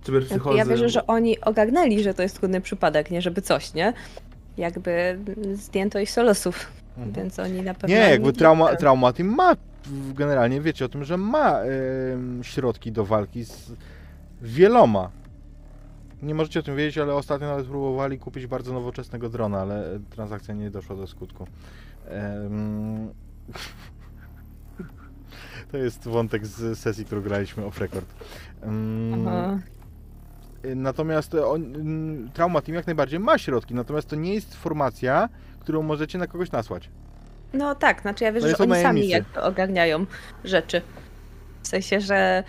y, 0.00 0.04
cyberpsychozy. 0.04 0.58
Ja 0.58 0.64
wierzę, 0.64 0.88
że 0.88 1.06
oni 1.06 1.40
ogarnęli, 1.40 2.02
że 2.02 2.14
to 2.14 2.22
jest 2.22 2.38
trudny 2.38 2.60
przypadek, 2.60 3.10
nie 3.10 3.22
żeby 3.22 3.42
coś, 3.42 3.74
nie? 3.74 3.92
Jakby 4.56 5.18
zdjęto 5.54 6.00
ich 6.00 6.10
solosów, 6.10 6.66
Mhm. 6.96 7.12
więc 7.12 7.38
oni 7.38 7.62
na 7.62 7.74
pewno... 7.74 7.96
Nie, 7.96 8.10
jakby 8.10 8.32
trauma, 8.32 8.66
wiedzą. 8.66 8.78
trauma 8.78 9.12
team 9.12 9.28
ma, 9.34 9.56
generalnie 10.14 10.60
wiecie 10.60 10.84
o 10.84 10.88
tym, 10.88 11.04
że 11.04 11.16
ma 11.16 11.60
środki 12.42 12.92
do 12.92 13.04
walki 13.04 13.44
z 13.44 13.72
wieloma. 14.42 15.10
Nie 16.22 16.34
możecie 16.34 16.60
o 16.60 16.62
tym 16.62 16.76
wiedzieć, 16.76 16.98
ale 16.98 17.14
ostatnio 17.14 17.48
nawet 17.48 17.66
próbowali 17.66 18.18
kupić 18.18 18.46
bardzo 18.46 18.72
nowoczesnego 18.72 19.28
drona, 19.28 19.60
ale 19.60 20.00
transakcja 20.10 20.54
nie 20.54 20.70
doszła 20.70 20.96
do 20.96 21.06
skutku. 21.06 21.46
To 25.72 25.76
jest 25.78 26.08
wątek 26.08 26.46
z 26.46 26.78
sesji, 26.78 27.04
którą 27.04 27.20
graliśmy 27.22 27.64
off 27.64 27.78
record. 27.80 28.06
Aha. 28.62 29.58
Natomiast 30.76 31.34
on, 31.34 31.74
mm, 31.74 32.30
Trauma 32.30 32.60
Team 32.60 32.76
jak 32.76 32.86
najbardziej 32.86 33.20
ma 33.20 33.38
środki, 33.38 33.74
natomiast 33.74 34.08
to 34.08 34.16
nie 34.16 34.34
jest 34.34 34.54
formacja, 34.54 35.28
którą 35.60 35.82
możecie 35.82 36.18
na 36.18 36.26
kogoś 36.26 36.52
nasłać. 36.52 36.90
No 37.52 37.74
tak, 37.74 38.02
znaczy 38.02 38.24
ja 38.24 38.32
wierzę, 38.32 38.50
To 38.52 38.56
że 38.56 38.72
oni 38.72 38.82
sami 38.82 39.08
jakby 39.08 39.40
ogarniają 39.42 40.06
rzeczy. 40.44 40.82
W 41.62 41.68
sensie, 41.68 42.00
że 42.00 42.44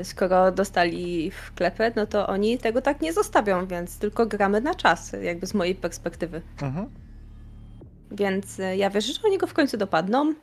y, 0.00 0.04
skoro 0.04 0.52
dostali 0.52 1.30
w 1.30 1.52
klepę, 1.54 1.92
no 1.96 2.06
to 2.06 2.26
oni 2.26 2.58
tego 2.58 2.82
tak 2.82 3.00
nie 3.00 3.12
zostawią, 3.12 3.66
więc 3.66 3.98
tylko 3.98 4.26
gramy 4.26 4.60
na 4.60 4.74
czas, 4.74 5.12
jakby 5.22 5.46
z 5.46 5.54
mojej 5.54 5.74
perspektywy. 5.74 6.42
Mhm. 6.62 6.90
Więc 8.10 8.58
y, 8.58 8.76
ja 8.76 8.90
wierzę, 8.90 9.12
że 9.12 9.20
oni 9.24 9.38
go 9.38 9.46
w 9.46 9.54
końcu 9.54 9.76
dopadną. 9.76 10.34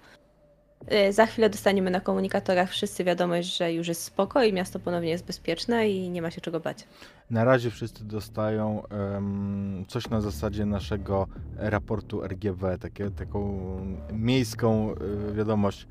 Y, 0.92 1.14
Za 1.14 1.26
chwilę 1.26 1.50
dostaniemy 1.50 1.92
na 1.92 2.00
komunikatorach 2.00 2.70
wszyscy 2.70 3.04
wiadomość, 3.04 3.58
że 3.58 3.74
już 3.74 3.88
jest 3.88 4.04
spoko 4.04 4.44
i 4.44 4.54
miasto 4.54 4.80
ponownie 4.80 5.10
jest 5.10 5.26
bezpieczne 5.26 5.90
i 5.90 6.10
nie 6.10 6.22
ma 6.22 6.32
się 6.32 6.42
czego 6.42 6.60
bać. 6.60 6.88
Na 7.30 7.44
razie 7.44 7.70
wszyscy 7.72 8.06
dostają 8.06 8.84
em, 8.88 9.86
coś 9.88 10.10
na 10.10 10.22
zasadzie 10.22 10.66
naszego 10.66 11.28
raportu 11.58 12.24
RGW, 12.24 12.78
takie, 12.80 13.12
taką 13.12 13.60
miejską 14.12 14.96
y, 15.30 15.34
wiadomość, 15.34 15.88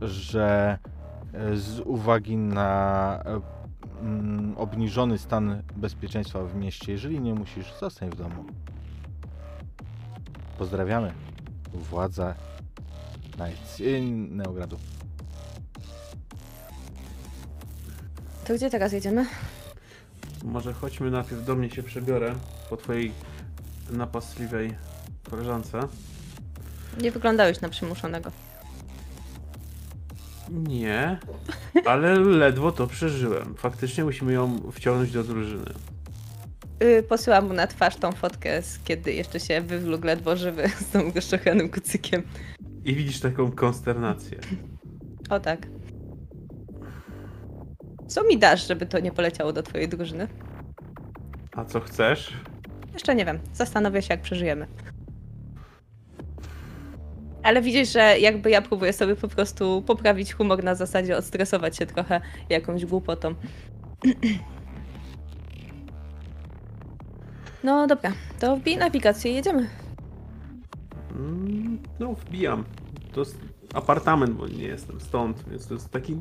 że 0.00 0.78
y, 1.52 1.58
z 1.58 1.80
uwagi 1.80 2.36
na 2.36 3.22
mm, 4.00 4.54
obniżony 4.58 5.18
stan 5.18 5.62
bezpieczeństwa 5.76 6.44
w 6.44 6.54
mieście, 6.54 6.92
jeżeli 6.92 7.20
nie 7.20 7.34
musisz, 7.34 7.74
zostań 7.80 8.10
w 8.10 8.16
domu. 8.16 8.44
Pozdrawiamy. 10.58 11.12
Władza 11.74 12.34
Nights, 13.38 13.80
y, 13.80 14.00
Neogradu. 14.30 14.78
To 18.46 18.54
gdzie 18.54 18.70
teraz 18.70 18.92
jedziemy? 18.92 19.26
Może 20.44 20.72
chodźmy 20.72 21.10
najpierw 21.10 21.44
do 21.44 21.54
mnie 21.54 21.70
się 21.70 21.82
przebiorę 21.82 22.34
po 22.70 22.76
twojej 22.76 23.12
napastliwej 23.90 24.74
koleżance. 25.30 25.80
Nie 27.00 27.10
wyglądałeś 27.10 27.60
na 27.60 27.68
przymuszonego. 27.68 28.30
Nie, 30.50 31.18
ale 31.86 32.18
ledwo 32.18 32.72
to 32.72 32.86
przeżyłem. 32.86 33.54
Faktycznie 33.54 34.04
musimy 34.04 34.32
ją 34.32 34.70
wciągnąć 34.72 35.12
do 35.12 35.24
drużyny. 35.24 35.70
Yy, 36.80 37.02
posyłam 37.02 37.46
mu 37.46 37.52
na 37.52 37.66
twarz 37.66 37.96
tą 37.96 38.12
fotkę, 38.12 38.62
z 38.62 38.78
kiedy 38.78 39.12
jeszcze 39.12 39.40
się 39.40 39.60
wywlókł 39.60 40.06
ledwo 40.06 40.36
żywy 40.36 40.68
z 40.88 40.90
tą 40.90 41.12
rozczochanym 41.14 41.68
kucykiem. 41.70 42.22
I 42.86 42.94
widzisz 42.94 43.20
taką 43.20 43.52
konsternację. 43.52 44.38
O 45.30 45.40
tak. 45.40 45.66
Co 48.06 48.24
mi 48.24 48.38
dasz, 48.38 48.68
żeby 48.68 48.86
to 48.86 48.98
nie 48.98 49.12
poleciało 49.12 49.52
do 49.52 49.62
twojej 49.62 49.88
drużyny? 49.88 50.28
A 51.52 51.64
co 51.64 51.80
chcesz? 51.80 52.32
Jeszcze 52.92 53.14
nie 53.14 53.24
wiem. 53.24 53.38
Zastanowię 53.52 54.02
się, 54.02 54.14
jak 54.14 54.22
przeżyjemy. 54.22 54.66
Ale 57.42 57.62
widzisz, 57.62 57.92
że 57.92 58.18
jakby 58.18 58.50
ja 58.50 58.62
próbuję 58.62 58.92
sobie 58.92 59.16
po 59.16 59.28
prostu 59.28 59.82
poprawić 59.82 60.34
humor 60.34 60.64
na 60.64 60.74
zasadzie 60.74 61.16
odstresować 61.16 61.76
się 61.76 61.86
trochę 61.86 62.20
jakąś 62.48 62.86
głupotą. 62.86 63.34
No 67.64 67.86
dobra, 67.86 68.12
to 68.40 68.56
wbij 68.56 68.76
nawigację 68.76 69.32
i 69.32 69.34
jedziemy. 69.34 69.68
Mm, 71.16 71.78
No, 72.00 72.12
wbijam. 72.14 72.64
To 73.12 73.20
jest 73.20 73.38
apartament, 73.74 74.32
bo 74.34 74.48
nie 74.48 74.64
jestem 74.64 75.00
stąd, 75.00 75.44
więc 75.50 75.66
to 75.66 75.74
jest 75.74 75.90
taki 75.90 76.16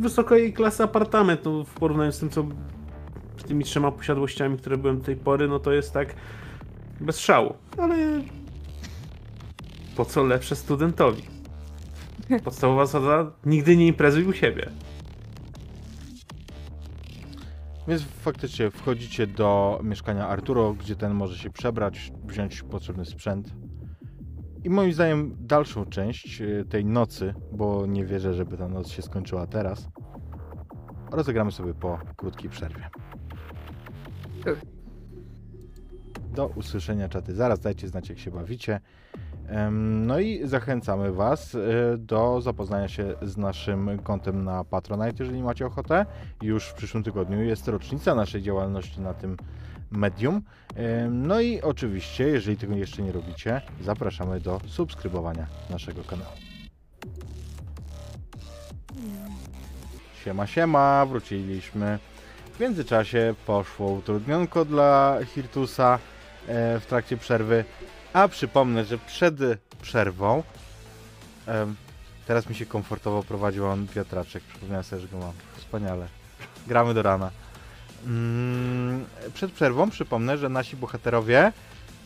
wysokiej 0.00 0.52
klasy 0.52 0.82
apartament, 0.82 1.44
no, 1.44 1.64
w 1.64 1.74
porównaniu 1.74 2.12
z 2.12 2.18
tym, 2.18 2.30
co 2.30 2.46
z 3.38 3.44
tymi 3.44 3.64
trzema 3.64 3.92
posiadłościami, 3.92 4.58
które 4.58 4.76
byłem 4.78 4.98
do 4.98 5.04
tej 5.04 5.16
pory, 5.16 5.48
no 5.48 5.58
to 5.58 5.72
jest 5.72 5.92
tak 5.92 6.14
bez 7.00 7.18
szału, 7.18 7.54
ale 7.78 7.96
po 9.96 10.04
co 10.04 10.24
lepsze 10.24 10.56
studentowi? 10.56 11.22
Podstawowa 12.44 12.86
zasada, 12.86 13.30
nigdy 13.46 13.76
nie 13.76 13.86
imprezuj 13.86 14.24
u 14.24 14.32
siebie. 14.32 14.70
Więc 17.88 18.02
faktycznie 18.02 18.70
wchodzicie 18.70 19.26
do 19.26 19.80
mieszkania 19.82 20.28
Arturo, 20.28 20.74
gdzie 20.74 20.96
ten 20.96 21.14
może 21.14 21.38
się 21.38 21.50
przebrać, 21.50 22.12
wziąć 22.24 22.62
potrzebny 22.62 23.04
sprzęt. 23.04 23.52
I 24.64 24.70
moim 24.70 24.92
zdaniem 24.92 25.36
dalszą 25.40 25.84
część 25.84 26.40
y, 26.40 26.64
tej 26.68 26.84
nocy, 26.84 27.34
bo 27.52 27.86
nie 27.86 28.04
wierzę, 28.04 28.34
żeby 28.34 28.56
ta 28.56 28.68
noc 28.68 28.88
się 28.88 29.02
skończyła 29.02 29.46
teraz, 29.46 29.88
rozegramy 31.12 31.52
sobie 31.52 31.74
po 31.74 31.98
krótkiej 32.16 32.50
przerwie. 32.50 32.88
Do 36.34 36.46
usłyszenia 36.46 37.08
czaty. 37.08 37.34
Zaraz 37.34 37.60
dajcie 37.60 37.88
znać, 37.88 38.08
jak 38.08 38.18
się 38.18 38.30
bawicie. 38.30 38.80
No 39.70 40.18
i 40.18 40.40
zachęcamy 40.44 41.12
Was 41.12 41.54
y, 41.54 41.58
do 41.98 42.40
zapoznania 42.40 42.88
się 42.88 43.14
z 43.22 43.36
naszym 43.36 43.98
kontem 43.98 44.44
na 44.44 44.64
Patronite, 44.64 45.16
jeżeli 45.24 45.42
macie 45.42 45.66
ochotę. 45.66 46.06
Już 46.42 46.64
w 46.64 46.74
przyszłym 46.74 47.02
tygodniu 47.02 47.42
jest 47.42 47.68
rocznica 47.68 48.14
naszej 48.14 48.42
działalności 48.42 49.00
na 49.00 49.14
tym 49.14 49.36
medium. 49.90 50.42
No 51.10 51.40
i 51.40 51.60
oczywiście, 51.60 52.24
jeżeli 52.24 52.56
tego 52.56 52.74
jeszcze 52.74 53.02
nie 53.02 53.12
robicie, 53.12 53.60
zapraszamy 53.84 54.40
do 54.40 54.60
subskrybowania 54.66 55.46
naszego 55.70 56.04
kanału. 56.04 56.30
Siema, 60.24 60.46
siema, 60.46 61.06
wróciliśmy. 61.06 61.98
W 62.54 62.60
międzyczasie 62.60 63.34
poszło 63.46 63.90
utrudnionko 63.90 64.64
dla 64.64 65.18
Hirtusa 65.34 65.98
e, 66.48 66.80
w 66.80 66.86
trakcie 66.86 67.16
przerwy. 67.16 67.64
A 68.12 68.28
przypomnę, 68.28 68.84
że 68.84 68.98
przed 68.98 69.34
przerwą 69.82 70.42
em, 71.46 71.76
teraz 72.26 72.48
mi 72.48 72.54
się 72.54 72.66
komfortowo 72.66 73.22
prowadził 73.22 73.66
on 73.66 73.86
wiatraczek. 73.86 74.42
Przypomniałem 74.42 74.84
sobie, 74.84 75.02
że 75.02 75.08
go 75.08 75.18
mam. 75.18 75.32
Wspaniale. 75.56 76.08
Gramy 76.66 76.94
do 76.94 77.02
rana. 77.02 77.30
Mm, 78.06 79.04
przed 79.34 79.52
przerwą 79.52 79.90
przypomnę, 79.90 80.38
że 80.38 80.48
nasi 80.48 80.76
bohaterowie 80.76 81.52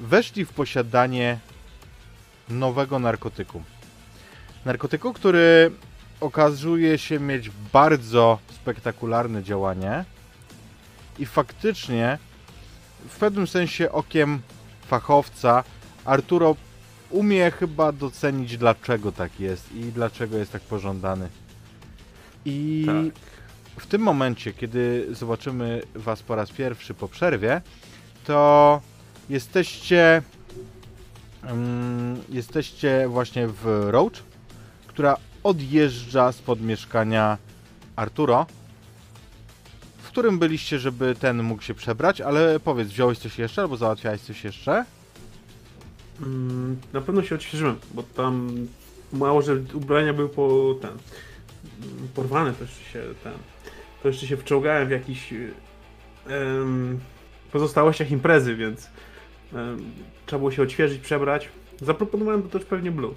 weszli 0.00 0.44
w 0.44 0.52
posiadanie 0.52 1.38
nowego 2.48 2.98
narkotyku. 2.98 3.62
Narkotyku, 4.64 5.12
który 5.12 5.70
okazuje 6.20 6.98
się 6.98 7.20
mieć 7.20 7.50
bardzo 7.72 8.38
spektakularne 8.54 9.42
działanie 9.42 10.04
i 11.18 11.26
faktycznie 11.26 12.18
w 13.08 13.16
pewnym 13.18 13.46
sensie 13.46 13.92
okiem 13.92 14.42
fachowca 14.86 15.64
Arturo 16.04 16.56
umie 17.10 17.50
chyba 17.50 17.92
docenić 17.92 18.56
dlaczego 18.56 19.12
tak 19.12 19.40
jest 19.40 19.72
i 19.72 19.80
dlaczego 19.80 20.36
jest 20.36 20.52
tak 20.52 20.62
pożądany. 20.62 21.28
I 22.44 22.84
Tak. 22.86 23.22
w 23.84 23.86
tym 23.86 24.02
momencie, 24.02 24.52
kiedy 24.52 25.06
zobaczymy 25.10 25.82
Was 25.94 26.22
po 26.22 26.34
raz 26.36 26.50
pierwszy 26.50 26.94
po 26.94 27.08
przerwie, 27.08 27.60
to 28.24 28.80
jesteście 29.30 30.22
mm, 31.42 32.22
jesteście 32.28 33.08
właśnie 33.08 33.48
w 33.48 33.86
Roach, 33.90 34.12
która 34.86 35.16
odjeżdża 35.44 36.32
spod 36.32 36.60
mieszkania 36.60 37.38
Arturo, 37.96 38.46
w 40.02 40.08
którym 40.08 40.38
byliście, 40.38 40.78
żeby 40.78 41.14
ten 41.20 41.42
mógł 41.42 41.62
się 41.62 41.74
przebrać, 41.74 42.20
ale 42.20 42.60
powiedz, 42.60 42.88
wziąłeś 42.88 43.18
coś 43.18 43.38
jeszcze 43.38 43.62
albo 43.62 43.76
załatwiałeś 43.76 44.20
coś 44.20 44.44
jeszcze? 44.44 44.84
Mm, 46.22 46.76
Na 46.92 47.00
pewno 47.00 47.22
się 47.22 47.34
odświeżyłem, 47.34 47.76
bo 47.94 48.02
tam 48.02 48.66
mało, 49.12 49.42
że 49.42 49.56
ubrania 49.74 50.12
były 50.12 50.28
po 50.28 50.74
ten. 50.82 50.90
mm, 50.90 52.08
porwane 52.14 52.52
to 52.52 52.64
jeszcze 52.64 52.84
się 52.84 53.02
ten. 53.24 53.32
To 54.02 54.08
jeszcze 54.08 54.26
się 54.26 54.36
wczołgałem 54.36 54.88
w 54.88 54.90
jakichś 54.90 55.34
em, 56.26 57.00
pozostałościach 57.52 58.10
imprezy, 58.10 58.56
więc 58.56 58.88
em, 59.54 59.84
trzeba 60.26 60.38
było 60.38 60.50
się 60.50 60.62
odświeżyć, 60.62 61.00
przebrać. 61.02 61.48
Zaproponowałem 61.80 62.42
to 62.42 62.48
też 62.58 62.64
pewnie 62.64 62.90
Blue, 62.90 63.14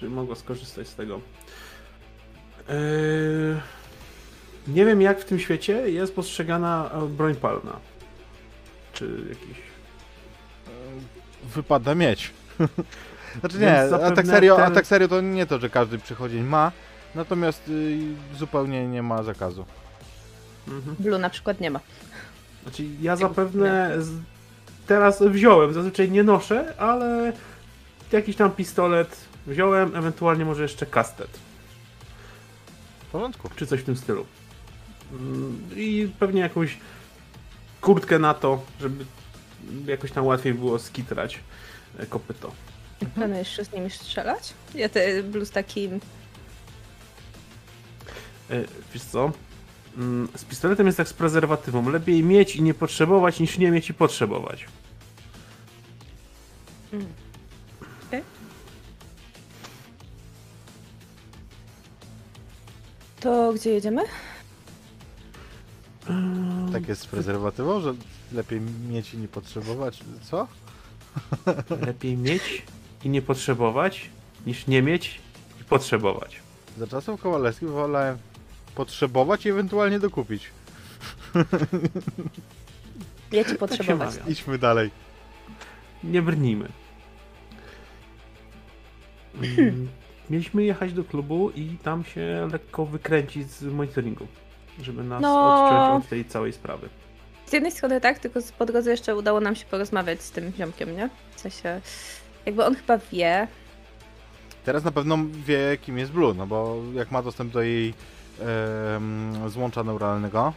żeby 0.00 0.12
mogła 0.14 0.34
skorzystać 0.34 0.88
z 0.88 0.94
tego. 0.94 1.20
Eee, 2.68 2.74
nie 4.68 4.84
wiem 4.84 5.02
jak 5.02 5.20
w 5.20 5.24
tym 5.24 5.38
świecie 5.38 5.90
jest 5.90 6.14
postrzegana 6.14 6.90
e, 6.94 7.06
broń 7.08 7.34
palna. 7.34 7.80
Czy 8.92 9.24
jakiś 9.28 9.58
Wypada 11.44 11.94
mieć. 11.94 12.30
znaczy 13.40 13.58
nie, 13.58 13.80
a 13.80 14.10
tak, 14.10 14.26
serio, 14.26 14.58
a 14.58 14.64
ten- 14.64 14.74
tak 14.74 14.86
serio 14.86 15.08
to 15.08 15.20
nie 15.20 15.46
to, 15.46 15.58
że 15.58 15.70
każdy 15.70 15.98
przychodzień 15.98 16.42
ma, 16.44 16.72
natomiast 17.14 17.68
y, 17.68 17.98
zupełnie 18.38 18.88
nie 18.88 19.02
ma 19.02 19.22
zakazu. 19.22 19.64
Mhm. 20.68 20.96
Blue 20.98 21.18
na 21.18 21.30
przykład 21.30 21.60
nie 21.60 21.70
ma. 21.70 21.80
Znaczy, 22.62 22.84
ja 23.00 23.16
zapewne 23.16 24.02
z... 24.02 24.10
teraz 24.86 25.22
wziąłem, 25.22 25.72
zazwyczaj 25.72 26.10
nie 26.10 26.22
noszę, 26.24 26.74
ale 26.78 27.32
jakiś 28.12 28.36
tam 28.36 28.50
pistolet 28.50 29.16
wziąłem, 29.46 29.96
ewentualnie 29.96 30.44
może 30.44 30.62
jeszcze 30.62 30.86
kastet, 30.86 31.38
W 33.08 33.10
porządku. 33.12 33.50
czy 33.56 33.66
coś 33.66 33.80
w 33.80 33.84
tym 33.84 33.96
stylu. 33.96 34.26
Mm, 35.12 35.60
I 35.76 36.08
pewnie 36.18 36.40
jakąś 36.40 36.78
kurtkę 37.80 38.18
na 38.18 38.34
to, 38.34 38.62
żeby 38.80 39.04
jakoś 39.86 40.12
tam 40.12 40.26
łatwiej 40.26 40.54
było 40.54 40.78
skitrać 40.78 41.40
e, 41.98 42.06
kopyto. 42.06 42.52
Planujesz 43.14 43.56
się 43.56 43.64
z 43.64 43.72
nimi 43.72 43.90
strzelać? 43.90 44.54
Ja 44.74 44.88
te 44.88 45.22
Blue 45.22 45.46
z 45.46 45.50
takim... 45.50 46.00
E, 48.50 48.64
Wiesz 48.94 49.02
co? 49.02 49.32
Mm, 49.96 50.28
Z 50.36 50.44
pistoletem 50.44 50.86
jest 50.86 50.98
tak 50.98 51.08
z 51.08 51.12
prezerwatywą. 51.12 51.88
Lepiej 51.90 52.22
mieć 52.22 52.56
i 52.56 52.62
nie 52.62 52.74
potrzebować, 52.74 53.40
niż 53.40 53.58
nie 53.58 53.70
mieć 53.70 53.90
i 53.90 53.94
potrzebować. 53.94 54.66
To 63.20 63.52
gdzie 63.52 63.70
jedziemy? 63.70 64.02
Tak 66.72 66.88
jest 66.88 67.00
z 67.00 67.06
prezerwatywą, 67.06 67.80
że 67.80 67.94
lepiej 68.34 68.60
mieć 68.88 69.14
i 69.14 69.18
nie 69.18 69.28
potrzebować. 69.28 70.00
Co? 70.22 70.48
Lepiej 71.86 72.16
mieć 72.16 72.62
i 73.04 73.08
nie 73.08 73.22
potrzebować, 73.22 74.10
niż 74.46 74.66
nie 74.66 74.82
mieć 74.82 75.20
i 75.60 75.64
potrzebować. 75.64 76.40
Za 76.78 76.86
czasów 76.86 77.20
Kowalewskich 77.22 77.68
wolałem 77.68 78.18
potrzebować 78.74 79.46
i 79.46 79.50
ewentualnie 79.50 79.98
dokupić. 80.00 80.50
Ja 83.32 83.44
ci 83.44 83.54
potrzebować. 83.54 84.14
mawia. 84.18 84.30
Idźmy 84.30 84.58
dalej. 84.58 84.90
Nie 86.04 86.22
brnijmy. 86.22 86.68
Mieliśmy 90.30 90.64
jechać 90.64 90.92
do 90.92 91.04
klubu 91.04 91.50
i 91.50 91.78
tam 91.82 92.04
się 92.04 92.48
lekko 92.52 92.86
wykręcić 92.86 93.50
z 93.50 93.62
monitoringu, 93.62 94.26
żeby 94.82 95.04
nas 95.04 95.22
No. 95.22 95.64
odciąć 95.64 96.04
od 96.04 96.10
tej 96.10 96.24
całej 96.24 96.52
sprawy. 96.52 96.88
Z 97.46 97.52
jednej 97.52 97.72
strony 97.72 98.00
tak, 98.00 98.18
tylko 98.18 98.40
po 98.58 98.66
drodze 98.66 98.90
jeszcze 98.90 99.16
udało 99.16 99.40
nam 99.40 99.56
się 99.56 99.66
porozmawiać 99.66 100.22
z 100.22 100.30
tym 100.30 100.52
ziomkiem, 100.58 100.96
nie? 100.96 101.10
W 101.36 101.40
sensie, 101.40 101.80
jakby 102.46 102.64
on 102.64 102.74
chyba 102.74 102.98
wie, 102.98 103.48
Teraz 104.64 104.84
na 104.84 104.90
pewno 104.90 105.18
wie, 105.46 105.78
kim 105.82 105.98
jest 105.98 106.12
Blue, 106.12 106.34
no 106.34 106.46
bo 106.46 106.76
jak 106.94 107.10
ma 107.10 107.22
dostęp 107.22 107.52
do 107.52 107.62
jej 107.62 107.94
em, 108.40 109.50
złącza 109.50 109.84
neuralnego, 109.84 110.52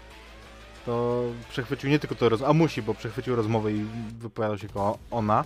to 0.86 1.24
przechwycił 1.50 1.90
nie 1.90 2.00
tylko 2.00 2.16
to 2.16 2.30
roz... 2.30 2.42
a 2.42 2.54
musi, 2.54 2.82
bo 2.82 2.94
przechwycił 2.94 3.36
rozmowę 3.36 3.72
i 3.72 3.86
wypowiadał 4.20 4.58
się 4.58 4.68
jako 4.68 4.98
ona, 5.12 5.44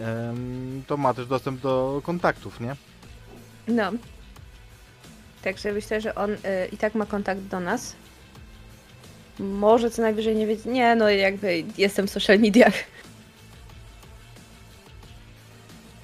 em, 0.00 0.82
to 0.86 0.96
ma 0.96 1.14
też 1.14 1.26
dostęp 1.26 1.60
do 1.60 2.00
kontaktów, 2.04 2.60
nie? 2.60 2.76
No. 3.68 3.92
Także 5.42 5.72
myślę, 5.72 6.00
że 6.00 6.14
on 6.14 6.30
y, 6.32 6.38
i 6.72 6.76
tak 6.76 6.94
ma 6.94 7.06
kontakt 7.06 7.40
do 7.40 7.60
nas. 7.60 7.96
Może 9.38 9.90
co 9.90 10.02
najwyżej 10.02 10.36
nie 10.36 10.46
wiedzieć. 10.46 10.64
Nie, 10.64 10.96
no 10.96 11.10
jakby 11.10 11.64
jestem 11.78 12.06
w 12.06 12.10
social 12.10 12.38
mediach. 12.38 12.74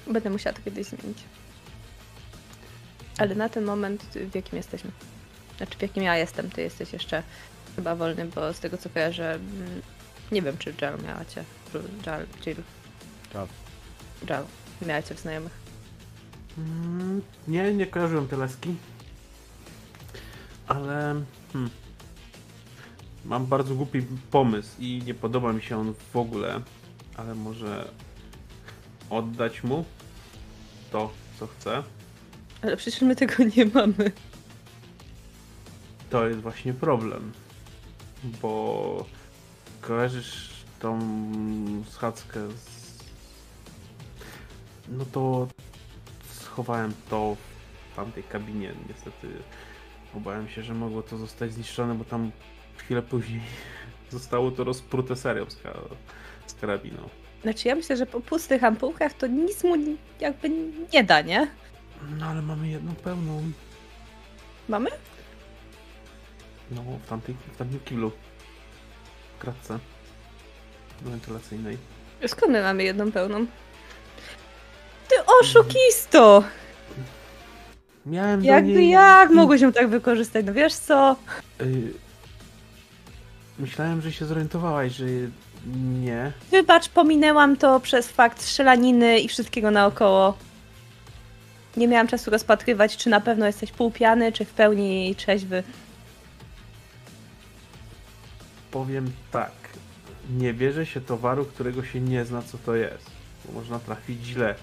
Będę 0.07 0.29
musiała 0.29 0.53
to 0.53 0.61
kiedyś 0.61 0.87
zmienić. 0.87 1.17
Ale 3.17 3.35
na 3.35 3.49
ten 3.49 3.63
moment 3.63 4.03
w 4.03 4.35
jakim 4.35 4.57
jesteśmy? 4.57 4.91
Znaczy 5.57 5.77
w 5.77 5.81
jakim 5.81 6.03
ja 6.03 6.17
jestem, 6.17 6.49
ty 6.49 6.61
jesteś 6.61 6.93
jeszcze 6.93 7.23
chyba 7.75 7.95
wolny, 7.95 8.25
bo 8.25 8.53
z 8.53 8.59
tego 8.59 8.77
co 8.77 8.89
kojarzę, 8.89 9.33
mm, 9.33 9.81
nie 10.31 10.41
wiem 10.41 10.57
czy 10.57 10.73
Jal 10.81 10.99
miała 11.03 11.25
cię. 11.25 11.43
Jal, 12.05 12.25
Jill. 12.41 12.63
Jal. 13.33 13.47
Jal. 14.29 14.45
Miała 14.81 15.01
cię 15.01 15.15
w 15.15 15.19
znajomych. 15.19 15.51
Mm, 16.57 17.21
nie, 17.47 17.73
nie 17.73 17.87
kojarzyłem 17.87 18.27
teleski. 18.27 18.75
Ale. 20.67 21.15
Hmm, 21.53 21.71
mam 23.25 23.45
bardzo 23.45 23.75
głupi 23.75 24.01
pomysł 24.31 24.69
i 24.79 25.01
nie 25.05 25.13
podoba 25.13 25.53
mi 25.53 25.61
się 25.61 25.77
on 25.77 25.93
w 26.13 26.15
ogóle. 26.15 26.61
Ale 27.17 27.35
może 27.35 27.87
oddać 29.09 29.63
mu 29.63 29.85
to, 30.91 31.11
co 31.39 31.47
chce. 31.47 31.83
Ale 32.61 32.77
przecież 32.77 33.01
my 33.01 33.15
tego 33.15 33.43
nie 33.57 33.65
mamy. 33.65 34.11
To 36.09 36.27
jest 36.27 36.39
właśnie 36.39 36.73
problem. 36.73 37.31
Bo 38.41 39.05
kojarzysz 39.81 40.49
tą 40.79 40.99
schadzkę 41.89 42.39
z... 42.49 43.03
No 44.89 45.05
to 45.05 45.47
schowałem 46.29 46.93
to 47.09 47.35
w 47.91 47.95
tamtej 47.95 48.23
kabinie. 48.23 48.73
Niestety 48.89 49.27
obawiam 50.15 50.49
się, 50.49 50.63
że 50.63 50.73
mogło 50.73 51.01
to 51.01 51.17
zostać 51.17 51.53
zniszczone, 51.53 51.95
bo 51.95 52.05
tam 52.05 52.31
chwilę 52.85 53.01
później 53.01 53.41
zostało 54.11 54.51
to 54.51 54.63
rozprute 54.63 55.15
serią 55.15 55.49
z, 55.49 55.55
ka- 55.55 55.79
z 56.47 56.53
karabiną. 56.53 57.09
Znaczy 57.43 57.67
ja 57.67 57.75
myślę, 57.75 57.97
że 57.97 58.05
po 58.05 58.21
pustych 58.21 58.63
ampułkach 58.63 59.13
to 59.13 59.27
nic 59.27 59.63
mu 59.63 59.75
jakby 60.19 60.49
nie 60.93 61.03
da, 61.03 61.21
nie? 61.21 61.47
No 62.17 62.25
ale 62.25 62.41
mamy 62.41 62.67
jedną 62.67 62.95
pełną. 62.95 63.43
Mamy? 64.69 64.89
No, 66.71 66.81
w 67.05 67.09
tamtej, 67.09 67.35
w 67.53 67.57
tamtym 67.57 67.79
kiblu. 67.79 68.11
W 69.35 69.41
kratce. 69.41 69.79
Wentylacyjnej. 71.01 71.77
Skąd 72.27 72.51
my 72.51 72.61
mamy 72.61 72.83
jedną 72.83 73.11
pełną? 73.11 73.45
Ty 75.09 75.15
oszukisto! 75.41 76.43
Miałem 78.05 78.39
do 78.41 78.45
Jakby 78.47 78.71
niej... 78.73 78.89
jak 78.89 79.29
mogłeś 79.29 79.61
ją 79.61 79.71
tak 79.73 79.87
wykorzystać? 79.89 80.45
No 80.45 80.53
wiesz 80.53 80.73
co? 80.73 81.15
Y... 81.61 81.93
Myślałem, 83.59 84.01
że 84.01 84.11
się 84.11 84.25
zorientowałaś, 84.25 84.91
że 84.91 85.05
nie. 86.01 86.31
Wybacz, 86.51 86.89
pominęłam 86.89 87.57
to 87.57 87.79
przez 87.79 88.07
fakt 88.07 88.41
strzelaniny 88.41 89.19
i 89.19 89.27
wszystkiego 89.27 89.71
naokoło. 89.71 90.37
Nie 91.77 91.87
miałam 91.87 92.07
czasu 92.07 92.31
rozpatrywać, 92.31 92.97
czy 92.97 93.09
na 93.09 93.21
pewno 93.21 93.45
jesteś 93.45 93.71
półpiany, 93.71 94.31
czy 94.31 94.45
w 94.45 94.53
pełni 94.53 95.15
trzeźwy. 95.15 95.63
Powiem 98.71 99.11
tak. 99.31 99.51
Nie 100.29 100.53
bierze 100.53 100.85
się 100.85 101.01
towaru, 101.01 101.45
którego 101.45 101.83
się 101.83 102.01
nie 102.01 102.25
zna, 102.25 102.41
co 102.41 102.57
to 102.57 102.75
jest. 102.75 103.11
Bo 103.45 103.59
można 103.59 103.79
trafić 103.79 104.25
źle. 104.25 104.55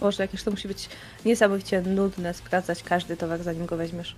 Boże, 0.00 0.22
jakież 0.22 0.42
to 0.42 0.50
musi 0.50 0.68
być 0.68 0.88
niesamowicie 1.24 1.82
nudne 1.82 2.34
sprawdzać 2.34 2.82
każdy 2.82 3.16
towar, 3.16 3.42
zanim 3.42 3.66
go 3.66 3.76
weźmiesz. 3.76 4.14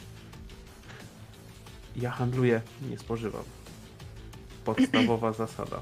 Ja 1.97 2.11
handluję, 2.11 2.61
nie 2.91 2.99
spożywam. 2.99 3.43
Podstawowa 4.65 5.33
zasada. 5.45 5.81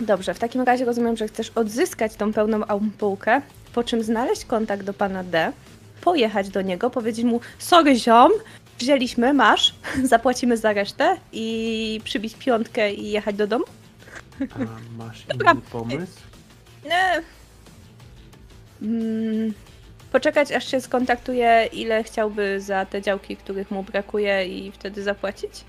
Dobrze, 0.00 0.34
w 0.34 0.38
takim 0.38 0.62
razie 0.62 0.84
rozumiem, 0.84 1.16
że 1.16 1.28
chcesz 1.28 1.50
odzyskać 1.54 2.14
tą 2.14 2.32
pełną 2.32 2.66
ampułkę, 2.66 3.42
po 3.74 3.84
czym 3.84 4.02
znaleźć 4.02 4.44
kontakt 4.44 4.82
do 4.82 4.94
pana 4.94 5.24
D, 5.24 5.52
pojechać 6.00 6.48
do 6.48 6.62
niego, 6.62 6.90
powiedzieć 6.90 7.24
mu, 7.24 7.40
sorry 7.58 7.96
ziom, 7.96 8.32
wzięliśmy, 8.78 9.34
masz, 9.34 9.74
zapłacimy 10.04 10.56
za 10.56 10.72
resztę 10.72 11.16
i 11.32 12.00
przybić 12.04 12.34
piątkę 12.34 12.92
i 12.94 13.10
jechać 13.10 13.36
do 13.36 13.46
domu? 13.46 13.64
A 14.40 14.58
masz 14.98 15.26
Dobra. 15.26 15.52
inny 15.52 15.62
pomysł? 15.62 16.20
Nie. 16.84 17.22
Mm, 18.82 19.52
poczekać, 20.16 20.52
aż 20.52 20.70
się 20.70 20.80
skontaktuje, 20.80 21.68
ile 21.72 22.04
chciałby 22.04 22.60
za 22.60 22.86
te 22.86 23.02
działki, 23.02 23.36
których 23.36 23.70
mu 23.70 23.82
brakuje 23.82 24.46
i 24.46 24.72
wtedy 24.72 25.02
zapłacić? 25.02 25.64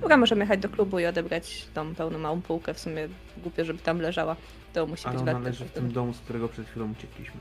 Dobra, 0.00 0.16
możemy 0.16 0.40
jechać 0.40 0.60
do 0.60 0.68
klubu 0.68 0.98
i 0.98 1.06
odebrać 1.06 1.66
tą 1.74 1.94
pełną 1.94 2.18
małą 2.18 2.42
półkę. 2.42 2.74
W 2.74 2.78
sumie 2.78 3.08
głupio, 3.36 3.64
żeby 3.64 3.78
tam 3.78 4.00
leżała. 4.00 4.36
To 4.72 4.86
musi 4.86 5.06
Ale 5.06 5.18
być 5.18 5.28
ona 5.28 5.38
leży 5.38 5.64
w 5.64 5.70
tym 5.70 5.92
domu, 5.92 6.12
z 6.12 6.18
którego 6.18 6.48
przed 6.48 6.68
chwilą 6.68 6.92
uciekliśmy. 6.92 7.40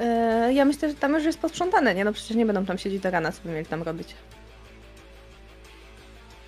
E, 0.00 0.52
ja 0.52 0.64
myślę, 0.64 0.88
że 0.88 0.94
tam 0.94 1.14
już 1.14 1.24
jest 1.24 1.38
posprzątane, 1.38 1.94
nie? 1.94 2.04
No 2.04 2.12
przecież 2.12 2.36
nie 2.36 2.46
będą 2.46 2.66
tam 2.66 2.78
siedzieć 2.78 3.02
do 3.02 3.10
rana, 3.10 3.32
co 3.32 3.42
by 3.42 3.48
mieli 3.50 3.66
tam 3.66 3.82
robić. 3.82 4.14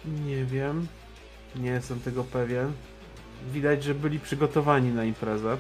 Nie 0.04 0.44
wiem. 0.44 0.86
Nie 1.56 1.70
jestem 1.70 2.00
tego 2.00 2.24
pewien. 2.24 2.72
Widać, 3.52 3.84
że 3.84 3.94
byli 3.94 4.20
przygotowani 4.20 4.92
na 4.92 5.04
imprezę. 5.04 5.56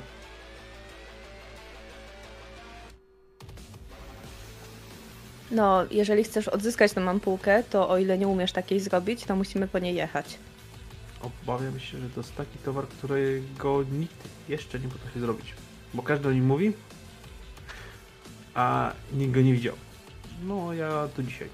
No, 5.50 5.84
jeżeli 5.90 6.24
chcesz 6.24 6.48
odzyskać 6.48 6.92
tą 6.92 7.08
ampułkę, 7.08 7.62
to 7.70 7.88
o 7.88 7.98
ile 7.98 8.18
nie 8.18 8.28
umiesz 8.28 8.52
takiej 8.52 8.80
zrobić, 8.80 9.24
to 9.24 9.36
musimy 9.36 9.68
po 9.68 9.78
niej 9.78 9.94
jechać. 9.94 10.38
Obawiam 11.22 11.80
się, 11.80 11.98
że 11.98 12.10
to 12.10 12.20
jest 12.20 12.36
taki 12.36 12.58
towar, 12.58 12.88
którego 12.88 13.82
nikt 13.92 14.28
jeszcze 14.48 14.80
nie 14.80 14.88
potrafi 14.88 15.20
zrobić. 15.20 15.54
Bo 15.94 16.02
każdy 16.02 16.28
o 16.28 16.32
nim 16.32 16.46
mówi, 16.46 16.72
a 18.54 18.92
nikt 19.12 19.32
go 19.32 19.40
nie 19.40 19.52
widział. 19.52 19.74
No, 20.42 20.72
ja 20.72 21.08
to 21.16 21.22
dzisiaj. 21.22 21.48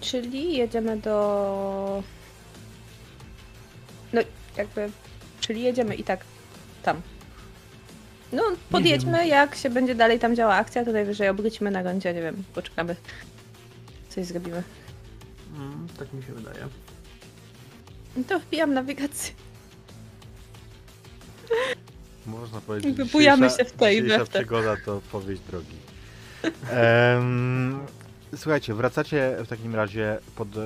Czyli 0.00 0.56
jedziemy 0.56 0.96
do. 0.96 2.02
No, 4.12 4.20
jakby. 4.56 4.90
Czyli 5.40 5.62
jedziemy 5.62 5.94
i 5.94 6.04
tak 6.04 6.24
tam. 6.82 7.02
No, 8.34 8.42
podjedźmy, 8.70 9.26
jak 9.26 9.54
się 9.54 9.70
będzie 9.70 9.94
dalej 9.94 10.18
tam 10.18 10.36
działa 10.36 10.54
akcja, 10.54 10.84
to 10.84 10.92
najwyżej 10.92 11.28
obrócimy 11.28 11.70
na 11.70 11.82
rondzie, 11.82 12.14
nie 12.14 12.22
wiem, 12.22 12.44
poczekamy. 12.54 12.96
Coś 14.08 14.24
zrobimy. 14.26 14.62
Mm, 15.56 15.86
tak 15.98 16.12
mi 16.12 16.22
się 16.22 16.32
wydaje. 16.32 16.68
No 18.16 18.22
To 18.28 18.38
wbijam 18.40 18.74
nawigację. 18.74 19.34
Można 22.26 22.60
powiedzieć, 22.60 22.96
dzisiejsza- 22.96 23.56
się 23.58 23.64
w 23.64 23.72
tej 23.72 23.96
i 23.96 24.00
we 24.02 24.06
dzisiejsza 24.06 24.24
w 24.24 24.28
te. 24.28 24.38
przygoda 24.38 24.76
to 24.84 25.00
powieść 25.12 25.42
drogi. 25.50 25.76
Em, 26.70 27.78
słuchajcie, 28.36 28.74
wracacie 28.74 29.36
w 29.44 29.48
takim 29.48 29.74
razie 29.74 30.18
pod 30.36 30.48
e, 30.56 30.60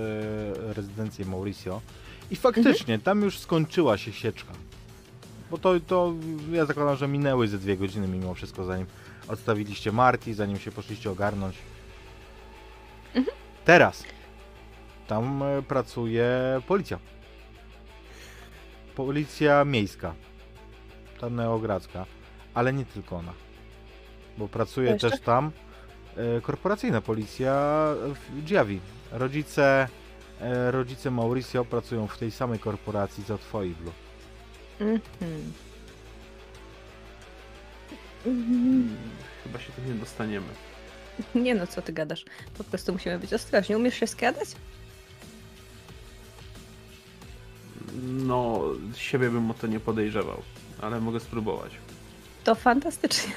rezydencję 0.72 1.24
Mauricio 1.24 1.80
i 2.30 2.36
faktycznie 2.36 2.98
tam 2.98 3.22
już 3.22 3.38
skończyła 3.38 3.98
się 3.98 4.12
sieczka. 4.12 4.52
Bo 5.50 5.58
to, 5.58 5.80
to 5.86 6.14
ja 6.52 6.66
zakładam, 6.66 6.96
że 6.96 7.08
minęły 7.08 7.48
ze 7.48 7.58
dwie 7.58 7.76
godziny 7.76 8.08
mimo 8.08 8.34
wszystko, 8.34 8.64
zanim 8.64 8.86
odstawiliście 9.28 9.92
Marti, 9.92 10.34
zanim 10.34 10.58
się 10.58 10.70
poszliście 10.70 11.10
ogarnąć. 11.10 11.56
Teraz 13.64 14.04
tam 15.06 15.42
e, 15.42 15.62
pracuje 15.62 16.30
policja. 16.66 16.98
Policja 18.94 19.64
miejska. 19.64 20.14
Ta 21.20 21.30
neogradzka. 21.30 22.06
Ale 22.54 22.72
nie 22.72 22.84
tylko 22.84 23.16
ona. 23.16 23.32
Bo 24.38 24.48
pracuje 24.48 24.90
Jeszcze? 24.90 25.10
też 25.10 25.20
tam 25.20 25.50
e, 26.16 26.40
korporacyjna 26.40 27.00
policja 27.00 27.52
w 28.14 28.44
Giavi. 28.44 28.80
Rodzice, 29.12 29.88
e, 30.40 30.70
rodzice 30.70 31.10
Mauricio 31.10 31.64
pracują 31.64 32.06
w 32.06 32.18
tej 32.18 32.30
samej 32.30 32.58
korporacji 32.58 33.24
co 33.24 33.38
twoi 33.38 33.70
Blue. 33.70 34.07
Mhm. 34.80 35.00
Mm, 38.26 38.96
Chyba 39.44 39.58
się 39.58 39.72
tam 39.72 39.86
nie 39.88 39.94
dostaniemy. 39.94 40.46
Nie 41.34 41.54
no, 41.54 41.66
co 41.66 41.82
ty 41.82 41.92
gadasz? 41.92 42.24
Po 42.58 42.64
prostu 42.64 42.92
musimy 42.92 43.18
być 43.18 43.34
ostrożni. 43.34 43.76
Umiesz 43.76 43.94
się 43.94 44.06
skradać? 44.06 44.48
No, 48.02 48.60
siebie 48.96 49.30
bym 49.30 49.50
o 49.50 49.54
to 49.54 49.66
nie 49.66 49.80
podejrzewał, 49.80 50.42
ale 50.82 51.00
mogę 51.00 51.20
spróbować. 51.20 51.72
To 52.44 52.54
fantastycznie. 52.54 53.32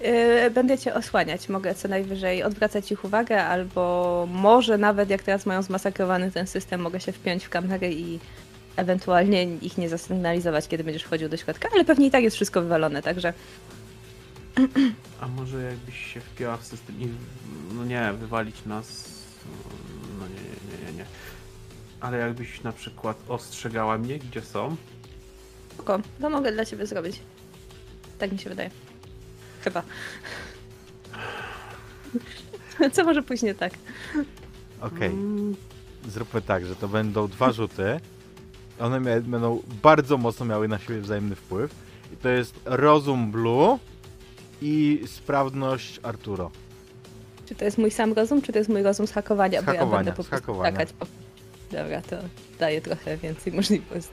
Yy, 0.00 0.50
Będę 0.50 0.78
cię 0.78 0.94
osłaniać. 0.94 1.48
Mogę 1.48 1.74
co 1.74 1.88
najwyżej 1.88 2.42
odwracać 2.42 2.92
ich 2.92 3.04
uwagę, 3.04 3.44
albo 3.44 4.26
może 4.32 4.78
nawet 4.78 5.10
jak 5.10 5.22
teraz 5.22 5.46
mają 5.46 5.62
zmasakrowany 5.62 6.30
ten 6.32 6.46
system, 6.46 6.80
mogę 6.80 7.00
się 7.00 7.12
wpiąć 7.12 7.44
w 7.44 7.48
kamerę 7.48 7.92
i 7.92 8.20
ewentualnie 8.76 9.44
ich 9.44 9.78
nie 9.78 9.88
zasygnalizować, 9.88 10.68
kiedy 10.68 10.84
będziesz 10.84 11.02
wchodził 11.02 11.28
do 11.28 11.36
środka, 11.36 11.68
ale 11.74 11.84
pewnie 11.84 12.06
i 12.06 12.10
tak 12.10 12.22
jest 12.22 12.36
wszystko 12.36 12.62
wywalone, 12.62 13.02
także 13.02 13.32
A 15.20 15.28
może 15.28 15.62
jakbyś 15.62 16.14
się 16.14 16.20
wpięła 16.20 16.56
w 16.56 16.64
system 16.64 17.00
i, 17.00 17.08
no 17.74 17.84
nie, 17.84 18.12
wywalić 18.12 18.64
nas, 18.66 19.10
no 20.18 20.26
nie, 20.28 20.34
nie, 20.34 20.86
nie, 20.86 20.92
nie, 20.92 20.98
nie. 20.98 21.04
Ale 22.00 22.18
jakbyś 22.18 22.62
na 22.62 22.72
przykład 22.72 23.16
ostrzegała 23.28 23.98
mnie, 23.98 24.18
gdzie 24.18 24.42
są, 24.42 24.76
spoko, 25.80 26.00
to 26.20 26.30
mogę 26.30 26.52
dla 26.52 26.64
ciebie 26.64 26.86
zrobić. 26.86 27.20
Tak 28.18 28.32
mi 28.32 28.38
się 28.38 28.50
wydaje. 28.50 28.70
Chyba. 29.64 29.82
Co 32.92 33.04
może 33.04 33.22
pójść 33.22 33.42
nie 33.42 33.54
tak? 33.54 33.72
Okej, 34.80 35.08
mm, 35.08 35.56
zróbmy 36.08 36.42
tak, 36.42 36.66
że 36.66 36.76
to 36.76 36.88
będą 36.88 37.28
dwa 37.28 37.52
rzuty. 37.52 38.00
One 38.80 39.00
mia- 39.00 39.20
będą 39.20 39.62
bardzo 39.82 40.16
mocno 40.18 40.46
miały 40.46 40.68
na 40.68 40.78
siebie 40.78 41.00
wzajemny 41.00 41.34
wpływ. 41.36 41.74
I 42.12 42.16
to 42.16 42.28
jest 42.28 42.60
rozum 42.64 43.30
Blue 43.30 43.78
i 44.62 45.02
sprawność 45.06 46.00
Arturo. 46.02 46.50
Czy 47.46 47.54
to 47.54 47.64
jest 47.64 47.78
mój 47.78 47.90
sam 47.90 48.12
rozum, 48.12 48.42
czy 48.42 48.52
to 48.52 48.58
jest 48.58 48.70
mój 48.70 48.82
rozum 48.82 49.06
z 49.06 49.12
hakowania? 49.12 49.60
Z 49.62 49.64
bo 49.64 49.72
ja 49.72 49.78
hakowania, 49.78 50.04
będę 50.04 50.16
po 50.16 50.22
z 50.22 50.26
prostu 50.28 50.46
hakowania. 50.46 50.70
skakać 50.70 50.92
po... 50.92 51.06
Dobra, 51.70 52.02
to 52.02 52.16
daje 52.58 52.80
trochę 52.80 53.16
więcej 53.16 53.52
możliwości. 53.52 54.10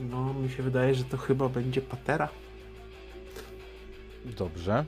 no 0.00 0.34
mi 0.34 0.50
się 0.50 0.62
wydaje, 0.62 0.94
że 0.94 1.04
to 1.04 1.16
chyba 1.16 1.48
będzie 1.48 1.80
patera, 1.82 2.28
Dobrze. 4.24 4.84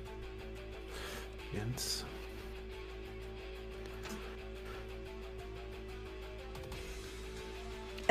więc 1.54 2.04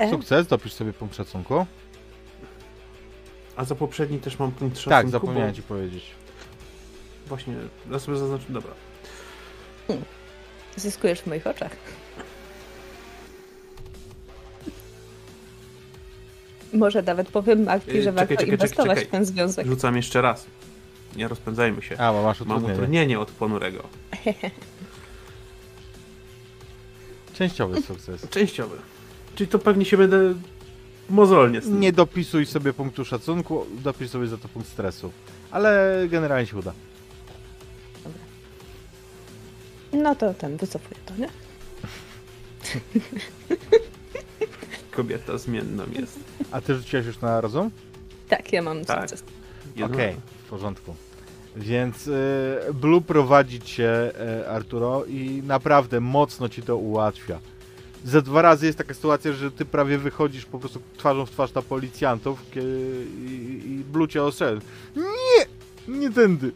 Sukces, 0.10 0.48
dopisz 0.48 0.74
sobie 0.74 0.94
punkt 0.94 1.16
szacunku. 1.16 1.66
A 3.56 3.64
za 3.66 3.76
poprzedni 3.76 4.20
też 4.20 4.40
mam 4.40 4.52
punkt 4.52 4.78
szacunku, 4.78 4.90
Tak, 4.90 5.10
zapomniałem 5.10 5.50
bo 5.50 5.56
ci 5.56 5.64
powiedzieć. 5.64 6.06
Właśnie, 7.28 7.56
ja 7.92 8.00
sobie 8.00 8.18
zaznaczę, 8.18 8.46
dobra. 8.50 8.72
zyskujesz 10.76 11.22
w 11.22 11.28
moich 11.28 11.48
oczach. 11.48 11.72
Może 16.74 17.02
nawet 17.02 17.30
powiem 17.30 17.64
Marki, 17.64 17.88
Yy, 17.92 17.94
że 18.04 18.10
czekaj, 18.10 18.14
warto 18.16 18.34
czekaj, 18.36 18.50
inwestować 18.54 18.90
czekaj. 18.98 19.06
w 19.08 19.12
ten 19.12 19.26
związek. 19.26 19.68
Rzucam 19.68 19.96
jeszcze 19.96 20.22
raz. 20.22 20.46
Nie 21.16 21.28
rozpędzajmy 21.28 21.82
się. 21.82 21.98
A, 21.98 22.14
bo 22.14 22.24
masz 22.24 22.40
Mam 22.40 22.48
utrudnienie. 22.50 22.74
utrudnienie 22.74 23.20
od 23.20 23.32
ponurego. 23.32 23.84
Częściowy 27.38 27.82
sukces. 27.82 28.30
Częściowy. 28.30 28.78
Czyli 29.38 29.48
to 29.48 29.60
pewnie 29.60 29.86
się 29.86 29.98
będę 29.98 30.34
mozolnie 31.10 31.62
z 31.62 31.64
tym. 31.64 31.80
Nie 31.80 31.92
dopisuj 31.94 32.46
sobie 32.46 32.74
punktu 32.74 33.06
szacunku, 33.06 33.66
dopisz 33.84 34.10
sobie 34.10 34.28
za 34.28 34.38
to 34.38 34.48
punkt 34.48 34.70
stresu. 34.70 35.12
Ale 35.52 35.98
generalnie 36.10 36.46
się 36.48 36.58
uda. 36.58 36.74
No 39.94 40.16
to 40.16 40.34
ten, 40.34 40.58
wycofuję 40.58 41.00
to, 41.06 41.14
nie? 41.18 41.30
Kobieta 44.92 45.38
zmienną 45.38 45.84
jest. 46.00 46.20
A 46.52 46.62
ty 46.62 46.76
rzuciłeś 46.76 47.06
już 47.06 47.22
na 47.22 47.42
rozum? 47.42 47.72
Tak, 48.30 48.54
ja 48.54 48.62
mam 48.62 48.86
Tak. 48.86 49.00
sukces. 49.10 49.24
Jedno- 49.76 49.96
Okej, 49.96 50.16
w 50.46 50.50
porządku. 50.50 50.96
Więc 51.56 52.08
y, 52.08 52.60
Blue 52.74 53.02
prowadzi 53.02 53.60
cię, 53.62 54.12
y, 54.42 54.50
Arturo, 54.50 55.06
i 55.06 55.42
naprawdę 55.46 56.00
mocno 56.00 56.50
ci 56.50 56.62
to 56.62 56.78
ułatwia. 56.78 57.40
Ze 58.08 58.22
dwa 58.22 58.42
razy 58.42 58.66
jest 58.66 58.78
taka 58.78 58.94
sytuacja, 58.94 59.34
że 59.34 59.52
ty 59.52 59.66
prawie 59.66 59.98
wychodzisz 59.98 60.46
po 60.46 60.60
prostu 60.60 60.82
twarzą 60.98 61.26
w 61.26 61.32
twarz 61.32 61.54
na 61.54 61.62
policjantów 61.62 62.40
i, 62.56 62.60
i 63.66 63.84
Blue 63.92 64.08
cię 64.08 64.24
ostrzegł. 64.24 64.62
Nie! 64.96 65.46
Nie 66.00 66.12
tędy! 66.12 66.52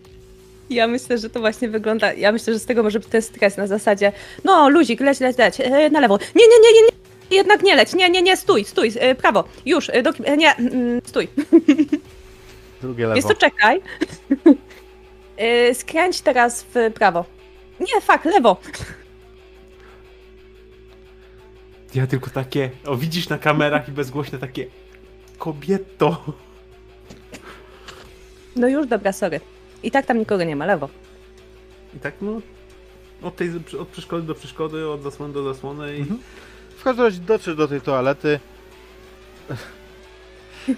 Ja 0.69 0.87
myślę, 0.87 1.17
że 1.17 1.29
to 1.29 1.39
właśnie 1.39 1.69
wygląda. 1.69 2.13
Ja 2.13 2.31
myślę, 2.31 2.53
że 2.53 2.59
z 2.59 2.65
tego 2.65 2.83
może 2.83 2.99
być 2.99 3.07
ten 3.07 3.21
stres 3.21 3.57
na 3.57 3.67
zasadzie. 3.67 4.11
No, 4.43 4.69
luzik, 4.69 5.01
leć, 5.01 5.19
leć, 5.19 5.37
leć. 5.37 5.59
E, 5.59 5.89
na 5.89 5.99
lewo. 5.99 6.19
Nie, 6.35 6.47
nie, 6.47 6.59
nie, 6.63 6.81
nie, 6.81 6.87
nie. 6.87 7.37
Jednak 7.37 7.63
nie 7.63 7.75
leć. 7.75 7.93
Nie, 7.93 8.09
nie, 8.09 8.21
nie, 8.21 8.37
stój, 8.37 8.65
stój. 8.65 8.91
E, 8.99 9.15
prawo. 9.15 9.43
Już. 9.65 9.89
E, 9.89 10.03
do, 10.03 10.09
e, 10.23 10.37
nie, 10.37 10.55
mm, 10.55 11.01
stój. 11.05 11.27
Drugie 12.81 13.03
lewo. 13.03 13.15
Jest 13.15 13.27
to 13.27 13.35
czekaj. 13.35 13.81
E, 15.37 15.75
skręć 15.75 16.21
teraz 16.21 16.63
w 16.63 16.93
prawo. 16.93 17.25
Nie, 17.79 18.01
fak, 18.01 18.25
lewo. 18.25 18.57
Ja 21.95 22.07
tylko 22.07 22.29
takie, 22.29 22.69
o 22.85 22.95
widzisz 22.97 23.29
na 23.29 23.37
kamerach 23.37 23.89
i 23.89 23.91
bezgłośne 23.91 24.39
takie 24.39 24.67
kobieto. 25.37 26.23
No 28.55 28.67
już, 28.67 28.87
dobra, 28.87 29.11
sorry. 29.11 29.39
I 29.83 29.91
tak 29.91 30.05
tam 30.05 30.17
nikogo 30.17 30.43
nie 30.43 30.55
ma, 30.55 30.65
lewo. 30.65 30.89
I 31.95 31.99
tak 31.99 32.13
no, 32.21 32.41
od, 33.21 33.35
tej, 33.35 33.51
od 33.79 33.87
przeszkody 33.87 34.23
do 34.23 34.35
przeszkody, 34.35 34.89
od 34.89 35.03
zasłony 35.03 35.33
do 35.33 35.43
zasłony 35.53 35.97
i 35.97 35.99
Mhm. 35.99 36.19
W 36.77 36.83
każdym 36.83 37.05
razie 37.05 37.19
dotrzesz 37.19 37.55
do 37.55 37.67
tej 37.67 37.81
toalety. 37.81 38.39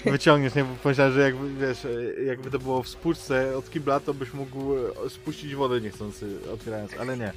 Wyciągniesz, 0.05 0.55
nie? 0.55 0.63
Bo 0.63 0.75
Pomyślałem, 0.83 1.13
że 1.13 1.21
jakby, 1.21 1.53
wiesz, 1.67 1.85
e, 1.85 2.23
jakby 2.23 2.51
to 2.51 2.59
było 2.59 2.83
w 2.83 2.87
spłuczce 2.87 3.57
od 3.57 3.69
kibla, 3.69 3.99
to 3.99 4.13
byś 4.13 4.33
mógł 4.33 4.75
e, 4.75 5.09
spuścić 5.09 5.55
wodę 5.55 5.81
niechcący, 5.81 6.37
otwierając, 6.53 6.91
ale 6.99 7.17
nie. 7.17 7.33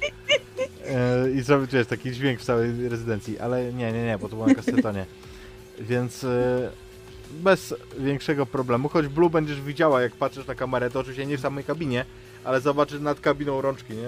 E, 0.85 1.31
I 1.31 1.41
zrobić, 1.41 1.71
wiesz, 1.71 1.87
taki 1.87 2.11
dźwięk 2.11 2.39
w 2.39 2.43
całej 2.43 2.89
rezydencji, 2.89 3.39
ale 3.39 3.73
nie, 3.73 3.91
nie, 3.91 4.05
nie, 4.05 4.17
bo 4.17 4.29
to 4.29 4.35
było 4.35 4.47
na 4.47 4.55
kasetonie. 4.55 5.05
Więc 5.79 6.23
e, 6.23 6.69
bez 7.31 7.73
większego 7.99 8.45
problemu, 8.45 8.89
choć 8.89 9.07
Blue 9.07 9.29
będziesz 9.29 9.61
widziała, 9.61 10.01
jak 10.01 10.15
patrzysz 10.15 10.47
na 10.47 10.55
kamerę, 10.55 10.89
to 10.89 10.99
oczywiście 10.99 11.25
nie 11.25 11.37
w 11.37 11.41
samej 11.41 11.63
kabinie, 11.63 12.05
ale 12.43 12.61
zobaczysz 12.61 12.99
nad 12.99 13.19
kabiną 13.19 13.61
rączki, 13.61 13.93
nie? 13.93 14.07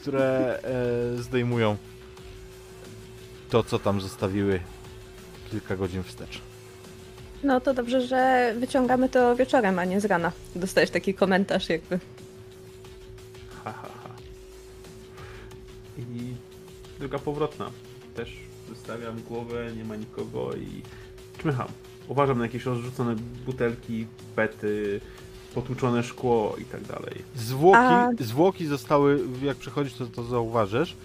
które 0.00 0.58
e, 0.62 1.22
zdejmują 1.22 1.76
to, 3.54 3.62
co 3.64 3.78
tam 3.78 4.00
zostawiły 4.00 4.60
kilka 5.50 5.76
godzin 5.76 6.02
wstecz. 6.02 6.40
No 7.44 7.60
to 7.60 7.74
dobrze, 7.74 8.06
że 8.06 8.54
wyciągamy 8.58 9.08
to 9.08 9.36
wieczorem, 9.36 9.78
a 9.78 9.84
nie 9.84 10.00
z 10.00 10.04
rana. 10.04 10.32
Dostajesz 10.56 10.90
taki 10.90 11.14
komentarz 11.14 11.68
jakby. 11.68 11.98
ha, 13.64 13.72
ha, 13.72 13.88
ha. 14.02 14.10
I 15.98 16.02
druga 16.98 17.18
powrotna. 17.18 17.70
Też 18.14 18.36
wystawiam 18.68 19.22
głowę, 19.22 19.72
nie 19.76 19.84
ma 19.84 19.96
nikogo 19.96 20.54
i 20.54 20.82
czmycham. 21.38 21.68
Uważam 22.08 22.38
na 22.38 22.44
jakieś 22.44 22.64
rozrzucone 22.64 23.16
butelki, 23.46 24.06
pety, 24.36 25.00
potłuczone 25.54 26.02
szkło 26.02 26.56
i 26.60 26.64
tak 26.64 26.82
dalej. 26.82 27.22
Zwłoki, 27.36 27.78
A- 27.78 28.10
zwłoki 28.20 28.66
zostały, 28.66 29.20
jak 29.42 29.56
przechodzisz, 29.56 29.94
to, 29.94 30.06
to 30.06 30.24
zauważysz, 30.24 30.96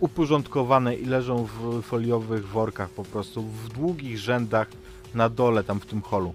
uporządkowane 0.00 0.94
i 0.94 1.04
leżą 1.06 1.44
w 1.60 1.82
foliowych 1.82 2.48
workach 2.48 2.90
po 2.90 3.04
prostu, 3.04 3.42
w 3.42 3.68
długich 3.68 4.18
rzędach 4.18 4.68
na 5.14 5.28
dole, 5.28 5.64
tam 5.64 5.80
w 5.80 5.86
tym 5.86 6.02
holu. 6.02 6.34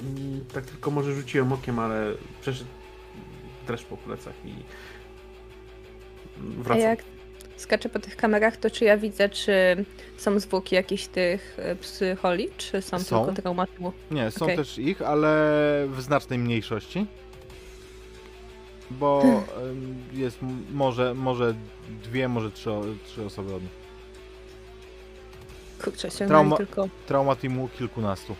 Mm, 0.00 0.44
Tak 0.54 0.64
tylko 0.64 0.90
może 0.90 1.14
rzuciłem 1.14 1.52
okiem, 1.52 1.78
ale 1.78 2.12
przeszedł 2.40 2.70
dreszcz 3.66 3.84
po 3.84 3.96
plecach 3.96 4.34
i 4.44 4.50
A 6.40 6.62
wracam. 6.62 6.82
jak 6.82 7.02
skaczę 7.56 7.88
po 7.88 7.98
tych 7.98 8.16
kamerach, 8.16 8.56
to 8.56 8.70
czy 8.70 8.84
ja 8.84 8.96
widzę, 8.96 9.28
czy 9.28 9.84
są 10.16 10.40
zwłoki 10.40 10.74
jakichś 10.74 11.06
tych 11.06 11.56
e, 11.58 11.76
psycholi, 11.76 12.48
czy 12.56 12.82
są, 12.82 12.98
Są. 12.98 13.24
tylko 13.26 13.42
traumatymu? 13.42 13.92
Nie, 14.10 14.30
są 14.30 14.44
Okej. 14.44 14.56
też 14.56 14.78
ich, 14.78 15.02
ale 15.02 15.28
w 15.90 16.02
znacznej 16.02 16.38
mniejszości. 16.38 17.06
Bo 18.90 19.22
jest 20.12 20.38
może, 20.72 21.14
może 21.14 21.54
dwie, 22.04 22.28
może 22.28 22.50
trzy, 22.50 22.70
trzy 23.06 23.24
osoby 23.26 23.54
od 23.54 23.62
nich. 23.62 23.70
Kurczę, 25.84 26.10
ściągnęli 26.10 26.40
Trauma- 26.50 26.56
tylko... 26.56 26.88
Trauma 27.06 27.36
teamu 27.36 27.68
kilkunastu. 27.78 28.36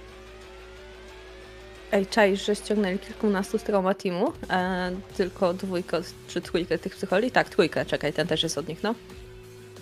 Ej, 1.93 2.06
czaisz, 2.06 2.47
że 2.47 2.56
ściągnęli 2.56 2.98
kilkunastu 2.98 3.59
z 3.59 3.62
trauma 3.62 3.94
teamu, 3.94 4.32
e, 4.51 4.93
tylko 5.16 5.55
dwójkę 5.55 6.01
czy 6.28 6.40
trójkę 6.40 6.78
tych 6.78 6.97
psycholi? 6.97 7.31
Tak, 7.31 7.48
trójkę, 7.48 7.86
czekaj, 7.86 8.12
ten 8.12 8.27
też 8.27 8.43
jest 8.43 8.59
od 8.59 8.68
nich, 8.68 8.82
no. 8.82 8.94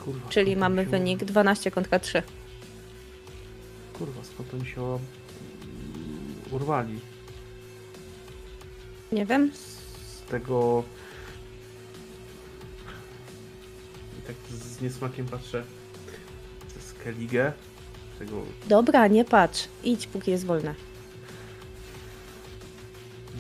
Kurwa, 0.05 0.28
Czyli 0.28 0.47
skąd 0.53 0.61
mamy 0.61 0.85
się- 0.85 0.91
wynik 0.91 1.24
12 1.24 1.70
kontra 1.70 1.99
3. 1.99 2.23
Kurwa, 3.99 4.24
skąd 4.24 4.55
oni 4.55 4.66
się 4.66 4.82
o- 4.82 5.01
urwali? 6.51 7.01
Nie 9.12 9.27
wiem. 9.27 9.51
Tego... 10.29 10.85
I 14.19 14.23
tak 14.27 14.37
z 14.51 14.81
niesmakiem 14.81 15.27
patrzę. 15.27 15.65
To 16.75 16.81
Skellige. 16.81 17.53
Tego... 18.19 18.43
Dobra, 18.69 19.07
nie 19.07 19.25
patrz. 19.25 19.69
Idź, 19.85 20.07
póki 20.07 20.31
jest 20.31 20.47
wolne. 20.47 20.75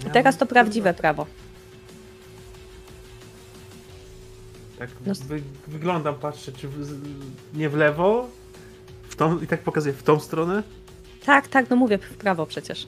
Ja 0.04 0.10
Teraz 0.10 0.36
to 0.36 0.46
prawdziwe 0.46 0.94
prawo. 0.94 1.26
Tak 4.78 4.90
No- 5.06 5.14
wy, 5.26 5.42
wyglądam, 5.66 6.14
patrzę, 6.14 6.52
czy 6.52 6.68
w, 6.68 6.84
z- 6.84 7.00
nie 7.54 7.68
w 7.68 7.74
lewo, 7.74 8.28
w 9.08 9.16
tą, 9.16 9.40
i 9.40 9.46
tak 9.46 9.60
pokazuję 9.62 9.94
w 9.94 10.02
tą 10.02 10.20
stronę 10.20 10.62
Tak, 11.26 11.48
tak, 11.48 11.70
no 11.70 11.76
mówię 11.76 11.98
w 11.98 12.14
prawo 12.16 12.46
przecież. 12.46 12.86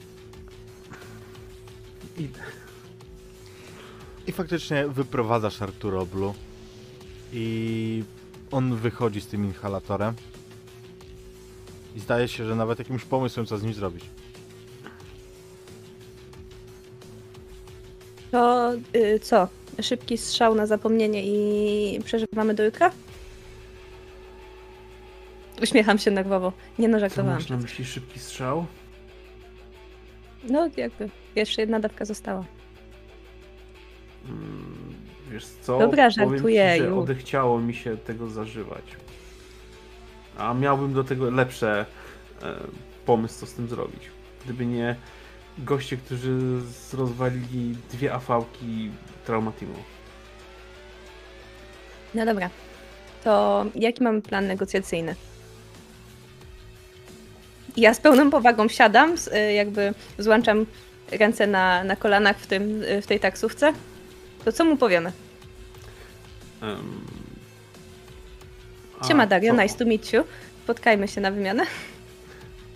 i 2.17 2.29
I 4.27 4.31
faktycznie 4.31 4.87
wyprowadzasz 4.87 5.61
Arturo 5.61 6.05
Blue 6.05 6.33
i 7.33 8.03
on 8.51 8.75
wychodzi 8.75 9.21
z 9.21 9.27
tym 9.27 9.45
inhalatorem 9.45 10.13
i 11.95 11.99
zdaje 11.99 12.27
się, 12.27 12.45
że 12.45 12.55
nawet 12.55 12.79
jakimś 12.79 13.03
pomysłem 13.05 13.45
co 13.45 13.57
z 13.57 13.63
nim 13.63 13.73
zrobić. 13.73 14.03
To 18.31 18.71
y, 18.95 19.19
co? 19.19 19.47
Szybki 19.81 20.17
strzał 20.17 20.55
na 20.55 20.65
zapomnienie 20.65 21.23
i 21.25 21.99
przeżywamy 22.03 22.53
do 22.53 22.63
jutra? 22.63 22.91
Uśmiecham 25.61 25.97
się 25.97 26.11
nerwowo. 26.11 26.53
Nie 26.79 26.87
no, 26.87 26.97
co 26.97 26.99
żartowałam. 26.99 27.35
masz 27.39 27.49
na 27.49 27.57
myśli 27.57 27.85
szybki 27.85 28.19
strzał? 28.19 28.65
No 30.43 30.69
jakby, 30.77 31.09
jeszcze 31.35 31.61
jedna 31.61 31.79
dawka 31.79 32.05
została. 32.05 32.45
Wiesz 35.31 35.45
co? 35.61 35.79
Dobra, 35.79 36.09
żartuję, 36.09 36.71
Ci, 36.73 36.81
że 36.81 36.87
już. 36.87 36.97
odechciało 36.97 37.59
mi 37.59 37.73
się 37.73 37.97
tego 37.97 38.29
zażywać. 38.29 38.83
A 40.37 40.53
miałbym 40.53 40.93
do 40.93 41.03
tego 41.03 41.29
lepsze 41.31 41.85
e, 42.43 42.55
pomysł, 43.05 43.39
co 43.39 43.45
z 43.45 43.53
tym 43.53 43.67
zrobić. 43.67 44.01
Gdyby 44.45 44.65
nie 44.65 44.95
goście, 45.57 45.97
którzy 45.97 46.39
rozwalili 46.93 47.75
dwie 47.91 48.13
afałki 48.13 48.91
Traumatimu. 49.25 49.73
No 52.15 52.25
dobra. 52.25 52.49
To 53.23 53.65
jaki 53.75 54.03
mamy 54.03 54.21
plan 54.21 54.47
negocjacyjny? 54.47 55.15
Ja 57.77 57.93
z 57.93 57.99
pełną 57.99 58.29
powagą 58.29 58.67
siadam, 58.67 59.15
jakby 59.55 59.93
złączam 60.19 60.65
ręce 61.11 61.47
na, 61.47 61.83
na 61.83 61.95
kolanach 61.95 62.37
w, 62.37 62.47
tym, 62.47 62.83
w 63.01 63.07
tej 63.07 63.19
taksówce. 63.19 63.73
To 64.47 64.51
co 64.51 64.65
mu 64.65 64.77
powiemy? 64.77 65.11
Um, 66.61 67.01
Siema 69.07 69.27
Dario, 69.27 69.53
nice 69.53 69.77
to 69.77 69.85
meet 69.85 70.13
you. 70.13 70.23
Spotkajmy 70.63 71.07
się 71.07 71.21
na 71.21 71.31
wymianę. 71.31 71.63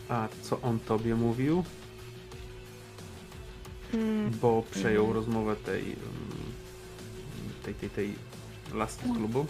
A 0.10 0.27
co 0.41 0.61
on 0.61 0.80
tobie 0.80 1.15
mówił? 1.15 1.64
Mm, 3.93 4.31
Bo 4.41 4.64
przejął 4.72 5.06
Mhm. 5.06 5.14
rozmowę 5.15 5.56
tej, 5.56 5.95
tej, 7.64 7.73
tej, 7.73 7.89
tej 7.89 8.14
laski 8.73 9.10
z 9.10 9.18
klubu. 9.18 9.45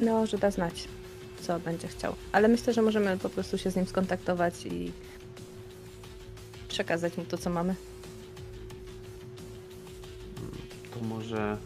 No, 0.00 0.26
że 0.26 0.38
da 0.38 0.50
znać, 0.50 0.88
co 1.40 1.60
będzie 1.60 1.88
chciał. 1.88 2.14
Ale 2.32 2.48
myślę, 2.48 2.72
że 2.72 2.82
możemy 2.82 3.18
po 3.18 3.28
prostu 3.30 3.58
się 3.58 3.70
z 3.70 3.76
nim 3.76 3.86
skontaktować 3.86 4.66
i 4.66 4.92
przekazać 6.68 7.16
mu 7.16 7.24
to, 7.24 7.38
co 7.38 7.50
mamy. 7.50 7.74
To 10.98 11.04
może 11.04 11.56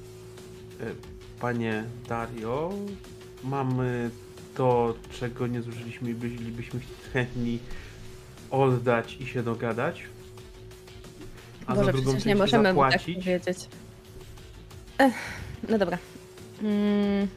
e, 0.80 0.84
panie 1.40 1.84
Dario, 2.08 2.72
mamy 3.44 4.10
to, 4.54 4.94
czego 5.20 5.46
nie 5.46 5.62
zużyliśmy 5.62 6.10
i 6.10 6.14
bylibyśmy 6.14 6.80
chętni 7.12 7.58
oddać 8.50 9.16
i 9.20 9.26
się 9.26 9.42
dogadać. 9.42 10.02
A 11.66 11.74
Boże, 11.74 11.84
za 11.84 11.92
drugą 11.92 12.10
przecież 12.10 12.26
nie 12.26 12.36
możemy 12.36 12.74
mu 12.74 12.80
tak 12.80 12.92
zapłacić. 12.92 13.18
powiedzieć. 13.18 13.58
Ech, 14.98 15.14
no 15.68 15.78
dobra. 15.78 15.98
Mm. 16.62 17.28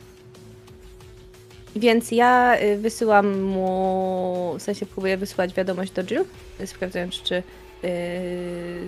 Więc 1.75 2.11
ja 2.11 2.57
y, 2.61 2.77
wysyłam 2.77 3.41
mu, 3.41 4.55
w 4.59 4.61
sensie 4.61 4.85
próbuję 4.85 5.17
wysłać 5.17 5.53
wiadomość 5.53 5.91
do 5.91 6.03
Jill, 6.03 6.25
sprawdzając, 6.65 7.21
czy 7.21 7.35
y, 7.35 7.41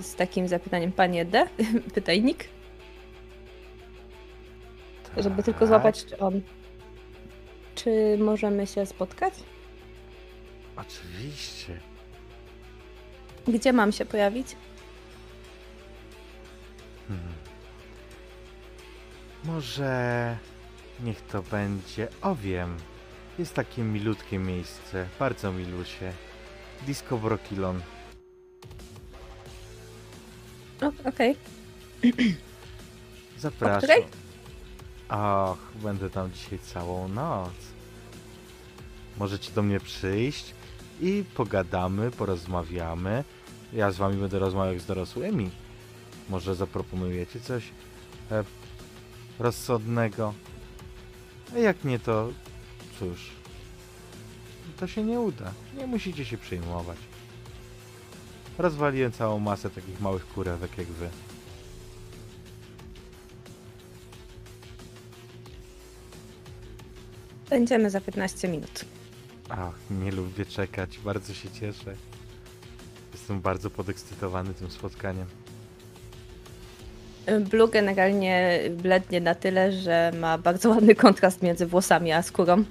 z 0.02 0.15
takim 0.18 0.48
zapytaniem 0.48 0.91
panie 0.91 1.26
D, 1.26 1.48
pytajnik, 1.95 2.55
żeby 5.17 5.43
tylko 5.43 5.59
Tak, 5.59 5.67
złapać, 5.67 6.05
czy 6.05 6.17
on, 6.17 6.41
czy 7.75 8.17
możemy 8.19 8.67
się 8.67 8.85
spotkać? 8.85 9.33
Oczywiście. 10.75 11.79
Gdzie 13.47 13.73
mam 13.73 13.91
się 13.91 14.05
pojawić? 14.05 14.55
Hmm. 17.07 17.33
Może 19.43 20.37
niech 20.99 21.21
to 21.21 21.41
będzie. 21.41 22.07
O 22.21 22.35
wiem. 22.35 22.77
Jest 23.39 23.53
takie 23.53 23.81
milutkie 23.81 24.39
miejsce. 24.39 25.07
Bardzo 25.19 25.51
milusie. 25.51 26.11
Disco 26.85 27.17
Brokilon. 27.17 27.81
Okej. 31.05 31.35
Zapraszam. 33.37 34.24
Och, 35.10 35.57
będę 35.76 36.10
tam 36.10 36.32
dzisiaj 36.32 36.60
całą 36.60 37.07
noc. 37.07 37.53
Możecie 39.18 39.52
do 39.52 39.64
mnie 39.64 39.80
przyjść 39.80 40.53
i 41.02 41.23
pogadamy, 41.36 42.11
porozmawiamy. 42.11 43.23
Ja 43.73 43.91
z 43.91 43.98
wami 43.98 44.18
będę 44.18 44.40
rozmawiał 44.40 44.80
z 44.80 44.86
dorosłymi. 44.86 45.49
Może 46.30 46.56
zaproponujecie 46.56 47.40
coś 47.40 47.64
e, 48.32 48.44
rozsądnego. 49.40 50.34
A 51.56 51.57
jak 51.57 51.84
nie, 51.84 51.99
to 51.99 52.30
cóż, 52.99 53.32
to 54.80 54.88
się 54.88 55.03
nie 55.03 55.19
uda. 55.19 55.52
Nie 55.77 55.88
musicie 55.88 56.26
się 56.26 56.38
przejmować. 56.38 56.98
Rozwaliłem 58.57 59.11
całą 59.11 59.40
masę 59.40 59.69
takich 59.69 60.02
małych 60.02 60.27
kurewek 60.27 60.77
jak 60.77 60.88
wy. 60.88 61.10
Będziemy 67.49 67.89
za 67.89 68.01
15 68.01 68.47
minut. 68.47 68.85
Ach, 69.49 69.76
nie 69.91 70.11
lubię 70.11 70.45
czekać, 70.45 70.99
bardzo 70.99 71.34
się 71.34 71.49
cieszę. 71.49 71.95
Jestem 73.13 73.41
bardzo 73.41 73.69
podekscytowany 73.69 74.53
tym 74.53 74.69
spotkaniem. 74.69 75.26
Blue 77.51 77.67
generalnie 77.69 78.59
blednie 78.72 79.22
na 79.22 79.35
tyle, 79.35 79.72
że 79.72 80.11
ma 80.19 80.38
bardzo 80.38 80.69
ładny 80.69 80.95
kontrast 80.95 81.41
między 81.41 81.65
włosami 81.65 82.11
a 82.11 82.22
skórą. 82.22 82.63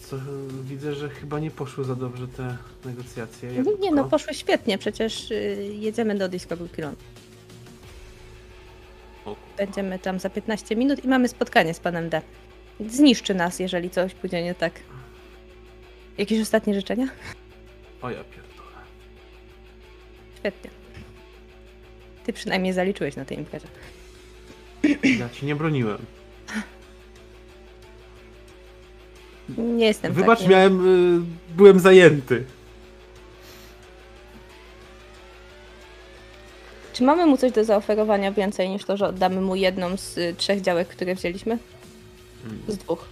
Co, 0.00 0.16
widzę, 0.64 0.94
że 0.94 1.08
chyba 1.08 1.38
nie 1.38 1.50
poszły 1.50 1.84
za 1.84 1.94
dobrze 1.94 2.28
te 2.28 2.56
negocjacje. 2.84 3.50
Nie, 3.80 3.92
no 3.92 4.04
poszły 4.04 4.34
świetnie, 4.34 4.78
przecież 4.78 5.30
y, 5.30 5.34
jedziemy 5.80 6.14
do 6.14 6.28
Disco 6.28 6.56
Brooklyn. 6.56 6.94
Będziemy 9.56 9.98
tam 9.98 10.18
za 10.18 10.30
15 10.30 10.76
minut 10.76 11.04
i 11.04 11.08
mamy 11.08 11.28
spotkanie 11.28 11.74
z 11.74 11.80
panem 11.80 12.08
D. 12.08 12.22
Zniszczy 12.80 13.34
nas, 13.34 13.58
jeżeli 13.58 13.90
coś 13.90 14.14
pójdzie 14.14 14.42
nie 14.42 14.54
tak. 14.54 14.72
Jakieś 16.18 16.40
ostatnie 16.40 16.74
życzenia? 16.74 17.06
o 18.02 18.10
ja 18.10 18.24
pierdolę. 18.24 18.76
Świetnie. 20.38 20.70
Ty 22.24 22.32
przynajmniej 22.32 22.72
zaliczyłeś 22.72 23.16
na 23.16 23.24
tej 23.24 23.38
imprezie. 23.38 23.68
Ja 25.18 25.28
ci 25.28 25.46
nie 25.46 25.56
broniłem. 25.56 25.98
Nie 29.58 29.86
jestem 29.86 30.12
Wybacz, 30.12 30.38
taki... 30.38 30.50
miałem, 30.50 30.86
y, 31.18 31.54
byłem 31.56 31.80
zajęty. 31.80 32.44
Czy 36.92 37.02
mamy 37.04 37.26
mu 37.26 37.36
coś 37.36 37.52
do 37.52 37.64
zaoferowania 37.64 38.32
więcej 38.32 38.70
niż 38.70 38.84
to, 38.84 38.96
że 38.96 39.06
oddamy 39.06 39.40
mu 39.40 39.56
jedną 39.56 39.96
z 39.96 40.18
y, 40.18 40.34
trzech 40.38 40.60
działek, 40.60 40.88
które 40.88 41.14
wzięliśmy? 41.14 41.58
Z 42.68 42.76
dwóch. 42.76 43.04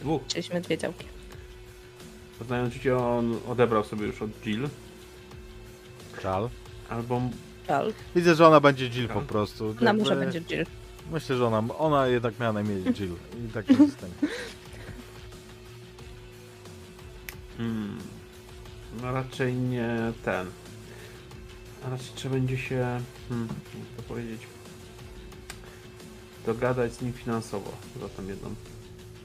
Dwóch. 0.00 0.22
Wzięliśmy 0.28 0.60
dwie 0.60 0.78
działki. 0.78 1.04
Znając 2.46 2.74
życie, 2.74 2.96
on 2.96 3.38
odebrał 3.48 3.84
sobie 3.84 4.06
już 4.06 4.22
od 4.22 4.30
Jill. 4.42 4.68
Żal. 6.22 6.48
Albo 6.88 7.20
Żal. 7.68 7.92
Widzę, 8.16 8.34
że 8.34 8.46
ona 8.46 8.60
będzie 8.60 8.90
Jill 8.90 9.08
po 9.08 9.20
prostu. 9.20 9.68
Ona 9.68 9.80
Jakby- 9.80 10.02
może 10.02 10.16
będzie 10.16 10.40
Jill. 10.40 10.66
Myślę, 11.10 11.36
że 11.36 11.46
ona, 11.46 11.74
ona 11.78 12.06
jednak 12.06 12.38
miała 12.40 12.52
na 12.52 12.60
imię 12.60 12.74
Jill. 12.98 13.14
I 13.48 13.52
tak 13.52 13.66
pozostanie. 13.66 14.12
Hmm. 17.58 17.98
No 19.02 19.12
raczej 19.12 19.54
nie 19.54 19.96
ten. 20.24 20.46
A 21.86 21.90
raczej 21.90 22.06
trzeba 22.14 22.34
będzie 22.34 22.58
się, 22.58 23.00
hmm, 23.28 23.48
jak 23.48 23.96
to 23.96 24.02
powiedzieć, 24.02 24.40
dogadać 26.46 26.92
z 26.92 27.02
nim 27.02 27.12
finansowo 27.12 27.72
za 28.00 28.08
tą 28.08 28.26
jedną 28.26 28.54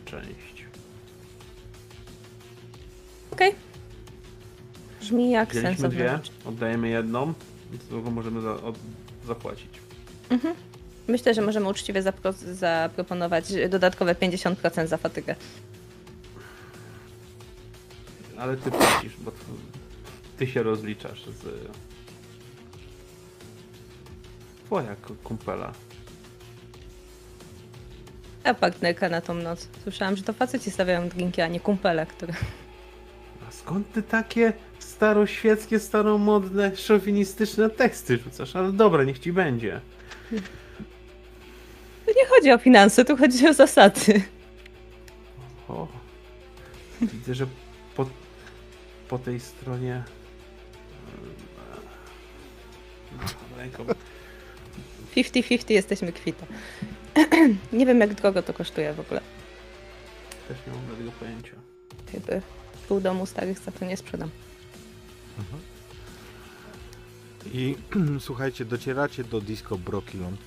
część. 0.05 0.65
Okej. 3.31 3.55
Brzmi 5.01 5.31
jak 5.31 5.53
sensowne. 5.53 5.89
dwie, 5.89 6.19
oddajemy 6.45 6.89
jedną, 6.89 7.33
z 7.85 7.87
drugą 7.87 8.11
możemy 8.11 8.41
za, 8.41 8.53
od, 8.53 8.75
zapłacić. 9.27 9.69
Mhm. 10.29 10.55
Myślę, 11.07 11.33
że 11.33 11.41
możemy 11.41 11.69
uczciwie 11.69 12.03
zapro- 12.03 12.53
zaproponować 12.53 13.45
dodatkowe 13.69 14.15
50% 14.15 14.87
za 14.87 14.97
fatygę. 14.97 15.35
Ale 18.37 18.57
ty 18.57 18.71
płacisz, 18.71 19.13
bo 19.19 19.31
ty 20.37 20.47
się 20.47 20.63
rozliczasz 20.63 21.25
z 21.25 21.67
twoja 24.73 24.95
kumpela. 25.23 25.73
A 28.43 28.53
partnerka 28.53 29.09
na 29.09 29.21
tą 29.21 29.33
noc. 29.33 29.67
Słyszałam, 29.83 30.15
że 30.15 30.23
to 30.23 30.33
faceci 30.33 30.71
stawiają 30.71 31.09
drinki, 31.09 31.41
a 31.41 31.47
nie 31.47 31.59
kumpele, 31.59 32.05
które... 32.05 32.33
A 33.47 33.51
skąd 33.51 33.91
ty 33.91 34.03
takie 34.03 34.53
staroświeckie, 34.79 35.79
staromodne, 35.79 36.75
szowinistyczne 36.75 37.69
teksty 37.69 38.17
rzucasz? 38.17 38.55
Ale 38.55 38.71
dobra, 38.71 39.03
niech 39.03 39.19
ci 39.19 39.33
będzie. 39.33 39.81
Tu 42.05 42.11
nie 42.17 42.25
chodzi 42.25 42.51
o 42.51 42.57
finanse, 42.57 43.05
tu 43.05 43.17
chodzi 43.17 43.47
o 43.47 43.53
zasady. 43.53 44.21
O, 45.69 45.87
widzę, 47.01 47.35
że 47.35 47.47
po, 47.95 48.09
po 49.09 49.19
tej 49.19 49.39
stronie 49.39 50.03
e, 53.57 53.57
ręką 53.57 53.85
50-50 55.15 55.71
jesteśmy 55.71 56.13
kwita. 56.13 56.45
nie 57.73 57.85
wiem, 57.85 57.99
jak 57.99 58.13
drogo 58.13 58.43
to 58.43 58.53
kosztuje 58.53 58.93
w 58.93 58.99
ogóle. 58.99 59.21
też 60.47 60.57
nie 60.67 60.73
mam 60.73 60.87
żadnego 60.89 61.11
pojęcia. 61.11 61.55
Jakby 62.13 62.41
pół 62.87 63.01
domu 63.01 63.25
starych 63.25 63.59
za 63.59 63.71
to 63.71 63.85
nie 63.85 63.97
sprzedam. 63.97 64.29
I 67.53 67.75
słuchajcie, 68.19 68.65
docieracie 68.65 69.23
do 69.23 69.41
Disco 69.41 69.77
Brokilon. 69.77 70.37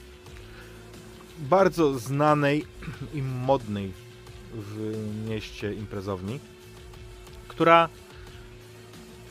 Bardzo 1.39 1.99
znanej 1.99 2.65
i 3.15 3.23
modnej 3.23 3.93
w 4.55 4.97
mieście 5.29 5.75
imprezowni, 5.75 6.41
która 7.49 7.89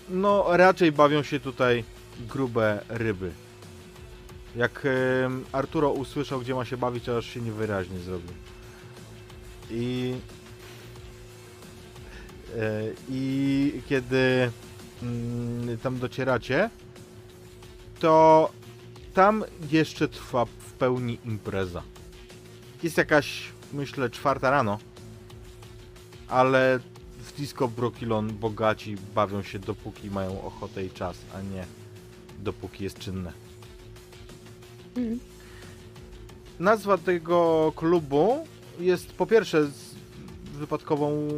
no 0.09 0.57
raczej 0.57 0.91
bawią 0.91 1.23
się 1.23 1.39
tutaj 1.39 1.83
grube 2.19 2.81
ryby. 2.89 3.31
Jak 4.55 4.87
Arturo 5.51 5.91
usłyszał, 5.91 6.39
gdzie 6.39 6.55
ma 6.55 6.65
się 6.65 6.77
bawić, 6.77 7.09
aż 7.09 7.25
się 7.25 7.41
niewyraźnie 7.41 7.99
zrobił. 7.99 8.31
I 9.71 10.15
e, 12.57 12.83
i 13.09 13.81
kiedy 13.89 14.51
mm, 15.03 15.77
tam 15.77 15.99
docieracie, 15.99 16.69
to 17.99 18.51
tam 19.13 19.43
jeszcze 19.71 20.07
trwa 20.07 20.45
w 20.45 20.73
pełni 20.73 21.19
impreza. 21.25 21.83
Jest 22.83 22.97
jakaś, 22.97 23.43
myślę, 23.73 24.09
czwarta 24.09 24.49
rano, 24.49 24.79
ale 26.27 26.79
w 27.19 27.33
Disco 27.37 27.67
Brokilon 27.67 28.33
bogaci 28.33 28.95
bawią 29.15 29.43
się 29.43 29.59
dopóki 29.59 30.11
mają 30.11 30.41
ochotę 30.41 30.85
i 30.85 30.89
czas, 30.89 31.17
a 31.33 31.41
nie 31.41 31.65
dopóki 32.39 32.83
jest 32.83 32.99
czynne. 32.99 33.44
Nazwa 36.59 36.97
tego 36.97 37.71
klubu 37.75 38.47
jest 38.79 39.13
po 39.13 39.25
pierwsze 39.25 39.65
z 39.65 39.95
wypadkową 40.53 41.29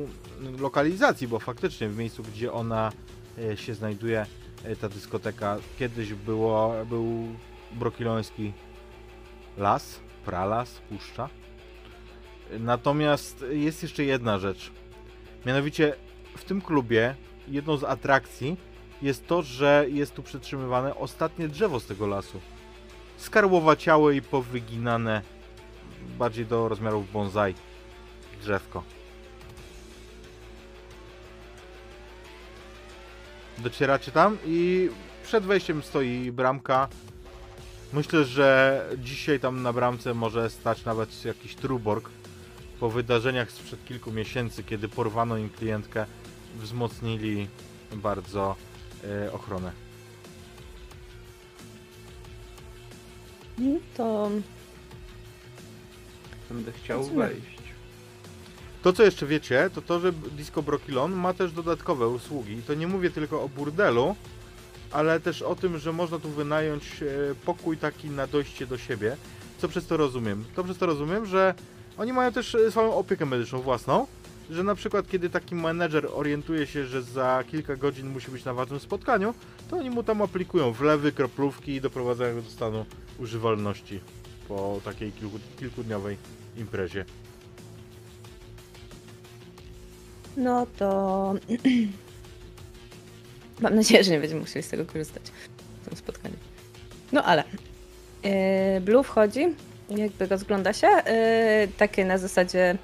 lokalizacji, 0.60 1.28
bo 1.28 1.40
faktycznie 1.40 1.90
w 1.90 1.98
miejscu, 1.98 2.24
gdzie 2.24 2.54
ona 2.54 2.92
e, 3.38 3.58
się 3.58 3.74
znajduje, 3.74 4.26
e, 4.64 4.76
ta 4.76 4.90
dyskoteka, 4.90 5.58
kiedyś 5.80 6.14
było, 6.14 6.74
był 6.90 7.28
brokiloński 7.72 8.54
las, 9.58 10.00
pralas, 10.26 10.82
puszcza. 10.90 11.30
Natomiast 12.60 13.46
jest 13.50 13.84
jeszcze 13.84 14.04
jedna 14.04 14.40
rzecz. 14.40 14.72
Mianowicie 15.46 15.96
w 16.38 16.44
tym 16.44 16.62
klubie 16.62 17.16
jedną 17.48 17.78
z 17.78 17.84
atrakcji 17.84 18.58
jest 19.02 19.28
to, 19.28 19.42
że 19.42 19.86
jest 19.90 20.14
tu 20.14 20.24
przetrzymywane 20.24 20.96
ostatnie 20.96 21.48
drzewo 21.48 21.80
z 21.80 21.86
tego 21.86 22.08
lasu. 22.08 22.40
Skarłowaciałe 23.18 24.16
i 24.16 24.22
powyginane 24.22 25.22
bardziej 26.20 26.46
do 26.46 26.70
rozmiarów 26.70 27.12
bonsai 27.12 27.54
drzewko. 28.42 28.84
Docieracie 33.58 34.12
tam 34.12 34.38
i 34.46 34.90
przed 35.24 35.44
wejściem 35.44 35.84
stoi 35.84 36.32
bramka. 36.32 36.88
Myślę, 37.94 38.26
że 38.26 38.86
dzisiaj 38.98 39.40
tam 39.40 39.62
na 39.62 39.74
bramce 39.74 40.14
może 40.14 40.50
stać 40.50 40.86
nawet 40.86 41.26
jakiś 41.26 41.56
truborg. 41.56 42.10
Po 42.80 42.90
wydarzeniach 42.90 43.52
sprzed 43.52 43.86
kilku 43.86 44.12
miesięcy, 44.12 44.64
kiedy 44.64 44.90
porwano 44.90 45.38
im 45.38 45.50
klientkę, 45.50 46.06
wzmocnili 46.56 47.48
bardzo 47.94 48.56
e, 49.04 49.32
ochronę. 49.34 49.87
To 53.98 54.30
Będę 56.50 56.72
chciał 56.72 57.04
wejść. 57.04 57.58
To, 58.84 58.94
co 58.94 59.04
jeszcze 59.04 59.26
wiecie, 59.26 59.70
to 59.74 59.82
to, 59.82 60.00
że 60.00 60.12
Disco 60.14 60.64
Brokilon 60.64 61.12
ma 61.12 61.34
też 61.34 61.52
dodatkowe 61.52 62.08
usługi. 62.08 62.54
I 62.54 62.62
to 62.62 62.74
nie 62.74 62.88
mówię 62.88 63.10
tylko 63.10 63.44
o 63.44 63.50
burdelu, 63.50 64.16
ale 64.92 65.20
też 65.20 65.42
o 65.42 65.56
tym, 65.56 65.80
że 65.80 65.94
można 65.94 66.20
tu 66.20 66.30
wynająć 66.30 67.04
e, 67.04 67.06
pokój 67.46 67.78
taki 67.78 68.10
na 68.10 68.28
dojście 68.28 68.68
do 68.68 68.78
siebie. 68.78 69.18
Co 69.58 69.68
przez 69.68 69.88
to 69.88 69.98
rozumiem? 69.98 70.46
To 70.56 70.64
przez 70.64 70.78
to 70.78 70.86
rozumiem, 70.86 71.26
że 71.26 71.54
oni 71.98 72.14
mają 72.14 72.32
też 72.32 72.56
e, 72.56 72.72
swoją 72.72 72.96
opiekę 72.96 73.26
medyczną 73.26 73.62
własną, 73.62 74.08
że 74.50 74.64
na 74.64 74.76
przykład 74.76 75.10
kiedy 75.10 75.30
taki 75.30 75.56
menedżer 75.56 76.08
orientuje 76.14 76.68
się, 76.68 76.86
że 76.86 77.04
za 77.04 77.44
kilka 77.52 77.76
godzin 77.76 78.10
musi 78.10 78.32
być 78.32 78.46
na 78.46 78.54
ważnym 78.54 78.80
spotkaniu, 78.80 79.34
to 79.70 79.78
oni 79.78 79.90
mu 79.90 80.04
tam 80.04 80.22
aplikują 80.22 80.72
wlewy, 80.72 81.12
kroplówki 81.12 81.72
i 81.72 81.82
doprowadzają 81.82 82.42
do 82.42 82.50
stanu 82.50 82.86
używalności 83.20 84.00
po 84.48 84.82
takiej 84.86 85.12
kilku, 85.12 85.40
kilkudniowej 85.60 86.18
imprezie. 86.58 87.06
No 90.38 90.68
to. 90.78 91.34
Mam 93.62 93.76
nadzieję, 93.76 94.04
że 94.04 94.12
nie 94.12 94.20
będziemy 94.20 94.42
musieli 94.42 94.64
z 94.64 94.70
tego 94.70 94.86
korzystać 94.86 95.24
w 95.82 95.90
tym 95.90 95.98
spotkaniu. 95.98 96.36
No 97.12 97.24
ale. 97.24 97.44
Yy, 98.24 98.82
Blue 98.82 99.04
wchodzi, 99.04 99.48
jakby 99.90 100.26
rozgląda 100.26 100.74
się. 100.74 100.88
Yy, 100.88 101.68
takie 101.78 102.06
na 102.06 102.18
zasadzie. 102.18 102.78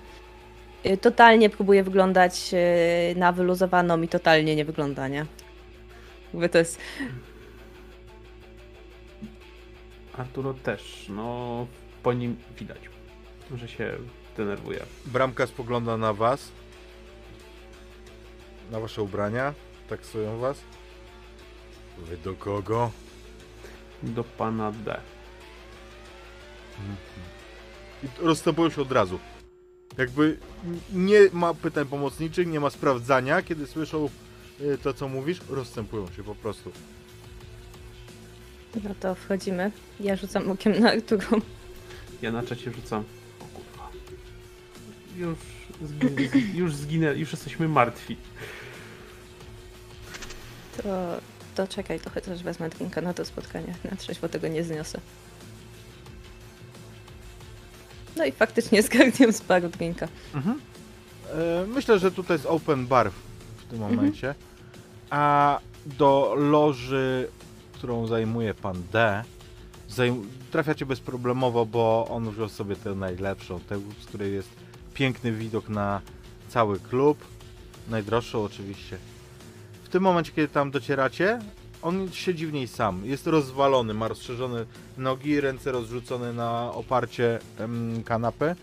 Yy, 0.84 0.98
totalnie 0.98 1.50
próbuje 1.50 1.84
wyglądać 1.84 2.52
yy, 2.54 2.60
na 3.16 3.32
wyluzowaną 3.32 4.02
i 4.02 4.08
totalnie 4.08 4.56
nie 4.56 4.66
wygląda, 4.66 5.08
nie? 5.08 5.26
Jakby 6.34 6.50
to 6.50 6.58
jest. 6.58 6.80
Arturo 10.18 10.54
też, 10.54 11.06
no 11.10 11.68
po 12.04 12.14
nim 12.14 12.38
widać, 12.60 12.80
że 13.56 13.68
się 13.68 13.94
denerwuje. 14.38 14.80
Bramka 15.06 15.48
spogląda 15.48 15.98
na 15.98 16.14
was. 16.14 16.52
Na 18.72 18.80
wasze 18.80 19.02
ubrania. 19.02 19.54
Taksują 19.90 20.38
was. 20.38 20.62
Wy 21.98 22.18
do 22.18 22.34
kogo? 22.34 22.92
Do 24.04 24.24
pana 24.24 24.72
D. 24.72 25.00
I 28.04 28.08
t- 28.08 28.22
rozstępują 28.22 28.70
się 28.70 28.82
od 28.82 28.92
razu. 28.92 29.20
Jakby 29.98 30.38
nie 30.94 31.20
ma 31.34 31.54
pytań 31.54 31.86
pomocniczych, 31.86 32.48
nie 32.48 32.60
ma 32.60 32.70
sprawdzania. 32.70 33.42
Kiedy 33.42 33.68
słyszą 33.68 34.10
y, 34.62 34.78
to, 34.84 34.94
co 34.94 35.08
mówisz, 35.08 35.42
rozstępują 35.50 36.08
się 36.12 36.24
po 36.24 36.36
prostu. 36.36 36.72
No 38.84 38.96
to 39.00 39.16
wchodzimy. 39.16 39.72
Ja 40.00 40.16
rzucam 40.16 40.52
okiem 40.52 40.80
na 40.80 40.92
Arturą. 40.92 41.42
Ja 42.22 42.32
na 42.32 42.44
czacie 42.44 42.72
rzucam. 42.72 43.04
O 43.40 43.46
kurwa. 43.46 43.90
Już, 45.18 45.38
zgin, 45.90 46.10
zgi- 46.16 46.56
już 46.56 46.76
zginę, 46.76 47.16
już 47.16 47.32
jesteśmy 47.32 47.68
martwi. 47.68 48.18
To, 50.84 51.18
to 51.56 51.68
czekaj, 51.68 52.00
to 52.00 52.10
chociaż 52.10 52.44
wezmę 52.44 52.70
drinka 52.70 53.02
na 53.02 53.14
to 53.14 53.26
spotkanie. 53.26 53.76
Na 53.92 53.98
trzeźwo 53.98 54.30
tego 54.30 54.48
nie 54.48 54.64
zniosę. 54.64 55.00
No 58.18 58.26
i 58.26 58.32
faktycznie 58.32 58.84
zgarniam 58.84 59.34
z 59.34 59.42
baru 59.42 59.70
drinka. 59.70 60.08
E, 60.36 61.66
myślę, 61.68 62.00
że 62.00 62.12
tutaj 62.12 62.36
jest 62.38 62.46
open 62.46 62.88
bar 62.88 63.12
w 63.58 63.66
tym 63.66 63.82
Mhm. 63.84 63.96
momencie. 63.96 64.36
A 65.10 65.60
do 65.86 66.34
loży, 66.38 67.28
którą 67.74 68.08
zajmuje 68.08 68.54
pan 68.54 68.84
D, 68.92 69.24
zajm- 69.90 70.24
trafiacie 70.52 70.86
bezproblemowo, 70.86 71.66
bo 71.66 72.08
on 72.10 72.32
wziął 72.32 72.50
sobie 72.50 72.76
tę 72.76 72.96
najlepszą, 72.96 73.60
tę, 73.60 73.80
z 74.02 74.06
której 74.06 74.34
jest 74.34 74.50
piękny 74.94 75.32
widok 75.32 75.70
na 75.70 76.02
cały 76.50 76.80
klub. 76.80 77.18
Najdroższą 77.90 78.44
oczywiście. 78.44 78.98
W 79.84 79.90
tym 79.90 80.04
momencie, 80.04 80.32
kiedy 80.32 80.48
tam 80.48 80.72
docieracie, 80.72 81.40
on 81.84 82.12
siedzi 82.12 82.48
w 82.48 82.54
niej 82.54 82.68
sam. 82.68 83.06
Jest 83.06 83.28
rozwalony, 83.28 83.94
ma 83.94 84.08
rozszerzone 84.08 84.66
nogi, 84.98 85.42
ręce 85.42 85.72
rozrzucone 85.72 86.34
na 86.34 86.72
oparcie 86.74 87.40
em, 87.60 88.04
kanapy. 88.04 88.56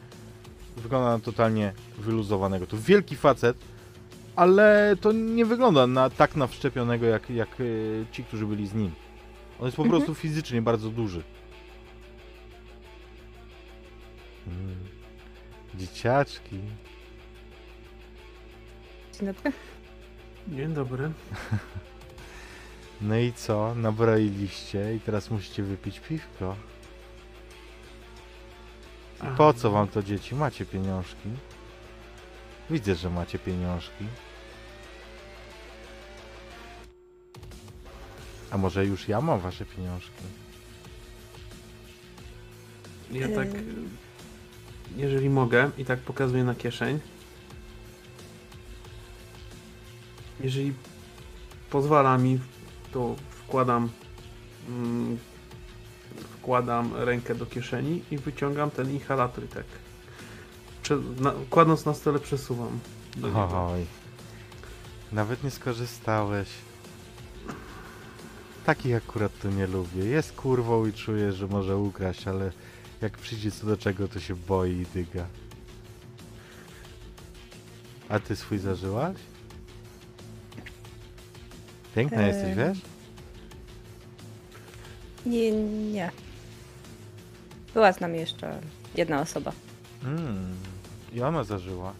Wygląda 0.77 1.09
na 1.11 1.19
totalnie 1.19 1.73
wyluzowanego. 1.99 2.67
To 2.67 2.77
wielki 2.79 3.17
facet, 3.17 3.57
ale 4.37 4.97
to 5.01 5.13
nie 5.13 5.45
wygląda 5.47 5.87
na 5.87 6.11
tak 6.11 6.37
nawszczepionego 6.37 7.07
jak, 7.07 7.31
jak 7.31 7.61
y, 7.61 8.07
ci, 8.13 8.25
którzy 8.25 8.47
byli 8.47 8.67
z 8.67 8.75
nim. 8.75 8.93
On 9.61 9.65
jest 9.67 9.77
po 9.77 9.83
Mhm. 9.83 10.01
prostu 10.01 10.15
fizycznie 10.15 10.63
bardzo 10.63 10.91
duży. 10.91 11.23
Mm. 14.47 14.77
Dzieciaczki. 15.75 16.59
Dzień 19.19 19.27
dobry. 19.27 19.53
Dzień 20.49 20.75
dobry. 20.75 21.11
No 23.01 23.19
i 23.19 23.33
co? 23.33 23.75
Nabroiliście 23.75 24.95
i 24.95 25.01
teraz 25.01 25.31
musicie 25.31 25.63
wypić 25.63 26.01
piwko. 26.01 26.57
I 29.23 29.37
po 29.37 29.53
co 29.53 29.71
wam 29.71 29.89
to 29.89 30.03
dzieci? 30.03 30.35
Macie 30.35 30.67
pieniążki? 30.67 31.29
Widzę, 32.71 32.95
że 32.95 33.11
macie 33.11 33.39
pieniążki. 33.39 34.05
A 38.51 38.59
może 38.59 38.87
już 38.87 39.09
ja 39.09 39.21
mam 39.21 39.41
wasze 39.41 39.65
pieniążki? 39.65 40.25
Ja 43.13 43.29
tak, 43.29 43.49
jeżeli 44.97 45.31
mogę, 45.31 45.71
i 45.79 45.85
tak 45.85 45.99
pokazuję 45.99 46.45
na 46.45 46.55
kieszeń. 46.55 47.01
Jeżeli 50.41 50.73
pozwala 51.71 52.19
mi, 52.19 52.41
to 52.93 53.17
wkładam 53.31 53.89
mm, 54.69 55.19
wkładam 56.41 56.91
rękę 56.97 57.35
do 57.35 57.47
kieszeni 57.47 58.03
i 58.11 58.19
wyciągam 58.19 58.71
ten 58.71 58.91
inhalator 58.91 59.45
i 59.45 59.49
tak 59.49 59.65
na, 61.21 61.33
kładąc 61.51 61.87
na 61.87 61.95
stole 61.95 62.19
przesuwam. 62.19 62.81
Oj. 63.73 63.87
Nawet 65.13 65.45
nie 65.45 65.51
skorzystałeś. 65.51 66.49
Takich 68.67 68.97
akurat 68.97 69.33
to 69.43 69.51
nie 69.51 69.67
lubię. 69.67 70.05
Jest 70.05 70.33
kurwą 70.33 70.87
i 70.87 70.93
czuję, 70.93 71.33
że 71.33 71.47
może 71.47 71.77
ukraść, 71.77 72.29
ale 72.29 72.53
jak 73.03 73.19
przyjdzie 73.19 73.51
co 73.51 73.67
do 73.67 73.77
czego, 73.77 74.09
to 74.09 74.21
się 74.21 74.37
boi 74.37 74.71
i 74.71 74.87
dyga. 74.87 75.27
A 78.09 78.19
ty 78.19 78.37
swój 78.37 78.59
zażyłaś? 78.59 79.17
Piękna 81.95 82.23
jesteś, 82.27 82.55
wiesz? 82.57 82.79
Nie, 85.27 85.51
nie. 85.93 86.11
Była 87.75 87.93
z 87.93 88.01
nami 88.01 88.19
jeszcze 88.19 88.61
jedna 88.95 89.21
osoba. 89.21 89.53
Mm. 90.05 90.55
I 91.13 91.23
ona 91.23 91.45
zażyła. 91.45 91.93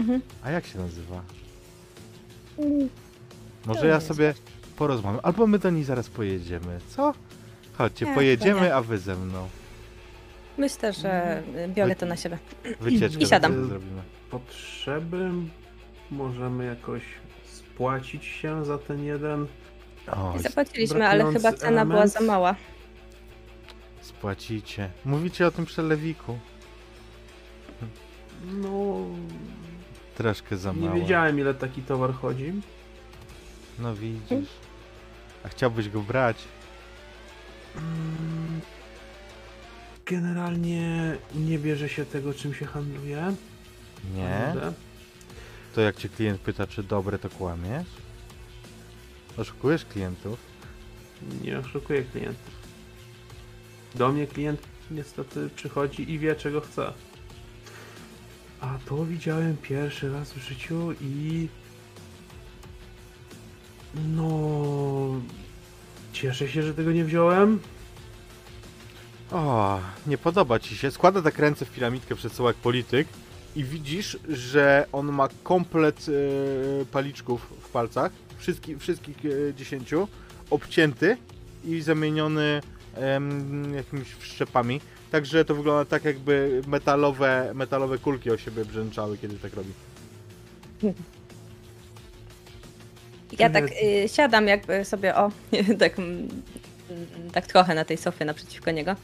Mhm. 0.00 0.20
A 0.42 0.50
jak 0.50 0.66
się 0.66 0.78
nazywa? 0.78 1.22
Mm, 2.58 2.88
Może 3.66 3.86
ja 3.86 4.00
sobie 4.00 4.34
porozmawiam. 4.76 5.20
Albo 5.22 5.46
my 5.46 5.58
do 5.58 5.70
niej 5.70 5.84
zaraz 5.84 6.08
pojedziemy. 6.08 6.80
Co? 6.88 7.14
Chodźcie, 7.78 8.06
Nie, 8.06 8.14
pojedziemy, 8.14 8.54
chyba 8.54 8.66
nie. 8.66 8.74
a 8.74 8.82
wy 8.82 8.98
ze 8.98 9.16
mną. 9.16 9.48
Myślę, 10.58 10.92
że 10.92 11.42
y, 11.64 11.68
biorę 11.68 11.96
to 11.96 12.06
na 12.06 12.16
siebie. 12.16 12.38
Wycieczkę 12.80 13.22
I 13.22 13.26
siadam. 13.26 13.52
sobie 13.52 13.64
zrobimy. 13.66 14.02
Potrzeby 14.30 15.30
możemy 16.10 16.64
jakoś 16.64 17.02
spłacić 17.74 18.24
się 18.24 18.64
za 18.64 18.78
ten 18.78 19.04
jeden. 19.04 19.46
O, 20.06 20.34
Zapłaciliśmy, 20.38 21.08
ale 21.08 21.32
chyba 21.32 21.52
cena 21.52 21.84
była 21.84 21.96
element. 21.96 22.12
za 22.12 22.20
mała. 22.20 22.54
spłacicie. 24.00 24.90
Mówicie 25.04 25.46
o 25.46 25.50
tym 25.50 25.66
przelewiku. 25.66 26.38
No, 28.44 28.96
Troszkę 30.14 30.56
za 30.56 30.72
nie 30.72 30.80
mało. 30.80 30.94
wiedziałem 31.00 31.38
ile 31.38 31.54
taki 31.54 31.82
towar 31.82 32.14
chodzi. 32.14 32.52
No 33.78 33.94
widzisz. 33.94 34.48
A 35.44 35.48
chciałbyś 35.48 35.88
go 35.88 36.00
brać? 36.00 36.36
Mm, 37.76 38.60
Generalnie 40.06 41.16
nie 41.34 41.58
bierze 41.58 41.88
się 41.88 42.04
tego, 42.06 42.34
czym 42.34 42.54
się 42.54 42.66
handluje. 42.66 43.32
Nie. 44.14 44.28
Naprawdę. 44.28 44.72
To 45.74 45.80
jak 45.80 45.96
cię 45.96 46.08
klient 46.08 46.40
pyta, 46.40 46.66
czy 46.66 46.82
dobre, 46.82 47.18
to 47.18 47.30
kłamiesz? 47.30 47.86
Oszukujesz 49.36 49.84
klientów? 49.84 50.38
Nie 51.42 51.58
oszukuję 51.58 52.02
klientów. 52.02 52.52
Do 53.94 54.12
mnie 54.12 54.26
klient 54.26 54.60
niestety 54.90 55.50
przychodzi 55.56 56.10
i 56.10 56.18
wie, 56.18 56.36
czego 56.36 56.60
chce. 56.60 56.92
A 58.60 58.78
to 58.86 59.04
widziałem 59.04 59.56
pierwszy 59.56 60.12
raz 60.12 60.32
w 60.32 60.38
życiu 60.38 60.92
i. 61.00 61.48
No. 63.94 64.30
Cieszę 66.12 66.48
się, 66.48 66.62
że 66.62 66.74
tego 66.74 66.92
nie 66.92 67.04
wziąłem. 67.04 67.60
O, 69.30 69.80
nie 70.06 70.18
podoba 70.18 70.58
ci 70.58 70.76
się. 70.76 70.90
Składa 70.90 71.22
tak 71.22 71.38
ręce 71.38 71.64
w 71.64 71.70
piramidkę 71.70 72.14
przed 72.14 72.32
sobą 72.32 72.48
jak 72.48 72.56
polityk 72.56 73.08
i 73.56 73.64
widzisz, 73.64 74.18
że 74.28 74.86
on 74.92 75.12
ma 75.12 75.28
komplet 75.42 76.06
e, 76.08 76.84
paliczków 76.84 77.52
w 77.60 77.68
palcach, 77.68 78.12
wszystkich, 78.38 78.78
wszystkich 78.78 79.16
e, 79.24 79.54
dziesięciu, 79.54 80.08
obcięty 80.50 81.16
i 81.64 81.80
zamieniony 81.80 82.60
jakimiś 83.76 84.08
wszczepami. 84.08 84.80
Także 85.10 85.44
to 85.44 85.54
wygląda 85.54 85.84
tak, 85.84 86.04
jakby 86.04 86.62
metalowe, 86.66 87.50
metalowe 87.54 87.98
kulki 87.98 88.30
o 88.30 88.38
siebie 88.38 88.64
brzęczały, 88.64 89.18
kiedy 89.18 89.38
tak 89.38 89.54
robi. 89.54 89.72
Ja 93.38 93.50
tak 93.50 93.64
y, 93.64 94.08
siadam 94.08 94.48
jakby 94.48 94.84
sobie, 94.84 95.16
o, 95.16 95.30
tak, 95.78 95.96
tak 97.32 97.46
trochę 97.46 97.74
na 97.74 97.84
tej 97.84 97.96
sofie 97.96 98.24
naprzeciwko 98.24 98.70
niego. 98.70 98.96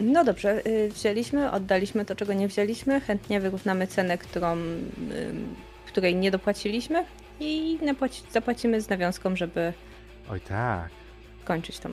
No 0.00 0.24
dobrze, 0.24 0.66
y, 0.66 0.88
wzięliśmy, 0.88 1.50
oddaliśmy 1.50 2.04
to, 2.04 2.14
czego 2.16 2.32
nie 2.32 2.48
wzięliśmy. 2.48 3.00
Chętnie 3.00 3.40
wyrównamy 3.40 3.86
cenę, 3.86 4.18
którą, 4.18 4.52
ym, 4.52 5.54
której 5.86 6.14
nie 6.16 6.30
dopłaciliśmy 6.30 7.04
i 7.40 7.78
zapłacimy 8.32 8.80
z 8.80 8.88
nawiązką, 8.88 9.36
żeby 9.36 9.72
Oj 10.30 10.40
tak. 10.40 10.88
kończyć 11.44 11.78
tą 11.78 11.88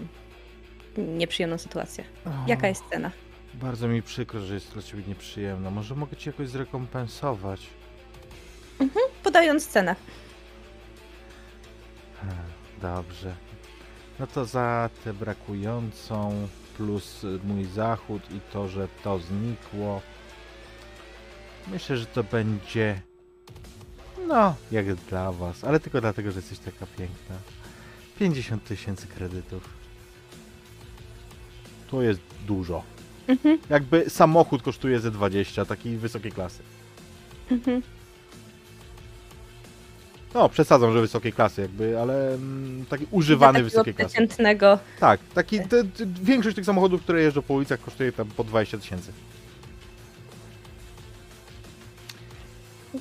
nieprzyjemną 0.97 1.57
sytuację. 1.57 2.03
O, 2.25 2.29
Jaka 2.47 2.67
jest 2.67 2.83
cena? 2.91 3.11
Bardzo 3.53 3.87
mi 3.87 4.01
przykro, 4.01 4.39
że 4.39 4.53
jest 4.53 4.73
dla 4.73 4.81
ciebie 4.81 5.03
nieprzyjemna. 5.07 5.69
Może 5.69 5.95
mogę 5.95 6.17
ci 6.17 6.29
jakoś 6.29 6.49
zrekompensować. 6.49 7.67
Podając 9.23 9.67
cenę. 9.67 9.95
Dobrze. 12.81 13.35
No 14.19 14.27
to 14.27 14.45
za 14.45 14.89
tę 15.03 15.13
brakującą 15.13 16.47
plus 16.77 17.25
mój 17.43 17.65
zachód 17.65 18.21
i 18.31 18.39
to, 18.53 18.67
że 18.67 18.87
to 19.03 19.19
znikło. 19.19 20.01
Myślę, 21.67 21.97
że 21.97 22.05
to 22.05 22.23
będzie. 22.23 23.01
No, 24.27 24.55
jak 24.71 24.95
dla 24.95 25.31
was, 25.31 25.63
ale 25.63 25.79
tylko 25.79 26.01
dlatego, 26.01 26.31
że 26.31 26.39
jesteś 26.39 26.59
taka 26.59 26.85
piękna. 26.97 27.35
50 28.19 28.63
tysięcy 28.63 29.07
kredytów. 29.07 29.69
To 31.91 32.01
jest 32.01 32.19
dużo. 32.47 32.83
Mhm, 33.27 33.59
Jakby 33.69 34.09
samochód 34.09 34.61
kosztuje 34.61 34.99
ze 34.99 35.11
20, 35.11 35.65
takiej 35.65 35.97
wysokiej 35.97 36.31
klasy. 36.31 36.63
mhm. 37.51 37.81
No, 40.33 40.49
przesadzam, 40.49 40.93
że 40.93 41.01
wysokiej 41.01 41.33
klasy 41.33 41.61
jakby, 41.61 41.99
ale 41.99 42.33
mm, 42.33 42.85
taki 42.85 43.07
używany 43.11 43.53
takiego 43.53 43.69
wysokiej 43.69 43.93
klasy. 43.93 44.09
przeciętnego 44.09 44.79
Tak, 44.99 45.19
taki, 45.33 45.59
te, 45.59 45.83
te, 45.83 46.05
większość 46.05 46.55
tych 46.55 46.65
samochodów, 46.65 47.01
które 47.01 47.21
jeżdżą 47.21 47.41
po 47.41 47.53
ulicach 47.53 47.81
kosztuje 47.81 48.11
tam 48.11 48.27
po 48.27 48.43
20 48.43 48.77
tysięcy. 48.77 49.11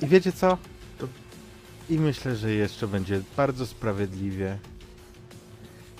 I 0.01 0.07
wiecie 0.07 0.31
co? 0.31 0.57
I 1.89 1.99
myślę, 1.99 2.35
że 2.35 2.51
jeszcze 2.51 2.87
będzie 2.87 3.21
bardzo 3.37 3.65
sprawiedliwie, 3.65 4.57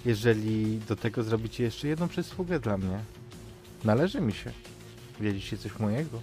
jeżeli 0.06 0.80
do 0.88 0.96
tego 0.96 1.24
zrobicie 1.24 1.64
jeszcze 1.64 1.88
jedną 1.88 2.08
przysługę 2.08 2.60
dla 2.60 2.78
mnie. 2.78 3.00
Należy 3.84 4.22
mi 4.22 4.34
się. 4.34 4.52
Wiedzicie 5.20 5.58
coś 5.58 5.80
mojego? 5.80 6.22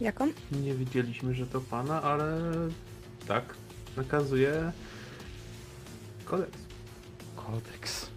Jaką? 0.00 0.32
Nie 0.52 0.74
wiedzieliśmy, 0.74 1.34
że 1.34 1.46
to 1.46 1.60
pana, 1.60 2.02
ale 2.02 2.40
tak, 3.28 3.54
nakazuje 3.96 4.72
kodeks. 6.24 6.58
Kodeks. 7.36 8.10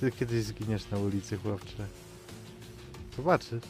Ty 0.00 0.10
kiedyś 0.12 0.44
zginiesz 0.44 0.90
na 0.90 0.98
ulicy, 0.98 1.36
chłopcze. 1.38 1.86
Zobaczysz. 3.16 3.62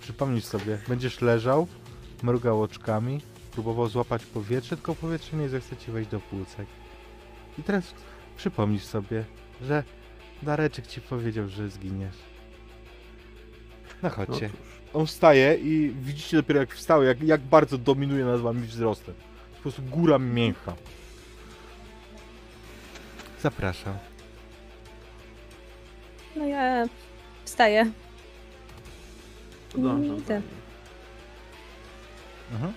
Przypomnisz 0.00 0.44
sobie, 0.44 0.78
będziesz 0.88 1.20
leżał, 1.20 1.66
mrugał 2.22 2.62
oczkami, 2.62 3.20
próbował 3.52 3.88
złapać 3.88 4.24
powietrze, 4.24 4.76
tylko 4.76 4.94
powietrze 4.94 5.36
nie 5.36 5.48
zechce 5.48 5.76
ci 5.76 5.90
wejść 5.92 6.10
do 6.10 6.20
płucek. 6.20 6.66
I 7.58 7.62
teraz 7.62 7.84
przypomnisz 8.36 8.84
sobie, 8.84 9.24
że 9.62 9.84
Dareczek 10.42 10.86
ci 10.86 11.00
powiedział, 11.00 11.48
że 11.48 11.68
zginiesz. 11.68 12.16
No 14.02 14.08
No 14.08 14.10
chodźcie. 14.10 14.50
cóż, 14.50 14.58
On 14.94 15.06
wstaje 15.06 15.54
i 15.54 15.94
widzicie 16.00 16.36
dopiero 16.36 16.60
jak 16.60 16.74
wstał, 16.74 17.02
jak, 17.02 17.22
jak 17.22 17.40
bardzo 17.40 17.78
dominuje 17.78 18.24
nad 18.24 18.40
wami 18.40 18.66
wzrostem. 18.66 19.14
Po 19.56 19.62
prostu 19.62 19.82
góra 19.82 20.18
mięcha. 20.18 20.74
Zapraszam. 23.42 23.94
No 26.36 26.46
ja 26.46 26.86
wstaję. 27.44 27.90
podążam 29.72 30.16
Idę. 30.16 30.42
Mhm. 32.52 32.72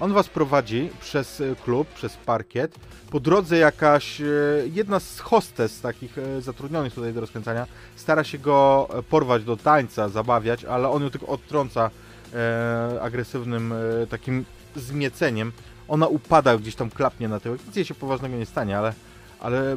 On 0.00 0.12
was 0.12 0.28
prowadzi 0.28 0.88
przez 1.00 1.40
e, 1.40 1.56
klub, 1.64 1.88
przez 1.88 2.16
parkiet. 2.16 2.74
Po 3.10 3.20
drodze 3.20 3.58
jakaś 3.58 4.20
e, 4.20 4.24
jedna 4.72 5.00
z 5.00 5.20
hostes 5.20 5.80
takich 5.80 6.18
e, 6.18 6.40
zatrudnionych 6.40 6.94
tutaj 6.94 7.12
do 7.12 7.20
rozkręcania 7.20 7.66
stara 7.96 8.24
się 8.24 8.38
go 8.38 8.88
porwać 9.10 9.44
do 9.44 9.56
tańca, 9.56 10.08
zabawiać, 10.08 10.64
ale 10.64 10.88
on 10.88 11.02
ją 11.02 11.10
tylko 11.10 11.26
odtrąca 11.26 11.90
e, 12.34 12.98
agresywnym 13.02 13.72
e, 13.72 14.06
takim 14.06 14.44
zmieceniem. 14.76 15.52
Ona 15.88 16.06
upada 16.06 16.56
gdzieś 16.56 16.74
tam 16.74 16.90
klapnie 16.90 17.28
na 17.28 17.40
tyłek. 17.40 17.66
Nic 17.66 17.76
jej 17.76 17.84
się 17.84 17.94
poważnego 17.94 18.36
nie 18.36 18.46
stanie, 18.46 18.78
ale, 18.78 18.94
ale 19.40 19.76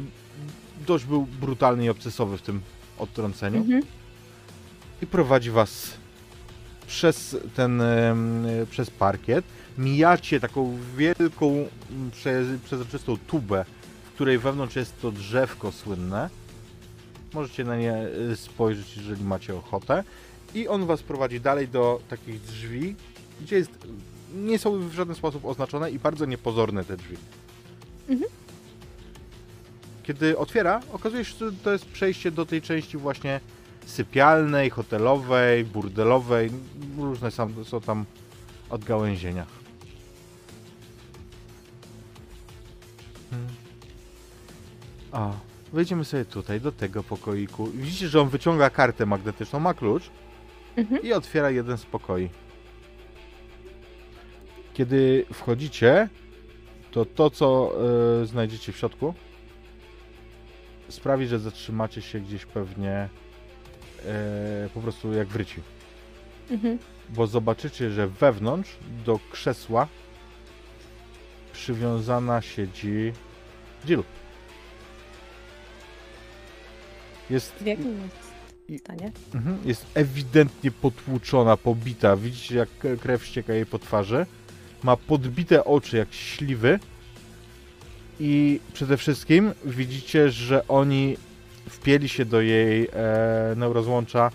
dość 0.86 1.04
był 1.04 1.26
brutalny 1.40 1.84
i 1.84 1.88
obcesowy 1.88 2.38
w 2.38 2.42
tym 2.42 2.60
odtrąceniu 2.98 3.58
Mhm. 3.58 3.82
i 5.02 5.06
prowadzi 5.06 5.50
was 5.50 5.90
przez 6.86 7.36
ten, 7.56 7.82
przez 8.70 8.90
parkiet. 8.90 9.44
Mijacie 9.78 10.40
taką 10.40 10.78
wielką, 10.96 11.68
m, 11.90 12.10
prze, 12.12 12.44
przezroczystą 12.64 13.16
tubę, 13.26 13.64
w 14.04 14.14
której 14.14 14.38
wewnątrz 14.38 14.76
jest 14.76 15.00
to 15.00 15.12
drzewko 15.12 15.72
słynne. 15.72 16.30
Możecie 17.34 17.64
na 17.64 17.76
nie 17.76 18.06
y, 18.32 18.36
spojrzeć, 18.36 18.96
jeżeli 18.96 19.24
macie 19.24 19.54
ochotę. 19.54 20.04
I 20.54 20.68
on 20.68 20.86
was 20.86 21.02
prowadzi 21.02 21.40
dalej 21.40 21.68
do 21.68 22.00
takich 22.08 22.42
drzwi, 22.42 22.96
gdzie 23.40 23.56
jest, 23.56 23.70
nie 24.34 24.58
są 24.58 24.88
w 24.88 24.92
żaden 24.92 25.14
sposób 25.14 25.44
oznaczone 25.44 25.90
i 25.90 25.98
bardzo 25.98 26.24
niepozorne 26.24 26.84
te 26.84 26.96
drzwi. 26.96 27.16
Mhm. 28.08 28.30
Kiedy 30.02 30.38
otwiera, 30.38 30.80
okazuje 30.92 31.24
się, 31.24 31.34
że 31.38 31.52
to 31.52 31.72
jest 31.72 31.86
przejście 31.86 32.30
do 32.30 32.46
tej 32.46 32.62
części 32.62 32.96
właśnie 32.98 33.40
sypialnej, 33.86 34.70
hotelowej, 34.70 35.64
burdelowej. 35.64 36.50
Różne 36.98 37.30
są 37.64 37.80
tam 37.86 38.04
odgałęzienia. 38.70 39.46
O, 45.14 45.32
wejdziemy 45.72 46.04
sobie 46.04 46.24
tutaj, 46.24 46.60
do 46.60 46.72
tego 46.72 47.02
pokoiku. 47.02 47.66
Widzicie, 47.66 48.08
że 48.08 48.20
on 48.20 48.28
wyciąga 48.28 48.70
kartę 48.70 49.06
magnetyczną, 49.06 49.60
ma 49.60 49.74
klucz 49.74 50.10
Mhm. 50.76 51.02
i 51.02 51.12
otwiera 51.12 51.50
jeden 51.50 51.78
z 51.78 51.84
pokoi. 51.86 52.28
Kiedy 54.74 55.26
wchodzicie, 55.32 56.08
to 56.90 57.04
to, 57.04 57.30
co 57.30 57.72
e, 58.22 58.26
znajdziecie 58.26 58.72
w 58.72 58.76
środku, 58.76 59.14
sprawi, 60.88 61.26
że 61.26 61.38
zatrzymacie 61.38 62.02
się 62.02 62.20
gdzieś 62.20 62.46
pewnie 62.46 63.08
e, 64.06 64.68
po 64.74 64.80
prostu 64.80 65.12
jak 65.12 65.28
w 65.28 65.36
ryciu. 65.36 65.60
Mhm. 66.50 66.78
Bo 67.08 67.26
zobaczycie, 67.26 67.90
że 67.90 68.08
wewnątrz 68.08 68.76
do 69.04 69.18
krzesła 69.30 69.88
przywiązana 71.52 72.40
siedzi 72.40 73.12
Jill. 73.86 74.02
Jest 77.30 77.52
W 77.52 77.66
jakim 77.66 77.96
stanie? 78.84 79.12
Mhm, 79.34 79.58
Jest 79.64 79.86
ewidentnie 79.94 80.70
potłuczona, 80.70 81.56
pobita. 81.56 82.16
Widzicie, 82.16 82.54
jak 82.56 82.68
krew 83.00 83.24
ścieka 83.26 83.52
jej 83.54 83.66
po 83.66 83.78
twarzy. 83.78 84.26
Ma 84.82 84.96
podbite 84.96 85.64
oczy 85.64 85.96
jak 85.96 86.12
śliwy. 86.14 86.78
I 88.20 88.60
przede 88.72 88.96
wszystkim 88.96 89.52
widzicie, 89.64 90.30
że 90.30 90.68
oni 90.68 91.16
wpieli 91.68 92.08
się 92.08 92.24
do 92.24 92.40
jej 92.40 92.88
e, 92.92 93.54
neurozłącza 93.56 94.30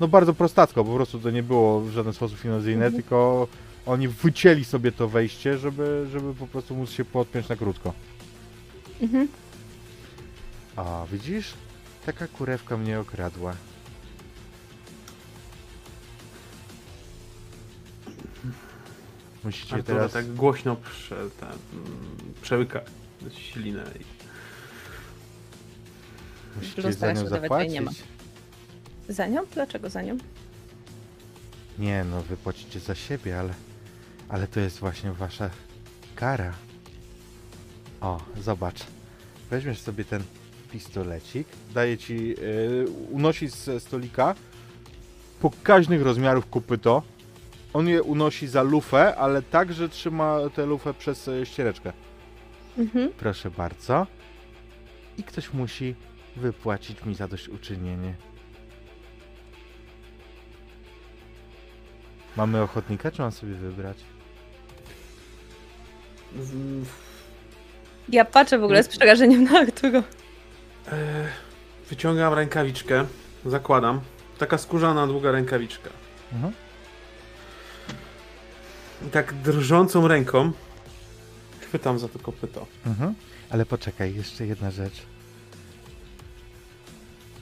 no 0.00 0.08
bardzo 0.08 0.34
prostacko, 0.34 0.84
po 0.84 0.94
prostu 0.94 1.18
to 1.18 1.30
nie 1.30 1.42
było 1.42 1.80
w 1.80 1.90
żaden 1.90 2.12
sposób 2.12 2.44
inwazyjne, 2.44 2.84
Mhm. 2.86 3.02
tylko 3.02 3.48
oni 3.86 4.08
wycięli 4.08 4.64
sobie 4.64 4.92
to 4.92 5.08
wejście, 5.08 5.58
żeby, 5.58 6.06
żeby 6.12 6.34
po 6.34 6.46
prostu 6.46 6.74
móc 6.76 6.90
się 6.90 7.04
podpiąć 7.04 7.48
na 7.48 7.56
krótko. 7.56 7.92
Mhm. 9.02 9.28
A, 10.76 11.04
widzisz? 11.12 11.54
Taka 12.08 12.28
kurewka 12.28 12.76
mnie 12.76 13.00
okradła. 13.00 13.56
Musicie 19.44 19.74
Artura 19.76 19.98
teraz... 19.98 20.12
tak 20.12 20.34
głośno 20.34 20.76
prze, 20.76 21.16
mm, 21.16 21.30
przełyka 22.42 22.80
ślinę. 23.30 23.84
I... 24.00 24.04
Musicie 26.58 26.82
Plus 26.82 26.94
za 26.94 27.00
teraz 27.00 27.22
nią 27.22 27.28
zapłacić. 27.28 28.04
Za 29.08 29.26
nią? 29.26 29.46
Dlaczego 29.54 29.90
za 29.90 30.02
nią? 30.02 30.18
Nie 31.78 32.04
no, 32.04 32.22
wy 32.22 32.36
płacicie 32.36 32.80
za 32.80 32.94
siebie, 32.94 33.38
ale... 33.40 33.54
Ale 34.28 34.46
to 34.46 34.60
jest 34.60 34.78
właśnie 34.78 35.12
wasza 35.12 35.50
kara. 36.16 36.52
O, 38.00 38.20
zobacz. 38.40 38.84
Weźmiesz 39.50 39.80
sobie 39.80 40.04
ten 40.04 40.22
pistolecik, 40.72 41.48
daje 41.74 41.98
ci... 41.98 42.28
Yy, 42.28 42.86
unosi 43.10 43.48
ze 43.48 43.80
stolika 43.80 44.34
pokaźnych 45.40 46.02
rozmiarów 46.02 46.50
kopyto. 46.50 47.02
On 47.72 47.88
je 47.88 48.02
unosi 48.02 48.48
za 48.48 48.62
lufę, 48.62 49.16
ale 49.16 49.42
tak, 49.42 49.72
że 49.72 49.88
trzyma 49.88 50.38
tę 50.54 50.66
lufę 50.66 50.94
przez 50.94 51.28
e, 51.28 51.46
ściereczkę. 51.46 51.92
Mhm. 52.78 53.12
Proszę 53.12 53.50
bardzo. 53.50 54.06
I 55.18 55.22
ktoś 55.22 55.52
musi 55.52 55.94
wypłacić 56.36 57.04
mi 57.04 57.14
zadośćuczynienie. 57.14 58.14
Mamy 62.36 62.62
ochotnika, 62.62 63.10
czy 63.10 63.22
mam 63.22 63.32
sobie 63.32 63.54
wybrać? 63.54 63.98
Ja 68.08 68.24
patrzę 68.24 68.58
w 68.58 68.64
ogóle 68.64 68.82
z 68.82 68.88
przerażeniem 68.88 69.44
na 69.44 69.58
Arturo. 69.58 70.02
E, 70.92 71.28
wyciągam 71.90 72.34
rękawiczkę, 72.34 73.06
zakładam. 73.46 74.00
Taka 74.38 74.58
skórzana, 74.58 75.06
długa 75.06 75.32
rękawiczka. 75.32 75.90
Mhm. 76.32 76.52
I 79.06 79.10
tak 79.10 79.34
drżącą 79.34 80.08
ręką 80.08 80.52
chwytam 81.60 81.98
za 81.98 82.08
to 82.08 82.18
kopyto. 82.18 82.66
Mhm. 82.86 83.14
Ale 83.50 83.66
poczekaj, 83.66 84.14
jeszcze 84.14 84.46
jedna 84.46 84.70
rzecz. 84.70 85.02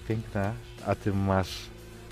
Piękna, 0.08 0.52
a 0.86 0.94
ty 0.94 1.12
masz. 1.12 1.66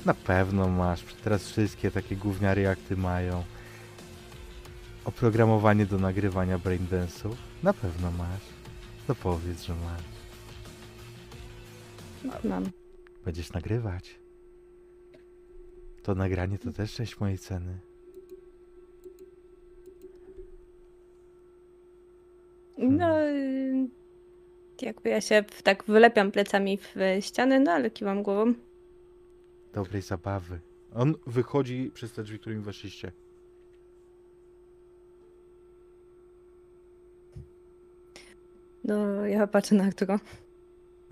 Na 0.04 0.14
pewno 0.14 0.68
masz. 0.68 1.04
Teraz 1.24 1.48
wszystkie 1.48 1.90
takie 1.90 2.16
gówniary 2.16 2.62
jak 2.62 2.78
ty 2.78 2.96
mają. 2.96 3.44
Oprogramowanie 5.04 5.86
do 5.86 5.98
nagrywania 5.98 6.58
braindance'ów. 6.58 7.34
Na 7.62 7.72
pewno 7.72 8.10
masz. 8.10 8.42
To 9.06 9.14
powiedz, 9.14 9.62
że 9.62 9.74
masz. 9.74 10.13
Mam. 12.44 12.64
Będziesz 13.24 13.52
nagrywać. 13.52 14.18
To 16.02 16.14
nagranie 16.14 16.58
to 16.58 16.72
też 16.72 16.94
część 16.94 17.20
mojej 17.20 17.38
ceny. 17.38 17.78
No, 22.78 23.20
y, 23.20 23.88
jakby 24.82 25.08
ja 25.08 25.20
się 25.20 25.44
tak 25.62 25.84
wylepiam 25.84 26.32
plecami 26.32 26.78
w 26.78 26.94
ściany, 27.20 27.60
no 27.60 27.72
ale 27.72 27.90
kiwam 27.90 28.22
głową. 28.22 28.54
Dobrej 29.72 30.02
zabawy. 30.02 30.60
On 30.94 31.14
wychodzi 31.26 31.90
przez 31.94 32.12
te 32.12 32.22
drzwi, 32.22 32.38
którymi 32.38 32.62
weszliście. 32.62 33.12
No, 38.84 39.26
ja 39.26 39.46
patrzę 39.46 39.74
na 39.74 39.84
Arturo. 39.84 40.18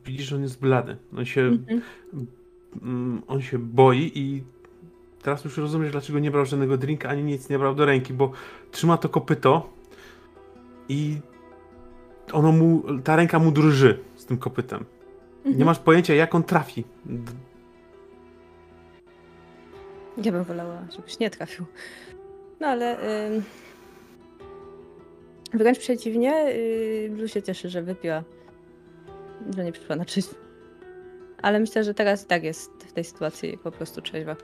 Widzisz, 0.07 0.27
że 0.27 0.37
on 0.37 0.43
jest 0.43 0.61
blady. 0.61 0.97
On 1.16 1.24
się, 1.24 1.41
Mhm. 1.41 1.81
mm, 2.83 3.23
on 3.27 3.43
się 3.43 3.59
boi 3.59 4.12
i 4.15 4.43
teraz 5.23 5.45
już 5.45 5.57
rozumiesz, 5.59 5.93
dlaczego 5.93 6.19
nie 6.19 6.31
brał 6.31 6.47
żadnego 6.47 6.77
drinka, 6.77 7.09
ani 7.09 7.23
nic 7.24 7.49
nie 7.49 7.59
brał 7.59 7.74
do 7.74 7.85
ręki, 7.87 8.12
bo 8.12 8.33
trzyma 8.70 8.97
to 8.97 9.09
kopyto 9.09 9.70
i 10.89 11.16
ono 12.33 12.53
mu, 12.53 12.83
ta 13.05 13.16
ręka 13.16 13.39
mu 13.39 13.51
drży 13.53 13.99
z 14.16 14.27
tym 14.27 14.39
kopytem. 14.39 14.85
Nie 15.45 15.51
Mhm. 15.51 15.66
masz 15.66 15.79
pojęcia, 15.79 16.15
jak 16.15 16.35
on 16.35 16.43
trafi. 16.43 16.85
Ja 20.24 20.33
bym 20.33 20.45
wolała, 20.45 20.83
żebyś 20.97 21.19
nie 21.19 21.31
trafił. 21.31 21.65
No 22.61 22.66
ale 22.66 22.99
ym, 23.29 23.43
wręcz 25.55 25.79
przeciwnie, 25.79 26.31
yy, 26.31 27.11
Blue 27.11 27.29
się 27.29 27.43
cieszy, 27.43 27.69
że 27.69 27.83
wypiła, 27.83 28.23
że 29.56 29.64
nie 29.64 29.73
przyszła 29.73 29.97
na 29.97 30.05
trzeźwo. 30.05 30.35
Ale 31.43 31.60
myślę, 31.60 31.85
że 31.85 31.94
teraz 31.94 32.24
i 32.24 32.27
tak 32.27 32.44
jest 32.44 32.70
w 32.89 32.93
tej 32.93 33.05
sytuacji 33.05 33.59
po 33.59 33.70
prostu 33.70 34.02
trzeźwa. 34.02 34.36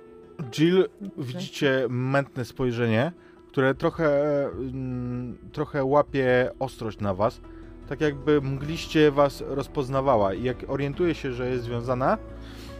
Jill, 0.51 0.89
widzicie 1.19 1.87
mętne 1.89 2.45
spojrzenie, 2.45 3.12
które 3.49 3.75
trochę, 3.75 4.45
mm, 4.47 5.39
trochę 5.53 5.85
łapie 5.85 6.51
ostrość 6.59 7.01
na 7.01 7.15
was. 7.15 7.41
Tak 7.89 8.01
jakby 8.01 8.41
mgliście 8.41 9.11
was 9.11 9.45
rozpoznawała 9.47 10.35
i 10.35 10.43
jak 10.43 10.57
orientuje 10.69 11.15
się, 11.15 11.33
że 11.33 11.51
jest 11.51 11.65
związana, 11.65 12.19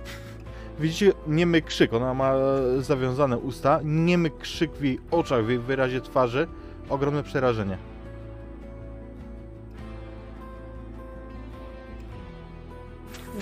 widzicie 0.81 1.12
niemy 1.27 1.62
krzyk, 1.62 1.95
ona 1.95 2.15
ma 2.15 2.35
zawiązane 2.78 3.39
usta, 3.39 3.81
niemy 3.85 4.31
krzyk 4.31 4.73
w 4.73 4.82
jej 4.82 4.99
oczach, 5.11 5.45
w 5.45 5.49
jej 5.49 5.59
wyrazie 5.59 6.01
twarzy, 6.01 6.47
ogromne 6.89 7.23
przerażenie. 7.23 7.78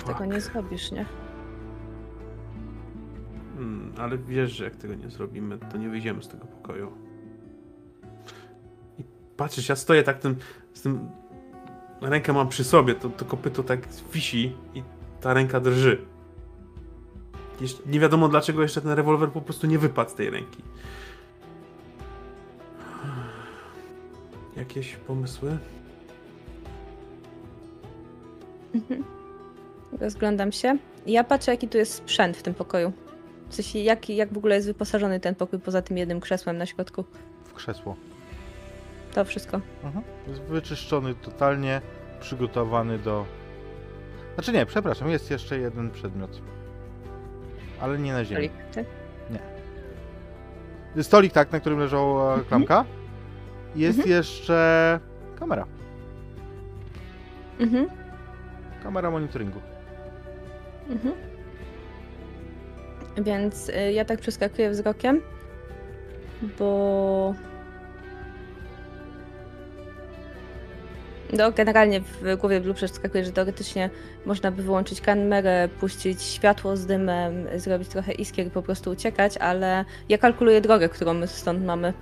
Tego 0.07 0.25
nie 0.25 0.41
zrobisz, 0.41 0.91
nie? 0.91 1.05
Mm, 3.57 3.93
ale 3.97 4.17
wiesz, 4.17 4.51
że 4.51 4.63
jak 4.63 4.75
tego 4.75 4.95
nie 4.95 5.09
zrobimy, 5.09 5.57
to 5.71 5.77
nie 5.77 5.89
wyjdziemy 5.89 6.23
z 6.23 6.27
tego 6.27 6.45
pokoju. 6.45 6.91
I 8.99 9.03
patrzysz, 9.37 9.69
ja 9.69 9.75
stoję 9.75 10.03
tak 10.03 10.19
tym, 10.19 10.35
z 10.73 10.81
tym... 10.81 11.09
Rękę 12.01 12.33
mam 12.33 12.49
przy 12.49 12.63
sobie, 12.63 12.95
to, 12.95 13.09
to 13.09 13.25
kopyto 13.25 13.63
tak 13.63 13.79
wisi 14.13 14.55
i 14.73 14.83
ta 15.21 15.33
ręka 15.33 15.59
drży. 15.59 16.05
Nie 17.85 17.99
wiadomo 17.99 18.27
dlaczego 18.27 18.61
jeszcze 18.61 18.81
ten 18.81 18.91
rewolwer 18.91 19.31
po 19.31 19.41
prostu 19.41 19.67
nie 19.67 19.79
wypadł 19.79 20.09
z 20.09 20.13
tej 20.13 20.29
ręki. 20.29 20.63
Jakieś 24.55 24.95
pomysły? 24.95 25.57
Mhm. 28.75 29.16
Rozglądam 29.91 30.51
się. 30.51 30.77
Ja 31.05 31.23
patrzę, 31.23 31.51
jaki 31.51 31.67
tu 31.67 31.77
jest 31.77 31.93
sprzęt 31.93 32.37
w 32.37 32.43
tym 32.43 32.53
pokoju. 32.53 32.93
W 33.49 33.55
sensie, 33.55 33.79
jak, 33.79 34.09
jak 34.09 34.33
w 34.33 34.37
ogóle 34.37 34.55
jest 34.55 34.67
wyposażony 34.67 35.19
ten 35.19 35.35
pokój 35.35 35.59
poza 35.59 35.81
tym 35.81 35.97
jednym 35.97 36.19
krzesłem 36.19 36.57
na 36.57 36.65
środku. 36.65 37.03
W 37.45 37.53
krzesło. 37.53 37.95
To 39.13 39.25
wszystko. 39.25 39.61
Mhm. 39.83 40.05
Jest 40.27 40.41
wyczyszczony 40.41 41.15
totalnie, 41.15 41.81
przygotowany 42.19 42.99
do... 42.99 43.25
Znaczy 44.35 44.51
nie, 44.53 44.65
przepraszam, 44.65 45.09
jest 45.09 45.31
jeszcze 45.31 45.59
jeden 45.59 45.89
przedmiot. 45.91 46.41
Ale 47.81 47.97
nie 47.99 48.13
na 48.13 48.25
ziemi. 48.25 48.49
Stolik, 48.49 48.51
tak? 48.73 48.85
Stolik, 51.03 51.33
tak, 51.33 51.51
na 51.51 51.59
którym 51.59 51.79
leżała 51.79 52.27
Mhm. 52.29 52.45
klamka. 52.47 52.85
Jest 53.75 53.99
Mhm. 53.99 54.15
jeszcze 54.17 54.99
kamera. 55.39 55.65
Mhm. 57.59 57.87
Kamera 58.83 59.11
monitoringu. 59.11 59.59
Mhm. 60.89 61.13
Więc 63.17 63.69
y, 63.69 63.91
ja 63.93 64.05
tak 64.05 64.19
przeskakuję 64.19 64.69
wzrokiem, 64.69 65.21
bo. 66.59 67.33
No, 71.33 71.51
generalnie 71.51 72.01
w 72.01 72.35
głowie 72.35 72.61
Blue 72.61 72.73
przeskakuje, 72.73 73.25
że 73.25 73.31
teoretycznie 73.31 73.89
można 74.25 74.51
by 74.51 74.63
wyłączyć 74.63 75.01
kamerę, 75.01 75.69
puścić 75.79 76.21
światło 76.21 76.77
z 76.77 76.85
dymem, 76.85 77.47
zrobić 77.55 77.89
trochę 77.89 78.11
iskier 78.11 78.47
i 78.47 78.49
po 78.49 78.61
prostu 78.61 78.91
uciekać, 78.91 79.37
ale 79.37 79.85
ja 80.09 80.17
kalkuluję 80.17 80.61
drogę, 80.61 80.89
którą 80.89 81.13
my 81.13 81.27
stąd 81.27 81.65
mamy. 81.65 81.93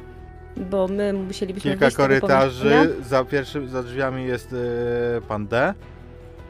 Bo 0.57 0.87
my 0.87 1.13
musielibyśmy 1.13 1.71
Kilka 1.71 1.91
korytarzy. 1.91 2.95
Za 3.01 3.25
pierwszym, 3.25 3.69
za 3.69 3.83
drzwiami 3.83 4.25
jest 4.25 4.53
e, 4.53 5.21
pan 5.21 5.47
D. 5.47 5.73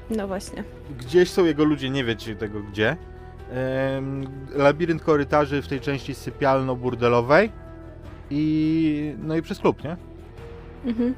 No 0.10 0.28
właśnie. 0.28 0.64
Gdzieś 1.00 1.30
są 1.30 1.46
jego 1.46 1.64
ludzie, 1.64 1.90
nie 1.90 2.04
wiecie 2.04 2.36
tego 2.36 2.62
gdzie. 2.64 2.98
Labirynt 4.56 5.04
korytarzy 5.04 5.62
w 5.62 5.68
tej 5.68 5.80
części 5.80 6.14
sypialno-burdelowej. 6.14 7.50
I 8.30 9.16
no 9.18 9.36
i 9.36 9.42
przez 9.42 9.60
klub, 9.60 9.84
nie? 9.84 9.98
Mhm. 10.86 11.16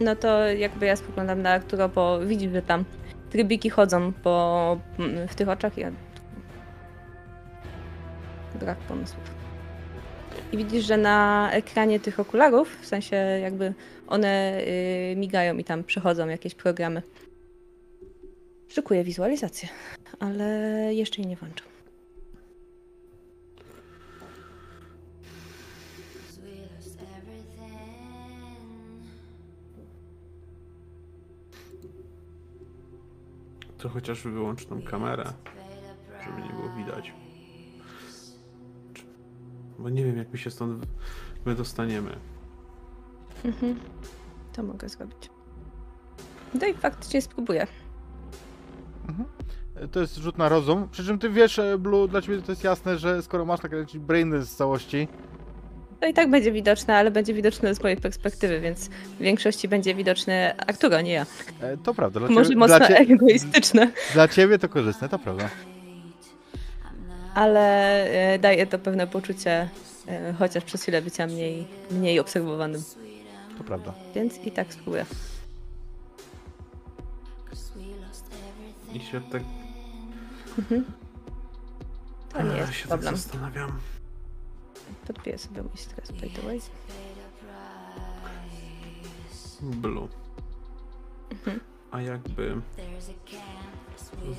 No 0.00 0.16
to 0.16 0.48
jakby 0.48 0.86
ja 0.86 0.96
spoglądam 0.96 1.42
na 1.42 1.50
Arturo, 1.50 1.88
bo 1.88 2.20
widzi, 2.20 2.50
że 2.50 2.62
tam 2.62 2.84
trybiki 3.30 3.70
chodzą 3.70 4.12
po, 4.12 4.76
mm, 4.98 5.28
w 5.28 5.34
tych 5.34 5.48
oczach 5.48 5.78
i 5.78 5.80
ja... 5.80 5.90
Brak 8.60 8.78
pomysłów. 8.78 9.39
I 10.52 10.56
widzisz, 10.56 10.86
że 10.86 10.96
na 10.96 11.48
ekranie 11.52 12.00
tych 12.00 12.20
okularów, 12.20 12.78
w 12.80 12.86
sensie 12.86 13.16
jakby 13.16 13.74
one 14.06 14.60
y, 14.60 15.14
migają 15.16 15.56
i 15.56 15.64
tam 15.64 15.84
przechodzą 15.84 16.28
jakieś 16.28 16.54
programy. 16.54 17.02
Szykuję 18.68 19.04
wizualizację, 19.04 19.68
ale 20.20 20.44
jeszcze 20.94 21.22
jej 21.22 21.28
nie 21.28 21.36
włączę. 21.36 21.64
To 33.78 33.88
chociaż 33.88 34.22
wyłącz 34.22 34.66
tą 34.66 34.82
kamerę, 34.82 35.24
żeby 36.24 36.42
nie 36.42 36.52
było 36.52 36.68
widać. 36.76 37.19
Bo 39.80 39.88
nie 39.90 40.04
wiem, 40.04 40.16
jak 40.18 40.28
my 40.32 40.38
się 40.38 40.50
stąd 40.50 40.86
wydostaniemy. 41.44 42.16
Mhm. 43.44 43.80
To 44.52 44.62
mogę 44.62 44.88
zrobić. 44.88 45.30
No 46.60 46.66
i 46.66 46.74
faktycznie 46.74 47.22
spróbuję. 47.22 47.66
E, 49.76 49.88
To 49.88 50.00
jest 50.00 50.16
rzut 50.16 50.38
na 50.38 50.48
rozum. 50.48 50.88
Przy 50.92 51.04
czym 51.04 51.18
ty 51.18 51.30
wiesz, 51.30 51.58
e, 51.58 51.78
Blue, 51.78 52.08
dla 52.08 52.22
ciebie 52.22 52.42
to 52.42 52.52
jest 52.52 52.64
jasne, 52.64 52.98
że 52.98 53.22
skoro 53.22 53.44
masz 53.44 53.60
tak 53.60 53.72
lecieć 53.72 53.98
brain 53.98 54.42
z 54.42 54.56
całości, 54.56 55.08
To 56.00 56.06
i 56.06 56.14
tak 56.14 56.30
będzie 56.30 56.52
widoczne, 56.52 56.96
ale 56.96 57.10
będzie 57.10 57.34
widoczne 57.34 57.74
z 57.74 57.82
mojej 57.82 57.96
perspektywy, 57.96 58.60
więc 58.60 58.88
w 58.88 59.18
większości 59.18 59.68
będzie 59.68 59.94
widoczny 59.94 60.56
Arturo, 60.56 61.00
nie 61.00 61.12
ja. 61.12 61.26
e, 61.60 61.76
to 61.76 61.94
prawda. 61.94 62.20
Dla 62.20 62.28
Może 62.28 62.44
ciebie, 62.44 62.58
mocno 62.58 62.78
dla, 62.78 62.88
cie, 62.88 62.96
egoistyczne, 62.98 63.92
dla 64.12 64.28
ciebie 64.28 64.58
to 64.58 64.68
korzystne, 64.68 65.08
to 65.08 65.18
prawda. 65.18 65.48
Ale 67.34 68.04
e, 68.34 68.38
daje 68.38 68.66
to 68.66 68.78
pewne 68.78 69.06
poczucie, 69.06 69.68
e, 70.08 70.32
chociaż 70.32 70.64
przez 70.64 70.82
chwilę 70.82 71.02
bycia 71.02 71.26
mniej, 71.26 71.66
mniej 71.90 72.20
obserwowanym. 72.20 72.82
To 73.58 73.64
prawda. 73.64 73.94
Więc 74.14 74.38
i 74.38 74.50
tak 74.50 74.72
spróbuję. 74.72 75.06
I 78.92 79.00
się 79.00 79.20
tak 79.20 79.42
Mhm. 80.58 80.84
To 82.32 82.42
nie 82.42 82.56
jest 82.56 82.72
się 82.72 82.88
problem. 82.88 83.14
tak 83.14 83.22
zastanawiam. 83.22 83.78
Podpiję 85.06 85.38
sobie 85.38 85.62
mój 85.62 85.76
stres, 85.76 86.10
by 86.12 86.30
the 86.30 86.42
way. 86.42 86.60
Blue. 89.60 90.08
Mhm. 91.30 91.60
A 91.90 92.00
jakby 92.00 92.60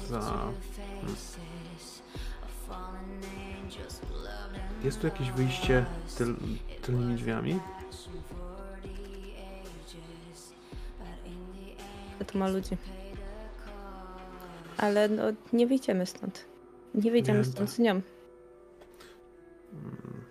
za... 0.10 0.20
Hmm. 0.22 0.54
Jest 4.84 5.02
tu 5.02 5.08
jakieś 5.08 5.32
wyjście 5.32 5.86
tyl, 6.18 6.36
tylnymi 6.82 7.16
drzwiami? 7.16 7.60
tu 12.32 12.38
ma 12.38 12.48
ludzi. 12.48 12.78
Ale 14.78 15.10
no, 15.10 15.24
nie 15.54 15.68
wyjdziemy 15.68 16.06
stąd. 16.06 16.46
Nie 16.96 17.12
wyjdziemy 17.12 17.40
Nie, 17.40 17.46
stąd 17.46 17.70
tak. 17.70 17.76
z 17.76 17.80
nią. 17.80 17.92
Mm. 19.74 20.22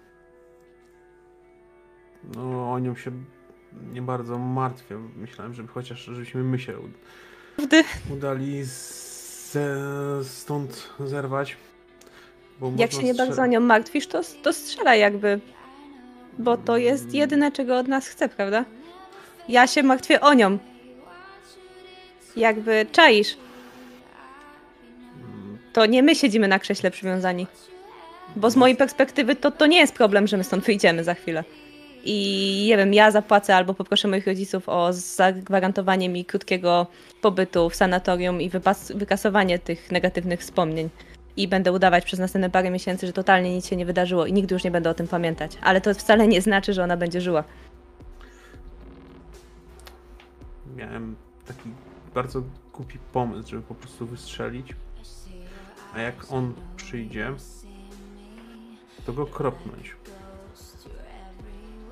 No, 2.37 2.73
o 2.73 2.79
nią 2.79 2.95
się 2.97 3.11
nie 3.93 4.03
bardzo 4.03 4.39
martwię. 4.39 4.99
Myślałem, 5.17 5.55
żeby 5.55 5.69
chociaż 5.69 6.01
żebyśmy 6.05 6.43
my 6.43 6.59
się 6.59 6.79
ud- 6.79 6.99
udali 8.13 8.65
ze, 8.65 9.77
stąd 10.25 10.91
zerwać. 11.05 11.57
Jak 12.77 12.93
się 12.93 13.03
nie 13.03 13.15
bardzo 13.15 13.33
strze- 13.33 13.43
o 13.43 13.47
nią 13.47 13.61
martwisz, 13.61 14.07
to, 14.07 14.21
to 14.43 14.53
strzelaj 14.53 15.01
jakby. 15.01 15.41
Bo 16.39 16.57
to 16.57 16.77
jest 16.77 17.15
jedyne, 17.15 17.53
czego 17.53 17.79
od 17.79 17.89
nas 17.89 18.07
chce, 18.09 18.29
prawda? 18.29 18.65
Ja 19.49 19.67
się 19.67 19.83
martwię 19.83 20.21
o 20.21 20.35
nią. 20.35 20.59
Jakby 22.37 22.87
czaisz. 22.93 23.37
Mm, 25.17 25.59
to 25.73 25.87
nie 25.87 26.03
my 26.03 26.15
siedzimy 26.15 26.49
na 26.49 26.59
krześle 26.59 26.91
przywiązani. 26.91 27.47
Bo 28.37 28.51
z 28.51 28.57
mojej 28.57 28.77
perspektywy 28.77 29.37
to, 29.37 29.51
to 29.51 29.67
nie 29.67 29.79
jest 29.79 29.95
problem, 29.95 30.27
że 30.27 30.37
my 30.37 30.45
stąd 30.45 30.65
wyjdziemy 30.65 31.05
za 31.05 31.15
chwilę. 31.15 31.45
I 32.05 32.65
nie 32.69 32.77
wiem, 32.77 32.95
ja 32.95 33.11
zapłacę 33.11 33.57
albo 33.57 33.75
poproszę 33.75 34.09
moich 34.09 34.27
rodziców 34.27 34.69
o 34.69 34.89
zagwarantowanie 34.93 36.09
mi 36.09 36.25
krótkiego 36.25 36.87
pobytu 37.21 37.71
w 37.71 37.75
sanatorium 37.75 38.41
i 38.41 38.51
wypas- 38.51 38.97
wykasowanie 38.99 39.59
tych 39.59 39.91
negatywnych 39.91 40.41
wspomnień. 40.41 40.89
I 41.37 41.49
będę 41.49 41.73
udawać 41.73 42.05
przez 42.05 42.19
następne 42.19 42.51
parę 42.51 42.71
miesięcy, 42.71 43.07
że 43.07 43.13
totalnie 43.13 43.55
nic 43.55 43.67
się 43.67 43.77
nie 43.77 43.87
wydarzyło 43.87 44.27
i 44.27 44.33
nigdy 44.33 44.55
już 44.55 44.65
nie 44.65 44.71
będę 44.71 44.91
o 44.91 44.95
tym 44.95 45.09
pamiętać. 45.09 45.59
Ale 45.63 45.81
to 45.81 45.95
wcale 45.95 46.29
nie 46.29 46.43
znaczy, 46.43 46.73
że 46.73 46.85
ona 46.85 46.97
będzie 46.97 47.21
żyła. 47.21 47.45
Miałem 50.77 51.17
taki 51.47 51.71
bardzo 52.15 52.43
głupi 52.73 52.99
pomysł, 53.13 53.51
żeby 53.51 53.63
po 53.63 53.75
prostu 53.75 54.07
wystrzelić. 54.07 54.75
A 55.95 56.01
jak 56.01 56.33
on 56.33 56.55
przyjdzie, 56.77 57.33
to 59.07 59.13
go 59.13 59.27
kropnąć. 59.27 59.97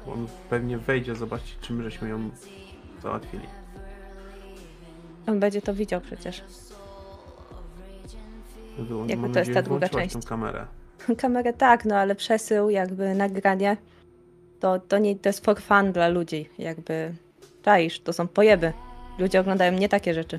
Bo 0.06 0.12
on 0.12 0.26
pewnie 0.50 0.78
wejdzie 0.78 1.14
zobaczyć, 1.14 1.56
czy 1.60 1.72
my 1.72 1.82
żeśmy 1.82 2.08
ją 2.08 2.30
załatwili. 3.02 3.46
On 5.26 5.40
będzie 5.40 5.62
to 5.62 5.74
widział 5.74 6.00
przecież. 6.00 6.42
Jakby 9.06 9.28
to 9.28 9.38
jest 9.38 9.54
ta 9.54 9.62
druga 9.62 9.88
część. 9.88 10.14
tą 10.14 10.22
kamerę. 10.22 10.66
Kamerę 11.22 11.52
tak, 11.52 11.84
no 11.84 11.96
ale 11.96 12.14
przesył, 12.14 12.70
jakby 12.70 13.14
nagranie, 13.14 13.76
to, 14.60 14.78
to, 14.78 14.98
nie, 14.98 15.16
to 15.16 15.28
jest 15.28 15.44
for 15.44 15.60
fun 15.60 15.92
dla 15.92 16.08
ludzi. 16.08 16.48
Jakby, 16.58 17.14
czaisz, 17.62 18.00
to 18.00 18.12
są 18.12 18.28
pojeby. 18.28 18.72
Ludzie 19.18 19.40
oglądają 19.40 19.72
nie 19.72 19.88
takie 19.88 20.14
rzeczy. 20.14 20.38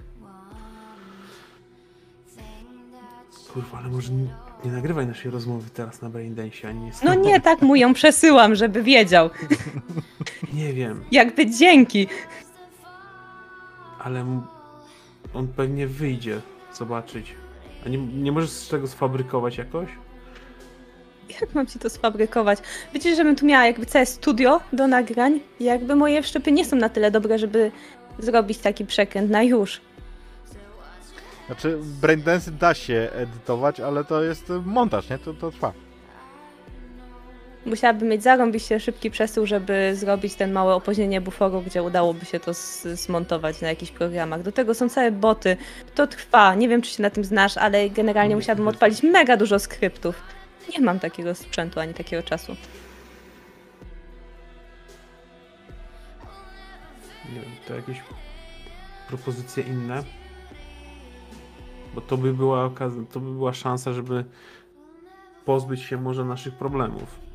Kurwa, 3.53 3.77
ale 3.77 3.87
może 3.87 4.11
nie, 4.13 4.27
nie 4.65 4.71
nagrywaj 4.71 5.07
naszej 5.07 5.31
rozmowy 5.31 5.69
teraz 5.73 6.01
na 6.01 6.09
Braindance, 6.09 6.67
ani 6.67 6.79
nie 6.79 6.91
No 7.03 7.13
nie, 7.15 7.41
tak 7.41 7.61
mu 7.61 7.75
ją 7.75 7.93
przesyłam, 7.93 8.55
żeby 8.55 8.83
wiedział. 8.83 9.29
Nie 10.53 10.73
wiem, 10.73 11.03
Jakby 11.11 11.45
dzięki. 11.49 12.07
ale 13.99 14.25
on 15.33 15.47
pewnie 15.47 15.87
wyjdzie 15.87 16.41
zobaczyć. 16.73 17.35
A 17.85 17.89
nie, 17.89 17.97
nie 17.97 18.31
możesz 18.31 18.49
z 18.49 18.69
tego 18.69 18.87
sfabrykować 18.87 19.57
jakoś? 19.57 19.89
Jak 21.41 21.55
mam 21.55 21.67
ci 21.67 21.79
to 21.79 21.89
sfabrykować? 21.89 22.59
Wiecie, 22.93 23.15
żebym 23.15 23.35
tu 23.35 23.45
miała 23.45 23.65
jakby 23.65 23.85
całe 23.85 24.05
studio 24.05 24.61
do 24.73 24.87
nagrań? 24.87 25.39
Jakby 25.59 25.95
moje 25.95 26.21
wszczepy 26.21 26.51
nie 26.51 26.65
są 26.65 26.75
na 26.75 26.89
tyle 26.89 27.11
dobre, 27.11 27.39
żeby 27.39 27.71
zrobić 28.19 28.57
taki 28.57 28.85
przekręt 28.85 29.31
na 29.31 29.43
już. 29.43 29.81
Znaczy, 31.45 31.77
braindance 32.01 32.51
da 32.51 32.73
się 32.73 33.09
edytować, 33.13 33.79
ale 33.79 34.03
to 34.03 34.23
jest 34.23 34.51
montaż, 34.65 35.09
nie? 35.09 35.17
To, 35.19 35.33
to 35.33 35.51
trwa. 35.51 35.73
Musiałabym 37.65 38.07
mieć 38.09 38.23
zarąbiście 38.23 38.79
szybki 38.79 39.11
przesył, 39.11 39.45
żeby 39.45 39.95
zrobić 39.95 40.35
ten 40.35 40.51
małe 40.51 40.75
opóźnienie 40.75 41.21
buforu, 41.21 41.61
gdzie 41.61 41.83
udałoby 41.83 42.25
się 42.25 42.39
to 42.39 42.51
s- 42.51 42.87
zmontować 42.93 43.61
na 43.61 43.67
jakichś 43.67 43.91
programach. 43.91 44.41
Do 44.41 44.51
tego 44.51 44.73
są 44.73 44.89
całe 44.89 45.11
boty. 45.11 45.57
To 45.95 46.07
trwa. 46.07 46.55
Nie 46.55 46.69
wiem, 46.69 46.81
czy 46.81 46.91
się 46.91 47.03
na 47.03 47.09
tym 47.09 47.23
znasz, 47.23 47.57
ale 47.57 47.89
generalnie 47.89 48.29
Nie, 48.29 48.35
musiałabym 48.35 48.65
nie. 48.65 48.69
odpalić 48.71 49.03
mega 49.03 49.37
dużo 49.37 49.59
skryptów. 49.59 50.21
Nie 50.73 50.81
mam 50.85 50.99
takiego 50.99 51.35
sprzętu 51.35 51.79
ani 51.79 51.93
takiego 51.93 52.23
czasu. 52.23 52.55
Nie 57.33 57.41
wiem, 57.41 57.51
to 57.67 57.75
jakieś 57.75 58.01
propozycje 59.07 59.63
inne? 59.63 60.03
Bo 61.95 62.01
to 62.01 62.17
by 62.17 62.33
była 62.33 62.65
okazja, 62.65 63.01
to 63.11 63.19
by 63.19 63.31
była 63.31 63.53
szansa, 63.53 63.93
żeby 63.93 64.25
pozbyć 65.45 65.81
się 65.81 65.97
może 65.97 66.25
naszych 66.25 66.53
problemów. 66.53 67.28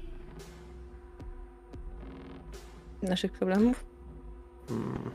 Naszych 3.08 3.32
problemów. 3.32 3.84
Hmm. 4.68 5.10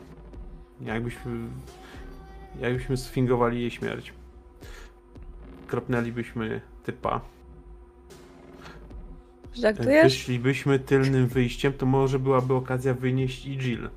Jakbyśmy, 0.82 1.32
jakbyśmy 2.59 2.98
sfingowali 2.98 3.61
jej 3.61 3.72
śmierć. 3.72 4.14
Kropnęlibyśmy 5.68 6.61
typa. 6.84 7.22
Żartujesz? 9.53 10.03
Wyszlibyśmy 10.03 10.80
tylnym 10.80 11.27
wyjściem, 11.27 11.74
to 11.74 11.85
może 11.85 12.19
byłaby 12.19 12.53
okazja 12.53 12.93
wynieść 12.93 13.45
i 13.45 13.58
Jill. 13.58 13.90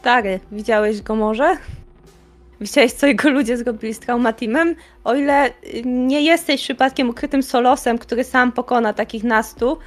Stary, 0.00 0.40
widziałeś 0.52 1.02
go 1.02 1.16
może? 1.16 1.56
Widziałeś, 2.60 2.92
co 2.92 3.06
jego 3.06 3.30
ludzie 3.30 3.56
zrobili 3.56 3.94
z 3.94 3.98
traumatimem? 3.98 4.74
O 5.04 5.14
ile 5.14 5.48
y, 5.48 5.52
nie 5.84 6.22
jesteś 6.22 6.62
przypadkiem 6.62 7.10
ukrytym 7.10 7.42
solosem, 7.42 7.98
który 7.98 8.24
sam 8.24 8.52
pokona 8.52 8.92
takich 8.92 9.24
nastu, 9.24 9.78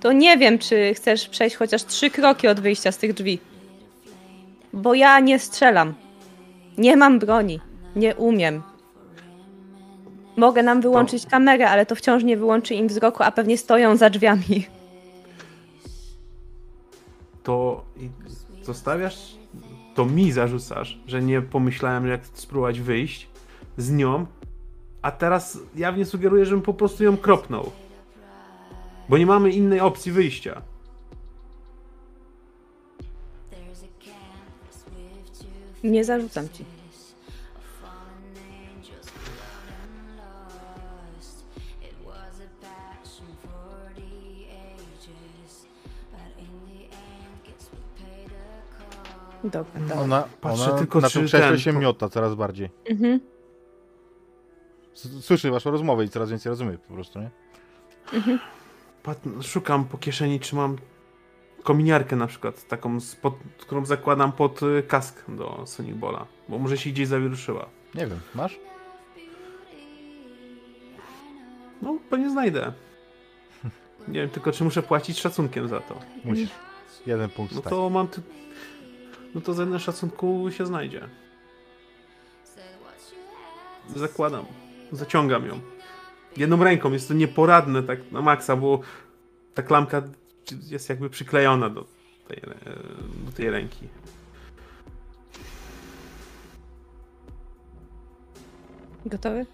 to 0.00 0.12
nie 0.12 0.38
wiem, 0.38 0.58
czy 0.58 0.94
chcesz 0.94 1.28
przejść 1.28 1.56
chociaż 1.56 1.84
trzy 1.84 2.10
kroki 2.10 2.48
od 2.48 2.60
wyjścia 2.60 2.92
z 2.92 2.98
tych 2.98 3.14
drzwi. 3.14 3.38
Bo 4.72 4.94
ja 4.94 5.20
nie 5.20 5.38
strzelam. 5.38 5.94
Nie 6.78 6.96
mam 6.96 7.18
broni. 7.18 7.60
Nie 7.96 8.16
umiem. 8.16 8.62
Mogę 10.36 10.62
nam 10.62 10.80
wyłączyć 10.80 11.26
kamerę, 11.26 11.70
ale 11.70 11.86
to 11.86 11.94
wciąż 11.94 12.24
nie 12.24 12.36
wyłączy 12.36 12.74
im 12.74 12.88
wzroku, 12.88 13.22
a 13.22 13.32
pewnie 13.32 13.58
stoją 13.58 13.96
za 13.96 14.10
drzwiami. 14.10 14.66
to 17.42 17.84
zostawiasz, 18.62 19.34
to 19.94 20.04
mi 20.04 20.32
zarzucasz, 20.32 20.98
że 21.06 21.22
nie 21.22 21.42
pomyślałem, 21.42 22.06
jak 22.06 22.26
spróbować 22.26 22.80
wyjść 22.80 23.28
z 23.76 23.90
nią, 23.90 24.26
a 25.02 25.10
teraz 25.10 25.58
jawnie 25.76 26.04
sugeruję, 26.04 26.46
żebym 26.46 26.62
po 26.62 26.74
prostu 26.74 27.04
ją 27.04 27.16
kropnął. 27.16 27.70
Bo 29.08 29.18
nie 29.18 29.26
mamy 29.26 29.50
innej 29.50 29.80
opcji 29.80 30.12
wyjścia. 30.12 30.62
Nie 35.84 36.04
zarzucam 36.04 36.48
ci. 36.48 36.73
Dobra, 49.44 49.80
dobra. 49.80 49.96
Ona, 50.00 50.24
Patrzę 50.40 50.64
ona 50.70 50.78
tylko, 50.78 51.00
na 51.00 51.08
czy 51.08 51.18
tym 51.18 51.26
krześle 51.26 51.48
ten- 51.48 51.58
się 51.58 51.72
miota 51.72 52.08
coraz 52.08 52.34
bardziej. 52.34 52.70
Mhm. 52.90 53.20
S- 54.94 55.24
Słyszy 55.24 55.50
waszą 55.50 55.70
rozmowę 55.70 56.04
i 56.04 56.08
coraz 56.08 56.30
więcej 56.30 56.50
rozumie 56.50 56.78
po 56.78 56.94
prostu, 56.94 57.18
nie? 57.20 57.30
Pat- 59.02 59.42
Szukam 59.42 59.84
po 59.84 59.98
kieszeni, 59.98 60.40
czy 60.40 60.56
mam 60.56 60.76
kominiarkę 61.62 62.16
na 62.16 62.26
przykład, 62.26 62.68
taką, 62.68 63.00
spod, 63.00 63.34
którą 63.58 63.84
zakładam 63.84 64.32
pod 64.32 64.62
y, 64.62 64.82
kask 64.88 65.30
do 65.30 65.62
Sonic 65.66 65.96
Bola, 65.96 66.26
bo 66.48 66.58
może 66.58 66.78
się 66.78 66.90
gdzieś 66.90 67.08
zawieruszyła. 67.08 67.66
Nie 67.94 68.06
wiem, 68.06 68.20
masz? 68.34 68.58
No, 71.82 71.98
pewnie 72.10 72.30
znajdę. 72.30 72.72
Nie 74.08 74.20
wiem 74.20 74.30
tylko, 74.30 74.52
czy 74.52 74.64
muszę 74.64 74.82
płacić 74.82 75.20
szacunkiem 75.20 75.68
za 75.68 75.80
to. 75.80 75.94
Musisz. 76.24 76.50
Jeden 77.06 77.30
punkt 77.30 77.54
No 77.54 77.60
tak. 77.60 77.70
to 77.70 77.90
mam. 77.90 78.08
Ty... 78.08 78.22
No 79.34 79.40
to 79.40 79.52
jeden 79.52 79.78
szacunku 79.78 80.50
się 80.50 80.66
znajdzie. 80.66 81.08
Zakładam. 83.96 84.44
Zaciągam 84.92 85.46
ją. 85.46 85.60
Jedną 86.36 86.64
ręką 86.64 86.92
jest 86.92 87.08
to 87.08 87.14
nieporadne 87.14 87.82
tak 87.82 88.12
na 88.12 88.22
maksa, 88.22 88.56
bo 88.56 88.80
ta 89.54 89.62
klamka 89.62 90.02
jest 90.70 90.88
jakby 90.88 91.10
przyklejona 91.10 91.70
do 91.70 91.84
tej, 92.28 92.42
do 93.26 93.32
tej 93.32 93.50
ręki. 93.50 93.88
Gotowy? 99.06 99.46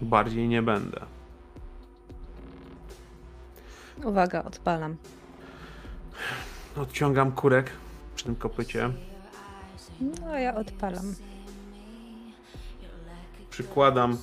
Bardziej 0.00 0.48
nie 0.48 0.62
będę. 0.62 1.00
Uwaga, 4.04 4.44
odpalam. 4.44 4.96
Odciągam 6.76 7.32
kurek 7.32 7.70
przy 8.16 8.24
tym 8.24 8.36
kopycie. 8.36 8.90
No, 10.00 10.38
ja 10.38 10.54
odpalam. 10.54 11.14
Przykładam. 13.50 14.18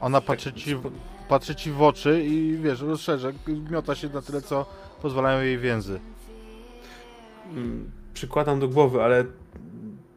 Ona 0.00 0.20
patrzy 0.20 0.52
ci, 0.52 0.74
w- 0.76 0.92
patrzy 1.28 1.54
ci 1.54 1.70
w 1.72 1.82
oczy 1.82 2.22
i 2.24 2.56
wiesz, 2.56 2.80
rozszerza, 2.80 3.28
miota 3.70 3.94
się 3.94 4.08
na 4.08 4.22
tyle, 4.22 4.42
co 4.42 4.66
pozwalają 5.02 5.42
jej 5.42 5.58
więzy. 5.58 6.00
mm, 7.50 7.90
Przykładam 8.14 8.60
do 8.60 8.68
głowy, 8.68 9.02
ale 9.02 9.24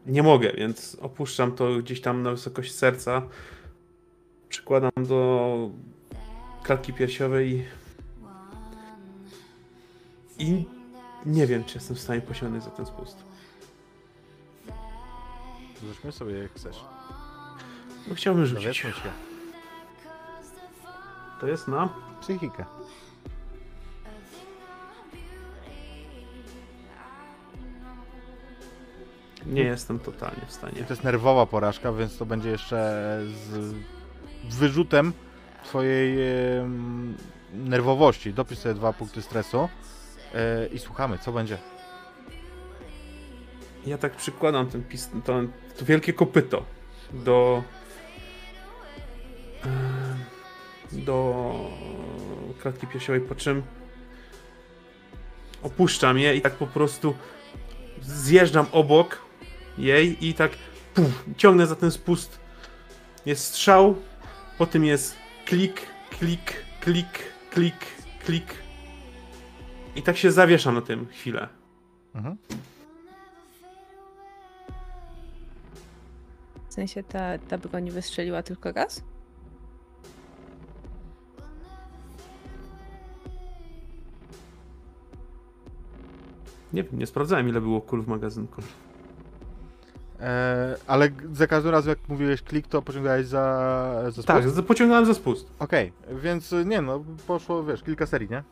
nie 0.06 0.24
mogę, 0.24 0.53
więc 0.53 0.98
opuszczam 1.02 1.52
to 1.52 1.78
gdzieś 1.78 2.02
tam 2.02 2.24
na 2.24 2.32
wysokość 2.32 2.76
serca. 2.76 3.22
Przykładam 4.50 4.92
do 4.98 5.70
klatki 6.64 6.94
piersiowej 6.94 7.50
i 7.56 7.64
Nie 11.26 11.48
wiem, 11.48 11.64
czy 11.64 11.78
jestem 11.78 11.95
w 11.95 12.00
stanie 12.00 12.22
posiągnąć 12.22 12.64
za 12.64 12.70
ten 12.70 12.86
spust. 12.86 13.18
Rzućmy 15.88 16.12
sobie 16.12 16.38
jak 16.38 16.53
chcesz. 16.53 16.86
No 18.08 18.16
chciałbym 18.16 18.45
rzucić. 18.45 18.64
Dowiedzmy 18.64 18.92
się. 18.92 19.10
To 21.40 21.48
jest 21.48 21.68
na... 21.68 21.90
Psychikę. 22.22 22.66
Nie 29.45 29.64
jestem 29.64 30.00
totalnie 30.00 30.42
w 30.48 30.52
stanie. 30.52 30.80
I 30.80 30.84
to 30.84 30.94
jest 30.94 31.03
nerwowa 31.03 31.45
porażka, 31.45 31.94
więc 31.94 32.18
to 32.18 32.26
będzie 32.26 32.50
jeszcze 32.50 33.20
z 33.50 33.76
wyrzutem 34.56 35.14
twojej 35.64 36.18
em, 36.60 37.18
nerwowości. 37.53 38.34
Dopisz 38.34 38.58
sobie 38.58 38.76
dwa 38.76 38.94
punkty 38.94 39.22
stresu 39.22 39.70
e, 40.34 40.68
i 40.68 40.80
słuchamy, 40.80 41.18
co 41.18 41.32
będzie. 41.32 41.58
Ja 43.86 43.98
tak 43.98 44.16
przykładam 44.16 44.68
ten 44.68 44.84
pis... 44.84 45.10
to, 45.26 45.42
to 45.78 45.86
wielkie 45.86 46.14
kopyto 46.14 46.66
do... 47.14 47.64
em, 49.66 49.72
do 50.92 51.44
klatki 52.62 52.88
piersiowej, 52.88 53.22
po 53.22 53.36
czym 53.36 53.64
opuszczam 55.64 56.20
je 56.20 56.36
i 56.36 56.42
tak 56.42 56.53
po 56.53 56.68
prostu 56.68 57.16
zjeżdżam 58.02 58.66
obok 58.72 59.22
jej 59.78 60.28
i 60.28 60.34
tak 60.34 60.52
puf, 60.94 61.26
ciągnę 61.38 61.68
za 61.68 61.76
ten 61.76 61.92
spust. 61.92 62.40
Jest 63.26 63.45
strzał, 63.45 63.95
po 64.58 64.66
tym 64.66 64.86
jest 64.86 65.16
klik, 65.45 65.82
klik, 66.10 66.53
klik, 66.80 67.20
klik, 67.52 67.76
klik. 68.26 68.62
I 69.95 70.01
tak 70.01 70.17
się 70.17 70.31
zawieszam 70.31 70.75
na 70.75 70.81
tym 70.81 71.07
chwilę. 71.07 71.47
Mhm. 72.15 72.38
W 76.69 76.73
sensie 76.73 77.03
ta, 77.03 77.38
ta 77.38 77.57
broń 77.57 77.91
wystrzeliła 77.91 78.43
tylko 78.43 78.72
raz? 78.72 79.03
Nie 86.73 86.83
wiem, 86.83 86.99
nie 86.99 87.07
sprawdzałem 87.07 87.49
ile 87.49 87.61
było 87.61 87.81
kul 87.81 88.01
w 88.01 88.07
magazynku. 88.07 88.61
E, 90.19 90.75
ale 90.88 91.09
za 91.33 91.47
każdym 91.47 91.72
razem, 91.72 91.89
jak 91.89 92.09
mówiłeś 92.09 92.41
klik, 92.41 92.67
to 92.67 92.81
pociągałeś 92.81 93.27
za, 93.27 94.03
za 94.05 94.11
spust? 94.11 94.27
Tak, 94.27 94.65
pociągnąłem 94.65 95.05
za 95.05 95.13
spust. 95.13 95.47
Okej, 95.59 95.91
więc 96.22 96.55
nie 96.65 96.81
no, 96.81 97.03
poszło, 97.27 97.63
wiesz, 97.63 97.83
kilka 97.83 98.05
serii, 98.05 98.30
nie? 98.30 98.43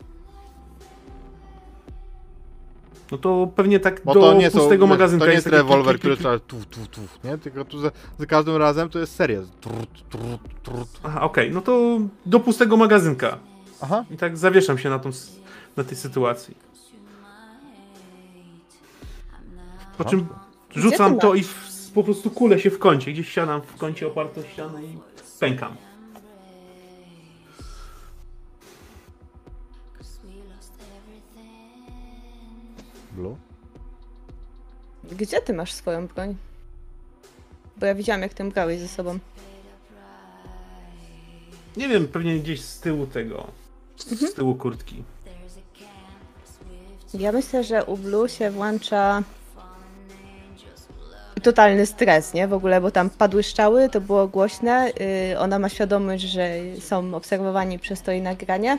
No 3.11 3.17
to 3.17 3.47
pewnie 3.55 3.79
tak 3.79 4.01
Bo 4.05 4.13
do 4.13 4.33
nie 4.33 4.51
są, 4.51 4.59
pustego 4.59 4.85
wiesz, 4.85 4.89
magazynka 4.89 5.25
to 5.25 5.29
nie 5.29 5.35
jest 5.35 5.47
rewolwer, 5.47 5.99
który 5.99 6.17
trzeba 6.17 6.39
tuf, 6.39 6.65
tuf, 6.65 6.87
tuf, 6.87 7.23
nie? 7.23 7.37
Tylko 7.37 7.65
tu 7.65 7.79
za, 7.79 7.91
za 8.19 8.25
każdym 8.25 8.55
razem 8.55 8.89
to 8.89 8.99
jest 8.99 9.15
seria. 9.15 9.41
Trut, 9.61 10.09
trut, 10.09 10.41
trut. 10.63 10.87
Aha, 11.03 11.21
okej, 11.21 11.51
no 11.51 11.61
to 11.61 11.99
do 12.25 12.39
pustego 12.39 12.77
magazynka. 12.77 13.37
Aha, 13.81 14.05
I 14.11 14.17
tak 14.17 14.37
zawieszam 14.37 14.77
się 14.77 14.89
na, 14.89 14.99
tą, 14.99 15.09
na 15.77 15.83
tej 15.83 15.97
sytuacji. 15.97 16.55
Po 19.97 20.05
czym 20.05 20.27
rzucam 20.75 21.19
to 21.19 21.35
i 21.35 21.43
w, 21.43 21.91
po 21.93 22.03
prostu 22.03 22.29
kulę 22.29 22.59
się 22.59 22.69
w 22.69 22.79
kącie. 22.79 23.11
Gdzieś 23.13 23.29
siadam 23.29 23.61
w 23.61 23.77
kącie 23.77 24.07
oparty 24.07 24.39
o 24.39 24.43
ścianę 24.43 24.83
i 24.83 24.97
pękam. 25.39 25.75
Blue. 33.15 33.35
Gdzie 35.03 35.41
ty 35.41 35.53
masz 35.53 35.73
swoją 35.73 36.07
broń? 36.07 36.35
Bo 37.77 37.85
ja 37.85 37.95
widziałam, 37.95 38.21
jak 38.21 38.33
ty 38.33 38.43
ją 38.43 38.49
brałeś 38.49 38.79
ze 38.79 38.87
sobą. 38.87 39.19
Nie 41.77 41.87
wiem, 41.87 42.07
pewnie 42.07 42.39
gdzieś 42.39 42.61
z 42.61 42.79
tyłu 42.79 43.07
tego. 43.07 43.47
Z 43.97 44.33
tyłu 44.33 44.55
kurtki. 44.55 45.03
Ja 47.13 47.31
myślę, 47.31 47.63
że 47.63 47.85
u 47.85 47.97
Blue 47.97 48.29
się 48.29 48.51
włącza 48.51 49.23
totalny 51.43 51.85
stres, 51.85 52.33
nie? 52.33 52.47
W 52.47 52.53
ogóle, 52.53 52.81
bo 52.81 52.91
tam 52.91 53.09
padły 53.09 53.43
strzały, 53.43 53.89
to 53.89 54.01
było 54.01 54.27
głośne. 54.27 54.91
Yy, 55.29 55.39
ona 55.39 55.59
ma 55.59 55.69
świadomość, 55.69 56.23
że 56.23 56.49
są 56.79 57.15
obserwowani 57.15 57.79
przez 57.79 58.01
to 58.01 58.11
jej 58.11 58.21
nagranie. 58.21 58.77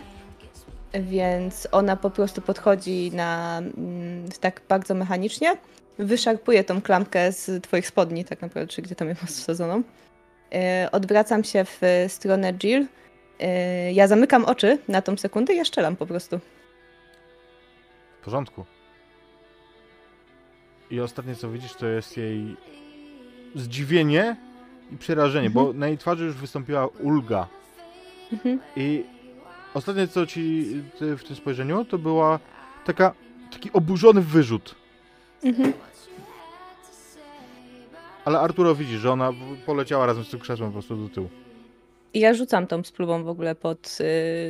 Więc 1.00 1.68
ona 1.72 1.96
po 1.96 2.10
prostu 2.10 2.40
podchodzi 2.42 3.10
na 3.14 3.58
mm, 3.58 4.28
tak 4.40 4.60
bardzo 4.68 4.94
mechanicznie, 4.94 5.56
wyszarpuje 5.98 6.64
tą 6.64 6.82
klamkę 6.82 7.32
z 7.32 7.64
twoich 7.64 7.86
spodni, 7.86 8.24
tak 8.24 8.42
naprawdę, 8.42 8.68
czy 8.68 8.82
gdzie 8.82 8.94
tam 8.94 9.08
ją 9.08 9.14
masz 9.22 9.30
wsadzoną. 9.30 9.82
Yy, 10.50 10.58
odwracam 10.92 11.44
się 11.44 11.64
w 11.64 11.80
stronę 12.08 12.52
Jill. 12.54 12.86
Yy, 13.40 13.92
ja 13.92 14.06
zamykam 14.08 14.44
oczy 14.44 14.78
na 14.88 15.02
tą 15.02 15.16
sekundę 15.16 15.54
i 15.54 15.56
ja 15.56 15.64
szczelam 15.64 15.96
po 15.96 16.06
prostu. 16.06 16.38
W 18.20 18.24
porządku. 18.24 18.64
I 20.90 21.00
ostatnie 21.00 21.34
co 21.34 21.50
widzisz 21.50 21.74
to 21.74 21.86
jest 21.86 22.16
jej 22.16 22.56
zdziwienie 23.54 24.36
i 24.92 24.96
przerażenie, 24.96 25.46
Mhm. 25.46 25.66
bo 25.66 25.72
na 25.72 25.88
jej 25.88 25.98
twarzy 25.98 26.24
już 26.24 26.34
wystąpiła 26.34 26.86
ulga. 26.86 27.48
Mhm. 28.32 28.60
I 28.76 29.04
ostatnie 29.74 30.08
co 30.08 30.26
ci 30.26 30.66
ty 30.98 31.16
w 31.16 31.24
tym 31.24 31.36
spojrzeniu 31.36 31.84
to 31.84 31.98
była 31.98 32.38
taka, 32.84 33.14
taki 33.52 33.72
oburzony 33.72 34.20
wyrzut. 34.20 34.74
Mhm. 35.44 35.72
Ale 38.24 38.40
Arturo 38.40 38.74
widzi, 38.74 38.98
że 38.98 39.12
ona 39.12 39.32
poleciała 39.66 40.06
razem 40.06 40.24
z 40.24 40.30
tym 40.30 40.40
krzesłem 40.40 40.68
po 40.68 40.72
prostu 40.72 40.96
do 40.96 41.14
tyłu. 41.14 41.28
I 42.14 42.20
ja 42.20 42.34
rzucam 42.34 42.66
tą 42.66 42.84
spluwą 42.84 43.24
w 43.24 43.28
ogóle 43.28 43.54
pod, 43.54 43.98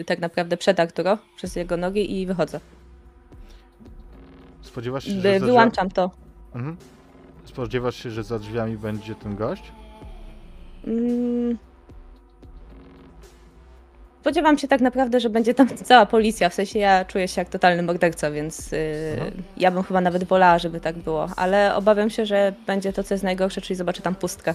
y, 0.01 0.05
tak 0.05 0.19
naprawdę 0.19 0.57
przed 0.57 0.81
Arturo, 0.81 1.19
przez 1.37 1.57
jego 1.57 1.77
nogi 1.77 2.21
i 2.21 2.27
wychodzę. 2.27 2.61
Spodziewasz 4.63 5.05
się, 5.05 5.11
że 5.11 5.21
Wy, 5.21 5.41
za 5.41 5.47
wyłączam 5.47 5.91
to. 5.91 6.11
Mhm. 6.55 6.77
Spodziewasz 7.45 8.03
się, 8.03 8.11
że 8.11 8.23
za 8.23 8.39
drzwiami 8.39 8.77
będzie 8.79 9.15
ten 9.15 9.37
gość? 9.37 9.73
Mm. 10.87 11.59
Spodziewam 14.23 14.59
się 14.59 14.69
tak 14.69 14.81
naprawdę, 14.81 15.21
że 15.21 15.31
będzie 15.31 15.55
tam 15.55 15.69
cała 15.91 16.07
policja, 16.07 16.49
w 16.49 16.55
sensie 16.55 16.79
ja 16.79 17.05
czuję 17.05 17.29
się 17.29 17.41
jak 17.41 17.49
totalny 17.49 17.83
morderca, 17.83 18.31
więc 18.31 18.73
y, 18.73 18.77
Mhm. 19.21 19.43
ja 19.57 19.71
bym 19.71 19.83
chyba 19.83 20.01
nawet 20.01 20.25
wolała, 20.25 20.59
żeby 20.59 20.81
tak 20.81 20.99
było, 20.99 21.29
ale 21.37 21.75
obawiam 21.75 22.11
się, 22.11 22.27
że 22.27 22.55
będzie 22.67 22.93
to, 22.93 23.03
co 23.03 23.15
jest 23.15 23.25
najgorsze, 23.25 23.61
czyli 23.61 23.77
zobaczę 23.77 24.03
tam 24.03 24.15
pustkę. 24.15 24.55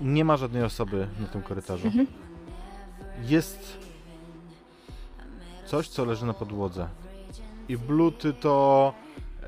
Nie 0.00 0.24
ma 0.24 0.36
żadnej 0.36 0.62
osoby 0.62 1.06
na 1.20 1.26
tym 1.26 1.42
korytarzu. 1.42 1.86
Mhm. 1.86 2.06
Jest 3.24 3.76
coś, 5.66 5.88
co 5.88 6.04
leży 6.04 6.26
na 6.26 6.34
podłodze. 6.34 6.88
I 7.68 7.76
Blue, 7.78 8.12
ty 8.12 8.32
to, 8.32 8.92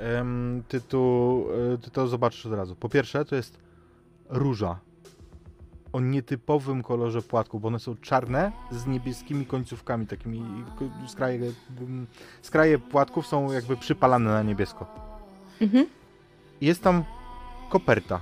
em, 0.00 0.62
ty, 0.68 0.80
tu, 0.80 1.44
e, 1.74 1.78
ty 1.78 1.90
to 1.90 2.06
zobaczysz 2.06 2.46
od 2.46 2.52
razu. 2.52 2.76
Po 2.76 2.88
pierwsze, 2.88 3.24
to 3.24 3.36
jest 3.36 3.58
róża 4.28 4.78
o 5.92 6.00
nietypowym 6.00 6.82
kolorze 6.82 7.22
płatku, 7.22 7.60
bo 7.60 7.68
one 7.68 7.78
są 7.78 7.96
czarne 7.96 8.52
z 8.70 8.86
niebieskimi 8.86 9.46
końcówkami, 9.46 10.06
takimi 10.06 10.42
skraje, 11.06 11.52
m, 11.80 12.06
skraje 12.42 12.78
płatków 12.78 13.26
są 13.26 13.52
jakby 13.52 13.76
przypalane 13.76 14.30
na 14.30 14.42
niebiesko. 14.42 14.86
Mhm. 15.60 15.86
Jest 16.60 16.82
tam 16.82 17.04
koperta. 17.68 18.20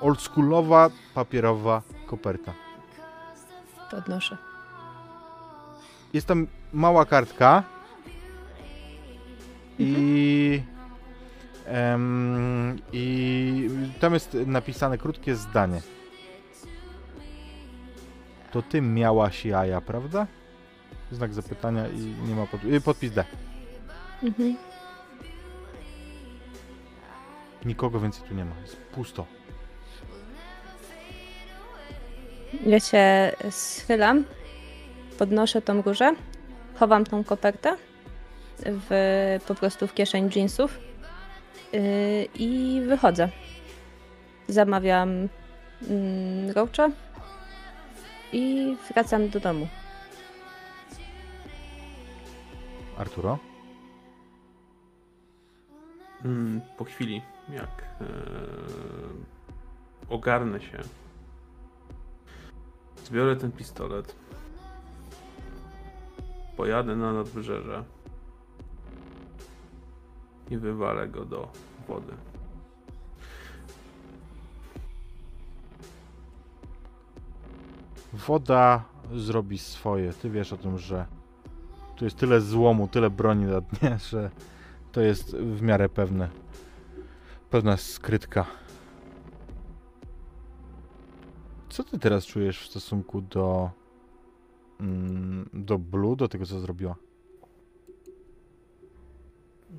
Oldschoolowa, 0.00 0.90
papierowa 1.14 1.82
koperta. 2.06 2.52
Podnoszę. 3.90 4.36
Jest 6.12 6.26
tam 6.26 6.46
mała 6.72 7.04
kartka 7.04 7.62
i 9.78 10.62
em, 11.66 12.76
i 12.92 13.70
tam 14.00 14.14
jest 14.14 14.36
napisane 14.46 14.98
krótkie 14.98 15.36
zdanie. 15.36 15.80
To 18.56 18.62
ty 18.62 18.82
miałaś 18.82 19.44
jaja, 19.44 19.80
prawda? 19.80 20.26
Znak 21.12 21.34
zapytania 21.34 21.88
i 21.88 22.28
nie 22.28 22.34
ma 22.34 22.46
pod... 22.46 22.64
y, 22.64 22.80
podpis 22.80 23.12
D. 23.12 23.24
Mhm. 24.22 24.56
Nikogo 27.64 28.00
więcej 28.00 28.28
tu 28.28 28.34
nie 28.34 28.44
ma. 28.44 28.60
Jest 28.62 28.76
pusto. 28.76 29.26
Ja 32.66 32.80
się 32.80 33.32
schylam, 33.50 34.24
podnoszę 35.18 35.62
tą 35.62 35.82
różę, 35.82 36.14
chowam 36.78 37.04
tą 37.04 37.24
kopertę 37.24 37.76
w, 38.58 38.90
po 39.46 39.54
prostu 39.54 39.86
w 39.86 39.94
kieszeń 39.94 40.30
jeansów 40.36 40.78
yy, 41.72 41.80
i 42.34 42.80
wychodzę. 42.86 43.28
Zamawiam 44.48 45.28
mm, 45.88 46.50
i 48.32 48.76
wracam 48.90 49.28
do 49.28 49.40
domu. 49.40 49.68
Arturo? 52.98 53.38
mm, 56.26 56.60
po 56.76 56.84
chwili, 56.84 57.22
jak 57.48 57.82
e, 58.00 58.06
ogarnę 60.08 60.60
się, 60.60 60.78
zbiorę 63.04 63.36
ten 63.36 63.52
pistolet, 63.52 64.16
pojadę 66.56 66.96
na 66.96 67.12
nadbrzeże 67.12 67.84
i 70.50 70.56
wywalę 70.56 71.08
go 71.08 71.24
do 71.24 71.48
wody. 71.88 72.12
Woda 78.16 78.84
zrobi 79.14 79.58
swoje. 79.58 80.12
Ty 80.12 80.30
wiesz 80.30 80.52
o 80.52 80.56
tym, 80.56 80.78
że 80.78 81.06
tu 81.96 82.04
jest 82.04 82.16
tyle 82.16 82.40
złomu, 82.40 82.88
tyle 82.88 83.10
broni 83.10 83.44
na 83.44 83.60
dnie, 83.60 83.98
że 84.10 84.30
to 84.92 85.00
jest 85.00 85.36
w 85.36 85.62
miarę 85.62 85.88
pewne. 85.88 86.28
Pewna 87.50 87.76
skrytka. 87.76 88.46
Co 91.68 91.84
ty 91.84 91.98
teraz 91.98 92.26
czujesz 92.26 92.60
w 92.60 92.66
stosunku 92.66 93.20
do. 93.20 93.70
mm, 94.80 95.50
do 95.52 95.78
Blue, 95.78 96.16
do 96.16 96.28
tego 96.28 96.46
co 96.46 96.60
zrobiła? 96.60 96.96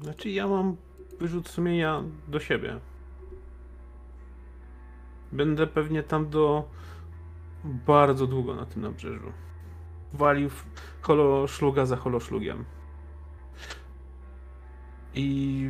Znaczy, 0.02 0.30
ja 0.30 0.48
mam 0.48 0.76
wyrzut 1.20 1.50
sumienia 1.50 2.04
do 2.28 2.40
siebie. 2.40 2.80
Będę 5.32 5.68
pewnie 5.68 6.04
tam 6.04 6.30
do 6.30 6.70
bardzo 7.68 8.28
długo 8.28 8.56
na 8.56 8.66
tym 8.66 8.82
nabrzeżu. 8.82 9.32
Walił 10.14 10.50
holoszluga 11.02 11.86
za 11.86 11.96
holoszlugiem. 11.96 12.66
I 15.14 15.70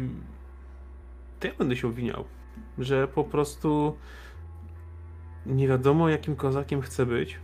to 1.39 1.47
ja 1.47 1.53
będę 1.57 1.75
się 1.75 1.87
obwiniał, 1.87 2.25
że 2.77 3.07
po 3.07 3.23
prostu 3.23 3.97
nie 5.45 5.67
wiadomo 5.67 6.09
jakim 6.09 6.35
kozakiem 6.35 6.81
chcę 6.81 7.05
być, 7.05 7.39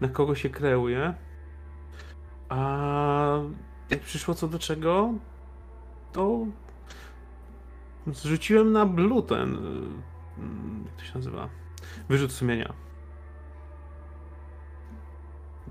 na 0.00 0.08
kogo 0.08 0.34
się 0.34 0.50
kreuje, 0.50 1.14
a 2.48 3.38
jak 3.90 4.00
przyszło 4.00 4.34
co 4.34 4.48
do 4.48 4.58
czego, 4.58 5.14
to 6.12 6.46
zrzuciłem 8.06 8.72
na 8.72 8.86
blue 8.86 9.22
ten, 9.22 9.54
y, 9.54 9.58
jak 10.84 10.96
to 10.96 11.04
się 11.04 11.12
nazywa, 11.14 11.48
wyrzut 12.08 12.32
sumienia. 12.32 12.83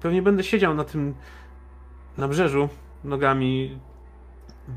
Pewnie 0.03 0.21
będę 0.21 0.43
siedział 0.43 0.73
na 0.75 0.83
tym 0.83 1.15
nabrzeżu, 2.17 2.69
nogami 3.03 3.79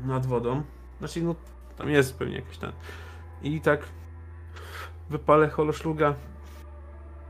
nad 0.05 0.25
wodą. 0.25 0.63
Znaczy, 0.99 1.23
no, 1.23 1.35
tam 1.77 1.89
jest 1.89 2.19
pewnie 2.19 2.35
jakiś 2.35 2.57
ten. 2.57 2.71
I 3.41 3.61
tak 3.61 3.81
wypalę 5.09 5.49
holoszluga 5.49 6.13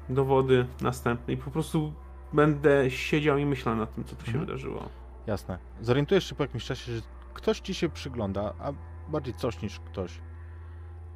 do 0.10 0.26
wody 0.26 0.68
następnej. 0.82 1.38
Po 1.38 1.52
prostu 1.52 1.94
będę 2.34 2.92
siedział 2.92 3.38
i 3.38 3.46
myślał 3.46 3.76
nad 3.76 3.96
tym, 3.96 4.04
co 4.04 4.16
tu 4.16 4.26
się 4.26 4.32
Mhm. 4.32 4.46
wydarzyło. 4.46 4.90
Jasne. 5.28 5.58
Zorientujesz 5.82 6.30
się 6.30 6.36
po 6.36 6.44
jakimś 6.44 6.66
czasie, 6.66 6.92
że 6.96 7.02
ktoś 7.34 7.60
ci 7.60 7.74
się 7.74 7.90
przygląda, 7.90 8.54
a 8.60 8.74
bardziej 9.08 9.34
coś 9.34 9.62
niż 9.62 9.80
ktoś. 9.80 10.20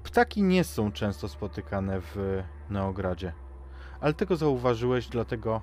Ptaki 0.03 0.43
nie 0.43 0.63
są 0.63 0.91
często 0.91 1.27
spotykane 1.27 2.01
w 2.01 2.43
Neogradzie, 2.69 3.33
ale 4.01 4.13
tego 4.13 4.35
zauważyłeś 4.35 5.07
dlatego, 5.07 5.61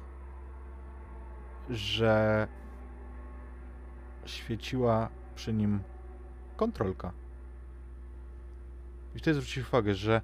że 1.70 2.48
świeciła 4.24 5.08
przy 5.34 5.52
nim 5.52 5.80
kontrolka. 6.56 7.12
I 9.14 9.18
wtedy 9.18 9.34
zwróciłeś 9.34 9.68
uwagę, 9.68 9.94
że 9.94 10.20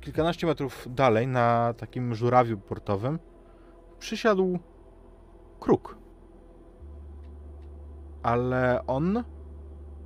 kilkanaście 0.00 0.46
metrów 0.46 0.88
dalej, 0.90 1.26
na 1.26 1.74
takim 1.76 2.14
żurawiu 2.14 2.58
portowym, 2.58 3.18
przysiadł 3.98 4.58
kruk 5.60 5.96
ale 8.26 8.86
on 8.86 9.24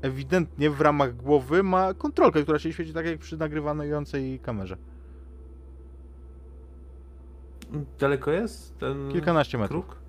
ewidentnie 0.02 0.70
w 0.70 0.80
ramach 0.80 1.16
głowy 1.16 1.62
ma 1.62 1.94
kontrolkę, 1.94 2.42
która 2.42 2.58
się 2.58 2.72
świeci 2.72 2.92
tak 2.92 3.06
jak 3.06 3.18
przy 3.18 3.36
nagrywanej 3.36 3.90
kamerze. 4.42 4.76
Daleko 7.98 8.30
jest 8.30 8.78
ten 8.78 9.12
Kilkanaście 9.12 9.58
metrów. 9.58 9.86
kruk? 9.86 9.99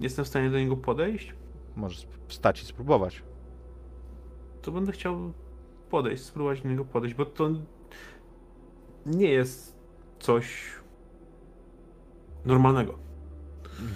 Jestem 0.00 0.24
w 0.24 0.28
stanie 0.28 0.50
do 0.50 0.58
niego 0.58 0.76
podejść? 0.76 1.34
Możesz 1.76 1.98
sp- 2.04 2.18
stać 2.28 2.62
i 2.62 2.66
spróbować. 2.66 3.22
To 4.62 4.72
będę 4.72 4.92
chciał 4.92 5.32
podejść, 5.90 6.22
spróbować 6.24 6.60
do 6.62 6.68
niego 6.68 6.84
podejść, 6.84 7.16
bo 7.16 7.24
to 7.24 7.50
nie 9.06 9.30
jest 9.30 9.76
coś 10.18 10.72
normalnego. 12.44 12.98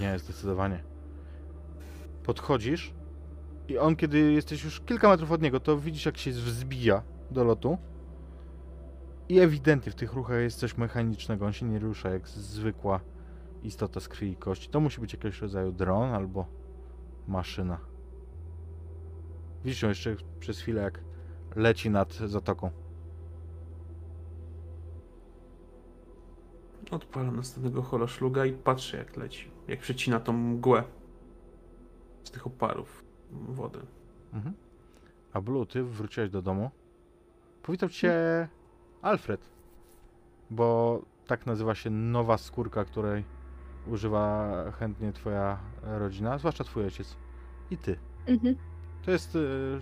Nie, 0.01 0.19
zdecydowanie. 0.19 0.83
Podchodzisz 2.25 2.95
i 3.69 3.79
on, 3.79 3.97
kiedy 3.97 4.33
jesteś 4.33 4.65
już 4.65 4.81
kilka 4.81 5.09
metrów 5.09 5.33
od 5.33 5.43
niego, 5.43 5.61
to 5.61 5.79
widzisz, 5.79 6.07
jak 6.07 6.19
się 6.19 6.31
wzbija 6.31 7.03
do 7.31 7.45
lotu. 7.45 7.79
I 9.29 9.41
ewidentnie 9.41 9.93
w 9.93 9.95
tych 9.95 10.13
ruchach 10.13 10.41
jest 10.41 10.59
coś 10.59 10.77
mechanicznego. 10.77 11.47
On 11.47 11.53
się 11.53 11.67
nie 11.67 11.79
rusza 11.79 12.11
jak 12.11 12.29
zwykła 12.29 13.01
istota 13.63 14.01
z 14.01 14.09
krwi 14.09 14.31
i 14.31 14.37
kości. 14.37 14.69
To 14.69 14.81
musi 14.81 15.01
być 15.01 15.13
jakiegoś 15.13 15.41
rodzaju 15.41 15.73
dron 15.73 16.13
albo 16.13 16.47
maszyna. 17.29 17.79
Widzisz 19.65 19.83
ją 19.83 19.89
jeszcze 19.89 20.17
przez 20.41 20.61
chwilę, 20.61 20.83
jak 20.83 21.01
leci 21.57 21.91
nad 21.91 22.13
zatoką. 22.13 22.71
Odpalam 26.91 27.37
następnego 27.37 27.83
holoszluga 27.83 28.47
i 28.47 28.53
patrzę 28.53 28.97
jak 28.97 29.17
leci. 29.17 29.51
Jak 29.69 29.81
przecina 29.81 30.21
tą 30.21 30.33
mgłę 30.33 30.85
z 32.23 32.31
tych 32.31 32.47
oparów 32.47 33.05
wody. 33.31 33.81
Mhm. 34.33 34.55
A 35.33 35.41
Blue, 35.41 35.67
ty 35.67 35.83
wróciłeś 35.85 36.31
do 36.31 36.43
domu. 36.43 36.71
Powitał 37.63 37.89
cię 37.89 38.15
Alfred, 39.03 39.49
bo 40.51 40.99
tak 41.27 41.47
nazywa 41.47 41.75
się 41.75 41.91
nowa 41.91 42.39
skórka, 42.39 42.85
której 42.85 43.25
używa 43.87 44.53
chętnie 44.79 45.13
twoja 45.13 45.59
rodzina, 45.83 46.39
zwłaszcza 46.39 46.65
twój 46.65 46.85
ojciec 46.85 47.17
i 47.71 47.77
ty. 47.77 47.97
Mhm. 48.27 48.57
To 49.05 49.11
jest 49.11 49.37
y, 49.37 49.81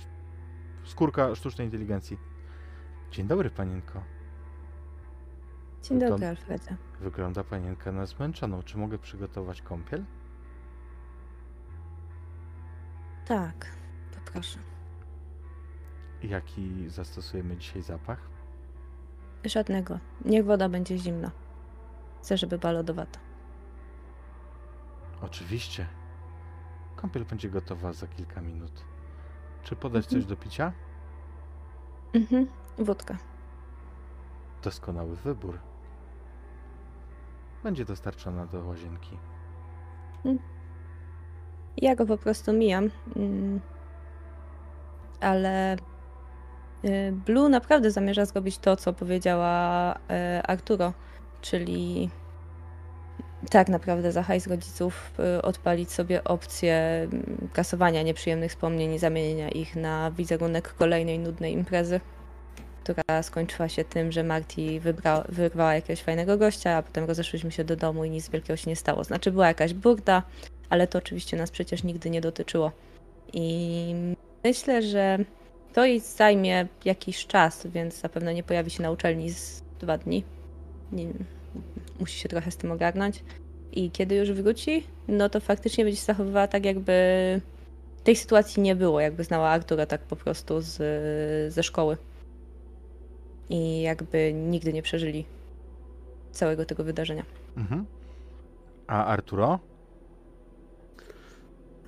skórka 0.84 1.34
sztucznej 1.34 1.66
inteligencji. 1.66 2.18
Dzień 3.10 3.26
dobry, 3.26 3.50
panienko. 3.50 4.02
Dzień 5.82 6.00
To- 6.00 6.08
dobry, 6.08 6.26
Alfredzie. 6.26 6.76
Wygląda 7.00 7.44
panienka 7.44 7.92
na 7.92 8.06
zmęczoną. 8.06 8.62
Czy 8.62 8.78
mogę 8.78 8.98
przygotować 8.98 9.62
kąpiel? 9.62 10.04
Tak, 13.26 13.66
poproszę. 14.14 14.58
Jaki 16.22 16.88
zastosujemy 16.88 17.56
dzisiaj 17.56 17.82
zapach? 17.82 18.18
Żadnego. 19.44 19.98
Niech 20.24 20.44
woda 20.44 20.68
będzie 20.68 20.98
zimna. 20.98 21.30
Chcę, 22.22 22.36
żeby 22.36 22.58
była 22.58 22.72
lodowata. 22.72 23.20
Oczywiście. 25.22 25.86
Kąpiel 26.96 27.24
będzie 27.24 27.48
gotowa 27.50 27.92
za 27.92 28.06
kilka 28.06 28.40
minut. 28.40 28.84
Czy 29.62 29.76
podać 29.76 30.04
Mhm. 30.04 30.22
coś 30.22 30.28
do 30.30 30.36
picia? 30.36 30.72
Mhm. 32.14 32.46
Wódka. 32.78 33.16
Doskonały 34.62 35.16
wybór. 35.16 35.58
Będzie 37.62 37.84
dostarczona 37.84 38.46
do 38.46 38.64
łazienki. 38.64 39.18
Ja 41.76 41.94
go 41.96 42.06
po 42.06 42.16
prostu 42.18 42.52
mijam. 42.52 42.90
mm, 43.16 43.60
Ale 45.20 45.76
y, 46.84 47.12
Blue 47.26 47.48
naprawdę 47.48 47.90
zamierza 47.90 48.24
zrobić 48.24 48.58
to, 48.58 48.76
co 48.76 48.92
powiedziała 48.92 49.94
y, 49.94 50.42
Arturo, 50.42 50.92
czyli 51.40 52.10
tak 53.50 53.68
naprawdę 53.68 54.12
za 54.12 54.22
hajs 54.22 54.46
rodziców 54.46 55.12
y, 55.38 55.42
odpalić 55.42 55.92
sobie 55.92 56.24
opcję 56.24 56.74
mm, 57.12 57.48
kasowania 57.52 58.02
nieprzyjemnych 58.02 58.50
wspomnień 58.50 58.94
i 58.94 58.98
zamienienia 58.98 59.48
ich 59.48 59.76
na 59.76 60.10
wizerunek 60.10 60.74
kolejnej 60.74 61.18
nudnej 61.18 61.52
imprezy, 61.52 62.00
która 62.82 63.22
skończyła 63.22 63.68
się 63.68 63.84
tym, 63.84 64.12
że 64.12 64.24
wybra- 64.80 65.24
wyrwała 65.28 65.74
jakiegoś 65.74 66.02
fajnego 66.02 66.38
gościa, 66.38 66.76
a 66.76 66.82
potem 66.82 67.04
rozeszliśmy 67.04 67.52
się 67.52 67.64
do 67.64 67.76
domu 67.76 68.04
i 68.04 68.10
nic 68.10 68.28
wielkiego 68.28 68.56
się 68.56 68.70
nie 68.70 68.76
stało. 68.76 69.04
Znaczy 69.04 69.32
była 69.32 69.48
jakaś 69.48 69.74
burda, 69.74 70.22
ale 70.70 70.86
to 70.86 70.98
oczywiście 70.98 71.36
nas 71.36 71.50
przecież 71.50 71.84
nigdy 71.84 72.10
nie 72.10 72.20
dotyczyło. 72.20 72.72
I 73.32 73.94
myślę, 74.44 74.82
że 74.82 75.18
to 75.72 75.84
jej 75.84 76.00
zajmie 76.00 76.66
jakiś 76.84 77.26
czas, 77.26 77.66
więc 77.66 78.00
zapewne 78.00 78.34
nie 78.34 78.42
pojawi 78.42 78.70
się 78.70 78.82
na 78.82 78.90
uczelni 78.90 79.30
z 79.30 79.62
dwa 79.80 79.98
dni. 79.98 80.24
Nie, 80.92 81.06
musi 82.00 82.18
się 82.20 82.28
trochę 82.28 82.50
z 82.50 82.56
tym 82.56 82.72
ogarnąć. 82.72 83.24
I 83.72 83.90
kiedy 83.90 84.14
już 84.16 84.32
wróci, 84.32 84.86
no 85.08 85.28
to 85.28 85.40
faktycznie 85.40 85.84
będzie 85.84 86.00
się 86.00 86.06
zachowywała 86.06 86.48
tak, 86.48 86.64
jakby 86.64 86.92
tej 88.04 88.16
sytuacji 88.16 88.62
nie 88.62 88.76
było, 88.76 89.00
jakby 89.00 89.24
znała 89.24 89.48
Artura 89.48 89.86
tak 89.86 90.00
po 90.00 90.16
prostu 90.16 90.60
z, 90.60 90.76
ze 91.52 91.62
szkoły. 91.62 91.96
I 93.50 93.82
jakby 93.82 94.32
nigdy 94.32 94.72
nie 94.72 94.82
przeżyli 94.82 95.24
całego 96.32 96.64
tego 96.64 96.84
wydarzenia. 96.84 97.24
Mhm. 97.56 97.86
A 98.86 99.04
Arturo? 99.04 99.58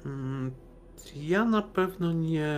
Mm, 0.07 0.51
Ja 1.17 1.45
na 1.45 1.63
pewno 1.63 2.13
nie 2.13 2.57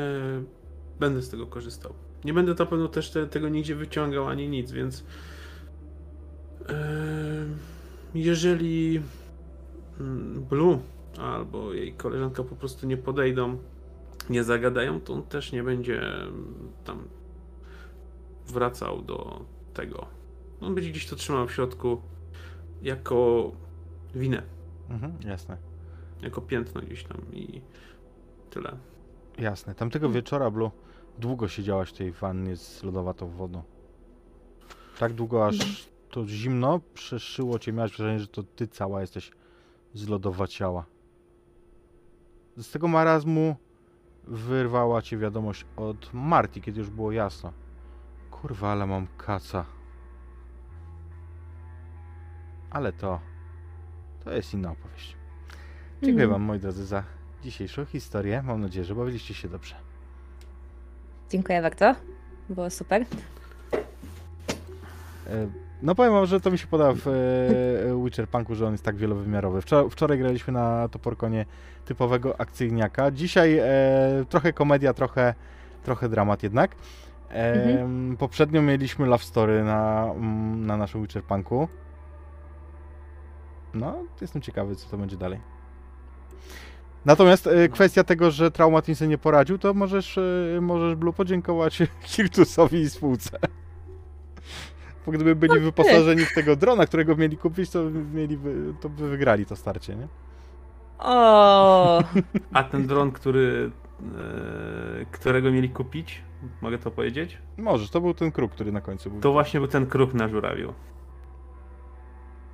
będę 1.01 1.23
z 1.23 1.31
tego 1.31 1.47
korzystał. 1.47 1.93
Nie 2.25 2.35
będę 2.35 2.55
na 2.55 2.67
pewno 2.67 2.89
też 2.89 3.11
te, 3.11 3.27
tego 3.27 3.49
nigdzie 3.49 3.75
wyciągał 3.75 4.27
ani 4.27 4.49
nic, 4.49 4.73
więc 4.73 5.05
jeżeli 8.15 9.03
mm, 10.01 10.43
Blue 10.45 10.79
albo 11.19 11.73
jej 11.73 11.93
koleżanka 11.95 12.43
po 12.45 12.57
prostu 12.57 12.87
nie 12.87 12.97
podejdą, 12.97 13.59
nie 14.31 14.45
zagadają, 14.45 15.01
to 15.01 15.13
on 15.13 15.23
też 15.23 15.53
nie 15.53 15.63
będzie 15.63 16.03
tam 16.85 17.09
wracał 18.47 19.03
do 19.03 19.45
tego. 19.75 20.07
On 20.61 20.75
będzie 20.75 20.91
gdzieś 20.91 21.07
to 21.07 21.17
trzymał 21.17 21.47
w 21.47 21.53
środku 21.53 22.01
jako 22.83 23.53
winę, 24.15 24.43
Mhm, 24.91 25.13
jasne. 25.27 25.57
jako 26.23 26.41
piętno 26.41 26.81
gdzieś 26.81 27.05
tam 27.05 27.19
i 27.33 27.61
tyle. 28.51 28.77
Jasne. 29.39 29.75
Tamtego 29.75 30.11
wieczora, 30.11 30.51
Blue, 30.51 30.71
długo 31.19 31.49
siedziałaś 31.49 31.89
w 31.91 31.93
tej 31.93 32.13
wannie 32.13 32.57
z 32.57 32.83
lodowatą 32.83 33.29
wodą. 33.31 33.63
Tak 34.99 35.13
długo, 35.13 35.47
aż 35.47 35.89
to 36.15 36.27
zimno 36.27 36.81
przeszyło 36.95 37.59
cię, 37.59 37.73
miałaś 37.73 37.97
wrażenie, 37.97 38.19
że 38.19 38.27
to 38.27 38.43
ty 38.43 38.69
cała 38.69 39.01
jesteś 39.01 39.31
zlodowaciała. 39.95 40.85
Z 42.57 42.71
tego 42.71 42.89
marazmu 42.89 43.57
wyrwała 44.25 45.03
cię 45.03 45.19
wiadomość 45.19 45.67
od 45.77 46.11
Marty, 46.13 46.61
kiedy 46.61 46.79
już 46.81 46.91
było 46.91 47.13
jasno. 47.13 47.53
Kurwa, 48.31 48.73
ale 48.73 48.87
mam 48.87 49.07
kaca. 49.17 49.65
Ale 52.71 52.93
to... 52.93 53.21
To 54.25 54.33
jest 54.33 54.55
inna 54.55 54.71
opowieść. 54.73 55.17
Dziękuję 56.03 56.25
Mhm. 56.25 56.31
wam, 56.31 56.43
moi 56.43 56.59
drodzy, 56.61 56.85
za 56.85 57.05
dzisiejszą 57.43 57.85
historię. 57.85 58.43
Mam 58.43 58.61
nadzieję, 58.61 58.85
że 58.85 58.95
bawiliście 58.95 59.35
się 59.35 59.49
dobrze. 59.49 59.75
Dziękuję 61.31 61.63
bardzo. 61.63 61.95
Było 62.49 62.71
super. 62.71 63.07
E, 65.27 65.64
No 65.85 65.95
powiem 65.95 66.13
wam, 66.13 66.27
że 66.27 66.41
to 66.41 66.51
mi 66.51 66.59
się 66.59 66.67
podoba 66.67 66.93
w 66.93 67.09
e, 67.09 68.05
Witcher 68.05 68.29
Punku, 68.29 68.55
że 68.55 68.67
on 68.67 68.73
jest 68.73 68.85
tak 68.85 68.97
wielowymiarowy. 68.97 69.61
Wczor- 69.61 69.91
wczoraj 69.91 70.19
graliśmy 70.19 70.53
na 70.53 70.89
Toporkonie 70.89 71.47
typowego 71.85 72.41
akcyjniaka. 72.41 73.11
Dzisiaj 73.11 73.59
e, 73.59 73.65
trochę 74.29 74.53
komedia, 74.53 74.95
trochę, 74.95 75.35
trochę 75.83 76.09
dramat 76.09 76.43
jednak. 76.43 76.71
E, 77.31 77.89
Poprzednio 78.19 78.63
mieliśmy 78.63 79.07
Love 79.07 79.25
Story 79.25 79.65
na, 79.65 80.11
na 80.57 80.77
naszym 80.77 81.03
Witcher 81.03 81.23
Punku. 81.23 81.69
No, 83.75 83.95
jestem 84.21 84.43
ciekawy, 84.43 84.77
co 84.77 84.89
to 84.89 84.99
będzie 84.99 85.17
dalej. 85.17 85.41
Natomiast 87.05 87.47
e, 87.47 87.69
kwestia 87.69 88.05
tego, 88.05 88.31
że 88.31 88.51
Traumatin 88.51 89.09
nie 89.09 89.19
poradził, 89.19 89.59
to 89.59 89.75
możesz, 89.75 90.19
e, 90.19 90.61
możesz 90.61 90.95
Blue 90.95 91.13
podziękować 91.13 91.83
Hirtusowi 92.03 92.81
i 92.81 92.91
spółce. 92.91 93.39
Bo 95.07 95.13
gdyby 95.13 95.35
byli 95.37 95.61
wyposażeni 95.61 96.25
w 96.25 96.35
tego 96.35 96.57
drona, 96.57 96.87
którego 96.87 97.17
mieli 97.17 97.37
kupić, 97.37 97.71
to, 97.71 97.79
mieliby, 98.15 98.75
to 98.81 98.89
by 98.89 99.09
wygrali 99.09 99.47
to 99.47 99.57
starcie, 99.57 99.97
nie? 99.97 100.09
O, 100.99 102.03
A 102.53 102.63
ten 102.65 102.87
dron, 102.87 103.13
który, 103.13 103.71
e, 105.01 105.05
którego 105.13 105.51
mieli 105.53 105.71
kupić, 105.71 106.23
mogę 106.63 106.79
to 106.79 106.91
powiedzieć? 106.91 107.39
Możesz, 107.59 107.91
to 107.91 108.01
był 108.01 108.15
ten 108.15 108.33
kruk, 108.33 108.53
który 108.53 108.73
na 108.73 108.81
końcu 108.81 109.11
był. 109.11 109.21
To 109.21 109.33
właśnie 109.33 109.61
był 109.61 109.69
ten 109.69 109.87
kruk 109.87 110.15
na 110.15 110.29
żurawiu. 110.29 110.73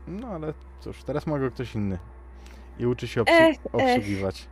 No 0.09 0.29
ale 0.29 0.55
cóż, 0.81 1.03
teraz 1.05 1.27
ma 1.27 1.39
go 1.39 1.51
ktoś 1.51 1.75
inny. 1.75 1.99
I 2.79 2.87
uczy 2.87 3.09
się 3.09 3.23
obsłu- 3.23 3.33
Ech, 3.41 3.57
ech. 3.67 3.75
obsługiwać. 3.75 4.49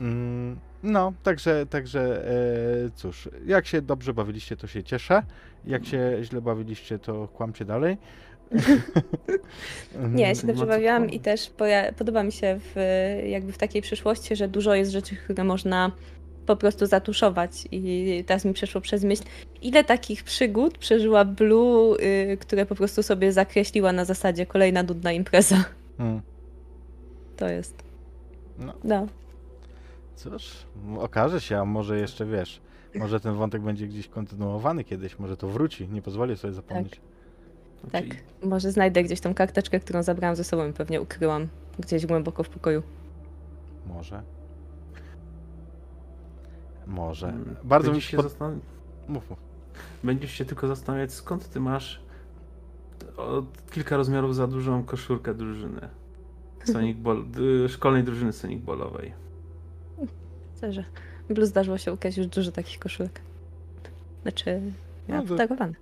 Mm, 0.00 0.58
no, 0.82 1.12
także, 1.22 1.66
także 1.66 2.28
e, 2.86 2.90
cóż, 2.94 3.28
jak 3.46 3.66
się 3.66 3.82
dobrze 3.82 4.14
bawiliście, 4.14 4.56
to 4.56 4.66
się 4.66 4.82
cieszę. 4.82 5.22
Jak 5.66 5.84
się 5.84 6.18
źle 6.22 6.40
bawiliście, 6.40 6.98
to 6.98 7.28
kłamcie 7.28 7.64
dalej. 7.64 7.96
nie, 10.14 10.22
ja 10.22 10.34
się 10.34 10.46
dobrze 10.46 10.66
bawiłam 10.66 11.10
i 11.10 11.20
też 11.20 11.52
podoba 11.98 12.22
mi 12.22 12.32
się 12.32 12.60
w, 12.60 12.76
jakby 13.26 13.52
w 13.52 13.58
takiej 13.58 13.82
przyszłości, 13.82 14.36
że 14.36 14.48
dużo 14.48 14.74
jest 14.74 14.90
rzeczy, 14.90 15.16
które 15.16 15.44
można 15.44 15.92
po 16.46 16.56
prostu 16.56 16.86
zatuszować 16.86 17.64
i 17.70 18.24
teraz 18.26 18.44
mi 18.44 18.52
przeszło 18.52 18.80
przez 18.80 19.04
myśl, 19.04 19.22
ile 19.62 19.84
takich 19.84 20.24
przygód 20.24 20.78
przeżyła 20.78 21.24
Blue, 21.24 21.96
y, 22.00 22.36
które 22.36 22.66
po 22.66 22.74
prostu 22.74 23.02
sobie 23.02 23.32
zakreśliła 23.32 23.92
na 23.92 24.04
zasadzie 24.04 24.46
kolejna 24.46 24.82
nudna 24.82 25.12
impreza. 25.12 25.64
Mm. 25.98 26.20
To 27.36 27.48
jest. 27.48 27.82
No. 28.58 28.74
No. 28.84 29.06
Cóż, 30.16 30.52
okaże 30.98 31.40
się, 31.40 31.58
a 31.58 31.64
może 31.64 31.98
jeszcze 31.98 32.26
wiesz, 32.26 32.60
może 32.98 33.20
ten 33.20 33.34
wątek 33.34 33.62
będzie 33.62 33.86
gdzieś 33.88 34.08
kontynuowany 34.08 34.84
kiedyś, 34.84 35.18
może 35.18 35.36
to 35.36 35.48
wróci, 35.48 35.88
nie 35.88 36.02
pozwolę 36.02 36.36
sobie 36.36 36.52
zapomnieć. 36.52 37.00
Tak. 37.92 38.04
Znaczy, 38.04 38.08
Może 38.42 38.72
znajdę 38.72 39.02
gdzieś 39.02 39.20
tą 39.20 39.34
karteczkę, 39.34 39.80
którą 39.80 40.02
zabrałam 40.02 40.36
ze 40.36 40.44
sobą 40.44 40.68
i 40.68 40.72
pewnie 40.72 41.00
ukryłam 41.00 41.48
gdzieś 41.78 42.06
głęboko 42.06 42.42
w 42.42 42.48
pokoju. 42.48 42.82
Może. 43.86 44.22
Może. 46.86 47.28
mm, 47.28 47.56
Bardzo 47.64 47.88
mi 47.88 47.92
będziesz 47.92 48.04
się 48.04 48.10
się 48.10 48.16
pod... 48.16 48.26
zastan- 48.26 48.58
Mów, 49.08 49.30
mów. 49.30 49.38
Będziesz 50.04 50.30
się 50.32 50.44
tylko 50.44 50.66
zastanawiać, 50.68 51.12
skąd 51.12 51.48
ty 51.50 51.60
masz 51.60 52.02
kilka 53.70 53.96
rozmiarów 53.96 54.34
za 54.36 54.46
dużą 54.46 54.84
koszulkę 54.84 55.34
drużyny. 55.34 55.88
Sonic 56.64 56.98
Ball, 56.98 57.24
szkolnej 57.68 58.04
drużyny 58.04 58.32
Sonic 58.32 58.64
Ballowej. 58.64 59.12
Myślę, 60.54 60.72
Blue 61.34 61.46
zdarzyło 61.46 61.78
się 61.78 61.92
ukraść 61.92 62.16
już 62.18 62.26
dużo 62.26 62.52
takich 62.52 62.78
koszulek. 62.78 63.20
Znaczy, 64.22 64.50
ja 65.08 65.14
No 65.16 65.22
to- 65.22 65.28
fotografowane. 65.28 65.74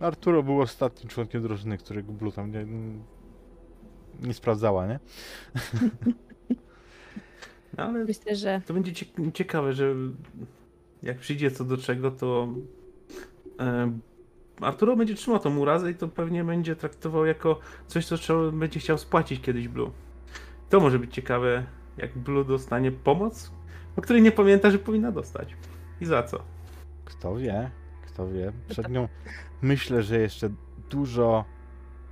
Arturo 0.00 0.42
był 0.42 0.60
ostatnim 0.60 1.08
członkiem 1.08 1.42
drużyny, 1.42 1.78
którego 1.78 2.12
Blue 2.12 2.32
tam 2.32 2.50
nie, 2.52 2.66
nie 4.22 4.34
sprawdzała, 4.34 4.86
nie? 4.86 4.98
No, 7.78 7.84
ale 7.84 8.04
Myślę, 8.04 8.36
że 8.36 8.60
to 8.66 8.74
będzie 8.74 8.92
cie- 8.92 9.32
ciekawe, 9.34 9.72
że 9.72 9.94
jak 11.02 11.18
przyjdzie 11.18 11.50
co 11.50 11.64
do 11.64 11.76
czego, 11.76 12.10
to 12.10 12.48
e, 13.60 13.92
Arturo 14.60 14.96
będzie 14.96 15.14
trzymał 15.14 15.40
tą 15.40 15.58
urazę 15.58 15.90
i 15.90 15.94
to 15.94 16.08
pewnie 16.08 16.44
będzie 16.44 16.76
traktował 16.76 17.26
jako 17.26 17.58
coś, 17.86 18.06
co 18.06 18.16
trzeba, 18.18 18.50
będzie 18.50 18.80
chciał 18.80 18.98
spłacić 18.98 19.40
kiedyś 19.40 19.68
Blue. 19.68 19.90
To 20.70 20.80
może 20.80 20.98
być 20.98 21.14
ciekawe, 21.14 21.64
jak 21.96 22.18
Blue 22.18 22.44
dostanie 22.44 22.92
pomoc, 22.92 23.52
o 23.96 24.00
której 24.00 24.22
nie 24.22 24.32
pamięta, 24.32 24.70
że 24.70 24.78
powinna 24.78 25.12
dostać. 25.12 25.56
I 26.00 26.06
za 26.06 26.22
co? 26.22 26.42
Kto 27.04 27.36
wie, 27.36 27.70
kto 28.02 28.28
wie. 28.28 28.52
Przed 28.68 28.88
nią 28.88 29.08
myślę, 29.62 30.02
że 30.02 30.18
jeszcze 30.18 30.50
dużo 30.90 31.44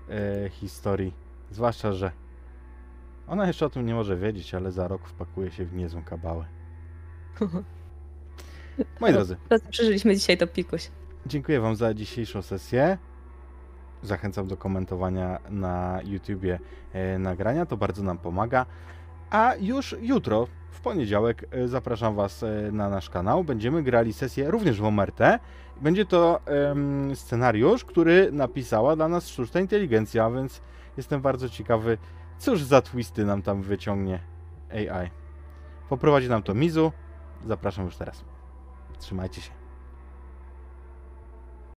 e, 0.08 0.50
historii. 0.50 1.14
Zwłaszcza, 1.50 1.92
że 1.92 2.12
ona 3.26 3.46
jeszcze 3.46 3.66
o 3.66 3.70
tym 3.70 3.86
nie 3.86 3.94
może 3.94 4.16
wiedzieć, 4.16 4.54
ale 4.54 4.72
za 4.72 4.88
rok 4.88 5.08
wpakuje 5.08 5.50
się 5.50 5.64
w 5.64 5.74
niezłą 5.74 6.04
kabałę. 6.04 6.44
Moi 9.00 9.12
drodzy, 9.12 9.36
przeżyliśmy 9.70 10.16
dzisiaj 10.16 10.38
to 10.38 10.46
pikuś. 10.46 10.90
Dziękuję 11.26 11.60
Wam 11.60 11.76
za 11.76 11.94
dzisiejszą 11.94 12.42
sesję. 12.42 12.98
Zachęcam 14.02 14.46
do 14.46 14.56
komentowania 14.56 15.38
na 15.50 16.00
YouTubie 16.04 16.58
e, 16.92 17.18
nagrania, 17.18 17.66
to 17.66 17.76
bardzo 17.76 18.02
nam 18.02 18.18
pomaga. 18.18 18.66
A 19.30 19.54
już 19.60 19.96
jutro, 20.00 20.46
w 20.70 20.80
poniedziałek, 20.80 21.44
e, 21.50 21.68
zapraszam 21.68 22.14
Was 22.14 22.42
e, 22.42 22.72
na 22.72 22.88
nasz 22.88 23.10
kanał. 23.10 23.44
Będziemy 23.44 23.82
grali 23.82 24.12
sesję 24.12 24.50
również 24.50 24.80
w 24.80 24.84
Omertę. 24.84 25.38
Będzie 25.80 26.04
to 26.04 26.40
em, 26.46 27.16
scenariusz, 27.16 27.84
który 27.84 28.32
napisała 28.32 28.96
dla 28.96 29.08
nas 29.08 29.28
sztuczna 29.28 29.60
inteligencja, 29.60 30.30
więc 30.30 30.62
jestem 30.96 31.20
bardzo 31.20 31.48
ciekawy, 31.48 31.98
cóż 32.38 32.62
za 32.62 32.82
twisty 32.82 33.24
nam 33.24 33.42
tam 33.42 33.62
wyciągnie 33.62 34.20
AI. 34.70 35.10
Poprowadzi 35.88 36.28
nam 36.28 36.42
to 36.42 36.54
Mizu. 36.54 36.92
Zapraszam 37.46 37.84
już 37.84 37.96
teraz. 37.96 38.24
Trzymajcie 38.98 39.40
się. 39.40 39.59